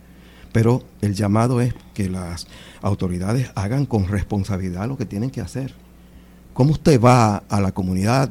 Pero 0.51 0.83
el 1.03 1.13
llamado 1.13 1.61
es 1.61 1.75
que 1.93 2.09
las 2.09 2.47
autoridades 2.81 3.51
hagan 3.55 3.85
con 3.85 4.09
responsabilidad 4.09 4.89
lo 4.89 4.97
que 4.97 5.05
tienen 5.05 5.29
que 5.29 5.43
hacer. 5.43 5.75
¿Cómo 6.55 6.73
usted 6.73 6.99
va 6.99 7.43
a 7.51 7.61
la 7.61 7.73
comunidad 7.73 8.31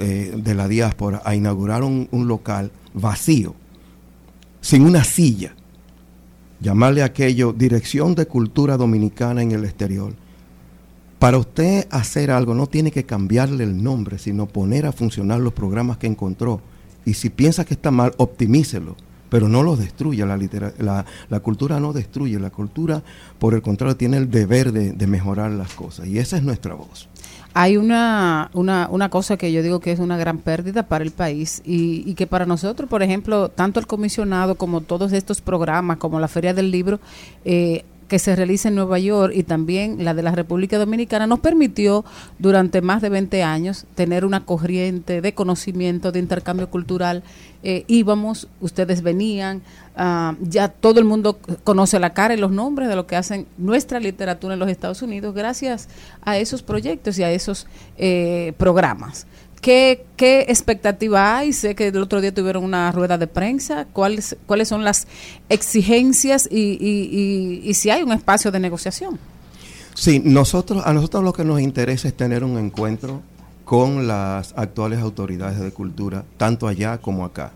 eh, 0.00 0.34
de 0.36 0.54
la 0.56 0.66
diáspora 0.66 1.22
a 1.24 1.36
inaugurar 1.36 1.84
un, 1.84 2.08
un 2.10 2.26
local 2.26 2.72
vacío, 2.94 3.54
sin 4.60 4.82
una 4.82 5.04
silla? 5.04 5.54
Llamarle 6.58 7.04
aquello 7.04 7.52
Dirección 7.52 8.16
de 8.16 8.26
Cultura 8.26 8.76
Dominicana 8.76 9.40
en 9.40 9.52
el 9.52 9.64
exterior. 9.64 10.14
Para 11.18 11.38
usted 11.38 11.86
hacer 11.90 12.30
algo 12.30 12.54
no 12.54 12.68
tiene 12.68 12.92
que 12.92 13.04
cambiarle 13.04 13.64
el 13.64 13.82
nombre, 13.82 14.18
sino 14.18 14.46
poner 14.46 14.86
a 14.86 14.92
funcionar 14.92 15.40
los 15.40 15.52
programas 15.52 15.98
que 15.98 16.06
encontró. 16.06 16.60
Y 17.04 17.14
si 17.14 17.28
piensa 17.28 17.64
que 17.64 17.74
está 17.74 17.90
mal, 17.90 18.12
optimícelo, 18.18 18.94
pero 19.28 19.48
no 19.48 19.64
los 19.64 19.78
destruya. 19.78 20.26
La, 20.26 20.38
la, 20.78 21.06
la 21.28 21.40
cultura 21.40 21.80
no 21.80 21.92
destruye, 21.92 22.38
la 22.38 22.50
cultura, 22.50 23.02
por 23.38 23.54
el 23.54 23.62
contrario, 23.62 23.96
tiene 23.96 24.16
el 24.18 24.30
deber 24.30 24.70
de, 24.70 24.92
de 24.92 25.06
mejorar 25.08 25.50
las 25.50 25.74
cosas. 25.74 26.06
Y 26.06 26.18
esa 26.18 26.36
es 26.36 26.44
nuestra 26.44 26.74
voz. 26.74 27.08
Hay 27.54 27.76
una, 27.76 28.50
una, 28.52 28.88
una 28.88 29.08
cosa 29.08 29.36
que 29.36 29.50
yo 29.50 29.62
digo 29.62 29.80
que 29.80 29.90
es 29.90 29.98
una 29.98 30.16
gran 30.18 30.38
pérdida 30.38 30.86
para 30.86 31.02
el 31.02 31.10
país 31.10 31.62
y, 31.64 32.04
y 32.08 32.14
que 32.14 32.28
para 32.28 32.46
nosotros, 32.46 32.88
por 32.88 33.02
ejemplo, 33.02 33.48
tanto 33.48 33.80
el 33.80 33.86
comisionado 33.86 34.54
como 34.54 34.82
todos 34.82 35.12
estos 35.12 35.40
programas, 35.40 35.96
como 35.96 36.20
la 36.20 36.28
Feria 36.28 36.54
del 36.54 36.70
Libro, 36.70 37.00
eh, 37.44 37.84
que 38.08 38.18
se 38.18 38.34
realiza 38.34 38.68
en 38.68 38.74
Nueva 38.74 38.98
York 38.98 39.32
y 39.36 39.42
también 39.42 40.04
la 40.04 40.14
de 40.14 40.22
la 40.22 40.32
República 40.32 40.78
Dominicana, 40.78 41.26
nos 41.26 41.40
permitió 41.40 42.04
durante 42.38 42.80
más 42.80 43.02
de 43.02 43.10
20 43.10 43.42
años 43.42 43.84
tener 43.94 44.24
una 44.24 44.44
corriente 44.44 45.20
de 45.20 45.34
conocimiento, 45.34 46.10
de 46.10 46.18
intercambio 46.18 46.70
cultural. 46.70 47.22
Eh, 47.62 47.84
íbamos, 47.86 48.48
ustedes 48.60 49.02
venían, 49.02 49.62
ah, 49.96 50.34
ya 50.40 50.68
todo 50.68 51.00
el 51.00 51.04
mundo 51.04 51.38
conoce 51.64 51.98
la 51.98 52.14
cara 52.14 52.34
y 52.34 52.38
los 52.38 52.50
nombres 52.50 52.88
de 52.88 52.96
lo 52.96 53.06
que 53.06 53.16
hacen 53.16 53.46
nuestra 53.58 54.00
literatura 54.00 54.54
en 54.54 54.60
los 54.60 54.70
Estados 54.70 55.02
Unidos 55.02 55.34
gracias 55.34 55.88
a 56.22 56.38
esos 56.38 56.62
proyectos 56.62 57.18
y 57.18 57.24
a 57.24 57.30
esos 57.30 57.66
eh, 57.98 58.54
programas. 58.56 59.26
¿Qué, 59.60 60.04
¿Qué 60.16 60.42
expectativa 60.48 61.36
hay? 61.38 61.52
Sé 61.52 61.74
que 61.74 61.88
el 61.88 61.96
otro 61.98 62.20
día 62.20 62.32
tuvieron 62.32 62.62
una 62.64 62.92
rueda 62.92 63.18
de 63.18 63.26
prensa. 63.26 63.86
¿Cuáles, 63.92 64.36
cuáles 64.46 64.68
son 64.68 64.84
las 64.84 65.06
exigencias 65.48 66.48
y, 66.50 66.78
y- 66.80 67.60
y- 67.68 67.74
si 67.74 67.90
hay 67.90 68.02
un 68.02 68.12
espacio 68.12 68.50
de 68.50 68.60
negociación? 68.60 69.18
Sí, 69.94 70.20
nosotros, 70.24 70.82
a 70.86 70.92
nosotros 70.92 71.24
lo 71.24 71.32
que 71.32 71.44
nos 71.44 71.60
interesa 71.60 72.06
es 72.08 72.14
tener 72.16 72.44
un 72.44 72.56
encuentro 72.56 73.20
con 73.64 74.06
las 74.06 74.54
actuales 74.56 75.00
autoridades 75.00 75.58
de 75.58 75.72
cultura, 75.72 76.24
tanto 76.36 76.68
allá 76.68 76.98
como 76.98 77.24
acá. 77.24 77.52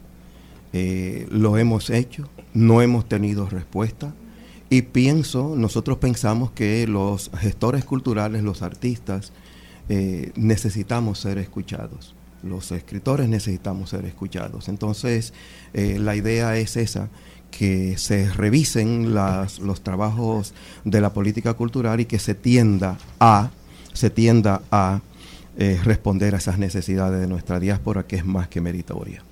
Eh, 0.73 1.27
lo 1.31 1.57
hemos 1.57 1.89
hecho, 1.91 2.29
no 2.53 2.83
hemos 2.83 3.09
tenido 3.09 3.49
respuesta 3.49 4.12
y 4.70 4.83
pienso, 4.83 5.55
nosotros 5.57 5.99
pensamos 5.99 6.51
que 6.51 6.87
los 6.87 7.31
gestores 7.39 7.85
culturales, 7.85 8.43
los 8.43 8.62
artistas, 8.62 9.33
eh, 9.94 10.32
necesitamos 10.36 11.19
ser 11.20 11.36
escuchados. 11.39 12.14
Los 12.43 12.73
escritores 12.73 13.28
necesitamos 13.28 13.90
ser 13.90 14.05
escuchados. 14.06 14.69
Entonces, 14.69 15.32
eh, 15.74 15.98
la 16.01 16.16
idea 16.16 16.56
es 16.56 16.77
esa, 16.77 17.09
que 17.51 17.98
se 17.98 18.32
revisen 18.32 19.12
las- 19.14 19.59
los 19.59 19.82
trabajos 19.82 20.55
de 20.85 21.01
la 21.02 21.10
política 21.12 21.52
cultural 21.55 22.01
y 22.01 22.06
que 22.06 22.19
se 22.19 22.35
tienda 22.35 22.97
a, 23.20 23.51
se 23.93 24.09
tienda 24.10 24.62
a 24.70 25.01
eh, 25.59 25.78
responder 25.85 26.35
a 26.35 26.39
esas 26.39 26.59
necesidades 26.59 27.20
de 27.20 27.27
nuestra 27.27 27.60
diáspora, 27.60 28.06
que 28.06 28.16
es 28.16 28.24
más 28.24 28.48
que 28.48 28.62
meritoria. 28.62 29.23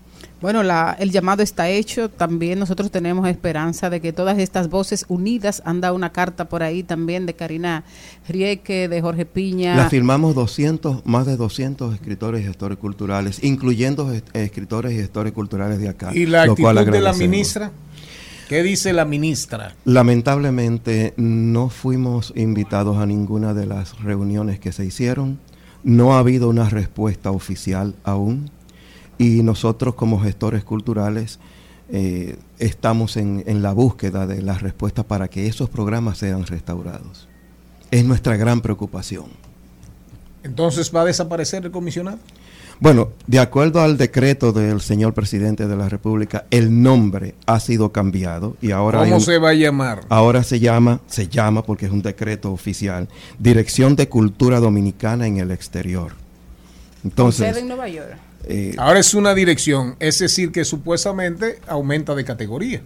Bueno, 0.40 0.62
la, 0.62 0.96
el 0.98 1.10
llamado 1.10 1.42
está 1.42 1.68
hecho. 1.68 2.08
También 2.08 2.58
nosotros 2.58 2.90
tenemos 2.90 3.28
esperanza 3.28 3.90
de 3.90 4.00
que 4.00 4.12
todas 4.12 4.38
estas 4.38 4.70
voces 4.70 5.04
unidas, 5.08 5.62
anda 5.66 5.92
una 5.92 6.12
carta 6.12 6.48
por 6.48 6.62
ahí 6.62 6.82
también 6.82 7.26
de 7.26 7.34
Karina 7.34 7.84
Rieke, 8.28 8.88
de 8.88 9.02
Jorge 9.02 9.26
Piña. 9.26 9.76
La 9.76 9.90
firmamos 9.90 10.34
200, 10.34 11.04
más 11.04 11.26
de 11.26 11.36
200 11.36 11.92
escritores 11.94 12.40
y 12.40 12.44
gestores 12.44 12.78
culturales, 12.78 13.44
incluyendo 13.44 14.08
gest- 14.08 14.24
escritores 14.32 14.92
y 14.92 14.96
gestores 14.96 15.32
culturales 15.34 15.78
de 15.78 15.88
acá. 15.90 16.10
¿Y 16.14 16.24
la 16.24 16.46
lo 16.46 16.52
actitud 16.52 16.62
cual 16.64 16.90
de 16.90 17.00
la 17.00 17.12
ministra? 17.12 17.70
¿Qué 18.48 18.62
dice 18.62 18.92
la 18.92 19.04
ministra? 19.04 19.74
Lamentablemente 19.84 21.14
no 21.16 21.68
fuimos 21.68 22.32
invitados 22.34 22.96
a 22.98 23.06
ninguna 23.06 23.54
de 23.54 23.66
las 23.66 23.98
reuniones 24.02 24.58
que 24.58 24.72
se 24.72 24.84
hicieron. 24.84 25.38
No 25.84 26.14
ha 26.14 26.18
habido 26.18 26.48
una 26.48 26.68
respuesta 26.68 27.30
oficial 27.30 27.94
aún. 28.04 28.50
Y 29.20 29.42
nosotros 29.42 29.94
como 29.96 30.18
gestores 30.18 30.64
culturales 30.64 31.38
eh, 31.92 32.36
estamos 32.58 33.18
en, 33.18 33.44
en 33.46 33.60
la 33.60 33.72
búsqueda 33.72 34.26
de 34.26 34.40
las 34.40 34.62
respuestas 34.62 35.04
para 35.04 35.28
que 35.28 35.46
esos 35.46 35.68
programas 35.68 36.16
sean 36.16 36.46
restaurados. 36.46 37.28
Es 37.90 38.02
nuestra 38.04 38.36
gran 38.38 38.62
preocupación. 38.62 39.26
Entonces 40.42 40.90
va 40.94 41.02
a 41.02 41.04
desaparecer 41.04 41.66
el 41.66 41.70
comisionado. 41.70 42.16
Bueno, 42.78 43.10
de 43.26 43.40
acuerdo 43.40 43.82
al 43.82 43.98
decreto 43.98 44.52
del 44.52 44.80
señor 44.80 45.12
presidente 45.12 45.68
de 45.68 45.76
la 45.76 45.90
República, 45.90 46.46
el 46.50 46.82
nombre 46.82 47.34
ha 47.44 47.60
sido 47.60 47.92
cambiado 47.92 48.56
y 48.62 48.70
ahora 48.70 49.00
¿Cómo 49.00 49.16
un- 49.16 49.20
se 49.20 49.36
va 49.36 49.50
a 49.50 49.54
llamar? 49.54 50.00
Ahora 50.08 50.42
se 50.44 50.60
llama, 50.60 51.00
se 51.08 51.28
llama 51.28 51.62
porque 51.62 51.84
es 51.84 51.92
un 51.92 52.00
decreto 52.00 52.50
oficial, 52.50 53.06
Dirección 53.38 53.96
de 53.96 54.08
Cultura 54.08 54.60
Dominicana 54.60 55.26
en 55.26 55.36
el 55.36 55.50
Exterior. 55.50 56.12
Entonces, 57.04 57.54
en 57.54 57.68
Nueva 57.68 57.86
York. 57.90 58.16
Eh, 58.44 58.74
Ahora 58.78 58.98
es 59.00 59.14
una 59.14 59.34
dirección, 59.34 59.96
es 60.00 60.18
decir, 60.18 60.50
que 60.52 60.64
supuestamente 60.64 61.58
aumenta 61.66 62.14
de 62.14 62.24
categoría. 62.24 62.82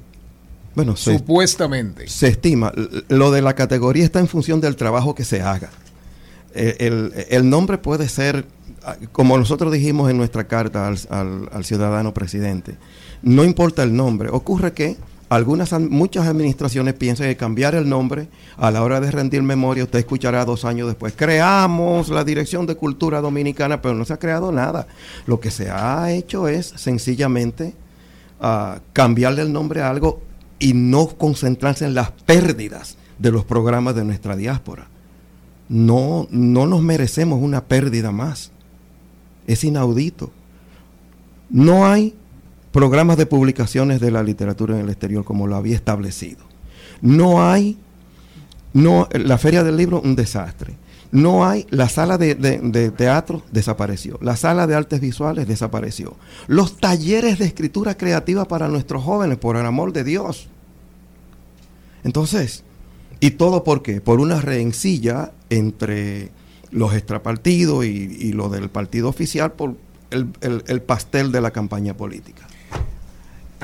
bueno, 0.74 0.96
Supuestamente. 0.96 2.08
se 2.08 2.28
estima, 2.28 2.72
lo 3.08 3.30
de 3.30 3.42
la 3.42 3.54
categoría 3.54 4.04
está 4.04 4.20
en 4.20 4.28
función 4.28 4.60
del 4.60 4.76
trabajo 4.76 5.14
que 5.14 5.24
se 5.24 5.40
haga. 5.42 5.70
Eh, 6.54 6.76
El, 6.80 7.12
el 7.30 7.48
nombre 7.48 7.78
puede 7.78 8.08
ser, 8.08 8.46
ah, 8.84 8.96
como 9.12 9.36
nosotros 9.38 9.72
dijimos 9.72 10.10
en 10.10 10.16
nuestra 10.16 10.44
carta 10.44 10.86
al, 10.88 10.98
al- 11.10 11.48
al 11.52 11.64
ciudadano 11.64 12.12
presidente, 12.14 12.76
no 13.22 13.42
importa 13.44 13.82
el 13.82 13.94
nombre, 13.94 14.28
ocurre 14.30 14.72
que 14.72 14.96
algunas, 15.34 15.72
muchas 15.80 16.26
administraciones 16.26 16.94
piensan 16.94 17.26
que 17.26 17.36
cambiar 17.36 17.74
el 17.74 17.88
nombre 17.88 18.28
a 18.56 18.70
la 18.70 18.82
hora 18.82 19.00
de 19.00 19.10
rendir 19.10 19.42
memoria, 19.42 19.84
usted 19.84 19.98
escuchará 19.98 20.44
dos 20.44 20.64
años 20.64 20.86
después, 20.86 21.14
creamos 21.16 22.08
la 22.08 22.24
Dirección 22.24 22.66
de 22.66 22.76
Cultura 22.76 23.20
Dominicana, 23.20 23.82
pero 23.82 23.94
no 23.94 24.04
se 24.04 24.12
ha 24.12 24.18
creado 24.18 24.52
nada. 24.52 24.86
Lo 25.26 25.40
que 25.40 25.50
se 25.50 25.70
ha 25.70 26.12
hecho 26.12 26.48
es 26.48 26.66
sencillamente 26.76 27.74
ah, 28.40 28.78
cambiarle 28.92 29.42
el 29.42 29.52
nombre 29.52 29.82
a 29.82 29.90
algo 29.90 30.22
y 30.58 30.72
no 30.72 31.08
concentrarse 31.08 31.84
en 31.84 31.94
las 31.94 32.10
pérdidas 32.10 32.96
de 33.18 33.30
los 33.30 33.44
programas 33.44 33.94
de 33.94 34.04
nuestra 34.04 34.36
diáspora. 34.36 34.88
No, 35.68 36.28
no 36.30 36.66
nos 36.66 36.82
merecemos 36.82 37.42
una 37.42 37.64
pérdida 37.64 38.12
más. 38.12 38.52
Es 39.46 39.64
inaudito. 39.64 40.30
No 41.50 41.86
hay 41.86 42.14
programas 42.74 43.16
de 43.16 43.26
publicaciones 43.26 44.00
de 44.00 44.10
la 44.10 44.24
literatura 44.24 44.74
en 44.74 44.80
el 44.80 44.90
exterior 44.90 45.24
como 45.24 45.46
lo 45.46 45.54
había 45.54 45.76
establecido. 45.76 46.42
No 47.00 47.48
hay, 47.48 47.78
no, 48.72 49.08
la 49.12 49.38
Feria 49.38 49.62
del 49.62 49.76
Libro, 49.76 50.00
un 50.00 50.16
desastre. 50.16 50.74
No 51.12 51.46
hay, 51.46 51.66
la 51.70 51.88
sala 51.88 52.18
de, 52.18 52.34
de- 52.34 52.90
teatro 52.90 53.44
desapareció, 53.52 54.18
la 54.20 54.34
sala 54.34 54.66
de 54.66 54.74
artes 54.74 55.00
visuales 55.00 55.46
desapareció, 55.46 56.16
los 56.48 56.76
talleres 56.78 57.38
de 57.38 57.44
escritura 57.44 57.96
creativa 57.96 58.44
para 58.46 58.66
nuestros 58.66 59.04
jóvenes, 59.04 59.38
por 59.38 59.54
el 59.56 59.64
amor 59.64 59.92
de 59.92 60.02
Dios. 60.02 60.48
Entonces, 62.02 62.64
¿y 63.20 63.30
todo 63.32 63.62
por 63.62 63.82
qué? 63.82 64.00
Por 64.00 64.18
una 64.18 64.40
rencilla 64.40 65.30
entre 65.48 66.30
los 66.72 66.92
extrapartidos 66.94 67.84
y, 67.84 67.88
y 67.88 68.32
lo 68.32 68.48
del 68.48 68.68
partido 68.68 69.08
oficial 69.08 69.52
por 69.52 69.76
el- 70.10 70.64
el 70.66 70.82
pastel 70.82 71.30
de 71.30 71.40
la 71.40 71.52
campaña 71.52 71.94
política. 71.96 72.48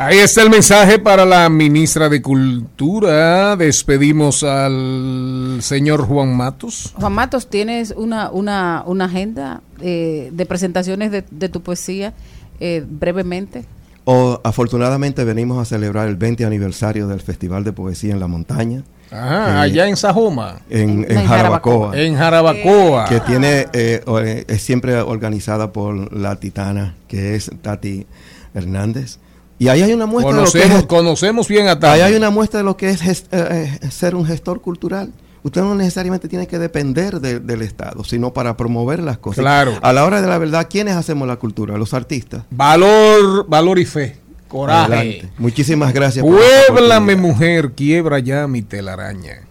Ahí 0.02 0.16
está 0.16 0.40
el 0.40 0.48
mensaje 0.48 0.98
para 0.98 1.26
la 1.26 1.50
ministra 1.50 2.08
de 2.08 2.22
Cultura. 2.22 3.54
Despedimos 3.54 4.42
al 4.42 5.58
señor 5.60 6.06
Juan 6.06 6.34
Matos. 6.34 6.94
Juan 6.98 7.12
Matos, 7.12 7.50
¿tienes 7.50 7.92
una, 7.94 8.30
una, 8.30 8.82
una 8.86 9.04
agenda 9.04 9.60
eh, 9.82 10.30
de 10.32 10.46
presentaciones 10.46 11.10
de, 11.12 11.22
de 11.30 11.50
tu 11.50 11.60
poesía 11.60 12.14
eh, 12.60 12.82
brevemente? 12.88 13.66
O, 14.06 14.40
afortunadamente 14.42 15.22
venimos 15.24 15.58
a 15.60 15.66
celebrar 15.66 16.08
el 16.08 16.16
20 16.16 16.46
aniversario 16.46 17.06
del 17.06 17.20
Festival 17.20 17.62
de 17.62 17.74
Poesía 17.74 18.14
en 18.14 18.20
la 18.20 18.26
Montaña. 18.26 18.82
Ajá, 19.10 19.50
Eh, 19.50 19.60
allá 19.60 19.86
en 19.86 19.98
Sajoma. 19.98 20.62
En, 20.70 21.04
en 21.10 21.18
En 21.18 21.26
Jarabacoa. 21.26 22.00
En 22.00 22.16
Jarabacoa. 22.16 23.04
Que 23.04 23.20
tiene, 23.20 23.66
eh, 23.74 24.02
eh, 24.06 24.44
es 24.48 24.62
siempre 24.62 24.98
organizada 25.02 25.74
por 25.74 26.16
la 26.16 26.36
titana, 26.36 26.94
que 27.06 27.34
es 27.34 27.50
Tati 27.60 28.06
Hernández. 28.54 29.18
Y 29.60 29.68
ahí 29.68 29.82
hay 29.82 29.92
una 29.92 30.06
muestra 30.06 30.32
de 30.34 30.40
lo 30.40 30.46
que 30.46 30.52
Conocemos, 30.58 30.78
es 30.80 30.86
conocemos 30.86 31.48
bien 31.48 31.68
a 31.68 31.78
Ahí 31.92 32.00
hay 32.00 32.14
una 32.14 32.30
muestra 32.30 32.58
de 32.58 32.64
lo 32.64 32.76
que 32.76 32.88
es 32.88 33.02
gest- 33.02 33.26
eh, 33.30 33.78
eh, 33.82 33.90
ser 33.90 34.14
un 34.16 34.24
gestor 34.24 34.60
cultural. 34.60 35.12
usted 35.42 35.60
no 35.62 35.74
necesariamente 35.74 36.28
tiene 36.28 36.46
que 36.46 36.58
depender 36.58 37.20
de- 37.20 37.40
del 37.40 37.62
Estado, 37.62 38.02
sino 38.04 38.32
para 38.32 38.56
promover 38.56 39.02
las 39.02 39.18
cosas. 39.18 39.42
Claro. 39.42 39.78
A 39.82 39.92
la 39.92 40.04
hora 40.04 40.20
de 40.20 40.28
la 40.28 40.36
verdad, 40.38 40.66
¿quiénes 40.68 40.96
hacemos 40.96 41.28
la 41.28 41.36
cultura? 41.36 41.78
Los 41.78 41.94
artistas. 41.94 42.42
Valor, 42.50 43.46
valor 43.48 43.78
y 43.78 43.84
fe. 43.84 44.16
Coraje. 44.48 44.92
Adelante. 44.92 45.30
Muchísimas 45.38 45.92
gracias. 45.94 46.24
Puéblame, 46.26 47.16
mujer, 47.16 47.72
quiebra 47.72 48.18
ya 48.18 48.46
mi 48.48 48.62
telaraña. 48.62 49.42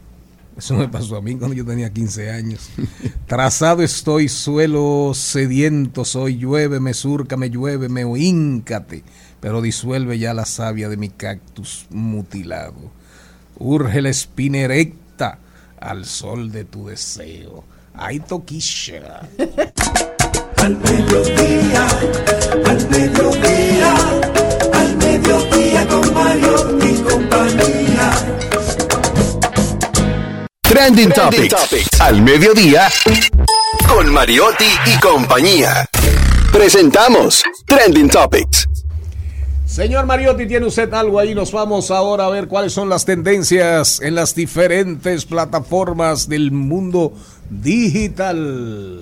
Eso 0.57 0.75
me 0.75 0.89
pasó 0.89 1.15
a 1.15 1.21
mí 1.21 1.35
cuando 1.37 1.55
yo 1.55 1.63
tenía 1.65 1.89
15 1.91 2.29
años. 2.31 2.69
Trazado 3.27 3.81
estoy, 3.81 4.27
suelo 4.27 5.13
sediento 5.15 6.03
soy, 6.03 6.37
lluéveme, 6.37 6.93
súrcame, 6.93 7.49
lluéveme 7.49 8.03
o 8.03 8.17
híncate, 8.17 9.03
pero 9.39 9.61
disuelve 9.61 10.19
ya 10.19 10.33
la 10.33 10.45
savia 10.45 10.89
de 10.89 10.97
mi 10.97 11.09
cactus 11.09 11.85
mutilado. 11.89 12.91
Urge 13.57 14.01
la 14.01 14.09
espina 14.09 14.59
erecta 14.59 15.39
al 15.79 16.05
sol 16.05 16.51
de 16.51 16.65
tu 16.65 16.87
deseo. 16.87 17.63
Ay, 17.93 18.19
toquisha. 18.19 19.27
Al 20.57 20.77
mediodía, 20.77 21.87
al 22.65 22.89
mediodía, 22.89 23.95
al 24.73 24.97
mediodía 24.97 25.87
con 25.87 26.13
Mario 26.13 26.79
y 26.85 27.01
compañía. 27.01 28.11
Trending, 30.61 31.11
Topics. 31.11 31.89
Al 31.99 32.21
mediodía. 32.21 32.89
Con 33.87 34.13
Mariotti 34.13 34.69
y 34.85 34.99
compañía. 34.99 35.89
Presentamos 36.51 37.43
Trending 37.65 38.09
Topics. 38.09 38.67
Señor 39.69 40.07
Mariotti, 40.07 40.47
¿tiene 40.47 40.65
usted 40.65 40.91
algo 40.95 41.19
ahí? 41.19 41.35
Nos 41.35 41.51
vamos 41.51 41.91
ahora 41.91 42.25
a 42.25 42.29
ver 42.29 42.47
cuáles 42.47 42.73
son 42.73 42.89
las 42.89 43.05
tendencias 43.05 44.01
en 44.01 44.15
las 44.15 44.33
diferentes 44.33 45.25
plataformas 45.25 46.27
del 46.27 46.49
mundo 46.49 47.13
digital. 47.51 48.97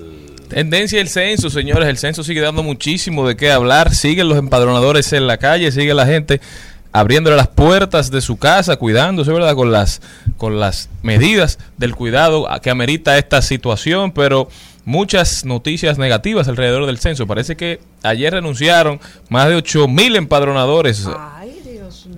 Tendencia 0.49 0.99
el 0.99 1.07
censo, 1.07 1.49
señores. 1.49 1.87
El 1.87 1.97
censo 1.97 2.21
sigue 2.21 2.41
dando 2.41 2.63
muchísimo 2.63 3.25
de 3.25 3.37
qué 3.37 3.49
hablar. 3.49 3.95
Siguen 3.95 4.27
los 4.27 4.37
empadronadores 4.37 5.13
en 5.13 5.25
la 5.25 5.37
calle, 5.37 5.71
sigue 5.71 5.93
la 5.93 6.05
gente 6.05 6.41
abriéndole 6.91 7.37
las 7.37 7.47
puertas 7.47 8.11
de 8.11 8.19
su 8.19 8.35
casa, 8.35 8.75
cuidándose, 8.75 9.31
¿verdad? 9.31 9.55
Con 9.55 9.71
las, 9.71 10.01
con 10.35 10.59
las 10.59 10.89
medidas 11.01 11.59
del 11.77 11.95
cuidado 11.95 12.45
que 12.61 12.69
amerita 12.69 13.17
esta 13.17 13.41
situación, 13.41 14.11
pero 14.11 14.49
muchas 14.87 15.43
noticias 15.43 15.97
negativas 15.97 16.47
alrededor 16.47 16.85
del 16.85 16.97
censo. 16.97 17.27
Parece 17.27 17.57
que 17.57 17.81
ayer 18.03 18.31
renunciaron 18.31 19.01
más 19.27 19.49
de 19.49 19.55
8 19.55 19.85
mil 19.89 20.15
empadronadores. 20.15 21.05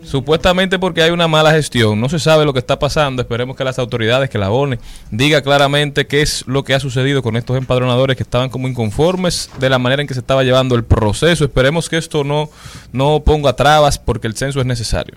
Supuestamente 0.04 0.78
porque 0.78 1.02
hay 1.02 1.10
una 1.10 1.28
mala 1.28 1.52
gestión. 1.52 2.00
No 2.00 2.10
se 2.10 2.20
sabe 2.20 2.46
lo 2.46 2.54
que 2.54 2.60
está 2.60 2.78
pasando. 2.78 3.24
Esperemos 3.24 3.58
que 3.58 3.64
las 3.64 3.80
autoridades, 3.80 4.30
que 4.30 4.38
la 4.38 4.52
ONE, 4.52 4.78
diga 5.10 5.42
claramente 5.42 6.06
qué 6.06 6.22
es 6.22 6.44
lo 6.46 6.64
que 6.64 6.76
ha 6.76 6.80
sucedido 6.80 7.24
con 7.24 7.38
estos 7.38 7.58
empadronadores 7.58 8.16
que 8.16 8.24
estaban 8.24 8.50
como 8.50 8.68
inconformes 8.68 9.50
de 9.60 9.70
la 9.72 9.80
manera 9.80 10.04
en 10.04 10.08
que 10.08 10.14
se 10.14 10.20
estaba 10.20 10.44
llevando 10.44 10.76
el 10.76 10.84
proceso. 10.84 11.46
Esperemos 11.46 11.90
que 11.90 11.98
esto 11.98 12.24
no, 12.24 12.52
no 12.92 13.22
ponga 13.22 13.54
trabas 13.54 13.98
porque 13.98 14.28
el 14.28 14.36
censo 14.36 14.60
es 14.60 14.68
necesario. 14.68 15.16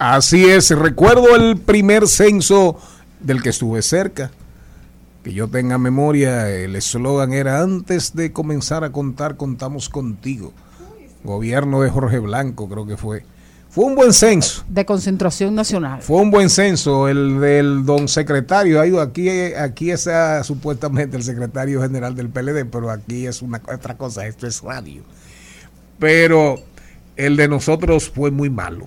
Así 0.00 0.44
es, 0.46 0.70
recuerdo 0.70 1.36
el 1.36 1.58
primer 1.58 2.08
censo 2.08 2.76
del 3.20 3.40
que 3.40 3.50
estuve 3.50 3.82
cerca. 3.82 4.32
Que 5.28 5.34
yo 5.34 5.46
tenga 5.46 5.76
memoria, 5.76 6.48
el 6.48 6.74
eslogan 6.74 7.34
era 7.34 7.60
antes 7.60 8.16
de 8.16 8.32
comenzar 8.32 8.82
a 8.82 8.92
contar, 8.92 9.36
contamos 9.36 9.90
contigo. 9.90 10.54
Gobierno 11.22 11.82
de 11.82 11.90
Jorge 11.90 12.18
Blanco, 12.18 12.66
creo 12.66 12.86
que 12.86 12.96
fue. 12.96 13.26
Fue 13.68 13.84
un 13.84 13.94
buen 13.94 14.14
censo. 14.14 14.64
De 14.70 14.86
concentración 14.86 15.54
nacional. 15.54 16.00
Fue 16.00 16.22
un 16.22 16.30
buen 16.30 16.48
censo 16.48 17.08
el 17.08 17.40
del 17.40 17.84
don 17.84 18.08
secretario. 18.08 18.80
Aquí, 19.02 19.28
aquí 19.28 19.90
está 19.90 20.42
supuestamente 20.44 21.18
el 21.18 21.22
secretario 21.22 21.82
general 21.82 22.14
del 22.14 22.30
PLD, 22.30 22.64
pero 22.64 22.90
aquí 22.90 23.26
es 23.26 23.42
una 23.42 23.60
otra 23.70 23.98
cosa, 23.98 24.26
esto 24.26 24.46
es 24.46 24.62
radio. 24.62 25.02
Pero 25.98 26.54
el 27.16 27.36
de 27.36 27.48
nosotros 27.48 28.08
fue 28.08 28.30
muy 28.30 28.48
malo. 28.48 28.86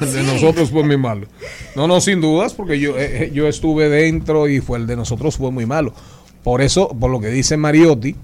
El 0.00 0.12
de 0.12 0.22
nosotros 0.22 0.70
fue 0.70 0.84
muy 0.84 0.96
malo. 0.96 1.26
No, 1.74 1.86
no, 1.86 2.00
sin 2.00 2.20
dudas, 2.20 2.54
porque 2.54 2.78
yo, 2.78 2.98
eh, 2.98 3.24
eh, 3.24 3.30
yo 3.32 3.48
estuve 3.48 3.88
dentro 3.88 4.48
y 4.48 4.60
fue 4.60 4.78
el 4.78 4.86
de 4.86 4.96
nosotros 4.96 5.36
fue 5.36 5.50
muy 5.50 5.66
malo. 5.66 5.94
Por 6.42 6.62
eso, 6.62 6.88
por 6.88 7.10
lo 7.10 7.20
que 7.20 7.28
dice 7.28 7.56
Mariotti, 7.56 8.16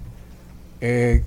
eh, 0.80 1.22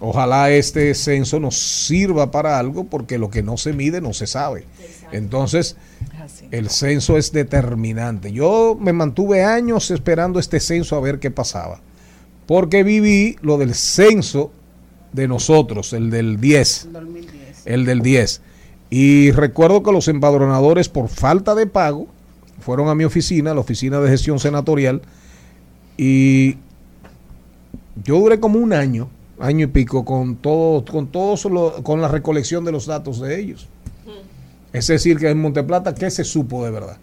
ojalá 0.00 0.50
este 0.50 0.94
censo 0.94 1.40
nos 1.40 1.58
sirva 1.58 2.30
para 2.30 2.58
algo, 2.58 2.84
porque 2.84 3.18
lo 3.18 3.30
que 3.30 3.42
no 3.42 3.56
se 3.56 3.72
mide 3.72 4.00
no 4.00 4.12
se 4.12 4.26
sabe. 4.26 4.64
Entonces, 5.10 5.76
el 6.50 6.70
censo 6.70 7.18
es 7.18 7.32
determinante. 7.32 8.32
Yo 8.32 8.76
me 8.78 8.92
mantuve 8.92 9.44
años 9.44 9.90
esperando 9.90 10.38
este 10.38 10.60
censo 10.60 10.96
a 10.96 11.00
ver 11.00 11.18
qué 11.18 11.30
pasaba, 11.30 11.80
porque 12.46 12.82
viví 12.82 13.36
lo 13.42 13.58
del 13.58 13.74
censo 13.74 14.52
de 15.12 15.28
nosotros, 15.28 15.92
el 15.92 16.10
del 16.10 16.40
10, 16.40 16.88
el 17.66 17.84
del 17.84 18.00
10. 18.00 18.42
Y 18.94 19.30
recuerdo 19.30 19.82
que 19.82 19.90
los 19.90 20.06
empadronadores, 20.08 20.90
por 20.90 21.08
falta 21.08 21.54
de 21.54 21.66
pago, 21.66 22.08
fueron 22.60 22.90
a 22.90 22.94
mi 22.94 23.04
oficina, 23.04 23.54
la 23.54 23.60
oficina 23.60 23.98
de 24.00 24.10
gestión 24.10 24.38
senatorial, 24.38 25.00
y 25.96 26.58
yo 28.04 28.18
duré 28.18 28.38
como 28.38 28.58
un 28.58 28.74
año, 28.74 29.08
año 29.38 29.64
y 29.64 29.68
pico, 29.68 30.04
con 30.04 30.36
todo, 30.36 30.84
con 30.84 31.06
todos 31.06 31.48
con 31.82 32.02
la 32.02 32.08
recolección 32.08 32.66
de 32.66 32.72
los 32.72 32.84
datos 32.84 33.18
de 33.18 33.40
ellos. 33.40 33.66
Es 34.74 34.88
decir, 34.88 35.16
que 35.16 35.30
en 35.30 35.40
Monteplata, 35.40 35.94
¿qué 35.94 36.10
se 36.10 36.22
supo 36.22 36.62
de 36.62 36.70
verdad? 36.70 36.98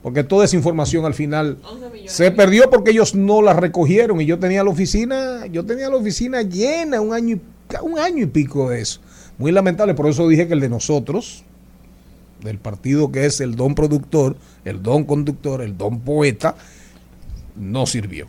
Porque 0.00 0.22
toda 0.22 0.44
esa 0.44 0.54
información 0.54 1.06
al 1.06 1.14
final 1.14 1.58
se 2.06 2.30
perdió 2.30 2.70
porque 2.70 2.92
ellos 2.92 3.16
no 3.16 3.42
la 3.42 3.52
recogieron 3.52 4.20
y 4.20 4.26
yo 4.26 4.38
tenía 4.38 4.62
la 4.62 4.70
oficina, 4.70 5.44
yo 5.46 5.66
tenía 5.66 5.90
la 5.90 5.96
oficina 5.96 6.42
llena 6.42 7.00
un 7.00 7.12
año 7.12 7.40
un 7.82 7.98
año 7.98 8.22
y 8.22 8.26
pico 8.26 8.70
de 8.70 8.80
eso. 8.80 9.00
Muy 9.38 9.52
lamentable, 9.52 9.94
por 9.94 10.06
eso 10.06 10.28
dije 10.28 10.46
que 10.46 10.54
el 10.54 10.60
de 10.60 10.68
nosotros, 10.68 11.44
del 12.42 12.58
partido 12.58 13.10
que 13.10 13.26
es 13.26 13.40
el 13.40 13.56
don 13.56 13.74
productor, 13.74 14.36
el 14.64 14.82
don 14.82 15.04
conductor, 15.04 15.62
el 15.62 15.76
don 15.76 16.00
poeta, 16.00 16.56
no 17.56 17.86
sirvió. 17.86 18.26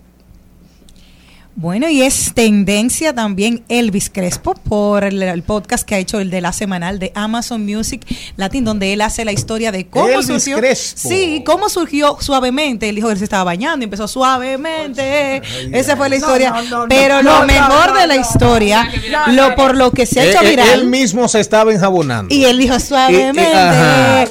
Bueno, 1.55 1.87
y 1.87 2.01
es 2.01 2.33
tendencia 2.33 3.13
también 3.13 3.63
Elvis 3.69 4.09
Crespo 4.09 4.55
por 4.55 5.03
el, 5.03 5.21
el 5.21 5.43
podcast 5.43 5.87
que 5.87 5.93
ha 5.93 5.99
hecho 5.99 6.19
el 6.19 6.31
de 6.31 6.41
la 6.41 6.51
semanal 6.51 6.97
de 6.97 7.11
Amazon 7.13 7.63
Music 7.63 8.01
Latin, 8.37 8.65
donde 8.65 8.91
él 8.91 9.01
hace 9.01 9.23
la 9.23 9.33
historia 9.33 9.71
de 9.71 9.85
cómo 9.87 10.07
Elvis 10.09 10.25
surgió. 10.25 10.57
Crespo. 10.57 11.09
Sí, 11.09 11.43
cómo 11.45 11.69
surgió 11.69 12.17
suavemente. 12.19 12.89
Él 12.89 12.95
dijo 12.95 13.07
que 13.07 13.13
él 13.13 13.17
se 13.19 13.25
estaba 13.25 13.43
bañando 13.43 13.83
y 13.83 13.85
empezó 13.85 14.07
suavemente. 14.07 15.43
Esa 15.71 15.95
fue 15.95 16.09
la 16.09 16.15
historia. 16.15 16.49
no, 16.49 16.61
no, 16.63 16.77
no, 16.79 16.85
Pero 16.89 17.21
no, 17.21 17.31
lo 17.33 17.39
no, 17.41 17.45
mejor 17.45 17.89
no, 17.93 17.99
de 17.99 18.07
la 18.07 18.15
no. 18.15 18.21
historia, 18.21 18.89
lo 19.27 19.55
por 19.55 19.77
lo 19.77 19.91
que 19.91 20.07
se 20.07 20.21
ha 20.21 20.25
hecho 20.25 20.41
Eh, 20.41 20.47
eh, 20.47 20.49
viral. 20.49 20.69
Él 20.71 20.87
mismo 20.87 21.27
se 21.27 21.39
estaba 21.39 21.71
enjabonando. 21.71 22.33
y 22.33 22.45
él 22.45 22.57
dijo 22.57 22.79
suavemente. 22.79 23.43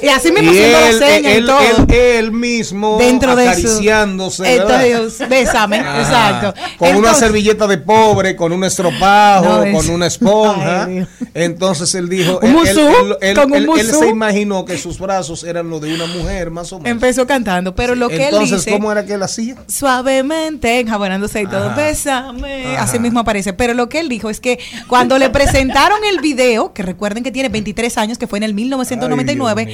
Y, 0.01 0.09
así 0.09 0.29
mismo 0.33 0.51
Y 0.51 0.57
haciendo 0.57 0.79
la 0.81 0.89
él, 0.89 0.99
seña 0.99 1.29
y 1.31 1.33
él- 1.37 1.45
todo. 1.45 1.59
él- 1.61 1.93
él 1.93 2.31
mismo 2.33 2.97
Dentro 2.97 3.33
de. 3.37 3.45
Entonces, 3.45 5.29
bésame, 5.29 5.77
Ajá. 5.79 6.01
exacto. 6.01 6.53
Con 6.77 6.95
una 6.97 7.12
Servilleta 7.13 7.67
de 7.67 7.77
pobre, 7.77 8.35
con 8.35 8.51
un 8.51 8.63
estropajo, 8.63 9.65
No, 9.65 9.71
con 9.77 9.89
una 9.89 10.07
esponja. 10.07 10.85
Ay. 10.85 11.05
Entonces 11.33 11.93
él 11.95 12.09
dijo, 12.09 12.39
Un 12.41 12.49
él, 12.49 12.53
musú, 12.53 12.79
él- 12.79 13.17
él- 13.21 13.37
él- 13.53 13.69
él 13.79 13.85
se 13.91 14.07
imaginó 14.09 14.65
que 14.65 14.77
sus 14.77 14.99
brazos 14.99 15.43
eran 15.43 15.69
los 15.69 15.81
de 15.81 15.93
una 15.93 16.05
mujer, 16.07 16.51
más 16.51 16.71
o 16.73 16.77
menos. 16.79 16.91
Empezó 16.91 17.25
cantando, 17.27 17.75
pero 17.75 17.95
lo 17.95 18.09
que 18.09 18.15
él 18.27 18.33
Entonces, 18.33 18.65
dice. 18.65 18.71
¿cómo 18.71 18.91
era 18.91 19.05
que 19.05 19.13
él 19.13 19.23
hacía? 19.23 19.55
suavemente, 19.67 20.79
enjabonándose 20.79 21.41
y 21.41 21.47
todo, 21.47 21.73
bésame, 21.75 22.77
así 22.77 22.99
mismo 22.99 23.19
aparece. 23.19 23.53
Pero 23.53 23.73
lo 23.73 23.89
que 23.89 23.99
él 23.99 24.09
dijo 24.09 24.29
es 24.29 24.39
que 24.39 24.59
cuando 24.87 25.17
le 25.17 25.29
presentaron 25.29 25.99
el 26.09 26.19
video, 26.19 26.73
que 26.73 26.83
recuerden 26.83 27.23
que 27.23 27.31
tiene 27.31 27.49
23 27.49 27.97
años, 27.97 28.17
que 28.17 28.27
fue 28.27 28.37
en 28.39 28.43
el 28.43 28.53
1999, 28.53 29.67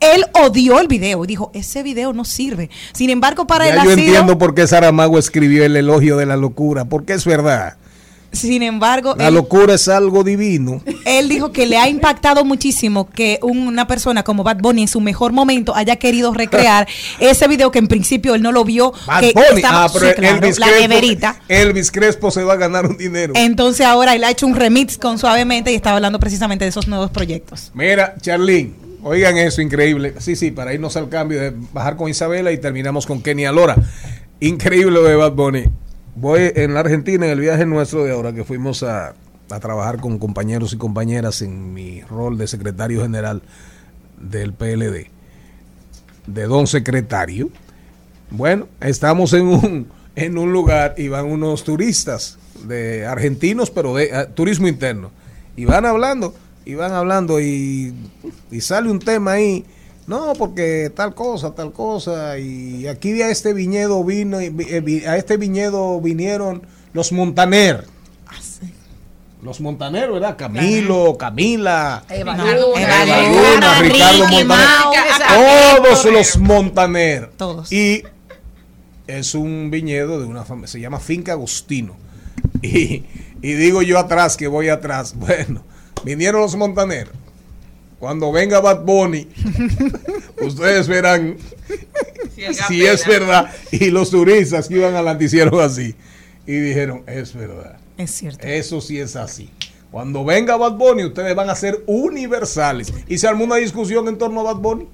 él 0.00 0.24
odió 0.34 0.80
el 0.80 0.88
video 0.88 1.24
y 1.24 1.26
dijo, 1.26 1.50
ese 1.54 1.82
video 1.82 2.12
no 2.12 2.24
sirve. 2.24 2.70
Sin 2.92 3.10
embargo, 3.10 3.46
para 3.46 3.68
él 3.68 3.74
Ya 3.74 3.82
ha 3.82 3.84
yo 3.84 3.90
sido- 3.94 4.06
entiendo 4.06 4.38
por 4.38 4.54
qué 4.54 4.66
Saramago 4.66 5.18
escribió 5.18 5.64
el 5.64 5.76
elogio 5.76 6.16
de 6.16 6.26
la 6.26 6.36
locura, 6.36 6.85
porque 6.88 7.12
es 7.14 7.24
verdad. 7.24 7.76
sin 8.32 8.62
embargo, 8.62 9.14
La 9.16 9.28
él, 9.28 9.34
locura 9.34 9.74
es 9.74 9.88
algo 9.88 10.22
divino. 10.22 10.82
él 11.06 11.28
dijo 11.28 11.52
que 11.52 11.64
le 11.64 11.78
ha 11.78 11.88
impactado 11.88 12.44
muchísimo 12.44 13.08
que 13.08 13.38
una 13.42 13.86
persona 13.86 14.24
como 14.24 14.42
Bad 14.44 14.58
Bunny 14.58 14.82
en 14.82 14.88
su 14.88 15.00
mejor 15.00 15.32
momento 15.32 15.74
haya 15.74 15.96
querido 15.96 16.34
recrear 16.34 16.86
ese 17.20 17.48
video 17.48 17.70
que 17.70 17.78
en 17.78 17.88
principio 17.88 18.34
él 18.34 18.42
no 18.42 18.52
lo 18.52 18.64
vio. 18.64 18.92
Bad 19.06 19.20
que 19.20 19.32
Bunny. 19.32 19.46
estaba- 19.56 19.84
Ah, 19.84 19.88
pero 19.92 20.08
sí, 20.08 20.14
claro, 20.16 20.36
Elvis, 20.36 20.58
la 20.58 20.66
Crespo, 20.66 20.88
neverita. 20.88 21.40
Elvis 21.48 21.90
Crespo 21.90 22.30
se 22.30 22.42
va 22.42 22.54
a 22.54 22.56
ganar 22.56 22.84
un 22.86 22.98
dinero. 22.98 23.32
Entonces 23.36 23.86
ahora 23.86 24.14
él 24.14 24.22
ha 24.24 24.30
hecho 24.30 24.46
un 24.46 24.54
remix 24.54 24.98
con 24.98 25.18
Suavemente 25.18 25.72
y 25.72 25.74
estaba 25.74 25.96
hablando 25.96 26.18
precisamente 26.20 26.64
de 26.66 26.68
esos 26.70 26.88
nuevos 26.88 27.10
proyectos. 27.10 27.70
Mira, 27.74 28.16
Charlene, 28.20 28.74
oigan 29.02 29.38
eso, 29.38 29.62
increíble. 29.62 30.12
Sí, 30.18 30.36
sí, 30.36 30.50
para 30.50 30.74
irnos 30.74 30.94
al 30.98 31.08
cambio, 31.08 31.40
de 31.40 31.54
bajar 31.72 31.96
con 31.96 32.10
Isabela 32.10 32.52
y 32.52 32.58
terminamos 32.58 33.06
con 33.06 33.22
Kenia 33.22 33.50
Lora. 33.50 33.76
Increíble 34.40 34.90
lo 34.90 35.04
de 35.04 35.14
Bad 35.16 35.32
Bunny. 35.32 35.64
Voy 36.16 36.50
en 36.54 36.72
la 36.72 36.80
Argentina, 36.80 37.26
en 37.26 37.32
el 37.32 37.40
viaje 37.40 37.66
nuestro 37.66 38.02
de 38.02 38.12
ahora, 38.12 38.32
que 38.32 38.42
fuimos 38.42 38.82
a, 38.82 39.14
a 39.50 39.60
trabajar 39.60 40.00
con 40.00 40.18
compañeros 40.18 40.72
y 40.72 40.78
compañeras 40.78 41.42
en 41.42 41.74
mi 41.74 42.00
rol 42.00 42.38
de 42.38 42.46
secretario 42.46 43.02
general 43.02 43.42
del 44.18 44.54
PLD, 44.54 45.08
de 46.26 46.44
don 46.46 46.66
secretario. 46.66 47.50
Bueno, 48.30 48.66
estamos 48.80 49.34
en 49.34 49.46
un, 49.46 49.88
en 50.16 50.38
un 50.38 50.52
lugar 50.52 50.94
y 50.96 51.08
van 51.08 51.26
unos 51.26 51.64
turistas 51.64 52.38
de 52.66 53.04
argentinos, 53.04 53.70
pero 53.70 53.94
de 53.94 54.10
ah, 54.14 54.26
turismo 54.26 54.68
interno. 54.68 55.10
Y 55.54 55.66
van 55.66 55.84
hablando, 55.84 56.34
y 56.64 56.76
van 56.76 56.92
hablando 56.92 57.40
y, 57.42 57.94
y 58.50 58.60
sale 58.62 58.90
un 58.90 59.00
tema 59.00 59.32
ahí. 59.32 59.66
No, 60.06 60.34
porque 60.34 60.90
tal 60.94 61.14
cosa, 61.14 61.54
tal 61.54 61.72
cosa. 61.72 62.38
Y 62.38 62.86
aquí 62.86 63.20
a 63.22 63.30
este 63.30 63.52
viñedo 63.52 64.04
vino, 64.04 64.38
eh, 64.40 64.50
vi- 64.50 65.04
a 65.04 65.16
este 65.16 65.36
viñedo 65.36 66.00
vinieron 66.00 66.62
los 66.92 67.10
Montaner. 67.12 67.84
Los 69.42 69.60
Montaner, 69.60 70.10
¿verdad? 70.10 70.36
Camilo, 70.36 71.16
Camila, 71.18 72.02
Eva 72.08 72.34
Eva 72.34 72.44
Luna, 72.56 73.28
Luna, 73.28 73.80
Ricardo 73.82 74.24
Ricky 74.26 74.44
Montaner. 74.44 74.46
Mao. 74.46 74.92
Todos 75.82 76.04
los 76.12 76.38
Montaner. 76.38 77.30
Todos. 77.36 77.72
Y 77.72 78.02
es 79.06 79.34
un 79.34 79.70
viñedo 79.70 80.18
de 80.20 80.26
una 80.26 80.44
familia, 80.44 80.68
se 80.68 80.80
llama 80.80 81.00
Finca 81.00 81.32
Agustino. 81.32 81.96
Y, 82.62 83.04
y 83.42 83.52
digo 83.52 83.82
yo 83.82 83.98
atrás, 83.98 84.36
que 84.36 84.48
voy 84.48 84.68
atrás. 84.70 85.14
Bueno, 85.16 85.62
vinieron 86.04 86.40
los 86.40 86.56
Montaner. 86.56 87.10
Cuando 87.98 88.30
venga 88.30 88.60
Bad 88.60 88.84
Bunny, 88.84 89.26
ustedes 90.42 90.86
verán 90.86 91.36
si 92.68 92.84
es 92.84 93.06
verdad. 93.06 93.50
Y 93.72 93.90
los 93.90 94.10
turistas 94.10 94.68
que 94.68 94.74
iban 94.76 94.94
adelante 94.94 95.24
hicieron 95.24 95.60
así. 95.60 95.94
Y 96.46 96.52
dijeron, 96.52 97.02
es 97.06 97.34
verdad. 97.34 97.78
Es 97.96 98.10
cierto. 98.10 98.46
Eso 98.46 98.80
sí 98.80 99.00
es 99.00 99.16
así. 99.16 99.50
Cuando 99.90 100.24
venga 100.24 100.56
Bad 100.56 100.72
Bunny, 100.72 101.04
ustedes 101.04 101.34
van 101.34 101.48
a 101.48 101.54
ser 101.54 101.82
universales. 101.86 102.92
¿Y 103.08 103.16
se 103.18 103.26
armó 103.28 103.44
una 103.44 103.56
discusión 103.56 104.06
en 104.08 104.18
torno 104.18 104.40
a 104.40 104.52
Bad 104.52 104.56
Bunny? 104.60 104.88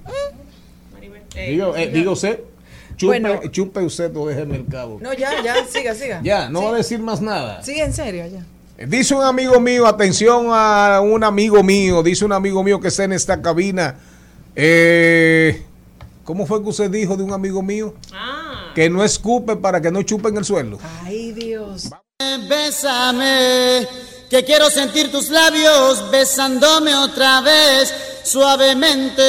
Digo, 1.34 1.74
eh, 1.76 1.88
digo 1.88 2.12
usted, 2.12 2.40
chupe, 2.96 3.18
Bueno. 3.20 3.40
chupe 3.50 3.80
usted 3.80 4.14
o 4.16 4.28
déjeme 4.28 4.56
el 4.56 4.66
cabo. 4.66 4.98
No, 5.00 5.12
ya, 5.14 5.42
ya, 5.42 5.64
siga, 5.66 5.94
siga. 5.94 6.20
Ya, 6.22 6.48
no 6.50 6.60
Sí. 6.60 6.64
va 6.66 6.70
a 6.72 6.76
decir 6.76 6.98
más 7.00 7.20
nada. 7.22 7.62
Sí, 7.62 7.80
en 7.80 7.92
serio, 7.92 8.26
ya. 8.26 8.44
Dice 8.86 9.14
un 9.14 9.22
amigo 9.22 9.60
mío, 9.60 9.86
atención 9.86 10.46
a 10.50 11.00
un 11.02 11.22
amigo 11.22 11.62
mío, 11.62 12.02
dice 12.02 12.24
un 12.24 12.32
amigo 12.32 12.62
mío 12.64 12.80
que 12.80 12.88
está 12.88 13.04
en 13.04 13.12
esta 13.12 13.40
cabina. 13.40 13.96
Eh, 14.56 15.64
¿Cómo 16.24 16.46
fue 16.46 16.62
que 16.62 16.68
usted 16.68 16.90
dijo 16.90 17.16
de 17.16 17.22
un 17.22 17.32
amigo 17.32 17.62
mío? 17.62 17.94
Que 18.74 18.90
no 18.90 19.04
escupe 19.04 19.56
para 19.56 19.80
que 19.80 19.90
no 19.90 20.02
chupe 20.02 20.28
en 20.30 20.38
el 20.38 20.44
suelo. 20.44 20.78
Ay, 21.04 21.32
Dios. 21.32 21.90
Bésame, 22.48 23.86
que 24.30 24.44
quiero 24.44 24.70
sentir 24.70 25.10
tus 25.12 25.28
labios 25.28 26.10
besándome 26.10 26.94
otra 26.94 27.40
vez 27.40 27.92
suavemente. 28.24 29.22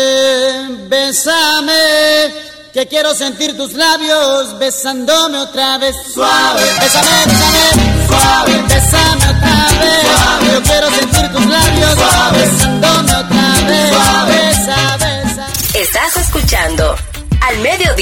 Bésame, 0.88 1.74
que 2.74 2.88
quiero 2.88 3.14
sentir 3.14 3.56
tus 3.58 3.74
labios 3.74 4.58
besándome 4.58 5.38
otra 5.40 5.78
vez 5.78 5.96
suave. 6.14 6.62
Bésame, 6.80 7.10
bésame, 7.26 7.33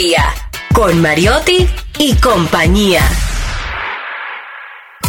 Mediodía 0.02 0.34
con 0.74 1.00
Mariotti 1.00 1.68
y 2.00 2.16
compañía. 2.16 3.02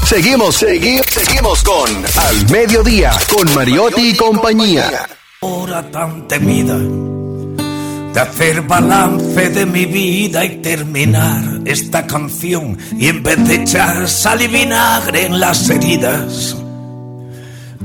Seguimos, 0.04 0.56
seguimos, 0.56 1.06
seguimos 1.06 1.62
con 1.62 1.88
Al 2.18 2.50
Mediodía 2.50 3.10
con 3.34 3.54
Mariotti 3.54 4.10
y 4.10 4.16
compañía. 4.16 5.08
hora 5.40 5.90
tan 5.90 6.28
temida 6.28 6.76
de 6.76 8.20
hacer 8.20 8.60
balance 8.62 9.48
de 9.48 9.64
mi 9.64 9.86
vida 9.86 10.44
y 10.44 10.56
terminar 10.56 11.42
esta 11.64 12.06
canción 12.06 12.76
y 12.98 13.08
en 13.08 13.22
vez 13.22 13.48
de 13.48 13.54
echar 13.62 14.06
sal 14.10 14.42
y 14.42 14.48
vinagre 14.48 15.24
en 15.24 15.40
las 15.40 15.70
heridas 15.70 16.54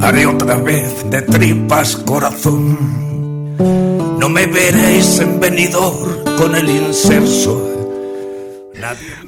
haré 0.01 0.25
otra 0.25 0.55
vez 0.55 1.09
de 1.09 1.21
tripas 1.21 1.95
corazón 1.95 3.07
no 4.19 4.29
me 4.29 4.45
veréis 4.45 5.19
en 5.19 5.39
venidor 5.39 6.23
con 6.37 6.55
el 6.55 6.69
inserso 6.69 7.73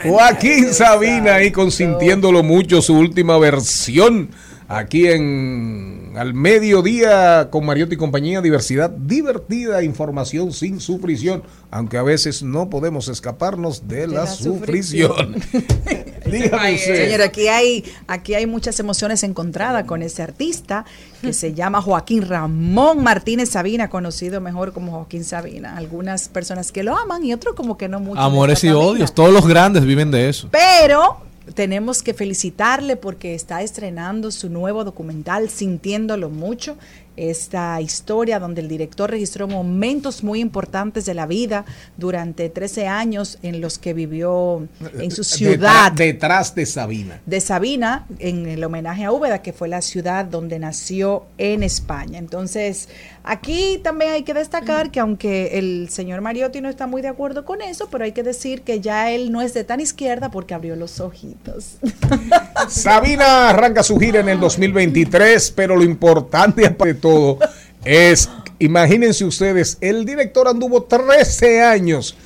Joaquín 0.04 0.74
Sabina 0.74 1.36
ahí 1.36 1.52
consintiéndolo 1.52 2.44
mucho 2.44 2.82
su 2.82 2.96
última 2.96 3.38
versión 3.38 4.30
aquí 4.70 5.08
en 5.08 6.14
Al 6.16 6.34
Mediodía 6.36 7.50
con 7.50 7.66
Mariotti 7.66 7.96
y 7.96 7.98
compañía, 7.98 8.40
diversidad 8.40 8.92
divertida, 8.92 9.84
información 9.84 10.54
sin 10.54 10.80
sufrición, 10.80 11.44
aunque 11.72 11.98
a 11.98 12.04
veces 12.04 12.44
no 12.44 12.70
podemos 12.70 13.08
escaparnos 13.08 13.88
de, 13.88 14.08
la, 14.08 14.22
la 14.22 14.28
sufrición. 14.28 15.36
Dígame 16.26 16.76
usted. 16.76 17.06
Señor, 17.06 17.22
aquí 17.24 17.48
hay, 17.48 17.84
aquí 18.08 18.36
hay 18.36 18.46
muchas 18.46 18.80
emociones 18.80 19.24
encontradas 19.24 19.86
con 19.86 20.04
ese 20.04 20.22
artista 20.22 20.86
que 21.22 21.34
se 21.34 21.54
llama 21.54 21.82
Joaquín 21.82 22.28
Ramón 22.28 23.04
Martínez 23.04 23.50
Sabina, 23.50 23.90
conocido 23.90 24.40
mejor 24.40 24.72
como 24.72 24.92
Joaquín 24.92 25.24
Sabina. 25.24 25.76
Algunas 25.76 26.30
personas 26.30 26.72
que 26.72 26.84
lo 26.84 26.96
aman 26.96 27.26
y 27.26 27.34
otros 27.34 27.56
como 27.56 27.76
que 27.76 27.90
no 27.90 28.00
mucho. 28.00 28.22
Amores 28.22 28.64
y 28.64 28.70
odios. 28.70 29.16
Todos 29.16 29.34
los 29.34 29.48
grandes 29.48 29.84
viven 29.84 30.12
de 30.12 30.30
eso. 30.30 30.48
Pero 30.52 31.29
tenemos 31.54 32.04
que 32.04 32.14
felicitarle 32.14 32.96
porque 32.96 33.36
está 33.36 33.62
estrenando 33.62 34.32
su 34.32 34.50
nuevo 34.50 34.84
documental 34.84 35.50
Sintiéndolo 35.50 36.30
Mucho. 36.30 36.78
Esta 37.16 37.82
historia 37.82 38.40
donde 38.40 38.62
el 38.62 38.70
director 38.70 39.12
registró 39.12 39.46
momentos 39.46 40.24
muy 40.24 40.40
importantes 40.40 41.06
de 41.06 41.14
la 41.14 41.26
vida 41.26 41.66
durante 41.98 42.48
13 42.48 42.88
años 42.88 43.40
en 43.42 43.60
los 43.60 43.78
que 43.78 43.94
vivió 43.94 44.66
en 44.98 45.12
su 45.12 45.26
ciudad 45.26 45.92
Detrás, 45.92 45.96
detrás 45.96 46.56
de 46.56 46.66
Sabina. 46.66 47.22
de 47.26 47.42
Sabina 47.42 48.06
en 48.20 48.46
el 48.46 48.64
homenaje 48.64 49.04
a 49.04 49.12
Úbeda, 49.12 49.42
que 49.42 49.52
fue 49.52 49.68
la 49.68 49.82
ciudad 49.82 50.24
donde 50.24 50.60
nació 50.60 51.26
en 51.38 51.64
España. 51.64 52.20
Entonces, 52.20 52.88
aquí 53.30 53.80
también 53.84 54.12
hay 54.12 54.24
que 54.24 54.34
destacar 54.34 54.90
que 54.90 55.00
aunque 55.00 55.60
el 55.60 55.90
señor 55.90 56.22
Mariotti 56.22 56.62
no 56.62 56.70
está 56.70 56.88
muy 56.88 57.04
de 57.04 57.10
acuerdo 57.10 57.46
con 57.46 57.62
eso, 57.62 57.88
pero 57.92 58.04
hay 58.04 58.12
que 58.12 58.24
decir 58.24 58.64
que 58.64 58.82
ya 58.82 59.12
él 59.12 59.32
no 59.32 59.42
es 59.42 59.54
de 59.54 59.64
tan 59.64 59.80
izquierda 59.80 60.32
porque 60.32 60.56
abrió 60.56 60.76
los 60.76 61.00
ojitos. 61.00 61.78
Sabina 62.68 63.50
arranca 63.50 63.84
su 63.84 64.00
gira 64.00 64.20
en 64.20 64.30
el 64.30 64.40
2023, 64.40 65.52
pero 65.52 65.76
lo 65.76 65.84
importante 65.84 66.68
de 66.68 66.94
todo 66.96 67.38
es, 67.86 68.30
imagínense 68.58 69.24
ustedes, 69.24 69.78
el 69.80 70.06
director 70.06 70.48
anduvo 70.48 70.84
13 70.84 71.62
años 71.62 72.18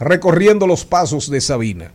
recorriendo 0.00 0.66
los 0.66 0.84
pasos 0.84 1.30
de 1.30 1.40
Sabina. 1.40 1.92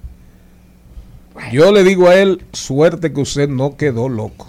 Yo 1.51 1.71
le 1.73 1.83
digo 1.83 2.07
a 2.07 2.15
él, 2.15 2.45
suerte 2.53 3.11
que 3.11 3.19
usted 3.19 3.49
no 3.49 3.75
quedó 3.75 4.07
loco. 4.07 4.47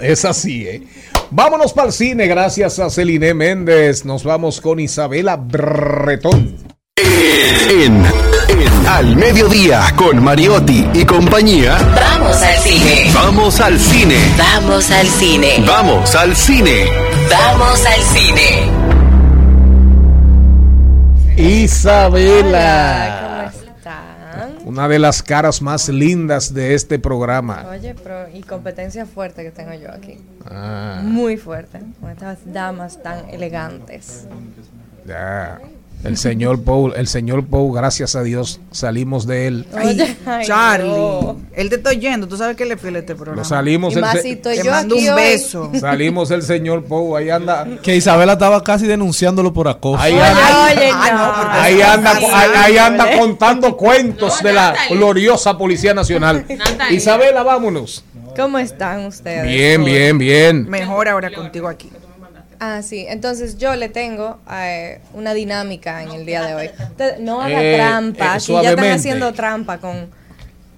Es 0.00 0.24
así, 0.24 0.66
¿eh? 0.66 0.82
Vámonos 1.30 1.72
para 1.72 1.88
el 1.88 1.92
cine, 1.92 2.26
gracias 2.26 2.78
a 2.78 2.88
Celine 2.90 3.34
Méndez. 3.34 4.04
Nos 4.04 4.22
vamos 4.24 4.60
con 4.60 4.78
Isabela 4.78 5.36
Bretón. 5.36 6.56
En, 7.68 8.04
en 8.48 8.86
Al 8.86 9.16
Mediodía 9.16 9.92
con 9.96 10.22
Mariotti 10.22 10.86
y 10.94 11.04
compañía. 11.04 11.76
Vamos 11.94 12.36
al 12.42 12.56
cine. 12.58 13.10
Vamos 13.12 13.60
al 13.60 13.78
cine. 13.78 14.16
Vamos 14.38 14.90
al 14.90 15.06
cine. 15.06 15.64
Vamos 15.66 16.14
al 16.14 16.36
cine. 16.36 16.86
Vamos 17.28 17.84
al 17.84 18.02
cine. 18.02 18.70
Isabela. 21.36 23.25
Una 24.66 24.88
de 24.88 24.98
las 24.98 25.22
caras 25.22 25.62
más 25.62 25.88
lindas 25.88 26.52
de 26.52 26.74
este 26.74 26.98
programa. 26.98 27.68
Oye, 27.70 27.94
pero 28.02 28.28
y 28.28 28.42
competencia 28.42 29.06
fuerte 29.06 29.44
que 29.44 29.52
tengo 29.52 29.72
yo 29.74 29.92
aquí. 29.92 30.18
Ah, 30.44 31.02
Muy 31.04 31.36
fuerte. 31.36 31.78
Con 32.00 32.10
estas 32.10 32.38
damas 32.52 33.00
tan 33.00 33.30
elegantes. 33.30 34.26
ya. 35.06 35.60
El 36.04 36.16
señor 36.16 36.62
Paul, 36.62 36.92
el 36.94 37.08
señor 37.08 37.44
Paul, 37.46 37.74
gracias 37.74 38.14
a 38.14 38.22
Dios, 38.22 38.60
salimos 38.70 39.26
de 39.26 39.48
él. 39.48 39.66
Ay, 39.74 39.98
Charlie, 40.46 40.88
no. 40.88 41.36
él 41.52 41.68
te 41.68 41.76
está 41.76 41.90
oyendo, 41.90 42.28
tú 42.28 42.36
sabes 42.36 42.54
que 42.56 42.64
le 42.64 42.76
fila 42.76 43.00
este 43.00 43.16
programa. 43.16 43.38
Lo 43.42 43.44
salimos 43.44 43.92
Y 43.92 43.96
el 43.96 44.02
más 44.02 44.12
se- 44.12 44.22
si 44.22 44.36
Te 44.36 44.62
yo 44.62 44.70
mando 44.70 44.94
aquí 44.94 45.08
un 45.08 45.14
hoy. 45.14 45.20
beso. 45.20 45.72
Salimos 45.80 46.30
el 46.30 46.42
señor 46.42 46.84
Paul, 46.84 47.16
ahí 47.16 47.30
anda. 47.30 47.66
Que 47.82 47.96
Isabela 47.96 48.34
estaba 48.34 48.62
casi 48.62 48.86
denunciándolo 48.86 49.52
por 49.52 49.66
acoso. 49.66 50.00
Ahí 50.00 50.12
anda, 50.16 50.66
oye, 50.66 50.90
Ah, 50.94 51.10
no, 51.12 51.26
no. 51.26 51.42
porque 51.42 51.58
ahí 51.58 51.80
eso 51.80 51.90
anda, 51.90 52.12
pasa. 52.12 52.40
ahí, 52.40 52.50
ahí 52.56 52.78
anda 52.78 53.18
contando 53.18 53.76
cuentos 53.76 54.40
de 54.44 54.52
la 54.52 54.74
gloriosa 54.88 55.58
Policía 55.58 55.92
Nacional. 55.92 56.46
Isabela, 56.90 57.42
vámonos. 57.42 58.04
¿Cómo 58.36 58.58
están 58.58 59.06
ustedes? 59.06 59.44
Bien, 59.44 59.82
bien, 59.82 60.18
bien. 60.18 60.68
Mejor 60.70 61.08
ahora 61.08 61.32
contigo 61.32 61.66
aquí. 61.66 61.90
Ah, 62.60 62.82
sí. 62.82 63.06
Entonces 63.08 63.58
yo 63.58 63.74
le 63.76 63.88
tengo 63.88 64.38
eh, 64.50 65.00
una 65.14 65.34
dinámica 65.34 66.02
en 66.02 66.10
el 66.10 66.26
día 66.26 66.42
de 66.44 66.54
hoy. 66.54 66.70
No 67.20 67.40
haga 67.42 67.62
Eh, 67.62 67.74
trampa. 67.76 68.24
eh, 68.24 68.28
Aquí 68.34 68.52
ya 68.62 68.70
están 68.70 68.90
haciendo 68.92 69.32
trampa 69.32 69.78
con, 69.78 70.10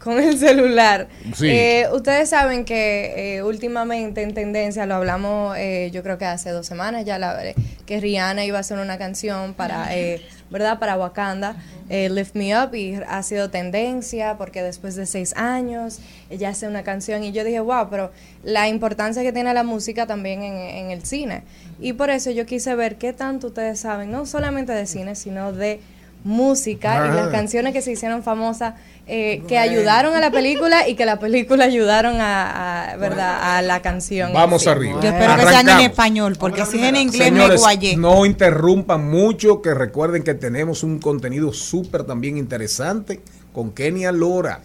con 0.03 0.19
el 0.21 0.39
celular. 0.39 1.09
Sí. 1.37 1.49
Eh, 1.49 1.87
ustedes 1.93 2.31
saben 2.31 2.65
que 2.65 3.37
eh, 3.37 3.43
últimamente 3.43 4.23
en 4.23 4.35
tendencia, 4.35 4.87
lo 4.87 4.95
hablamos 4.97 5.57
eh, 5.59 5.91
yo 5.93 6.03
creo 6.03 6.19
que 6.19 6.25
hace 6.25 6.51
dos 6.51 6.67
semanas 6.67 7.05
ya 7.05 7.19
la 7.19 7.35
veré, 7.35 7.55
que 7.87 8.01
Rihanna 8.01 8.45
iba 8.45 8.59
a 8.59 8.61
hacer 8.61 8.79
una 8.79 8.99
canción 8.99 9.55
para 9.55 9.95
eh, 9.97 10.23
¿verdad? 10.51 10.79
Para 10.79 10.97
Wakanda, 10.97 11.57
eh, 11.89 12.09
Lift 12.09 12.35
Me 12.35 12.57
Up, 12.59 12.75
y 12.75 12.95
ha 13.07 13.23
sido 13.23 13.51
tendencia 13.51 14.37
porque 14.39 14.63
después 14.63 14.95
de 14.97 15.07
seis 15.07 15.35
años 15.37 16.01
ella 16.31 16.51
hace 16.51 16.67
una 16.69 16.83
canción 16.83 17.25
y 17.25 17.33
yo 17.33 17.45
dije, 17.45 17.61
wow, 17.61 17.89
pero 17.91 18.13
la 18.43 18.69
importancia 18.69 19.23
que 19.23 19.33
tiene 19.33 19.53
la 19.55 19.65
música 19.65 20.07
también 20.07 20.43
en, 20.43 20.55
en 20.55 20.91
el 20.91 21.05
cine. 21.05 21.43
Y 21.81 21.93
por 21.93 22.11
eso 22.11 22.31
yo 22.31 22.47
quise 22.47 22.75
ver 22.75 22.97
qué 22.97 23.13
tanto 23.13 23.49
ustedes 23.49 23.81
saben, 23.81 24.11
no 24.11 24.27
solamente 24.27 24.73
de 24.73 24.87
cine, 24.87 25.15
sino 25.15 25.53
de 25.53 25.81
música 26.25 26.95
y 27.07 27.11
Ah. 27.11 27.15
las 27.15 27.29
canciones 27.29 27.73
que 27.73 27.81
se 27.83 27.93
hicieron 27.93 28.23
famosas 28.23 28.75
eh, 29.07 29.43
que 29.49 29.57
ayudaron 29.57 30.15
a 30.15 30.21
la 30.21 30.31
película 30.31 30.87
y 30.87 30.95
que 30.95 31.07
la 31.07 31.19
película 31.19 31.65
ayudaron 31.65 32.21
a, 32.21 32.93
a, 32.93 32.97
¿verdad? 32.97 33.57
a 33.57 33.63
la 33.63 33.81
canción. 33.81 34.33
Vamos 34.35 34.63
sí. 34.65 34.69
arriba. 34.69 35.01
Yo 35.01 35.09
espero 35.09 35.35
que 35.37 35.41
sean 35.43 35.53
en 35.53 35.57
Arrancamos. 35.71 35.83
español, 35.85 36.37
porque 36.39 36.67
si 36.67 36.79
es 36.79 36.85
en 36.89 36.97
inglés 36.97 37.33
me 37.33 37.57
guayé. 37.57 37.97
no 37.97 38.27
interrumpan 38.27 39.09
mucho, 39.09 39.63
que 39.63 39.73
recuerden 39.73 40.23
que 40.25 40.35
tenemos 40.35 40.83
un 40.83 40.99
contenido 40.99 41.55
súper 41.55 42.05
también 42.05 42.37
interesante 42.37 43.21
con 43.55 43.71
Kenia 43.73 44.13
Lora. 44.13 44.61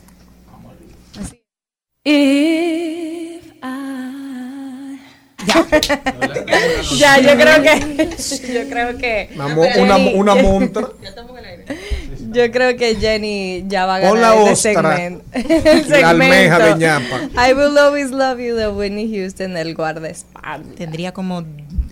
If 2.04 3.46
I- 3.64 4.03
ya, 6.98 7.20
yo 7.20 7.36
creo 7.38 7.62
que 7.62 8.08
yo 8.54 8.70
creo 8.70 8.98
que 8.98 9.30
Una, 9.36 9.48
mo- 9.48 9.68
una, 9.78 9.98
una 9.98 10.36
montra. 10.36 10.88
Yo 12.32 12.52
creo 12.52 12.76
que 12.78 12.96
Jenny 12.96 13.64
ya 13.68 13.86
va 13.86 13.96
a 13.96 14.00
ganar 14.00 14.18
la 14.18 14.36
este 14.52 14.52
ostra 14.76 14.96
segmento. 14.98 15.24
la 16.00 16.10
almeja 16.10 16.60
de 16.60 16.76
ñapa. 16.76 17.20
I 17.50 17.54
will 17.54 17.78
always 17.78 18.10
love 18.12 18.40
you 18.40 18.56
de 18.56 18.68
Whitney 18.70 19.08
Houston 19.16 19.54
del 19.54 19.76
guardaespaldas. 19.76 20.76
Tendría 20.76 21.12
como 21.12 21.44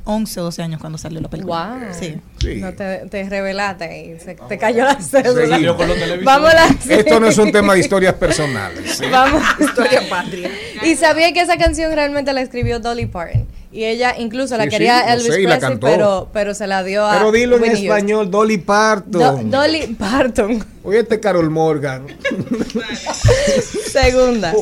11 0.03 0.39
o 0.39 0.43
12 0.45 0.61
años 0.63 0.79
cuando 0.81 0.97
salió 0.97 1.19
la 1.21 1.29
película. 1.29 1.77
Wow. 1.79 1.93
Sí. 1.93 2.17
No 2.59 2.73
te, 2.73 3.05
te 3.09 3.29
revelaste 3.29 4.05
y 4.15 4.19
se 4.19 4.35
te 4.35 4.57
cayó 4.57 4.83
la 4.85 4.95
cédula. 5.01 5.55
Seguimos. 5.55 5.77
Vamos 6.23 6.49
a 6.49 6.53
la- 6.55 6.95
Esto 6.95 7.19
no 7.19 7.27
es 7.27 7.37
un 7.37 7.51
tema 7.51 7.73
de 7.73 7.79
historias 7.79 8.13
personales. 8.15 8.97
¿sí? 8.97 9.05
Vamos. 9.11 9.41
Historia 9.59 10.01
patria. 10.09 10.49
Y 10.83 10.95
sabía 10.95 11.31
que 11.33 11.41
esa 11.41 11.57
canción 11.57 11.93
realmente 11.93 12.33
la 12.33 12.41
escribió 12.41 12.79
Dolly 12.79 13.05
Parton. 13.05 13.47
Y 13.73 13.85
ella 13.85 14.15
incluso 14.19 14.57
la 14.57 14.65
Sí, 14.65 14.69
quería 14.71 15.01
sí, 15.05 15.11
Elvis 15.13 15.33
sé, 15.33 15.41
y 15.41 15.43
la 15.45 15.51
Presley, 15.51 15.69
cantó. 15.69 15.87
pero, 15.87 16.29
pero 16.33 16.53
se 16.53 16.67
la 16.67 16.83
dio 16.83 17.05
a 17.05 17.13
Pero 17.17 17.31
dilo 17.31 17.55
en 17.55 17.61
Whitney 17.61 17.83
español, 17.87 18.29
Dolly 18.29 18.57
Do- 18.57 18.65
Parton. 18.65 19.49
Dolly 19.49 19.95
Parton. 19.97 20.65
Oye, 20.83 20.99
este 20.99 21.21
Carol 21.21 21.49
Morgan. 21.49 22.05
Segunda. 23.91 24.53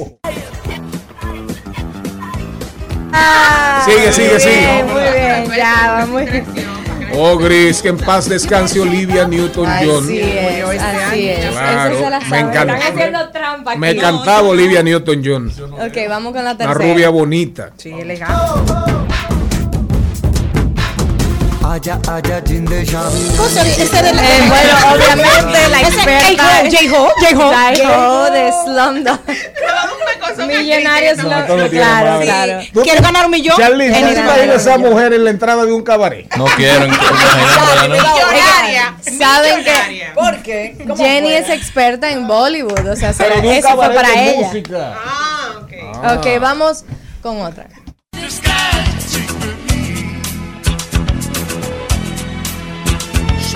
Sigue, 3.86 4.12
sigue, 4.12 4.40
sigue. 4.40 4.58
bien, 4.58 4.88
Muy 4.88 5.02
bien, 5.02 5.52
ya, 5.58 6.06
vamos. 6.08 6.22
Oh, 7.12 7.38
Gris, 7.38 7.82
que 7.82 7.90
en 7.90 7.98
paz 7.98 8.30
descanse 8.30 8.80
Olivia 8.80 9.26
Newton-John. 9.28 10.04
Así 10.04 10.20
es, 10.20 10.82
así 10.82 11.30
es. 11.30 11.46
Claro, 11.48 11.92
Esa 11.96 12.04
se 12.04 12.10
la 12.10 12.20
me 12.20 12.26
saben. 12.30 12.48
encanta. 12.48 12.78
Están 12.78 12.94
haciendo 12.94 13.30
trampa 13.32 13.72
aquí. 13.72 13.80
Me 13.80 13.90
encantaba 13.92 14.48
Olivia 14.48 14.84
Newton-John. 14.84 15.52
Ok, 15.74 15.98
vamos 16.08 16.34
con 16.34 16.44
la 16.46 16.52
Una 16.52 16.58
tercera. 16.58 16.74
rubia 16.94 17.10
bonita. 17.10 17.72
Sí, 17.78 17.90
elegante. 17.92 18.36
Allá, 21.80 21.98
allá, 22.12 22.42
jinde 22.46 22.82
Eh, 22.82 22.86
bueno, 24.50 24.74
obviamente 24.92 25.70
la 25.70 25.80
experta 25.82 26.44
J-Ho, 26.70 27.08
J-Ho. 27.22 27.52
J-Ho 27.54 28.32
de 28.32 28.52
Slumdog. 28.66 29.20
Millonarios 30.46 31.18
No, 31.20 31.24
Slumdog. 31.24 31.70
Claro, 31.70 32.20
claro. 32.20 32.60
¿Tú- 32.74 32.82
¿Quieres 32.82 33.02
ganar 33.02 33.26
un 33.28 33.32
millón? 33.32 33.56
Charlie, 33.58 33.92
¿tú 33.94 33.96
En 33.96 34.52
esa 34.52 34.78
mujer 34.78 35.14
en 35.14 35.24
la 35.24 35.30
entrada 35.30 35.66
de 35.66 35.72
un 35.72 35.82
cabaret? 35.82 36.28
No. 36.36 36.48
Millonaria. 36.58 36.98
Saben 39.18 39.64
que 39.64 40.12
¿Por 40.16 40.42
qué? 40.42 40.76
¿Cómo 40.86 40.98
Jenny 40.98 41.32
es 41.32 41.48
experta 41.48 42.12
en 42.12 42.28
Bollywood, 42.28 42.90
o 42.90 42.96
sea, 42.98 43.14
de 43.14 43.58
eso 43.58 43.70
fue 43.76 43.90
para 43.92 44.10
de 44.10 44.32
ella. 44.32 44.48
música. 44.48 44.98
Ok, 46.14 46.28
vamos 46.42 46.84
con 47.22 47.42
otra. 47.42 47.68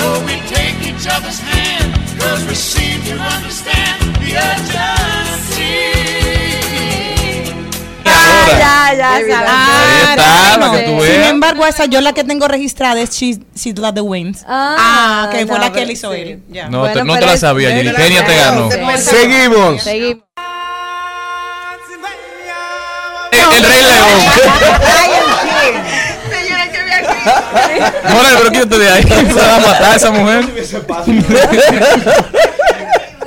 So 0.03 0.19
we 0.27 0.35
take 0.51 0.75
each 0.83 1.07
other's 1.07 1.39
hand, 1.39 1.93
cause 2.19 2.43
we 2.45 2.55
seem 2.55 2.99
to 3.07 3.15
understand 3.15 4.03
the 4.19 4.35
urgency. 4.35 5.79
Ya, 8.03 8.93
ya, 8.99 9.15
Ahí 9.15 9.27
ya. 9.29 10.17
Sin 11.07 11.23
embargo, 11.23 11.65
esa 11.65 11.85
yo 11.85 12.01
la 12.01 12.11
que 12.11 12.25
tengo 12.25 12.49
registrada 12.49 12.99
es 12.99 13.11
She's, 13.11 13.39
She's 13.55 13.75
the 13.75 14.01
Winds. 14.01 14.43
Ah, 14.45 15.29
que 15.31 15.47
fue 15.47 15.57
la 15.57 15.71
que 15.71 15.83
él 15.83 15.91
hizo 15.91 16.11
sí. 16.11 16.19
él. 16.19 16.43
No, 16.69 16.79
Bueno, 16.79 16.93
te, 16.93 17.03
no 17.05 17.17
te 17.17 17.25
la 17.25 17.37
sabía, 17.37 17.69
Jenny. 17.69 17.83
te 17.87 17.93
la 17.93 17.99
Kenia 17.99 18.25
te 18.25 18.35
ganó. 18.35 18.69
Seguimos. 18.97 19.83
Seguimos. 19.83 20.23
El, 23.31 23.39
el 23.57 23.63
Rey 23.63 23.83
León. 23.83 25.09
Morel, 28.09 28.35
pero 28.37 28.51
quítate 28.51 28.79
de 28.79 28.89
ahí. 28.89 29.03
Se 29.07 29.33
va 29.33 29.55
a 29.55 29.59
matar 29.59 29.83
a 29.83 29.95
esa 29.95 30.11
mujer. 30.11 30.45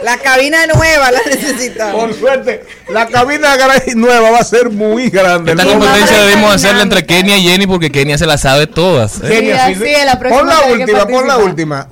La 0.03 0.19
cabina 0.19 0.67
nueva 0.69 1.11
la 1.11 1.19
necesitamos. 1.27 2.01
Por 2.01 2.15
suerte, 2.15 2.65
la 2.89 3.09
cabina 3.09 3.57
nueva 3.97 4.31
va 4.31 4.39
a 4.39 4.45
ser 4.45 4.71
muy 4.71 5.11
grande. 5.11 5.53
Esta 5.53 5.65
competencia 5.65 6.17
no, 6.41 6.51
hacerla 6.51 6.83
entre 6.83 7.05
Kenia 7.05 7.37
y 7.39 7.43
Jenny 7.43 7.67
porque 7.67 7.91
Kenia 7.91 8.17
se 8.17 8.27
la 8.27 8.39
sabe 8.39 8.69
todas. 8.69 9.17
¿eh? 9.25 9.29
Kenia, 9.29 9.67
Sí, 9.67 9.75
sí, 9.75 9.81
sí. 9.85 10.05
la 10.05 10.19
próxima 10.19 10.41
Pon 10.41 10.49
la 10.49 10.73
última, 10.73 11.07
pon 11.07 11.27
la 11.27 11.39
última. 11.39 11.89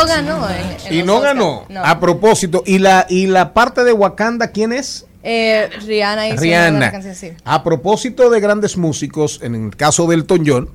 No 0.00 0.06
ganó. 0.06 0.48
en- 0.50 0.76
en 0.86 0.94
Y 0.94 1.02
no 1.02 1.20
ganó. 1.20 1.64
No. 1.68 1.84
A 1.84 1.98
propósito, 2.00 2.62
y 2.66 2.78
la, 2.78 3.06
y 3.08 3.26
la 3.26 3.52
parte 3.54 3.84
de 3.84 3.92
Wakanda, 3.92 4.48
¿quién 4.48 4.72
es? 4.72 5.06
Eh, 5.22 5.68
Rihanna 5.84 6.28
hizo 6.28 6.40
Rihanna. 6.42 6.70
buena 6.78 6.92
canción, 6.92 7.14
sí. 7.14 7.32
A 7.44 7.64
propósito 7.64 8.30
de 8.30 8.40
grandes 8.40 8.76
músicos, 8.76 9.40
en 9.42 9.54
el 9.56 9.76
caso 9.76 10.06
del 10.06 10.24
John, 10.28 10.68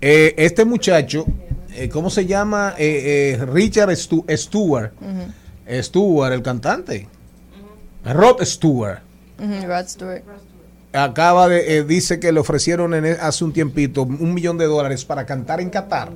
eh, 0.00 0.34
este 0.36 0.64
muchacho, 0.66 1.24
eh, 1.74 1.88
¿cómo 1.88 2.10
se 2.10 2.26
llama? 2.26 2.74
Eh, 2.76 3.36
eh, 3.40 3.46
Richard 3.46 3.90
Stu- 3.92 4.24
Stewart. 4.36 4.92
Stewart, 5.82 6.32
el 6.32 6.42
cantante. 6.42 7.08
Rod 8.04 8.42
Stewart. 8.44 9.00
Rod 9.38 9.86
Stewart. 9.88 10.22
Acaba 10.92 11.48
de, 11.48 11.78
eh, 11.78 11.82
dice 11.84 12.20
que 12.20 12.30
le 12.30 12.38
ofrecieron 12.40 12.94
en 12.94 13.04
e- 13.06 13.10
hace 13.20 13.42
un 13.44 13.52
tiempito 13.52 14.02
un 14.02 14.32
millón 14.34 14.58
de 14.58 14.66
dólares 14.66 15.04
para 15.04 15.24
cantar 15.26 15.60
en 15.60 15.70
Qatar. 15.70 16.10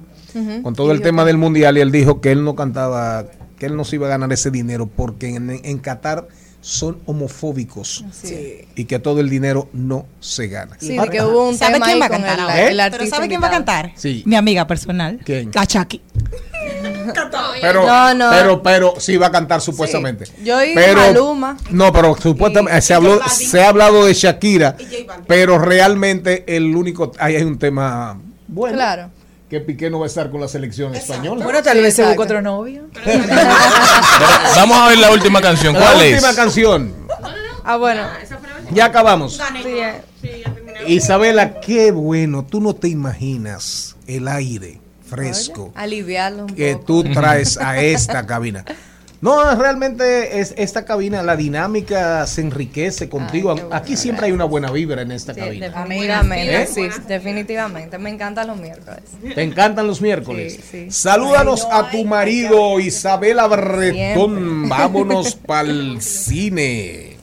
Con 0.63 0.75
todo 0.75 0.89
Y 0.89 0.97
el 0.97 1.03
tema 1.03 1.23
que- 1.23 1.29
del 1.29 1.39
mundial 1.39 1.79
y 1.79 1.81
él 1.81 1.91
dijo 1.93 2.21
que 2.21 2.33
él 2.33 2.45
no 2.45 2.55
cantaba, 2.55 3.25
que 3.59 3.67
él 3.67 3.77
no 3.77 3.85
se 3.85 3.97
iba 3.97 4.07
a 4.07 4.11
ganar 4.11 4.33
ese 4.33 4.51
dinero 4.51 4.87
porque 4.95 5.35
en, 5.35 5.51
en 5.65 5.79
Qatar 5.79 6.29
son 6.61 6.99
homofóbicos 7.07 8.05
Sí. 8.13 8.63
y 8.75 8.85
que 8.87 8.99
todo 8.99 9.21
el 9.21 9.31
dinero 9.31 9.69
no 9.73 10.07
se 10.21 10.49
gana. 10.49 10.77
Sí, 10.81 10.99
de 10.99 11.09
que 11.09 11.23
hubo 11.23 11.49
un 11.49 11.57
¿Sabe 11.57 11.75
tema 11.75 11.87
quién 11.87 12.01
va 12.01 12.07
a 12.07 12.11
cantar 12.11 12.39
el? 12.41 12.47
¿Eh? 12.51 12.69
el 12.71 12.77
¿Pero 12.77 12.83
artista 12.83 13.17
sabe 13.17 13.29
quién 13.29 13.43
va 13.43 13.47
a 13.47 13.51
cantar? 13.51 13.93
Sí. 13.97 14.23
Mi 14.27 14.35
amiga 14.37 14.67
personal. 14.67 15.21
¿Quién? 15.25 15.51
La 15.55 15.67
Chucky. 15.67 16.03
Pero, 17.61 17.87
No, 17.87 18.15
no. 18.15 18.31
pero, 18.31 18.63
pero 18.63 18.95
sí 18.99 19.17
va 19.17 19.29
a 19.29 19.33
cantar 19.33 19.61
supuestamente. 19.61 20.25
Yo 20.45 20.63
y 20.63 20.75
pero, 20.75 21.01
Maluma. 21.01 21.57
No, 21.71 21.93
pero 21.93 22.17
supuestamente 22.21 22.81
se 22.83 22.95
habló, 22.95 23.21
se 23.29 23.63
ha 23.63 23.69
hablado 23.71 24.05
de 24.05 24.15
Shakira, 24.15 24.77
pero 25.27 25.59
realmente 25.59 26.45
el 26.57 26.75
único, 26.77 27.13
ahí 27.19 27.37
hay 27.37 27.43
un 27.45 27.59
tema 27.59 28.21
bueno. 28.47 28.77
Claro. 28.77 29.11
Que 29.49 29.61
Piqué 29.61 29.89
no 29.89 29.99
va 29.99 30.05
a 30.05 30.09
estar 30.09 30.31
con 30.31 30.41
la 30.43 30.49
selección 30.49 30.95
española. 30.95 31.43
Bueno, 31.43 31.63
tal 31.63 31.79
vez 31.81 31.95
se 31.95 32.03
Exacto. 32.03 32.21
busque 32.21 32.33
otro 32.35 32.43
novio. 32.43 32.83
Vamos 34.57 34.77
a 34.79 34.89
ver 34.89 34.99
la 34.99 35.11
última 35.11 35.41
canción. 35.41 35.73
La 35.75 35.81
¿Cuál 35.81 36.03
es? 36.03 36.15
última 36.15 36.35
canción. 36.35 36.95
Ah, 37.65 37.77
bueno. 37.77 38.03
Ya 38.73 38.87
acabamos. 38.87 39.41
Sí. 40.21 40.29
Isabela, 40.87 41.61
qué 41.61 41.91
bueno. 41.93 42.45
Tú 42.45 42.61
no 42.61 42.75
te 42.75 42.89
imaginas 42.89 43.97
el 44.07 44.29
aire 44.29 44.81
fresco 45.09 45.73
Aliviarlo 45.75 46.45
un 46.45 46.55
que 46.55 46.75
poco. 46.75 46.85
tú 46.85 47.05
traes 47.15 47.57
a 47.57 47.79
esta 47.81 48.27
cabina. 48.27 48.65
No, 49.21 49.53
realmente 49.57 50.39
es 50.39 50.55
esta 50.57 50.85
cabina, 50.85 51.25
la 51.25 51.35
dinámica 51.35 52.25
se 52.29 52.41
enriquece 52.41 53.09
contigo. 53.09 53.53
Aquí 53.73 53.97
siempre 53.97 54.27
hay 54.27 54.33
una 54.33 54.45
buena 54.45 54.71
vibra 54.71 55.03
en 55.03 55.11
esta 55.11 55.35
Sí, 55.35 55.41
cabina. 55.41 55.69
definitivamente, 55.71 56.63
¿Eh? 56.63 56.67
sí, 56.67 56.83
definitivamente. 57.09 57.99
Me 57.99 58.11
encantan 58.11 58.47
los 58.47 58.57
miércoles. 58.59 59.03
Te 59.35 59.43
encantan 59.43 59.89
los 59.89 60.01
miércoles. 60.01 60.61
Sí, 60.63 60.85
sí. 60.85 60.91
Salúdanos 60.93 61.67
a 61.71 61.91
tu 61.91 62.05
marido, 62.05 62.79
Isabela 62.79 63.49
Bretón. 63.49 64.69
Vámonos 64.69 65.35
para 65.47 65.69
el 65.69 66.01
cine. 66.01 67.17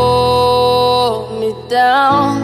Hold 0.00 1.40
me 1.40 1.50
down. 1.68 2.38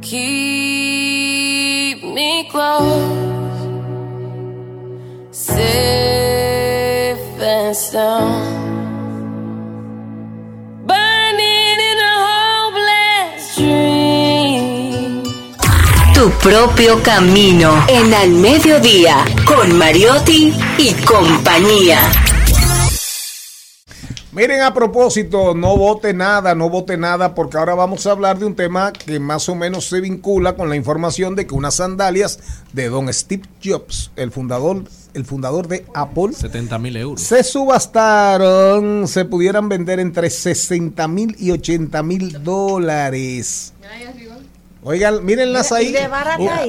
Keep 0.00 0.69
Tu 16.12 16.30
propio 16.42 17.00
camino 17.02 17.84
en 17.86 18.12
Al 18.12 18.30
Mediodía 18.30 19.24
con 19.46 19.78
Mariotti 19.78 20.52
y 20.78 20.92
compañía. 21.04 22.00
Miren, 24.32 24.62
a 24.62 24.72
propósito, 24.72 25.54
no 25.54 25.76
vote 25.76 26.14
nada, 26.14 26.54
no 26.54 26.70
vote 26.70 26.96
nada, 26.96 27.34
porque 27.34 27.58
ahora 27.58 27.74
vamos 27.74 28.06
a 28.06 28.12
hablar 28.12 28.38
de 28.38 28.44
un 28.44 28.54
tema 28.54 28.92
que 28.92 29.18
más 29.18 29.48
o 29.48 29.56
menos 29.56 29.86
se 29.88 30.00
vincula 30.00 30.54
con 30.54 30.68
la 30.68 30.76
información 30.76 31.34
de 31.34 31.48
que 31.48 31.54
unas 31.54 31.74
sandalias 31.74 32.38
de 32.72 32.88
don 32.88 33.12
Steve 33.12 33.42
Jobs, 33.60 34.12
el 34.14 34.30
fundador, 34.30 34.84
el 35.14 35.24
fundador 35.24 35.66
de 35.66 35.84
Apple, 35.94 36.32
70 36.32 36.78
mil 36.78 36.96
euros. 36.96 37.20
se 37.20 37.42
subastaron, 37.42 39.08
se 39.08 39.24
pudieran 39.24 39.68
vender 39.68 39.98
entre 39.98 40.30
60 40.30 41.08
mil 41.08 41.34
y 41.36 41.50
80 41.50 42.00
mil 42.04 42.44
dólares. 42.44 43.72
Oigan, 44.82 45.22
mírenlas 45.22 45.72
ahí. 45.72 45.88
Y 45.88 45.92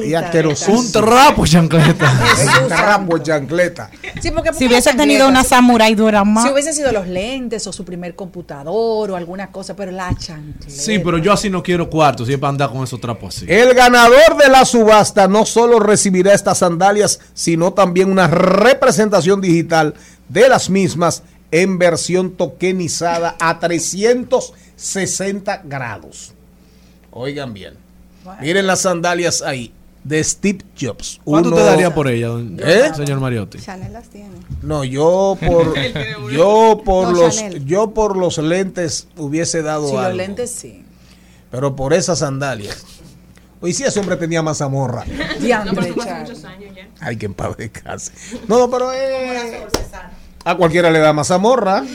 y. 0.10 0.72
Un 0.72 0.92
trapo, 0.92 1.48
chancleta. 1.48 2.12
Un 2.62 2.68
trapo, 2.68 3.18
chancleta. 3.20 3.90
Sí, 4.22 4.32
porque 4.32 4.54
Si 4.54 4.68
hubiese 4.68 4.94
tenido 4.94 5.30
una 5.30 5.46
samurai 5.46 5.96
dura 5.96 6.26
más. 6.26 6.44
Si 6.44 6.52
hubiesen 6.52 6.74
sido 6.74 6.92
los 6.92 7.08
lentes 7.08 7.66
o 7.68 7.74
su 7.74 7.86
primer 7.86 8.14
computador 8.16 9.12
o 9.12 9.16
alguna 9.16 9.50
cosa, 9.50 9.78
pero 9.78 9.94
la 9.94 10.14
chancleta. 10.18 10.70
Sí, 10.70 11.00
pero 11.00 11.20
yo 11.20 11.32
así 11.32 11.50
no 11.50 11.64
quiero 11.64 11.90
cuartos, 11.90 12.28
siempre 12.28 12.50
andar 12.50 12.70
con 12.70 12.84
esos 12.84 13.00
trapos 13.00 13.38
así. 13.38 13.46
El 13.48 13.74
ganador 13.74 14.36
de 14.38 14.50
la 14.50 14.66
subasta 14.66 15.30
no 15.30 15.46
solo 15.46 15.80
recibirá 15.80 16.34
estas 16.34 16.58
sandalias, 16.58 17.22
sino 17.34 17.72
también 17.72 18.12
una 18.12 18.28
representación 18.28 19.40
digital 19.40 19.94
de 20.28 20.50
las 20.50 20.70
mismas 20.70 21.24
en 21.52 21.78
versión 21.78 22.32
tokenizada 22.32 23.38
a 23.40 23.60
360 23.60 25.62
grados. 25.64 26.34
Oigan 27.12 27.54
bien. 27.54 27.91
Miren 28.42 28.68
las 28.68 28.82
sandalias 28.82 29.42
ahí 29.42 29.74
de 30.04 30.24
Steve 30.24 30.60
Jobs. 30.80 31.20
¿Cuánto 31.24 31.50
Uno- 31.50 31.58
te 31.58 31.64
daría 31.64 31.94
por 31.94 32.08
ella, 32.08 32.28
don- 32.30 32.58
¿Eh? 32.64 32.92
señor 32.96 33.20
Mariotti? 33.20 33.60
Chanel 33.60 33.94
las 33.94 34.10
tiene. 34.10 34.30
No, 34.62 34.84
yo 34.84 35.38
por 35.46 35.74
yo 36.32 36.82
por 36.84 37.10
No, 37.10 37.14
los 37.24 37.36
Chanel. 37.36 37.66
yo 37.66 37.92
por 37.92 38.18
los 38.18 38.38
lentes 38.40 39.08
hubiese 39.18 39.62
dado 39.62 39.88
Si 39.88 39.94
los 39.94 40.04
algo. 40.06 40.18
lentes 40.18 40.52
sí. 40.52 40.84
Pero 41.52 41.76
por 41.76 41.94
esas 41.94 42.20
sandalias. 42.20 42.84
Oye, 43.60 43.74
si 43.74 43.84
ese 43.84 44.00
hombre 44.00 44.16
tenía 44.18 44.42
mazamorra. 44.42 45.04
Diantre, 45.40 45.94
Charlie. 45.96 46.34
Ay, 47.00 47.18
que 47.18 47.28
en 47.28 47.34
paz 47.36 47.56
descanse. 47.58 48.12
No, 48.48 48.70
pero 48.72 48.92
eh, 48.94 49.68
a 50.46 50.56
cualquiera 50.56 50.90
le 50.90 50.98
da 51.00 51.14
mazamorra. 51.14 51.84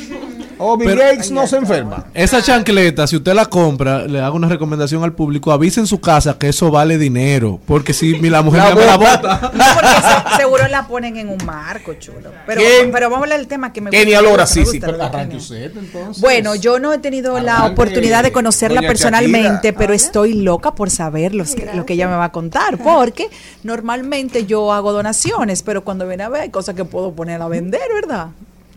O 0.59 0.77
Bill 0.77 0.89
Pero- 0.89 1.01
Gates 1.03 1.31
no 1.31 1.47
se 1.47 1.57
enferma. 1.57 2.07
Esa 2.15 2.43
chancleta, 2.43 3.07
si 3.07 3.17
usted 3.17 3.35
la 3.35 3.47
compra, 3.47 4.07
le 4.07 4.21
hago 4.21 4.37
una 4.37 4.49
recomendación 4.49 5.05
al 5.05 5.13
público, 5.13 5.53
avise 5.53 5.81
en 5.81 5.87
su 5.87 6.01
casa 6.01 6.39
que 6.39 6.49
eso 6.49 6.71
vale 6.71 6.99
dinero. 6.99 7.61
Porque 7.67 7.93
si 7.93 8.19
mi- 8.19 8.31
la 8.31 8.43
mujer 8.43 8.63
La 8.63 8.69
ya 8.71 8.75
me 8.75 8.87
la 8.87 8.97
bota. 8.97 9.41
No, 9.53 9.65
porque 9.75 10.31
se- 10.31 10.37
seguro 10.39 10.69
la 10.69 10.87
ponen 10.87 11.17
en 11.17 11.29
un 11.29 11.39
marco, 11.45 11.95
chulo. 11.95 12.31
Pero, 12.47 12.61
¿Quién? 12.61 12.91
pero 12.91 13.07
vamos 13.11 13.23
a 13.23 13.25
hablar 13.25 13.39
del 13.39 13.49
tema 13.49 13.73
que 13.73 13.81
me 13.81 13.91
gusta, 13.91 14.19
Alora, 14.19 14.45
gusta, 14.45 14.47
sí, 14.47 14.65
sí, 14.67 14.81
pero 14.81 15.03
arranque 15.03 15.37
usted 15.37 15.77
entonces. 15.77 16.21
Bueno, 16.23 16.55
yo 16.55 16.79
no 16.79 16.93
he 16.93 16.99
tenido 16.99 17.39
la 17.41 17.67
oportunidad 17.67 18.23
de 18.23 18.33
conocerla 18.33 18.81
personalmente, 18.83 19.73
pero 19.73 19.93
estoy 19.93 20.33
loca 20.35 20.75
por 20.75 20.91
saber 20.91 21.35
los 21.35 21.55
que- 21.55 21.71
lo 21.75 21.85
que 21.85 21.95
ella 21.95 22.09
me 22.09 22.17
va 22.17 22.25
a 22.25 22.33
contar, 22.33 22.79
porque 22.83 23.29
normalmente 23.63 24.47
yo 24.47 24.73
hago 24.73 24.93
donaciones, 24.93 25.63
pero 25.63 25.85
cuando 25.85 26.07
viene 26.07 26.23
a 26.23 26.29
ver 26.29 26.43
hay 26.43 26.51
cosas 26.51 26.75
que 26.75 26.85
puedo 26.85 27.13
poner 27.13 27.43
a 27.43 27.49
vender, 27.49 27.81
¿verdad? 27.95 28.29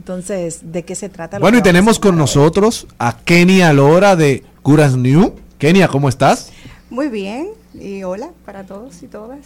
Entonces, 0.09 0.71
¿de 0.71 0.83
qué 0.83 0.95
se 0.95 1.07
trata? 1.07 1.37
lo 1.37 1.43
Bueno, 1.43 1.59
y 1.59 1.61
tenemos 1.61 1.99
con 1.99 2.17
nosotros 2.17 2.87
a 2.97 3.15
Kenia 3.15 3.69
Alora 3.69 4.15
de 4.15 4.43
Curas 4.63 4.97
New. 4.97 5.35
Kenia, 5.59 5.87
¿cómo 5.87 6.09
estás? 6.09 6.49
Muy 6.89 7.09
bien, 7.09 7.49
y 7.75 8.01
hola 8.01 8.31
para 8.43 8.63
todos 8.63 9.03
y 9.03 9.07
todas. 9.07 9.37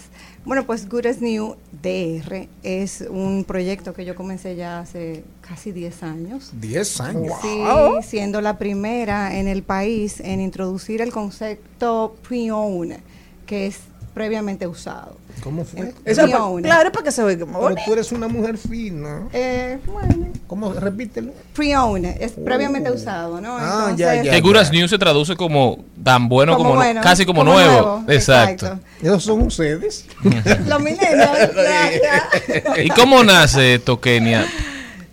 Bueno, 0.46 0.66
pues 0.66 0.88
Good 0.88 1.08
as 1.08 1.22
New 1.22 1.58
DR 1.82 2.48
es 2.64 3.04
un 3.10 3.44
proyecto 3.44 3.94
que 3.94 4.06
yo 4.06 4.16
comencé 4.16 4.56
ya 4.56 4.80
hace 4.80 5.26
casi 5.42 5.74
10 5.74 6.04
años. 6.04 6.52
10 6.54 7.02
años. 7.02 7.34
Sí, 7.42 7.62
siendo 8.08 8.40
la 8.40 8.58
primera 8.58 9.38
en 9.38 9.50
el 9.50 9.64
país 9.64 10.22
en 10.22 10.40
introducir 10.40 11.02
el 11.02 11.12
concepto 11.12 12.16
pre-owned, 12.26 13.02
que 13.46 13.68
es 13.68 13.80
previamente 14.14 14.68
usado. 14.68 15.18
¿Cómo 15.42 15.66
fue? 15.66 15.82
Eso 15.82 15.94
es 16.06 16.18
pa- 16.20 16.24
Pre-owned. 16.26 16.66
claro, 16.66 16.92
para 16.92 17.04
que 17.06 17.12
se 17.12 17.24
vea 17.24 17.38
como 17.40 17.54
Pero 17.54 17.62
bonito. 17.64 17.82
tú 17.86 17.94
eres 17.94 18.12
una 18.12 18.28
mujer 18.28 18.58
fina. 18.58 19.24
Eh, 19.34 19.80
bueno, 19.86 20.28
¿Cómo? 20.48 20.72
Repítelo. 20.74 21.32
pre-owned 21.54 22.22
es 22.22 22.34
previamente 22.34 22.92
usado, 22.92 23.42
¿no? 23.42 23.58
Ah, 23.60 23.94
ya, 23.98 24.22
ya. 24.24 24.32
Que 24.32 24.42
Guras 24.42 24.72
News 24.72 24.92
se 24.92 24.98
traduce 25.00 25.36
como 25.36 25.80
tan 26.04 26.30
bueno 26.30 26.54
como, 26.56 26.70
Como 26.70 26.76
bueno, 26.82 27.02
casi 27.02 27.26
como, 27.26 27.42
como 27.42 27.54
nuevo. 27.54 27.72
nuevo, 27.98 28.04
Exacto. 28.12 28.80
Esos 29.02 29.24
son 29.24 29.42
ustedes. 29.42 30.06
Los 30.68 30.80
millennials, 30.80 31.52
gracias. 31.56 32.24
¿Y 32.86 32.90
cómo 32.90 33.24
nace 33.24 33.76
esto, 33.76 34.00
Kenia? 34.00 34.46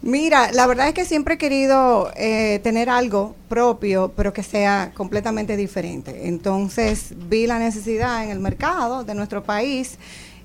Mira, 0.03 0.51
la 0.53 0.67
verdad 0.67 0.89
es 0.89 0.95
que 0.95 1.05
siempre 1.05 1.35
he 1.35 1.39
querido 1.39 2.11
eh, 2.17 2.59
tener 2.63 2.89
algo 2.89 3.37
propio, 3.51 4.13
pero 4.17 4.33
que 4.33 4.43
sea 4.43 4.93
completamente 4.95 5.59
diferente. 5.59 6.27
Entonces 6.27 7.13
vi 7.29 7.47
la 7.47 7.59
necesidad 7.59 8.25
en 8.25 8.31
el 8.31 8.41
mercado 8.41 9.05
de 9.05 9.15
nuestro 9.15 9.43
país 9.43 9.99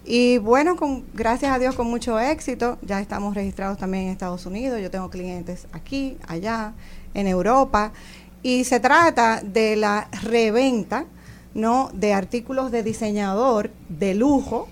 y 0.03 0.40
bueno, 0.40 0.76
con, 0.76 1.06
gracias 1.14 1.53
a 1.53 1.57
Dios 1.57 1.73
con 1.73 1.88
mucho 1.88 2.19
éxito. 2.19 2.77
Ya 2.82 2.99
estamos 2.99 3.34
registrados 3.34 3.77
también 3.77 4.06
en 4.06 4.10
Estados 4.11 4.45
Unidos. 4.45 4.82
Yo 4.82 4.91
tengo 4.91 5.10
clientes 5.10 5.68
aquí, 5.72 6.18
allá, 6.27 6.73
en 7.14 7.26
Europa. 7.27 7.94
Y 8.44 8.65
se 8.65 8.82
trata 8.82 9.41
de 9.41 9.77
la 9.77 10.10
reventa, 10.22 11.06
¿no? 11.53 11.90
De 11.94 12.14
artículos 12.14 12.72
de 12.72 12.84
diseñador 12.84 13.72
de 13.88 14.14
lujo 14.15 14.68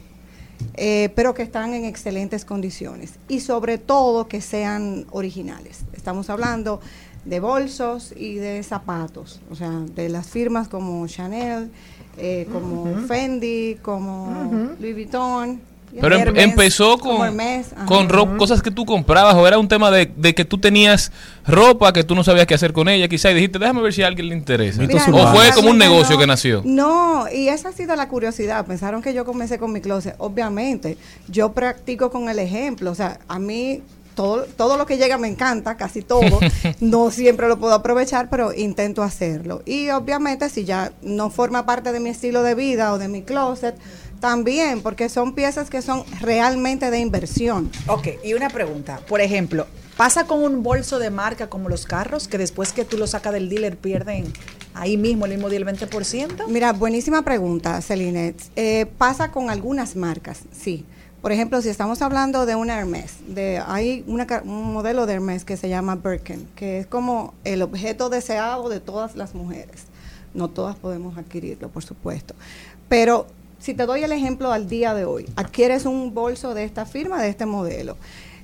eh, 0.75 1.09
pero 1.15 1.33
que 1.33 1.43
están 1.43 1.73
en 1.73 1.85
excelentes 1.85 2.45
condiciones 2.45 3.13
y 3.27 3.39
sobre 3.39 3.77
todo 3.77 4.27
que 4.27 4.41
sean 4.41 5.05
originales. 5.11 5.81
Estamos 5.93 6.29
hablando 6.29 6.81
de 7.25 7.39
bolsos 7.39 8.13
y 8.15 8.35
de 8.35 8.63
zapatos, 8.63 9.41
o 9.49 9.55
sea, 9.55 9.71
de 9.95 10.09
las 10.09 10.27
firmas 10.27 10.67
como 10.67 11.05
Chanel, 11.07 11.71
eh, 12.17 12.47
como. 12.51 13.07
Fendi, 13.07 13.77
como 13.81 14.75
Louis 14.79 14.93
Vuitton. 14.93 15.72
Pero 16.01 16.15
em- 16.15 16.37
empezó 16.37 16.97
con, 16.97 17.37
con 17.85 18.09
ro- 18.09 18.37
cosas 18.37 18.61
que 18.61 18.71
tú 18.71 18.85
comprabas 18.85 19.35
o 19.35 19.47
era 19.47 19.57
un 19.59 19.67
tema 19.67 19.91
de, 19.91 20.11
de 20.15 20.33
que 20.33 20.45
tú 20.45 20.57
tenías 20.57 21.11
ropa 21.45 21.93
que 21.93 22.03
tú 22.03 22.15
no 22.15 22.23
sabías 22.23 22.45
qué 22.47 22.53
hacer 22.55 22.73
con 22.73 22.89
ella, 22.89 23.07
quizá 23.07 23.31
y 23.31 23.35
dijiste, 23.35 23.59
déjame 23.59 23.81
ver 23.81 23.93
si 23.93 24.01
a 24.01 24.07
alguien 24.07 24.29
le 24.29 24.35
interesa. 24.35 24.81
Mira, 24.81 25.05
o 25.11 25.27
fue 25.33 25.51
como 25.53 25.69
un 25.69 25.77
negocio 25.77 26.15
no. 26.15 26.19
que 26.19 26.27
nació. 26.27 26.61
No, 26.65 27.25
y 27.31 27.47
esa 27.49 27.69
ha 27.69 27.73
sido 27.73 27.95
la 27.95 28.07
curiosidad. 28.07 28.65
Pensaron 28.65 29.01
que 29.01 29.13
yo 29.13 29.25
comencé 29.25 29.59
con 29.59 29.71
mi 29.71 29.81
closet. 29.81 30.15
Obviamente, 30.17 30.97
yo 31.27 31.51
practico 31.53 32.09
con 32.11 32.29
el 32.29 32.39
ejemplo. 32.39 32.91
O 32.91 32.95
sea, 32.95 33.19
a 33.27 33.39
mí 33.39 33.81
todo, 34.15 34.45
todo 34.57 34.77
lo 34.77 34.85
que 34.85 34.97
llega 34.97 35.17
me 35.17 35.27
encanta, 35.27 35.75
casi 35.75 36.01
todo. 36.01 36.39
no 36.79 37.11
siempre 37.11 37.47
lo 37.47 37.57
puedo 37.59 37.73
aprovechar, 37.73 38.29
pero 38.29 38.53
intento 38.53 39.03
hacerlo. 39.03 39.61
Y 39.65 39.89
obviamente, 39.89 40.49
si 40.49 40.65
ya 40.65 40.91
no 41.01 41.29
forma 41.29 41.65
parte 41.65 41.91
de 41.91 41.99
mi 41.99 42.09
estilo 42.09 42.41
de 42.43 42.55
vida 42.55 42.93
o 42.93 42.97
de 42.99 43.07
mi 43.07 43.21
closet, 43.23 43.75
también, 44.23 44.81
porque 44.81 45.09
son 45.09 45.35
piezas 45.35 45.69
que 45.69 45.81
son 45.81 46.05
realmente 46.21 46.89
de 46.89 46.99
inversión. 46.99 47.69
Ok, 47.87 48.07
y 48.23 48.33
una 48.35 48.47
pregunta. 48.47 49.01
Por 49.05 49.19
ejemplo, 49.19 49.67
¿pasa 49.97 50.27
con 50.27 50.41
un 50.41 50.63
bolso 50.63 50.97
de 50.97 51.09
marca 51.09 51.49
como 51.49 51.67
los 51.67 51.85
carros 51.85 52.29
que 52.29 52.37
después 52.37 52.71
que 52.71 52.85
tú 52.85 52.97
lo 52.97 53.05
sacas 53.05 53.33
del 53.33 53.49
dealer 53.49 53.75
pierden 53.75 54.31
ahí 54.75 54.95
mismo 54.95 55.25
el 55.25 55.31
mismo 55.31 55.49
día 55.49 55.59
el 55.59 55.65
20%? 55.65 56.47
Mira, 56.47 56.71
buenísima 56.71 57.23
pregunta, 57.23 57.81
Celine. 57.81 58.33
Eh, 58.55 58.85
pasa 58.97 59.29
con 59.29 59.49
algunas 59.49 59.97
marcas, 59.97 60.43
sí. 60.53 60.85
Por 61.21 61.33
ejemplo, 61.33 61.61
si 61.61 61.67
estamos 61.67 62.01
hablando 62.01 62.45
de 62.45 62.55
una 62.55 62.79
Hermes, 62.79 63.15
de, 63.27 63.61
hay 63.67 64.05
una 64.07 64.25
un 64.45 64.71
modelo 64.71 65.05
de 65.05 65.15
Hermes 65.15 65.43
que 65.43 65.57
se 65.57 65.67
llama 65.67 65.97
Birkin, 65.97 66.47
que 66.55 66.77
es 66.77 66.87
como 66.87 67.33
el 67.43 67.61
objeto 67.61 68.07
deseado 68.07 68.69
de 68.69 68.79
todas 68.79 69.17
las 69.17 69.35
mujeres. 69.35 69.81
No 70.33 70.47
todas 70.47 70.77
podemos 70.77 71.17
adquirirlo, 71.17 71.67
por 71.67 71.83
supuesto. 71.83 72.35
Pero 72.87 73.27
si 73.63 73.73
te 73.73 73.85
doy 73.85 74.03
el 74.03 74.11
ejemplo 74.11 74.51
al 74.51 74.67
día 74.67 74.93
de 74.93 75.05
hoy, 75.05 75.25
adquieres 75.37 75.85
un 75.85 76.13
bolso 76.13 76.53
de 76.53 76.65
esta 76.65 76.85
firma, 76.85 77.21
de 77.21 77.29
este 77.29 77.45
modelo. 77.45 77.95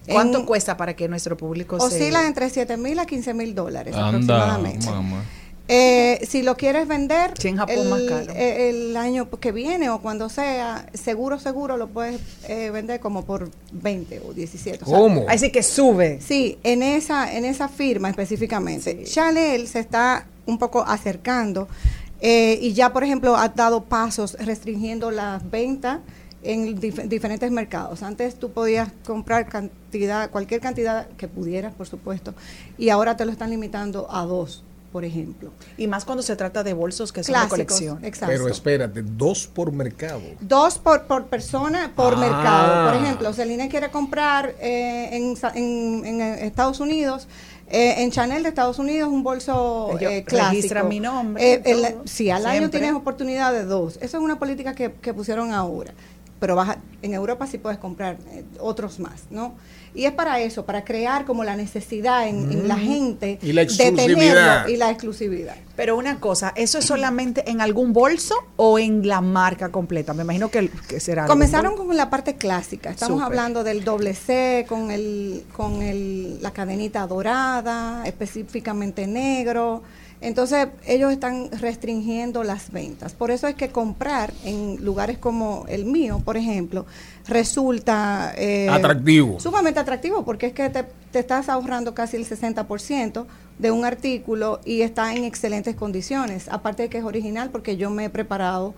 ¿Cuánto 0.08 0.40
En- 0.40 0.46
cuesta 0.46 0.78
para 0.78 0.96
que 0.96 1.08
nuestro 1.10 1.36
público 1.36 1.78
se... 1.80 1.86
Oscila 1.86 2.26
entre 2.26 2.50
7 2.50 2.78
mil 2.78 2.98
a 3.00 3.06
15 3.06 3.34
mil 3.34 3.54
dólares 3.54 3.94
Anda, 3.96 4.08
aproximadamente. 4.08 4.86
mamá. 4.88 5.24
Eh, 5.72 6.26
si 6.28 6.41
lo 6.41 6.58
quieres 6.58 6.88
vender 6.88 7.34
Sí, 7.38 7.50
en 7.50 7.58
Japón 7.58 7.76
el, 7.78 7.90
más 7.90 8.02
caro. 8.02 8.34
eh, 8.36 8.70
el 8.72 8.98
año 8.98 9.30
que 9.30 9.52
viene 9.52 9.90
o 9.91 10.00
cuando 10.02 10.28
sea, 10.30 10.88
seguro, 10.96 11.38
seguro 11.38 11.78
lo 11.78 11.88
puedes 11.90 12.20
eh, 12.48 12.72
vender 12.72 13.00
como 13.00 13.24
por 13.24 13.52
20 13.74 14.22
o 14.28 14.34
17. 14.34 14.84
o 14.84 14.88
sea, 14.88 14.98
¿Cómo? 14.98 15.26
Así 15.30 15.52
que 15.52 15.62
sube. 15.62 16.20
Sí, 16.22 16.58
en 16.64 16.82
esa, 16.82 17.32
en 17.36 17.46
esa 17.46 17.68
firma 17.68 18.10
específicamente. 18.10 19.04
Chanel 19.04 19.68
se 19.68 19.80
está 19.80 20.26
un 20.48 20.58
poco 20.58 20.82
acercando 20.82 21.68
eh, 22.22 22.58
y 22.62 22.74
ya, 22.74 22.91
por 22.94 23.04
ejemplo, 23.04 23.36
ha 23.36 23.50
dado 23.50 23.84
pasos 23.84 24.34
restringiendo 24.40 25.12
las 25.12 25.50
ventas 25.50 26.00
en 26.41 26.78
dif- 26.80 27.08
diferentes 27.08 27.52
mercados. 27.52 28.02
Antes 28.04 28.36
tú 28.36 28.52
podías 28.52 28.90
comprar 29.06 29.48
cantidad, 29.50 30.30
cualquier 30.30 30.62
cantidad 30.62 31.08
que 31.18 31.28
pudieras, 31.28 31.74
por 31.74 31.88
supuesto, 31.88 32.34
y 32.78 32.90
ahora 32.90 33.18
te 33.18 33.26
lo 33.26 33.32
están 33.32 33.50
limitando 33.50 34.08
a 34.10 34.24
dos, 34.26 34.64
por 34.94 35.04
ejemplo. 35.06 35.52
Y 35.78 35.88
más 35.88 36.04
cuando 36.06 36.24
se 36.24 36.36
trata 36.36 36.64
de 36.64 36.74
bolsos 36.74 37.12
que 37.12 37.24
son 37.24 37.34
Clásicos, 37.34 37.58
de 37.58 37.66
colección. 37.66 38.06
exacto. 38.06 38.34
Pero 38.34 38.48
espérate, 38.48 39.02
dos 39.04 39.48
por 39.48 39.72
mercado. 39.72 40.22
Dos 40.40 40.78
por, 40.78 41.04
por 41.08 41.26
persona 41.28 41.91
por 41.96 42.14
Ah. 42.14 42.18
mercado. 42.18 42.91
Por 42.94 43.04
ejemplo, 43.04 43.34
Celine 43.34 43.68
quiere 43.70 43.91
comprar 43.91 44.56
eh, 44.62 45.10
en, 45.12 45.36
Sa- 45.36 45.52
en- 45.54 46.06
en, 46.06 46.22
eh, 46.22 46.46
Estados 46.48 46.80
Unidos, 46.80 47.28
eh, 47.70 48.02
en 48.04 48.12
Chanel 48.12 48.44
de 48.44 48.50
Estados 48.50 48.80
Unidos, 48.80 49.10
un 49.10 49.24
bolso 49.24 49.90
Ellos 49.98 50.12
eh, 50.12 50.24
clásico. 50.24 50.52
registran 50.56 50.88
mi 50.90 51.00
nombre, 51.00 51.54
Eh, 51.54 51.62
el- 51.66 51.96
sí, 52.06 52.30
al 52.30 52.46
año 52.46 52.70
tienes 52.70 52.94
oportunidad 52.94 53.52
de 53.54 53.64
dos. 53.66 53.98
Eso 54.02 54.18
es 54.18 54.24
una 54.24 54.40
política 54.40 54.74
que, 54.76 54.91
que 54.94 55.14
pusieron 55.14 55.52
ahora. 55.54 55.94
Pero 56.40 56.56
vas 56.56 56.70
a- 56.70 56.78
en 57.02 57.14
Europa 57.14 57.48
sí 57.48 57.57
puedes 57.57 57.80
comprar 57.80 58.18
eh, 58.32 58.44
otros 58.60 58.99
más, 58.99 59.24
¿no? 59.30 59.53
Y 59.95 60.06
es 60.06 60.11
para 60.14 60.40
eso, 60.40 60.66
para 60.66 60.84
crear 60.86 61.26
como 61.26 61.44
la 61.44 61.56
necesidad 61.56 62.28
en, 62.28 62.52
en 62.52 62.68
la 62.68 62.76
Mm. 62.78 62.80
gente 62.80 63.40
Y 63.41 63.53
la 63.53 63.66
de 63.66 63.68
tenerlo 63.76 64.02
exclusividad. 64.03 64.68
y 64.68 64.78
la 64.78 64.90
exclusividad. 64.91 65.56
Pero 65.76 65.98
una 65.98 66.20
cosa, 66.20 66.53
¿eso 66.56 66.78
es 66.78 66.86
solamente 66.86 67.49
en 67.49 67.60
algún 67.60 67.91
bolso 67.91 68.36
o 68.56 68.78
en 68.78 69.07
la 69.07 69.20
marca 69.22 69.70
completa? 69.70 70.14
Me 70.14 70.24
imagino 70.24 70.49
que, 70.52 70.70
que 70.88 70.99
será. 70.99 71.26
Comenzaron 71.26 71.76
con 71.76 71.95
la 71.98 72.10
parte 72.10 72.36
clásica. 72.36 72.91
Estamos 72.91 73.22
hablando 73.22 73.64
del 73.64 73.84
doble 73.84 74.14
C 74.14 74.66
con 74.70 74.91
el 74.91 75.44
con 75.57 75.82
el, 75.82 76.41
la 76.41 76.52
cadenita 76.52 77.06
dorada, 77.07 78.03
específicamente 78.06 79.07
negro. 79.07 79.82
Entonces 80.22 80.68
ellos 80.86 81.12
están 81.12 81.50
restringiendo 81.52 82.44
las 82.44 82.72
ventas. 82.72 83.14
Por 83.14 83.32
eso 83.32 83.48
es 83.48 83.56
que 83.56 83.70
comprar 83.70 84.34
en 84.44 84.84
lugares 84.84 85.18
como 85.18 85.66
el 85.70 85.86
mío, 85.86 86.22
por 86.26 86.36
ejemplo, 86.36 86.86
resulta 87.28 88.34
eh, 88.38 88.68
Atractivo. 88.70 89.40
Sumamente 89.40 89.80
atractivo 89.80 90.26
porque 90.26 90.48
es 90.48 90.54
que 90.54 90.70
te, 90.70 90.86
te 91.12 91.20
estás 91.20 91.48
ahorrando 91.48 91.94
casi 91.94 92.18
el 92.18 92.28
60% 92.28 93.26
de 93.60 93.72
un 93.72 93.86
artículo 93.86 94.60
y 94.66 94.82
está 94.82 95.14
en 95.14 95.24
excelentes 95.24 95.76
condiciones. 95.76 96.50
Aparte 96.50 96.84
de 96.84 96.90
que 96.90 96.98
es 96.98 97.04
original 97.04 97.50
porque 97.50 97.78
yo 97.78 97.90
me 97.90 98.06
he 98.06 98.10
preparado 98.10 98.74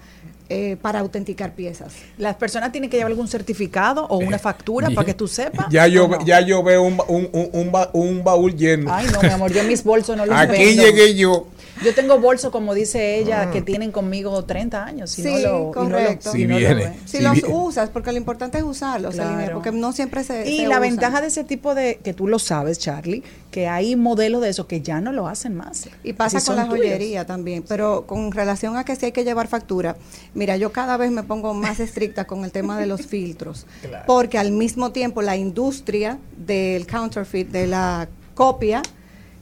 eh, 0.50 0.78
para 0.82 1.00
autenticar 1.00 1.54
piezas. 1.54 1.94
¿Las 2.18 2.36
personas 2.36 2.72
tienen 2.72 2.90
que 2.90 2.98
llevar 2.98 3.12
algún 3.12 3.28
certificado 3.28 4.06
o 4.08 4.18
una 4.18 4.38
factura 4.40 4.90
para 4.90 5.06
que 5.06 5.14
tú 5.14 5.28
sepas? 5.28 5.68
Ya 5.70 5.88
yo, 5.88 6.06
¿o 6.06 6.08
no? 6.08 6.26
ya 6.26 6.42
yo 6.42 6.62
veo 6.64 6.84
un, 6.84 6.98
ba- 6.98 7.06
un, 7.08 7.30
un, 7.32 7.50
un 7.54 7.72
ba- 7.72 7.90
un 7.94 8.24
baúl 8.24 8.56
lleno. 8.56 8.94
Ay, 8.94 9.08
no, 9.14 9.22
mi 9.22 9.30
amor, 9.30 9.54
yo 9.54 9.64
mis 9.64 9.84
bolsos 9.84 10.16
no 10.18 10.26
los 10.26 10.36
Aquí 10.38 10.52
vendo. 10.52 10.84
llegué 10.84 11.16
yo. 11.16 11.48
Yo 11.84 11.96
tengo 11.96 12.20
bolsos, 12.20 12.52
como 12.52 12.74
dice 12.74 13.18
ella, 13.18 13.50
que 13.52 13.62
tienen 13.62 13.92
conmigo 13.92 14.44
30 14.46 14.86
años. 14.86 15.12
Sí, 15.12 15.24
no 15.24 15.30
lo, 15.32 15.38
y 15.38 15.42
no 15.42 15.66
lo- 15.66 15.74
correcto. 15.74 16.32
lo 16.34 16.94
si 17.06 17.20
los 17.20 17.38
usas, 17.50 17.90
porque 17.90 18.12
lo 18.12 18.18
importante 18.18 18.58
es 18.60 18.64
usarlos, 18.64 19.16
Claro. 19.16 19.54
Porque 19.56 19.72
no 19.72 19.92
siempre 19.92 20.24
se 20.24 20.50
Y 20.50 20.58
se 20.58 20.64
la 20.64 20.70
usan. 20.78 20.82
ventaja 20.82 21.22
de 21.22 21.28
ese 21.28 21.44
tipo 21.44 21.74
de, 21.76 22.00
que 22.04 22.14
tú 22.14 22.28
lo 22.28 22.38
sabes, 22.40 22.78
Charlie, 22.80 23.24
que 23.50 23.68
hay 23.68 23.96
modelos 23.96 24.42
de 24.42 24.50
eso 24.50 24.68
que 24.68 24.82
ya 24.82 25.02
no 25.02 25.12
lo 25.12 25.28
hacen 25.28 25.56
más. 25.56 25.90
Y 26.04 26.14
pasa 26.14 26.40
Si 26.40 26.48
con 26.48 26.56
la 26.56 26.66
tuyos. 26.68 26.86
joyería 26.86 27.26
también, 27.26 27.64
pero 27.68 28.06
con 28.06 28.32
relación 28.32 28.78
a 28.78 28.84
que 28.86 28.96
si 28.96 29.08
hay 29.08 29.12
que 29.12 29.24
llevar 29.24 29.48
factura, 29.48 29.96
mira, 30.34 30.58
yo 30.58 30.72
cada 30.72 30.98
vez 30.98 31.12
me 31.12 31.24
pongo 31.24 31.54
más 31.54 31.80
estricta 31.80 32.26
con 32.26 32.46
el 32.46 32.52
tema 32.52 32.78
de 32.80 32.86
los 32.86 33.06
filtros, 33.08 33.66
Claro. 33.82 34.04
porque 34.08 34.38
al 34.38 34.52
mismo 34.52 34.92
tiempo 34.92 35.22
la 35.22 35.36
industria 35.36 36.20
del 36.38 36.86
counterfeit, 36.88 37.50
de 37.50 37.68
la 37.68 38.08
copia, 38.36 38.82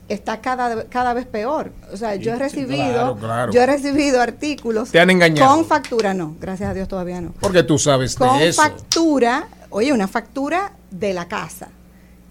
está 0.09 0.41
cada, 0.41 0.85
cada 0.85 1.13
vez 1.13 1.25
peor. 1.25 1.71
O 1.93 1.97
sea, 1.97 2.15
yo 2.15 2.31
he 2.31 2.35
Sí, 2.35 2.39
recibido, 2.41 2.93
claro, 2.93 3.17
claro. 3.17 3.51
yo 3.53 3.61
he 3.61 3.65
recibido 3.65 4.21
artículos 4.21 4.91
Te 4.91 4.99
han 4.99 5.09
engañado. 5.09 5.55
con 5.55 5.65
factura, 5.65 6.13
no, 6.13 6.35
gracias 6.39 6.69
a 6.69 6.73
Dios 6.73 6.87
todavía 6.87 7.21
no. 7.21 7.33
Porque 7.39 7.63
tú 7.63 7.77
sabes 7.77 8.15
Con 8.15 8.37
de 8.39 8.49
eso. 8.49 8.61
factura, 8.61 9.47
oye, 9.69 9.93
una 9.93 10.07
factura 10.07 10.73
de 10.91 11.13
la 11.13 11.27
casa. 11.27 11.69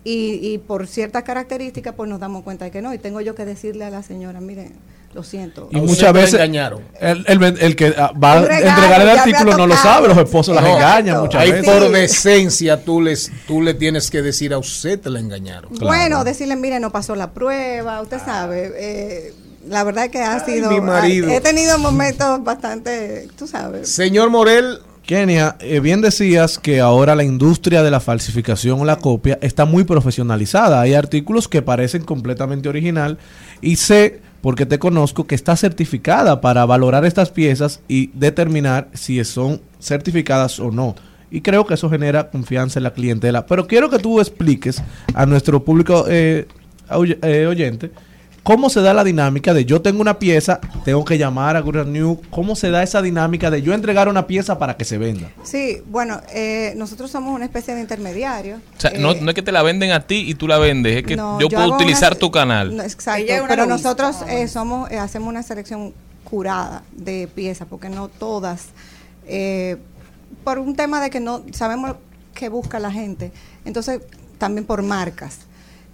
Y, 0.04 0.40
y 0.42 0.58
por 0.58 0.86
ciertas 0.86 1.22
características, 1.22 1.94
pues 1.94 2.08
nos 2.08 2.18
damos 2.20 2.42
cuenta 2.42 2.64
de 2.64 2.70
que 2.70 2.80
no. 2.82 2.94
Y 2.94 2.98
tengo 2.98 3.20
yo 3.20 3.34
que 3.34 3.44
decirle 3.44 3.84
a 3.84 3.90
la 3.90 4.02
señora, 4.02 4.40
mire, 4.40 4.70
lo 5.14 5.22
siento. 5.24 5.68
Y 5.72 5.76
muchas 5.80 6.12
veces 6.12 6.38
el, 6.38 7.24
el- 7.26 7.42
el 7.60 7.76
que 7.76 7.94
ah, 7.96 8.12
va 8.22 8.34
a 8.34 8.38
entregar 8.40 9.00
el 9.02 9.08
artículo 9.08 9.56
no 9.56 9.66
lo 9.66 9.76
sabe, 9.76 10.06
los 10.08 10.18
esposos 10.18 10.54
las 10.54 10.62
No, 10.64 10.76
engañan 10.76 11.20
muchas 11.22 11.40
Ahí 11.42 11.50
veces. 11.52 11.66
por 11.70 11.90
decencia 11.90 12.84
tú, 12.84 13.00
les, 13.00 13.30
tú 13.46 13.62
le 13.62 13.74
tienes 13.74 14.10
que 14.10 14.22
decir 14.22 14.52
a 14.52 14.58
usted 14.58 15.00
te 15.00 15.10
la 15.10 15.18
engañaron. 15.20 15.72
Bueno, 15.80 16.22
decirle, 16.24 16.56
mire, 16.56 16.78
no 16.78 16.90
pasó 16.90 17.14
la 17.16 17.30
prueba, 17.32 18.00
usted 18.02 18.18
sabe. 18.24 18.72
eh, 18.76 19.34
la 19.66 19.84
verdad 19.84 20.06
es 20.06 20.10
que 20.10 20.22
ha 20.22 20.44
sido. 20.44 20.70
mi 20.70 20.80
marido. 20.80 21.28
He 21.30 21.40
tenido 21.40 21.78
momentos 21.78 22.42
bastante, 22.44 23.28
tú 23.36 23.46
sabes. 23.46 23.88
Señor 23.88 24.30
Morel. 24.30 24.78
Kenia, 25.04 25.56
eh, 25.60 25.80
bien 25.80 26.02
decías 26.02 26.58
que 26.58 26.80
ahora 26.80 27.14
la 27.14 27.24
industria 27.24 27.82
de 27.82 27.90
la 27.90 27.98
falsificación 27.98 28.80
o 28.82 28.84
la 28.84 28.96
copia 28.96 29.38
está 29.40 29.64
muy 29.64 29.84
profesionalizada. 29.84 30.82
Hay 30.82 30.92
artículos 30.92 31.48
que 31.48 31.62
parecen 31.62 32.04
completamente 32.04 32.68
original 32.68 33.16
y 33.62 33.76
sé, 33.76 34.20
porque 34.40 34.66
te 34.66 34.78
conozco, 34.78 35.26
que 35.26 35.34
está 35.34 35.56
certificada 35.56 36.40
para 36.40 36.64
valorar 36.64 37.04
estas 37.04 37.30
piezas 37.30 37.80
y 37.88 38.10
determinar 38.14 38.88
si 38.94 39.22
son 39.24 39.60
certificadas 39.80 40.60
o 40.60 40.70
no. 40.70 40.94
Y 41.30 41.42
creo 41.42 41.66
que 41.66 41.74
eso 41.74 41.90
genera 41.90 42.30
confianza 42.30 42.78
en 42.78 42.84
la 42.84 42.94
clientela. 42.94 43.46
Pero 43.46 43.66
quiero 43.66 43.90
que 43.90 43.98
tú 43.98 44.20
expliques 44.20 44.82
a 45.14 45.26
nuestro 45.26 45.64
público 45.64 46.06
eh, 46.08 46.46
eh, 47.22 47.46
oyente 47.46 47.90
cómo 48.48 48.70
se 48.70 48.80
da 48.80 48.94
la 48.94 49.04
dinámica 49.04 49.52
de 49.52 49.66
yo 49.66 49.82
tengo 49.82 50.00
una 50.00 50.18
pieza, 50.18 50.58
tengo 50.82 51.04
que 51.04 51.18
llamar 51.18 51.54
a 51.54 51.60
Gura 51.60 51.84
New, 51.84 52.18
cómo 52.30 52.56
se 52.56 52.70
da 52.70 52.82
esa 52.82 53.02
dinámica 53.02 53.50
de 53.50 53.60
yo 53.60 53.74
entregar 53.74 54.08
una 54.08 54.26
pieza 54.26 54.58
para 54.58 54.74
que 54.74 54.86
se 54.86 54.96
venda. 54.96 55.28
Sí, 55.42 55.82
bueno, 55.84 56.22
eh, 56.32 56.72
nosotros 56.74 57.10
somos 57.10 57.34
una 57.34 57.44
especie 57.44 57.74
de 57.74 57.82
intermediario. 57.82 58.56
O 58.56 58.80
sea, 58.80 58.90
no, 58.92 59.12
Eh, 59.12 59.18
no 59.20 59.28
es 59.30 59.34
que 59.34 59.42
te 59.42 59.52
la 59.52 59.62
venden 59.62 59.90
a 59.92 60.06
ti 60.06 60.24
y 60.26 60.34
tú 60.34 60.48
la 60.48 60.56
vendes, 60.56 60.96
es 60.96 61.02
que 61.02 61.14
No, 61.14 61.38
yo, 61.38 61.50
yo 61.50 61.58
puedo 61.58 61.74
utilizar 61.74 62.12
una- 62.12 62.18
tu 62.20 62.30
canal. 62.30 62.74
No, 62.74 62.82
exacto, 62.82 63.30
pero 63.48 63.66
nosotros 63.66 64.16
eh, 64.30 64.48
somos 64.48 64.90
eh, 64.90 64.96
hacemos 64.98 65.28
una 65.28 65.42
selección 65.42 65.92
curada 66.24 66.84
de 66.92 67.28
piezas 67.28 67.66
porque 67.68 67.90
no 67.90 68.08
todas 68.08 68.68
eh, 69.26 69.76
por 70.42 70.58
un 70.58 70.74
tema 70.74 71.02
de 71.02 71.10
que 71.10 71.20
no 71.20 71.42
sabemos 71.52 71.96
qué 72.32 72.48
busca 72.48 72.78
la 72.78 72.90
gente, 72.90 73.30
entonces 73.66 74.00
también 74.38 74.64
por 74.64 74.82
marcas. 74.82 75.40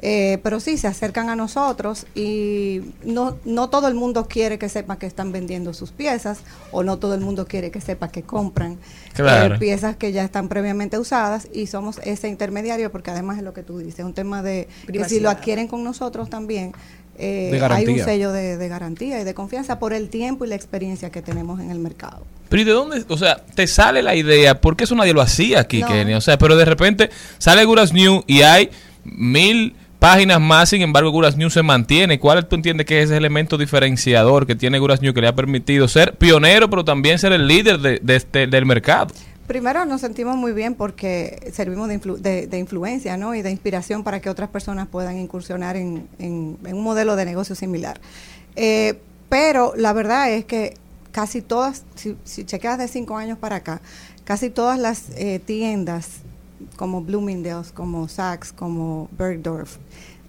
Eh, 0.07 0.39
pero 0.43 0.61
sí, 0.61 0.77
se 0.77 0.87
acercan 0.87 1.31
a 1.31 1.35
nosotros 1.37 2.05
y 2.15 2.83
no, 3.07 3.39
no 3.47 3.71
todo 3.71 3.89
el 3.89 3.95
mundo 3.95 4.29
quiere 4.29 4.59
que 4.59 4.69
sepa 4.69 4.99
que 4.99 5.07
están 5.07 5.33
vendiendo 5.33 5.73
sus 5.73 5.93
piezas 5.93 6.41
o 6.73 6.83
no 6.83 6.99
todo 6.99 7.15
el 7.15 7.23
mundo 7.23 7.47
quiere 7.47 7.71
que 7.71 7.81
sepa 7.81 8.09
que 8.09 8.23
compran 8.23 8.77
Claro. 9.15 9.55
eh, 9.55 9.59
piezas 9.59 9.97
que 9.97 10.13
ya 10.13 10.23
están 10.23 10.49
previamente 10.49 10.99
usadas 10.99 11.49
y 11.55 11.69
somos 11.69 12.01
ese 12.05 12.29
intermediario 12.29 12.93
porque 12.93 13.13
además 13.13 13.39
es 13.39 13.45
lo 13.45 13.55
que 13.55 13.63
tú 13.63 13.79
dices, 13.79 14.05
un 14.05 14.13
tema 14.13 14.43
de 14.43 14.69
que 14.93 15.05
si 15.07 15.21
lo 15.21 15.31
adquieren 15.31 15.69
con 15.69 15.83
nosotros 15.83 16.29
también 16.29 16.73
eh, 17.17 17.59
hay 17.71 17.87
un 17.87 17.99
sello 18.01 18.31
de, 18.31 18.59
de 18.59 18.69
garantía 18.69 19.23
y 19.23 19.25
de 19.25 19.33
confianza 19.33 19.79
por 19.79 19.95
el 19.95 20.11
tiempo 20.11 20.45
y 20.45 20.49
la 20.49 20.55
experiencia 20.57 21.09
que 21.09 21.23
tenemos 21.23 21.61
en 21.61 21.71
el 21.71 21.79
mercado. 21.79 22.27
Pero 22.51 22.61
¿y 22.61 22.65
de 22.67 22.73
dónde? 22.73 23.05
O 23.09 23.17
sea, 23.17 23.37
te 23.55 23.67
sale 23.67 24.03
la 24.03 24.15
idea, 24.15 24.61
porque 24.61 24.85
eso 24.85 24.95
nadie 24.97 25.15
lo 25.15 25.23
hacía 25.23 25.61
aquí, 25.61 25.81
No. 25.81 25.87
Kenia. 25.87 26.19
O 26.19 26.21
sea, 26.21 26.37
pero 26.37 26.57
de 26.57 26.67
repente 26.67 27.09
sale 27.39 27.65
Guras 27.65 27.95
New 27.95 28.23
y 28.27 28.43
hay 28.43 28.69
mil 29.05 29.75
páginas 30.05 30.39
más, 30.39 30.69
sin 30.69 30.83
embargo, 30.83 31.11
Guras 31.11 31.35
New 31.39 31.49
se 31.49 31.63
mantiene. 31.63 32.19
¿Cuál 32.21 32.47
tú 32.47 32.57
entiendes 32.57 32.85
que 32.85 32.99
es 32.99 33.07
ese 33.07 33.17
elemento 33.17 33.57
diferenciador 33.57 34.47
que 34.47 34.55
tiene 34.55 34.79
Guras 34.79 35.01
New 35.01 35.15
que 35.15 35.23
le 35.23 35.29
ha 35.29 35.35
permitido 35.35 35.89
ser 35.89 36.15
pionero, 36.19 36.69
pero 36.69 36.85
también 36.85 37.19
ser 37.19 37.33
el 37.33 37.49
líder 37.49 37.79
de, 37.79 38.03
este, 38.15 38.47
del 38.47 38.67
mercado? 38.67 39.15
Primero 39.47 39.87
nos 39.87 40.03
sentimos 40.03 40.37
muy 40.37 40.53
bien 40.53 40.75
porque 40.75 41.51
servimos 41.55 41.89
de, 41.89 41.99
influ- 41.99 42.19
de- 42.19 42.47
de 42.47 42.59
influencia 42.59 43.17
¿no? 43.17 43.35
y 43.35 43.41
de 43.41 43.51
inspiración 43.51 44.05
para 44.05 44.21
que 44.21 44.29
otras 44.29 44.51
personas 44.51 44.89
puedan 44.89 45.17
incursionar 45.19 45.75
en 45.77 46.07
un 46.19 46.83
modelo 46.83 47.17
de 47.17 47.25
negocio 47.25 47.55
similar. 47.55 47.99
Eh, 48.57 48.99
pero 49.31 49.73
la 49.75 49.95
verdad 49.95 50.31
es 50.31 50.45
que 50.45 50.75
casi 51.13 51.41
todas, 51.41 51.85
si, 51.95 52.15
si 52.25 52.45
chequeas 52.45 52.77
de 52.77 52.89
cinco 52.89 53.17
años 53.17 53.39
para 53.39 53.57
acá, 53.57 53.81
casi 54.25 54.51
todas 54.51 54.79
las 54.79 55.05
eh, 55.17 55.41
tiendas 55.43 56.09
como 56.77 57.03
Bloomingdale's, 57.03 57.73
como 57.73 58.09
Saks, 58.09 58.53
como 58.53 59.09
Bergdorf, 59.19 59.77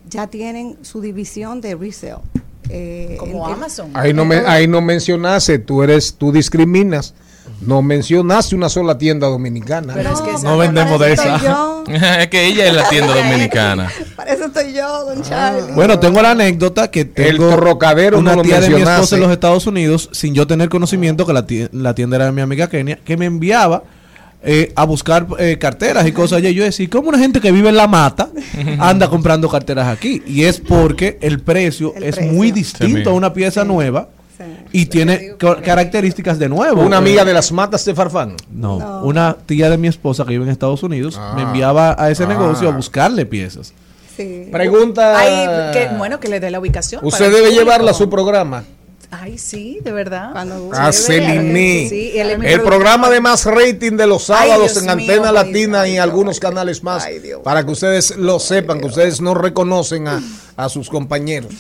ya 0.10 0.28
tienen 0.28 0.78
su 0.82 1.02
división 1.02 1.62
de 1.62 1.76
resale. 1.76 2.22
Eh, 2.70 3.16
Como 3.20 3.48
en- 3.48 3.54
Amazon. 3.54 3.92
Ahí 3.94 4.12
no, 4.14 4.26
me, 4.26 4.38
ahí 4.38 4.68
no 4.68 4.82
mencionaste, 4.82 5.60
tú 5.60 5.84
eres, 5.84 6.16
tú 6.16 6.32
discriminas. 6.32 7.14
No 7.62 7.84
mencionaste 7.84 8.56
una 8.56 8.70
sola 8.70 8.98
tienda 8.98 9.28
dominicana. 9.28 9.94
Pero 9.94 10.12
es 10.14 10.22
que 10.22 10.32
esa- 10.32 10.44
No 10.50 10.58
vendemos 10.58 11.00
de 11.00 11.14
esa. 11.14 11.36
es 12.22 12.28
que 12.28 12.46
ella 12.48 12.66
es 12.68 12.74
la 12.74 12.90
tienda 12.90 13.14
dominicana. 13.16 13.92
Para 14.16 14.34
eso 14.34 14.46
estoy 14.46 14.74
yo, 14.74 15.06
don 15.06 15.22
Charlie. 15.22 15.74
Bueno, 15.74 16.00
tengo 16.00 16.22
la 16.24 16.32
anécdota 16.32 16.90
que 16.90 17.06
tengo 17.06 17.50
torrocadero 17.50 18.18
una 18.18 18.36
no 18.36 18.42
tía 18.42 18.60
de 18.60 18.70
mi 18.70 18.82
esposa 18.82 19.16
en 19.16 19.22
los 19.22 19.32
Estados 19.32 19.68
Unidos, 19.68 20.10
sin 20.12 20.34
yo 20.34 20.48
tener 20.48 20.70
conocimiento 20.70 21.26
que 21.28 21.34
la 21.34 21.46
tie- 21.46 21.70
la 21.72 21.94
tienda 21.94 22.16
era 22.16 22.26
de 22.26 22.32
mi 22.32 22.42
amiga 22.42 22.68
Kenia, 22.68 22.98
que 23.06 23.16
me 23.16 23.26
enviaba 23.26 23.84
eh, 24.46 24.72
a 24.76 24.86
buscar 24.86 25.28
eh, 25.40 25.58
carteras 25.60 26.06
y 26.08 26.12
cosas 26.12 26.38
allá. 26.38 26.50
Y 26.50 26.54
yo 26.54 26.64
decía, 26.64 26.88
¿cómo 26.90 27.10
una 27.10 27.18
gente 27.20 27.42
que 27.42 27.52
vive 27.52 27.70
en 27.70 27.76
la 27.78 27.88
mata 27.88 28.30
anda 28.80 29.10
comprando 29.10 29.50
carteras 29.50 29.88
aquí? 29.88 30.22
Y 30.28 30.44
es 30.44 30.60
porque 30.60 31.18
el 31.22 31.40
precio 31.42 31.94
El 31.96 32.04
es 32.04 32.16
precio. 32.16 32.34
muy 32.34 32.48
Sí, 32.50 32.54
distinto 32.54 33.10
a 33.10 33.14
una 33.14 33.34
pieza 33.34 33.64
nueva 33.66 34.10
Y 34.74 34.88
tiene 34.88 35.36
ca- 35.38 35.62
características 35.62 36.38
de 36.38 36.50
nuevo. 36.50 36.82
Una 36.82 36.98
amiga 36.98 37.22
Eh, 37.22 37.26
de 37.26 37.34
las 37.34 37.52
matas 37.54 37.86
de 37.86 37.96
Farfán. 37.96 38.36
No, 38.52 39.02
una 39.04 39.38
tía 39.46 39.70
de 39.70 39.78
mi 39.78 39.88
esposa 39.88 40.24
que 40.26 40.32
vive 40.32 40.44
en 40.44 40.50
Estados 40.50 40.84
Unidos 40.84 41.16
Ah. 41.18 41.34
me 41.36 41.44
enviaba 41.44 41.96
a 41.98 42.12
ese 42.12 42.24
Ah. 42.26 42.28
negocio 42.28 42.68
a 42.68 42.72
buscarle 42.76 43.26
piezas. 43.26 43.74
Pregunta. 44.52 45.18
Ay, 45.20 45.72
que, 45.74 45.90
bueno, 45.98 46.20
que 46.20 46.28
le 46.28 46.40
dé 46.40 46.50
la 46.52 46.60
ubicación. 46.60 47.02
Usted 47.04 47.32
debe 47.32 47.52
llevarla 47.52 47.92
a 47.92 47.94
su 47.94 48.10
programa. 48.10 48.64
Ay, 49.22 49.38
sí, 49.38 49.80
de 49.84 49.92
verdad. 49.92 50.32
A 50.74 50.92
Celine. 50.92 51.88
Sí, 51.90 52.12
es 52.16 52.38
mi 52.38 52.48
el 52.48 52.62
programa 52.62 53.10
de 53.10 53.22
más 53.22 53.46
rating 53.46 53.94
de 53.98 54.08
los 54.08 54.30
Ay, 54.30 54.50
sábados 54.50 54.78
en 54.78 54.90
Antena 54.90 55.30
ay, 55.30 55.34
Latina 55.34 55.88
y 55.88 55.98
algunos 55.98 56.40
canales 56.40 56.84
más. 56.84 57.08
para 57.44 57.66
que 57.66 57.72
ustedes 57.72 58.18
lo 58.18 58.40
sepan, 58.40 58.80
que 58.80 58.88
ustedes 58.88 59.22
no 59.22 59.34
reconocen 59.34 60.08
a, 60.08 60.22
a 60.58 60.70
sus 60.70 60.90
compañeros. 60.90 61.54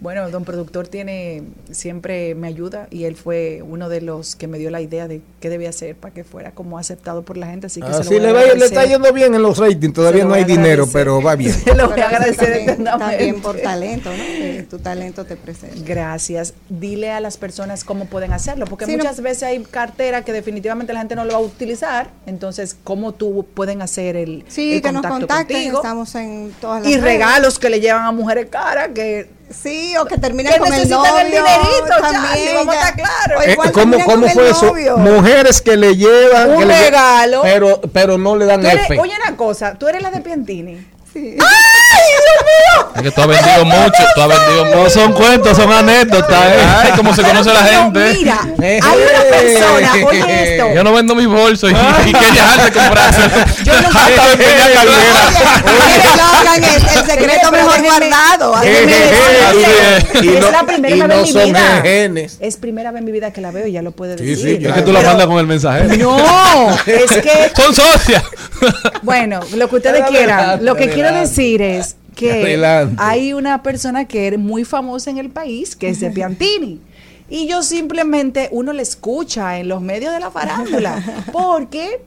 Bueno, 0.00 0.28
don 0.30 0.44
productor 0.44 0.88
tiene, 0.88 1.42
siempre 1.70 2.34
me 2.34 2.48
ayuda 2.48 2.88
y 2.90 3.04
él 3.04 3.16
fue 3.16 3.62
uno 3.62 3.88
de 3.88 4.00
los 4.02 4.36
que 4.36 4.46
me 4.48 4.58
dio 4.58 4.70
la 4.70 4.80
idea 4.80 5.08
de 5.08 5.22
qué 5.40 5.48
debía 5.48 5.70
hacer 5.70 5.96
para 5.96 6.12
que 6.12 6.24
fuera 6.24 6.50
como 6.50 6.78
aceptado 6.78 7.22
por 7.22 7.36
la 7.36 7.46
gente. 7.46 7.68
Así 7.68 7.80
que 7.80 7.86
se 7.86 7.92
lo 7.92 7.98
Así 8.00 8.08
voy 8.10 8.18
a 8.18 8.20
le, 8.20 8.32
va- 8.32 8.54
le 8.54 8.64
está 8.66 8.84
yendo 8.84 9.12
bien 9.12 9.34
en 9.34 9.42
los 9.42 9.56
ratings. 9.58 9.94
Todavía 9.94 10.24
no 10.24 10.34
hay 10.34 10.44
dinero, 10.44 10.86
pero 10.92 11.22
va 11.22 11.36
bien. 11.36 11.52
Se 11.64 11.74
lo 11.74 11.88
voy 11.88 12.00
a 12.00 12.08
agradecer 12.08 12.66
también, 12.66 12.84
también 12.84 13.40
por 13.40 13.56
talento, 13.60 14.10
¿no? 14.10 14.16
Que 14.16 14.66
tu 14.68 14.78
talento 14.78 15.24
te 15.24 15.36
presenta. 15.36 15.76
Gracias. 15.84 16.52
Dile 16.68 17.10
a 17.10 17.20
las 17.20 17.38
personas 17.38 17.84
cómo 17.84 18.04
pueden 18.06 18.32
hacerlo, 18.32 18.66
porque 18.66 18.84
Sí, 18.86 18.92
no- 18.92 18.98
muchas 19.04 19.20
veces 19.22 19.44
hay 19.44 19.62
cartera 19.64 20.22
que 20.24 20.32
definitivamente 20.32 20.92
la 20.92 20.98
gente 21.00 21.16
no 21.16 21.24
lo 21.24 21.32
va 21.32 21.38
a 21.38 21.42
utilizar. 21.42 22.10
Entonces, 22.26 22.76
¿cómo 22.84 23.12
tú 23.12 23.46
pueden 23.54 23.80
hacer 23.80 24.16
el, 24.16 24.44
Sí, 24.48 24.74
el 24.74 24.82
que 24.82 24.92
nos 24.92 25.06
contacten, 25.06 25.56
contigo? 25.56 25.78
estamos 25.78 26.14
en 26.16 26.52
todas 26.60 26.82
las 26.82 26.90
Y 26.90 26.94
redes. 26.96 27.04
regalos 27.04 27.58
que 27.58 27.70
le 27.70 27.80
llevan 27.80 28.04
a 28.04 28.12
mujeres 28.12 28.46
caras 28.50 28.90
que 28.94 29.28
Sí, 29.50 29.94
o 29.96 30.04
que 30.06 30.16
terminan 30.18 30.54
que 30.54 30.58
con 30.58 30.72
el 30.72 30.88
novio. 30.88 31.18
el 31.18 31.26
dinerito, 31.26 31.86
también, 32.00 32.22
Charlie, 32.22 32.54
vamos 32.54 32.74
a 32.74 32.80
ya. 32.80 32.88
estar 32.88 32.94
claros. 32.94 33.46
Eh, 33.46 33.56
¿Cómo, 33.72 34.04
cómo 34.04 34.26
el 34.26 34.32
fue 34.32 34.50
eso? 34.50 34.66
novio. 34.66 34.96
Mujeres 34.96 35.60
que 35.60 35.76
le 35.76 35.96
llevan. 35.96 36.50
Un 36.50 36.58
que 36.60 36.66
le 36.66 36.80
regalo. 36.84 37.42
pero, 37.42 37.80
pero 37.92 38.18
no 38.18 38.36
le 38.36 38.46
dan 38.46 38.64
F. 38.64 38.98
oye 38.98 39.12
una 39.26 39.36
cosa, 39.36 39.74
tú 39.74 39.86
eres 39.86 40.02
la 40.02 40.10
de 40.10 40.20
Piantini. 40.20 40.86
Sí. 41.12 41.36
Es 42.96 43.02
que 43.02 43.10
tú 43.10 43.20
has 43.22 43.26
vendido 43.26 43.64
mucho, 43.64 44.02
tú 44.14 44.20
has 44.22 44.28
vendido 44.28 44.64
mucho. 44.66 44.84
No 44.84 44.90
son 44.90 45.12
cuentos, 45.14 45.56
son 45.56 45.72
anécdotas. 45.72 46.44
eh. 46.46 46.58
Ay, 46.84 46.92
cómo 46.96 47.14
se 47.14 47.22
conoce 47.22 47.52
la 47.52 47.62
gente. 47.64 48.14
mira, 48.18 48.38
hay 48.62 48.78
una 48.80 49.22
persona, 49.30 49.92
oye 50.06 50.54
esto. 50.54 50.74
Yo 50.74 50.84
no 50.84 50.92
vendo 50.92 51.14
mis 51.16 51.26
bolsos 51.26 51.70
y, 51.72 51.74
y 52.08 52.12
que 52.12 52.30
dejar 52.32 52.64
de 52.64 52.72
comprarse. 52.80 53.20
Yo 53.64 53.72
no. 53.80 53.88
Oigan, 56.40 56.64
el, 56.64 56.74
el 56.74 57.04
secreto 57.06 57.50
mejor 57.50 57.82
guardado. 57.82 58.54
Decirle, 58.60 60.06
Y 60.22 60.28
es 60.36 60.50
la 60.52 60.62
primera 60.64 61.06
vez 61.06 61.28
en 61.28 61.34
mi 61.34 61.44
vida. 61.46 61.80
genes. 61.82 62.36
Es 62.40 62.56
primera 62.56 62.90
vez 62.92 63.00
en 63.00 63.04
mi 63.06 63.12
vida 63.12 63.32
que 63.32 63.40
la 63.40 63.50
veo 63.50 63.66
y 63.66 63.72
ya 63.72 63.82
lo 63.82 63.90
puede 63.92 64.16
Sí, 64.18 64.24
decir. 64.24 64.66
Es 64.66 64.72
que 64.72 64.82
tú 64.82 64.92
la 64.92 65.00
mandas 65.02 65.26
con 65.26 65.38
el 65.38 65.46
mensajero. 65.46 65.94
No, 65.96 66.70
es 66.86 67.10
que 67.10 67.50
Son 67.56 67.74
socias. 67.74 68.22
Bueno, 69.02 69.40
lo 69.56 69.68
que 69.68 69.76
ustedes 69.76 70.04
quieran. 70.08 70.64
Lo 70.64 70.74
que 70.76 70.90
quiero 70.90 71.12
decir 71.12 71.60
es 71.62 71.93
que 72.14 72.32
Adelante. 72.32 72.96
hay 72.98 73.32
una 73.32 73.62
persona 73.62 74.06
que 74.06 74.28
es 74.28 74.38
muy 74.38 74.64
famosa 74.64 75.10
en 75.10 75.18
el 75.18 75.30
país, 75.30 75.76
que 75.76 75.88
es 75.88 76.00
de 76.00 76.10
Piantini. 76.10 76.80
Y 77.28 77.48
yo 77.48 77.62
simplemente, 77.62 78.48
uno 78.52 78.72
le 78.72 78.82
escucha 78.82 79.58
en 79.58 79.68
los 79.68 79.80
medios 79.80 80.12
de 80.12 80.20
la 80.20 80.30
farándula, 80.30 81.02
porque 81.32 82.02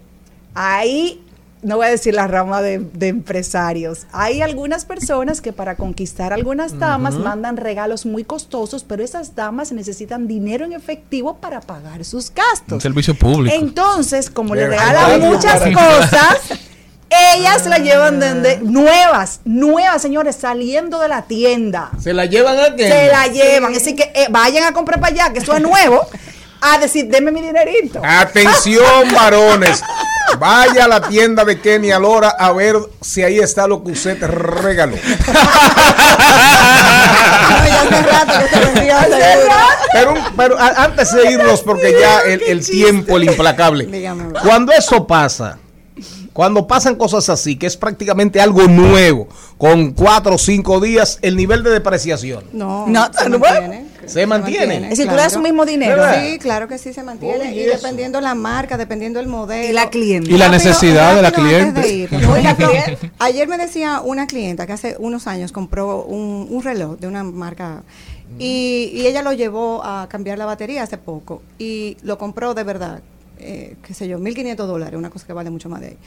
hay, 0.54 1.22
no 1.64 1.78
voy 1.78 1.88
a 1.88 1.90
decir 1.90 2.14
la 2.14 2.28
rama 2.28 2.62
de, 2.62 2.78
de 2.78 3.08
empresarios, 3.08 4.06
hay 4.12 4.42
algunas 4.42 4.86
personas 4.86 5.42
que 5.42 5.54
para 5.54 5.76
conquistar 5.76 6.34
algunas 6.34 6.78
damas 6.78 7.16
mandan 7.16 7.58
regalos 7.58 8.06
muy 8.06 8.24
costosos, 8.26 8.84
pero 8.84 9.04
esas 9.04 9.34
damas 9.34 9.72
necesitan 9.72 10.28
dinero 10.28 10.66
en 10.66 10.74
efectivo 10.74 11.38
para 11.38 11.62
pagar 11.62 12.06
sus 12.06 12.32
gastos. 12.32 12.74
Un 12.74 12.82
servicio 12.82 13.16
público. 13.16 13.56
Entonces, 13.56 14.30
como 14.30 14.54
le 14.54 14.68
regalan 14.68 15.20
muchas 15.20 15.64
cosas, 15.64 16.60
ellas 17.10 17.66
la 17.66 17.78
llevan 17.78 18.20
de, 18.20 18.60
nuevas, 18.62 19.40
nuevas, 19.46 20.02
señores, 20.02 20.36
saliendo 20.36 21.00
de 21.00 21.08
la 21.08 21.24
tienda. 21.24 21.92
Se 22.02 22.14
la 22.14 22.26
llevan 22.26 22.60
a 22.60 22.76
qué? 22.76 22.88
Se 22.88 23.08
la 23.08 23.28
llevan. 23.28 23.76
Así 23.76 23.96
que 23.96 24.12
eh, 24.14 24.28
vayan 24.30 24.66
a 24.66 24.74
comprar 24.74 25.00
para 25.00 25.14
allá, 25.14 25.34
que 25.34 25.40
eso 25.40 25.56
es 25.56 25.62
nuevo, 25.62 26.06
a 26.62 26.78
decir, 26.80 27.08
denme 27.08 27.32
mi 27.32 27.42
dinerito. 27.42 28.02
Atención, 28.04 29.12
varones. 29.16 29.82
Vaya 30.40 30.84
a 30.84 30.88
la 30.90 31.02
tienda 31.08 31.46
de 31.46 31.60
Kenny 31.62 31.92
Alora 31.92 32.30
a 32.38 32.52
ver 32.52 32.76
si 33.02 33.24
ahí 33.24 33.40
está 33.40 33.66
lo 33.66 33.82
que 33.82 33.94
usted 33.94 34.22
regaló. 34.22 34.98
Pero, 39.94 40.14
pero 40.36 40.58
antes 40.60 41.14
de 41.14 41.32
irnos, 41.32 41.62
porque 41.62 41.96
ya 41.98 42.20
el, 42.20 42.42
el 42.42 42.66
tiempo, 42.66 43.16
el 43.16 43.24
implacable. 43.24 43.88
Cuando 44.44 44.74
eso 44.74 45.08
pasa, 45.08 45.58
cuando 46.38 46.68
pasan 46.68 46.98
cosas 46.98 47.30
así, 47.30 47.56
que 47.56 47.66
es 47.66 47.78
prácticamente 47.78 48.40
algo 48.40 48.68
nuevo, 48.68 49.28
con 49.58 49.94
cuatro 49.94 50.36
o 50.36 50.38
cinco 50.38 50.80
días, 50.80 51.18
el 51.24 51.36
nivel 51.36 51.64
de 51.64 51.72
depreciación. 51.72 52.44
No, 52.54 52.86
No, 52.86 53.12
se 53.12 53.28
no, 53.28 53.40
mantiene. 53.40 53.86
¿Se 54.06 54.28
mantiene? 54.28 54.76
Es 54.84 54.90
decir, 54.92 55.06
tú 55.08 55.16
le 55.16 55.18
das 55.18 55.30
claro. 55.30 55.38
un 55.40 55.44
mismo 55.46 55.66
dinero. 55.66 55.96
¿Verdad? 55.96 56.24
Sí, 56.24 56.38
claro 56.38 56.68
que 56.68 56.78
sí 56.78 56.94
se 56.94 57.02
mantiene. 57.02 57.56
Y 57.56 57.62
eso. 57.62 57.78
dependiendo 57.78 58.22
la 58.22 58.36
marca, 58.36 58.78
dependiendo 58.78 59.20
el 59.20 59.26
modelo. 59.26 59.68
Y 59.68 59.74
la 59.74 59.90
cliente. 59.90 60.30
Y 60.30 60.38
la 60.38 60.46
Rápido, 60.46 60.70
necesidad 60.70 61.16
de 61.16 61.22
la 61.24 61.32
cliente. 61.32 61.82
de 61.82 61.92
ir. 61.92 62.10
Ayer 63.18 63.48
me 63.48 63.58
decía 63.58 64.02
una 64.02 64.28
clienta 64.28 64.68
que 64.68 64.74
hace 64.74 64.96
unos 65.00 65.26
años 65.26 65.52
compró 65.52 66.04
un, 66.04 66.46
un 66.52 66.62
reloj 66.62 67.00
de 67.00 67.08
una 67.08 67.24
marca 67.24 67.82
y, 68.38 68.92
y 68.94 69.08
ella 69.08 69.24
lo 69.24 69.34
llevó 69.34 69.84
a 69.84 70.08
cambiar 70.08 70.38
la 70.38 70.46
batería 70.46 70.84
hace 70.84 71.00
poco 71.00 71.42
y 71.58 71.98
lo 72.04 72.20
compró 72.20 72.54
de 72.54 72.64
verdad, 72.64 73.02
eh, 73.40 73.76
qué 73.82 73.94
sé 73.94 74.08
yo, 74.08 74.20
1.500 74.20 74.56
dólares, 74.56 74.98
una 74.98 75.10
cosa 75.10 75.26
que 75.28 75.34
vale 75.34 75.50
mucho 75.50 75.70
más 75.70 75.82
de 75.82 75.88
ahí. 75.88 75.98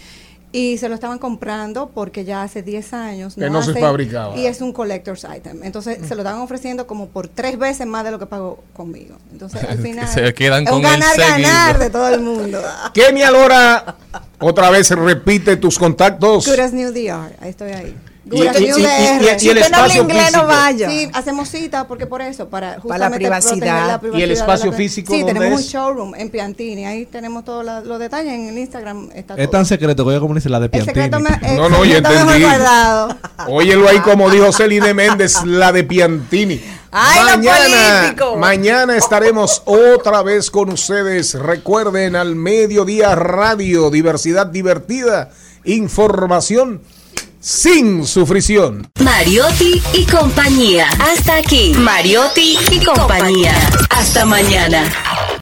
Y 0.53 0.79
se 0.79 0.89
lo 0.89 0.97
estaban 0.97 1.19
comprando 1.21 1.91
porque 1.95 2.25
ya 2.25 2.43
hace 2.43 2.63
10 2.65 2.93
años 2.93 3.37
Que 3.37 3.49
no 3.49 3.63
se 3.63 3.71
hacen- 3.71 3.81
fabricaba. 3.83 4.37
Y 4.37 4.47
es 4.47 4.61
un 4.61 4.73
collector's 4.73 5.25
item. 5.25 5.63
Entonces 5.63 5.99
se 6.09 6.17
lo 6.17 6.23
estaban 6.23 6.41
ofreciendo 6.41 6.89
como 6.89 7.07
por 7.09 7.29
tres 7.29 7.57
veces 7.57 7.87
más 7.87 8.03
de 8.03 8.11
lo 8.11 8.19
que 8.19 8.27
pagó 8.27 8.65
conmigo. 8.75 9.15
Entonces 9.31 9.63
al 9.63 9.79
final 9.83 10.09
Se 10.09 10.35
quedan 10.35 10.65
es 10.67 10.73
un 10.73 10.83
con 10.83 10.93
el 10.93 11.03
seguido. 11.05 11.79
de 11.79 11.91
todo 11.91 12.09
el 12.09 12.21
mundo. 12.21 12.61
Kenny 12.95 13.23
Alora, 13.23 13.95
otra 14.41 14.71
vez 14.71 14.91
repite 14.91 15.57
tus 15.57 15.79
contactos. 15.79 16.45
Good 16.49 16.59
as 16.59 16.73
New 16.73 16.91
DR, 16.93 17.31
ahí 17.41 17.51
estoy 17.51 17.71
ahí. 17.71 17.97
Y- 18.33 18.41
el 18.43 19.59
usted 19.59 19.71
no 19.71 19.77
habla 19.77 19.87
espacio 19.95 20.03
inglés, 20.03 20.23
físico. 20.27 20.43
no 20.43 20.47
vaya. 20.49 20.91
Sí, 20.91 21.11
hacemos 21.13 21.49
cita 21.49 21.89
porque 21.89 22.07
por 22.07 22.23
eso, 22.23 22.49
para 22.49 22.79
justamente 22.81 23.19
privacidad. 23.19 24.01
la 24.03 24.19
¿Y 24.19 24.23
el 24.23 24.31
espacio 24.31 24.71
la- 24.71 24.77
físico 24.77 25.13
Sí, 25.13 25.25
tenemos 25.25 25.49
es? 25.61 25.67
un 25.67 25.73
showroom 25.73 26.15
en 26.15 26.31
Piantini, 26.31 26.87
ahí 26.87 27.07
tenemos 27.07 27.45
todos 27.45 27.65
la- 27.65 27.81
los 27.81 27.99
detalles 27.99 28.33
en 28.33 28.49
el 28.49 28.59
Instagram. 28.59 29.09
Está 29.15 29.35
Es 29.35 29.51
tan 29.51 29.67
secreto 29.67 30.05
que 30.05 30.11
ella 30.13 30.21
como 30.21 30.35
dice 30.35 30.49
la 30.49 30.61
de 30.61 30.67
el 30.67 30.71
Piantini. 30.71 30.95
secreto, 30.95 31.19
me, 31.21 31.31
el 31.51 31.57
No, 31.57 31.63
no, 31.69 31.81
mejor 31.81 31.87
entendí. 31.89 32.45
Óyelo 33.49 33.89
ahí 33.89 33.99
como 34.01 34.31
dijo 34.31 34.53
Celine 34.53 34.95
Méndez, 34.95 35.43
la 35.45 35.73
de 35.73 35.85
Piantini. 35.85 36.61
¡Ay, 36.93 37.21
lo 37.25 37.51
político! 37.51 38.37
mañana 38.37 38.97
estaremos 38.97 39.63
otra 39.65 40.23
vez 40.23 40.51
con 40.51 40.71
ustedes. 40.71 41.35
Recuerden 41.35 42.17
al 42.17 42.35
mediodía 42.35 43.15
radio, 43.15 43.91
diversidad 43.91 44.47
divertida, 44.47 45.31
información 45.65 46.81
sin 47.41 48.07
sufrición. 48.07 48.91
Mariotti 49.03 49.83
y 49.95 50.05
compañía. 50.05 50.89
Hasta 51.01 51.37
aquí. 51.37 51.73
Mariotti 51.75 52.59
y 52.71 52.85
compañía. 52.85 53.55
Hasta 53.89 54.25
mañana. 54.27 54.85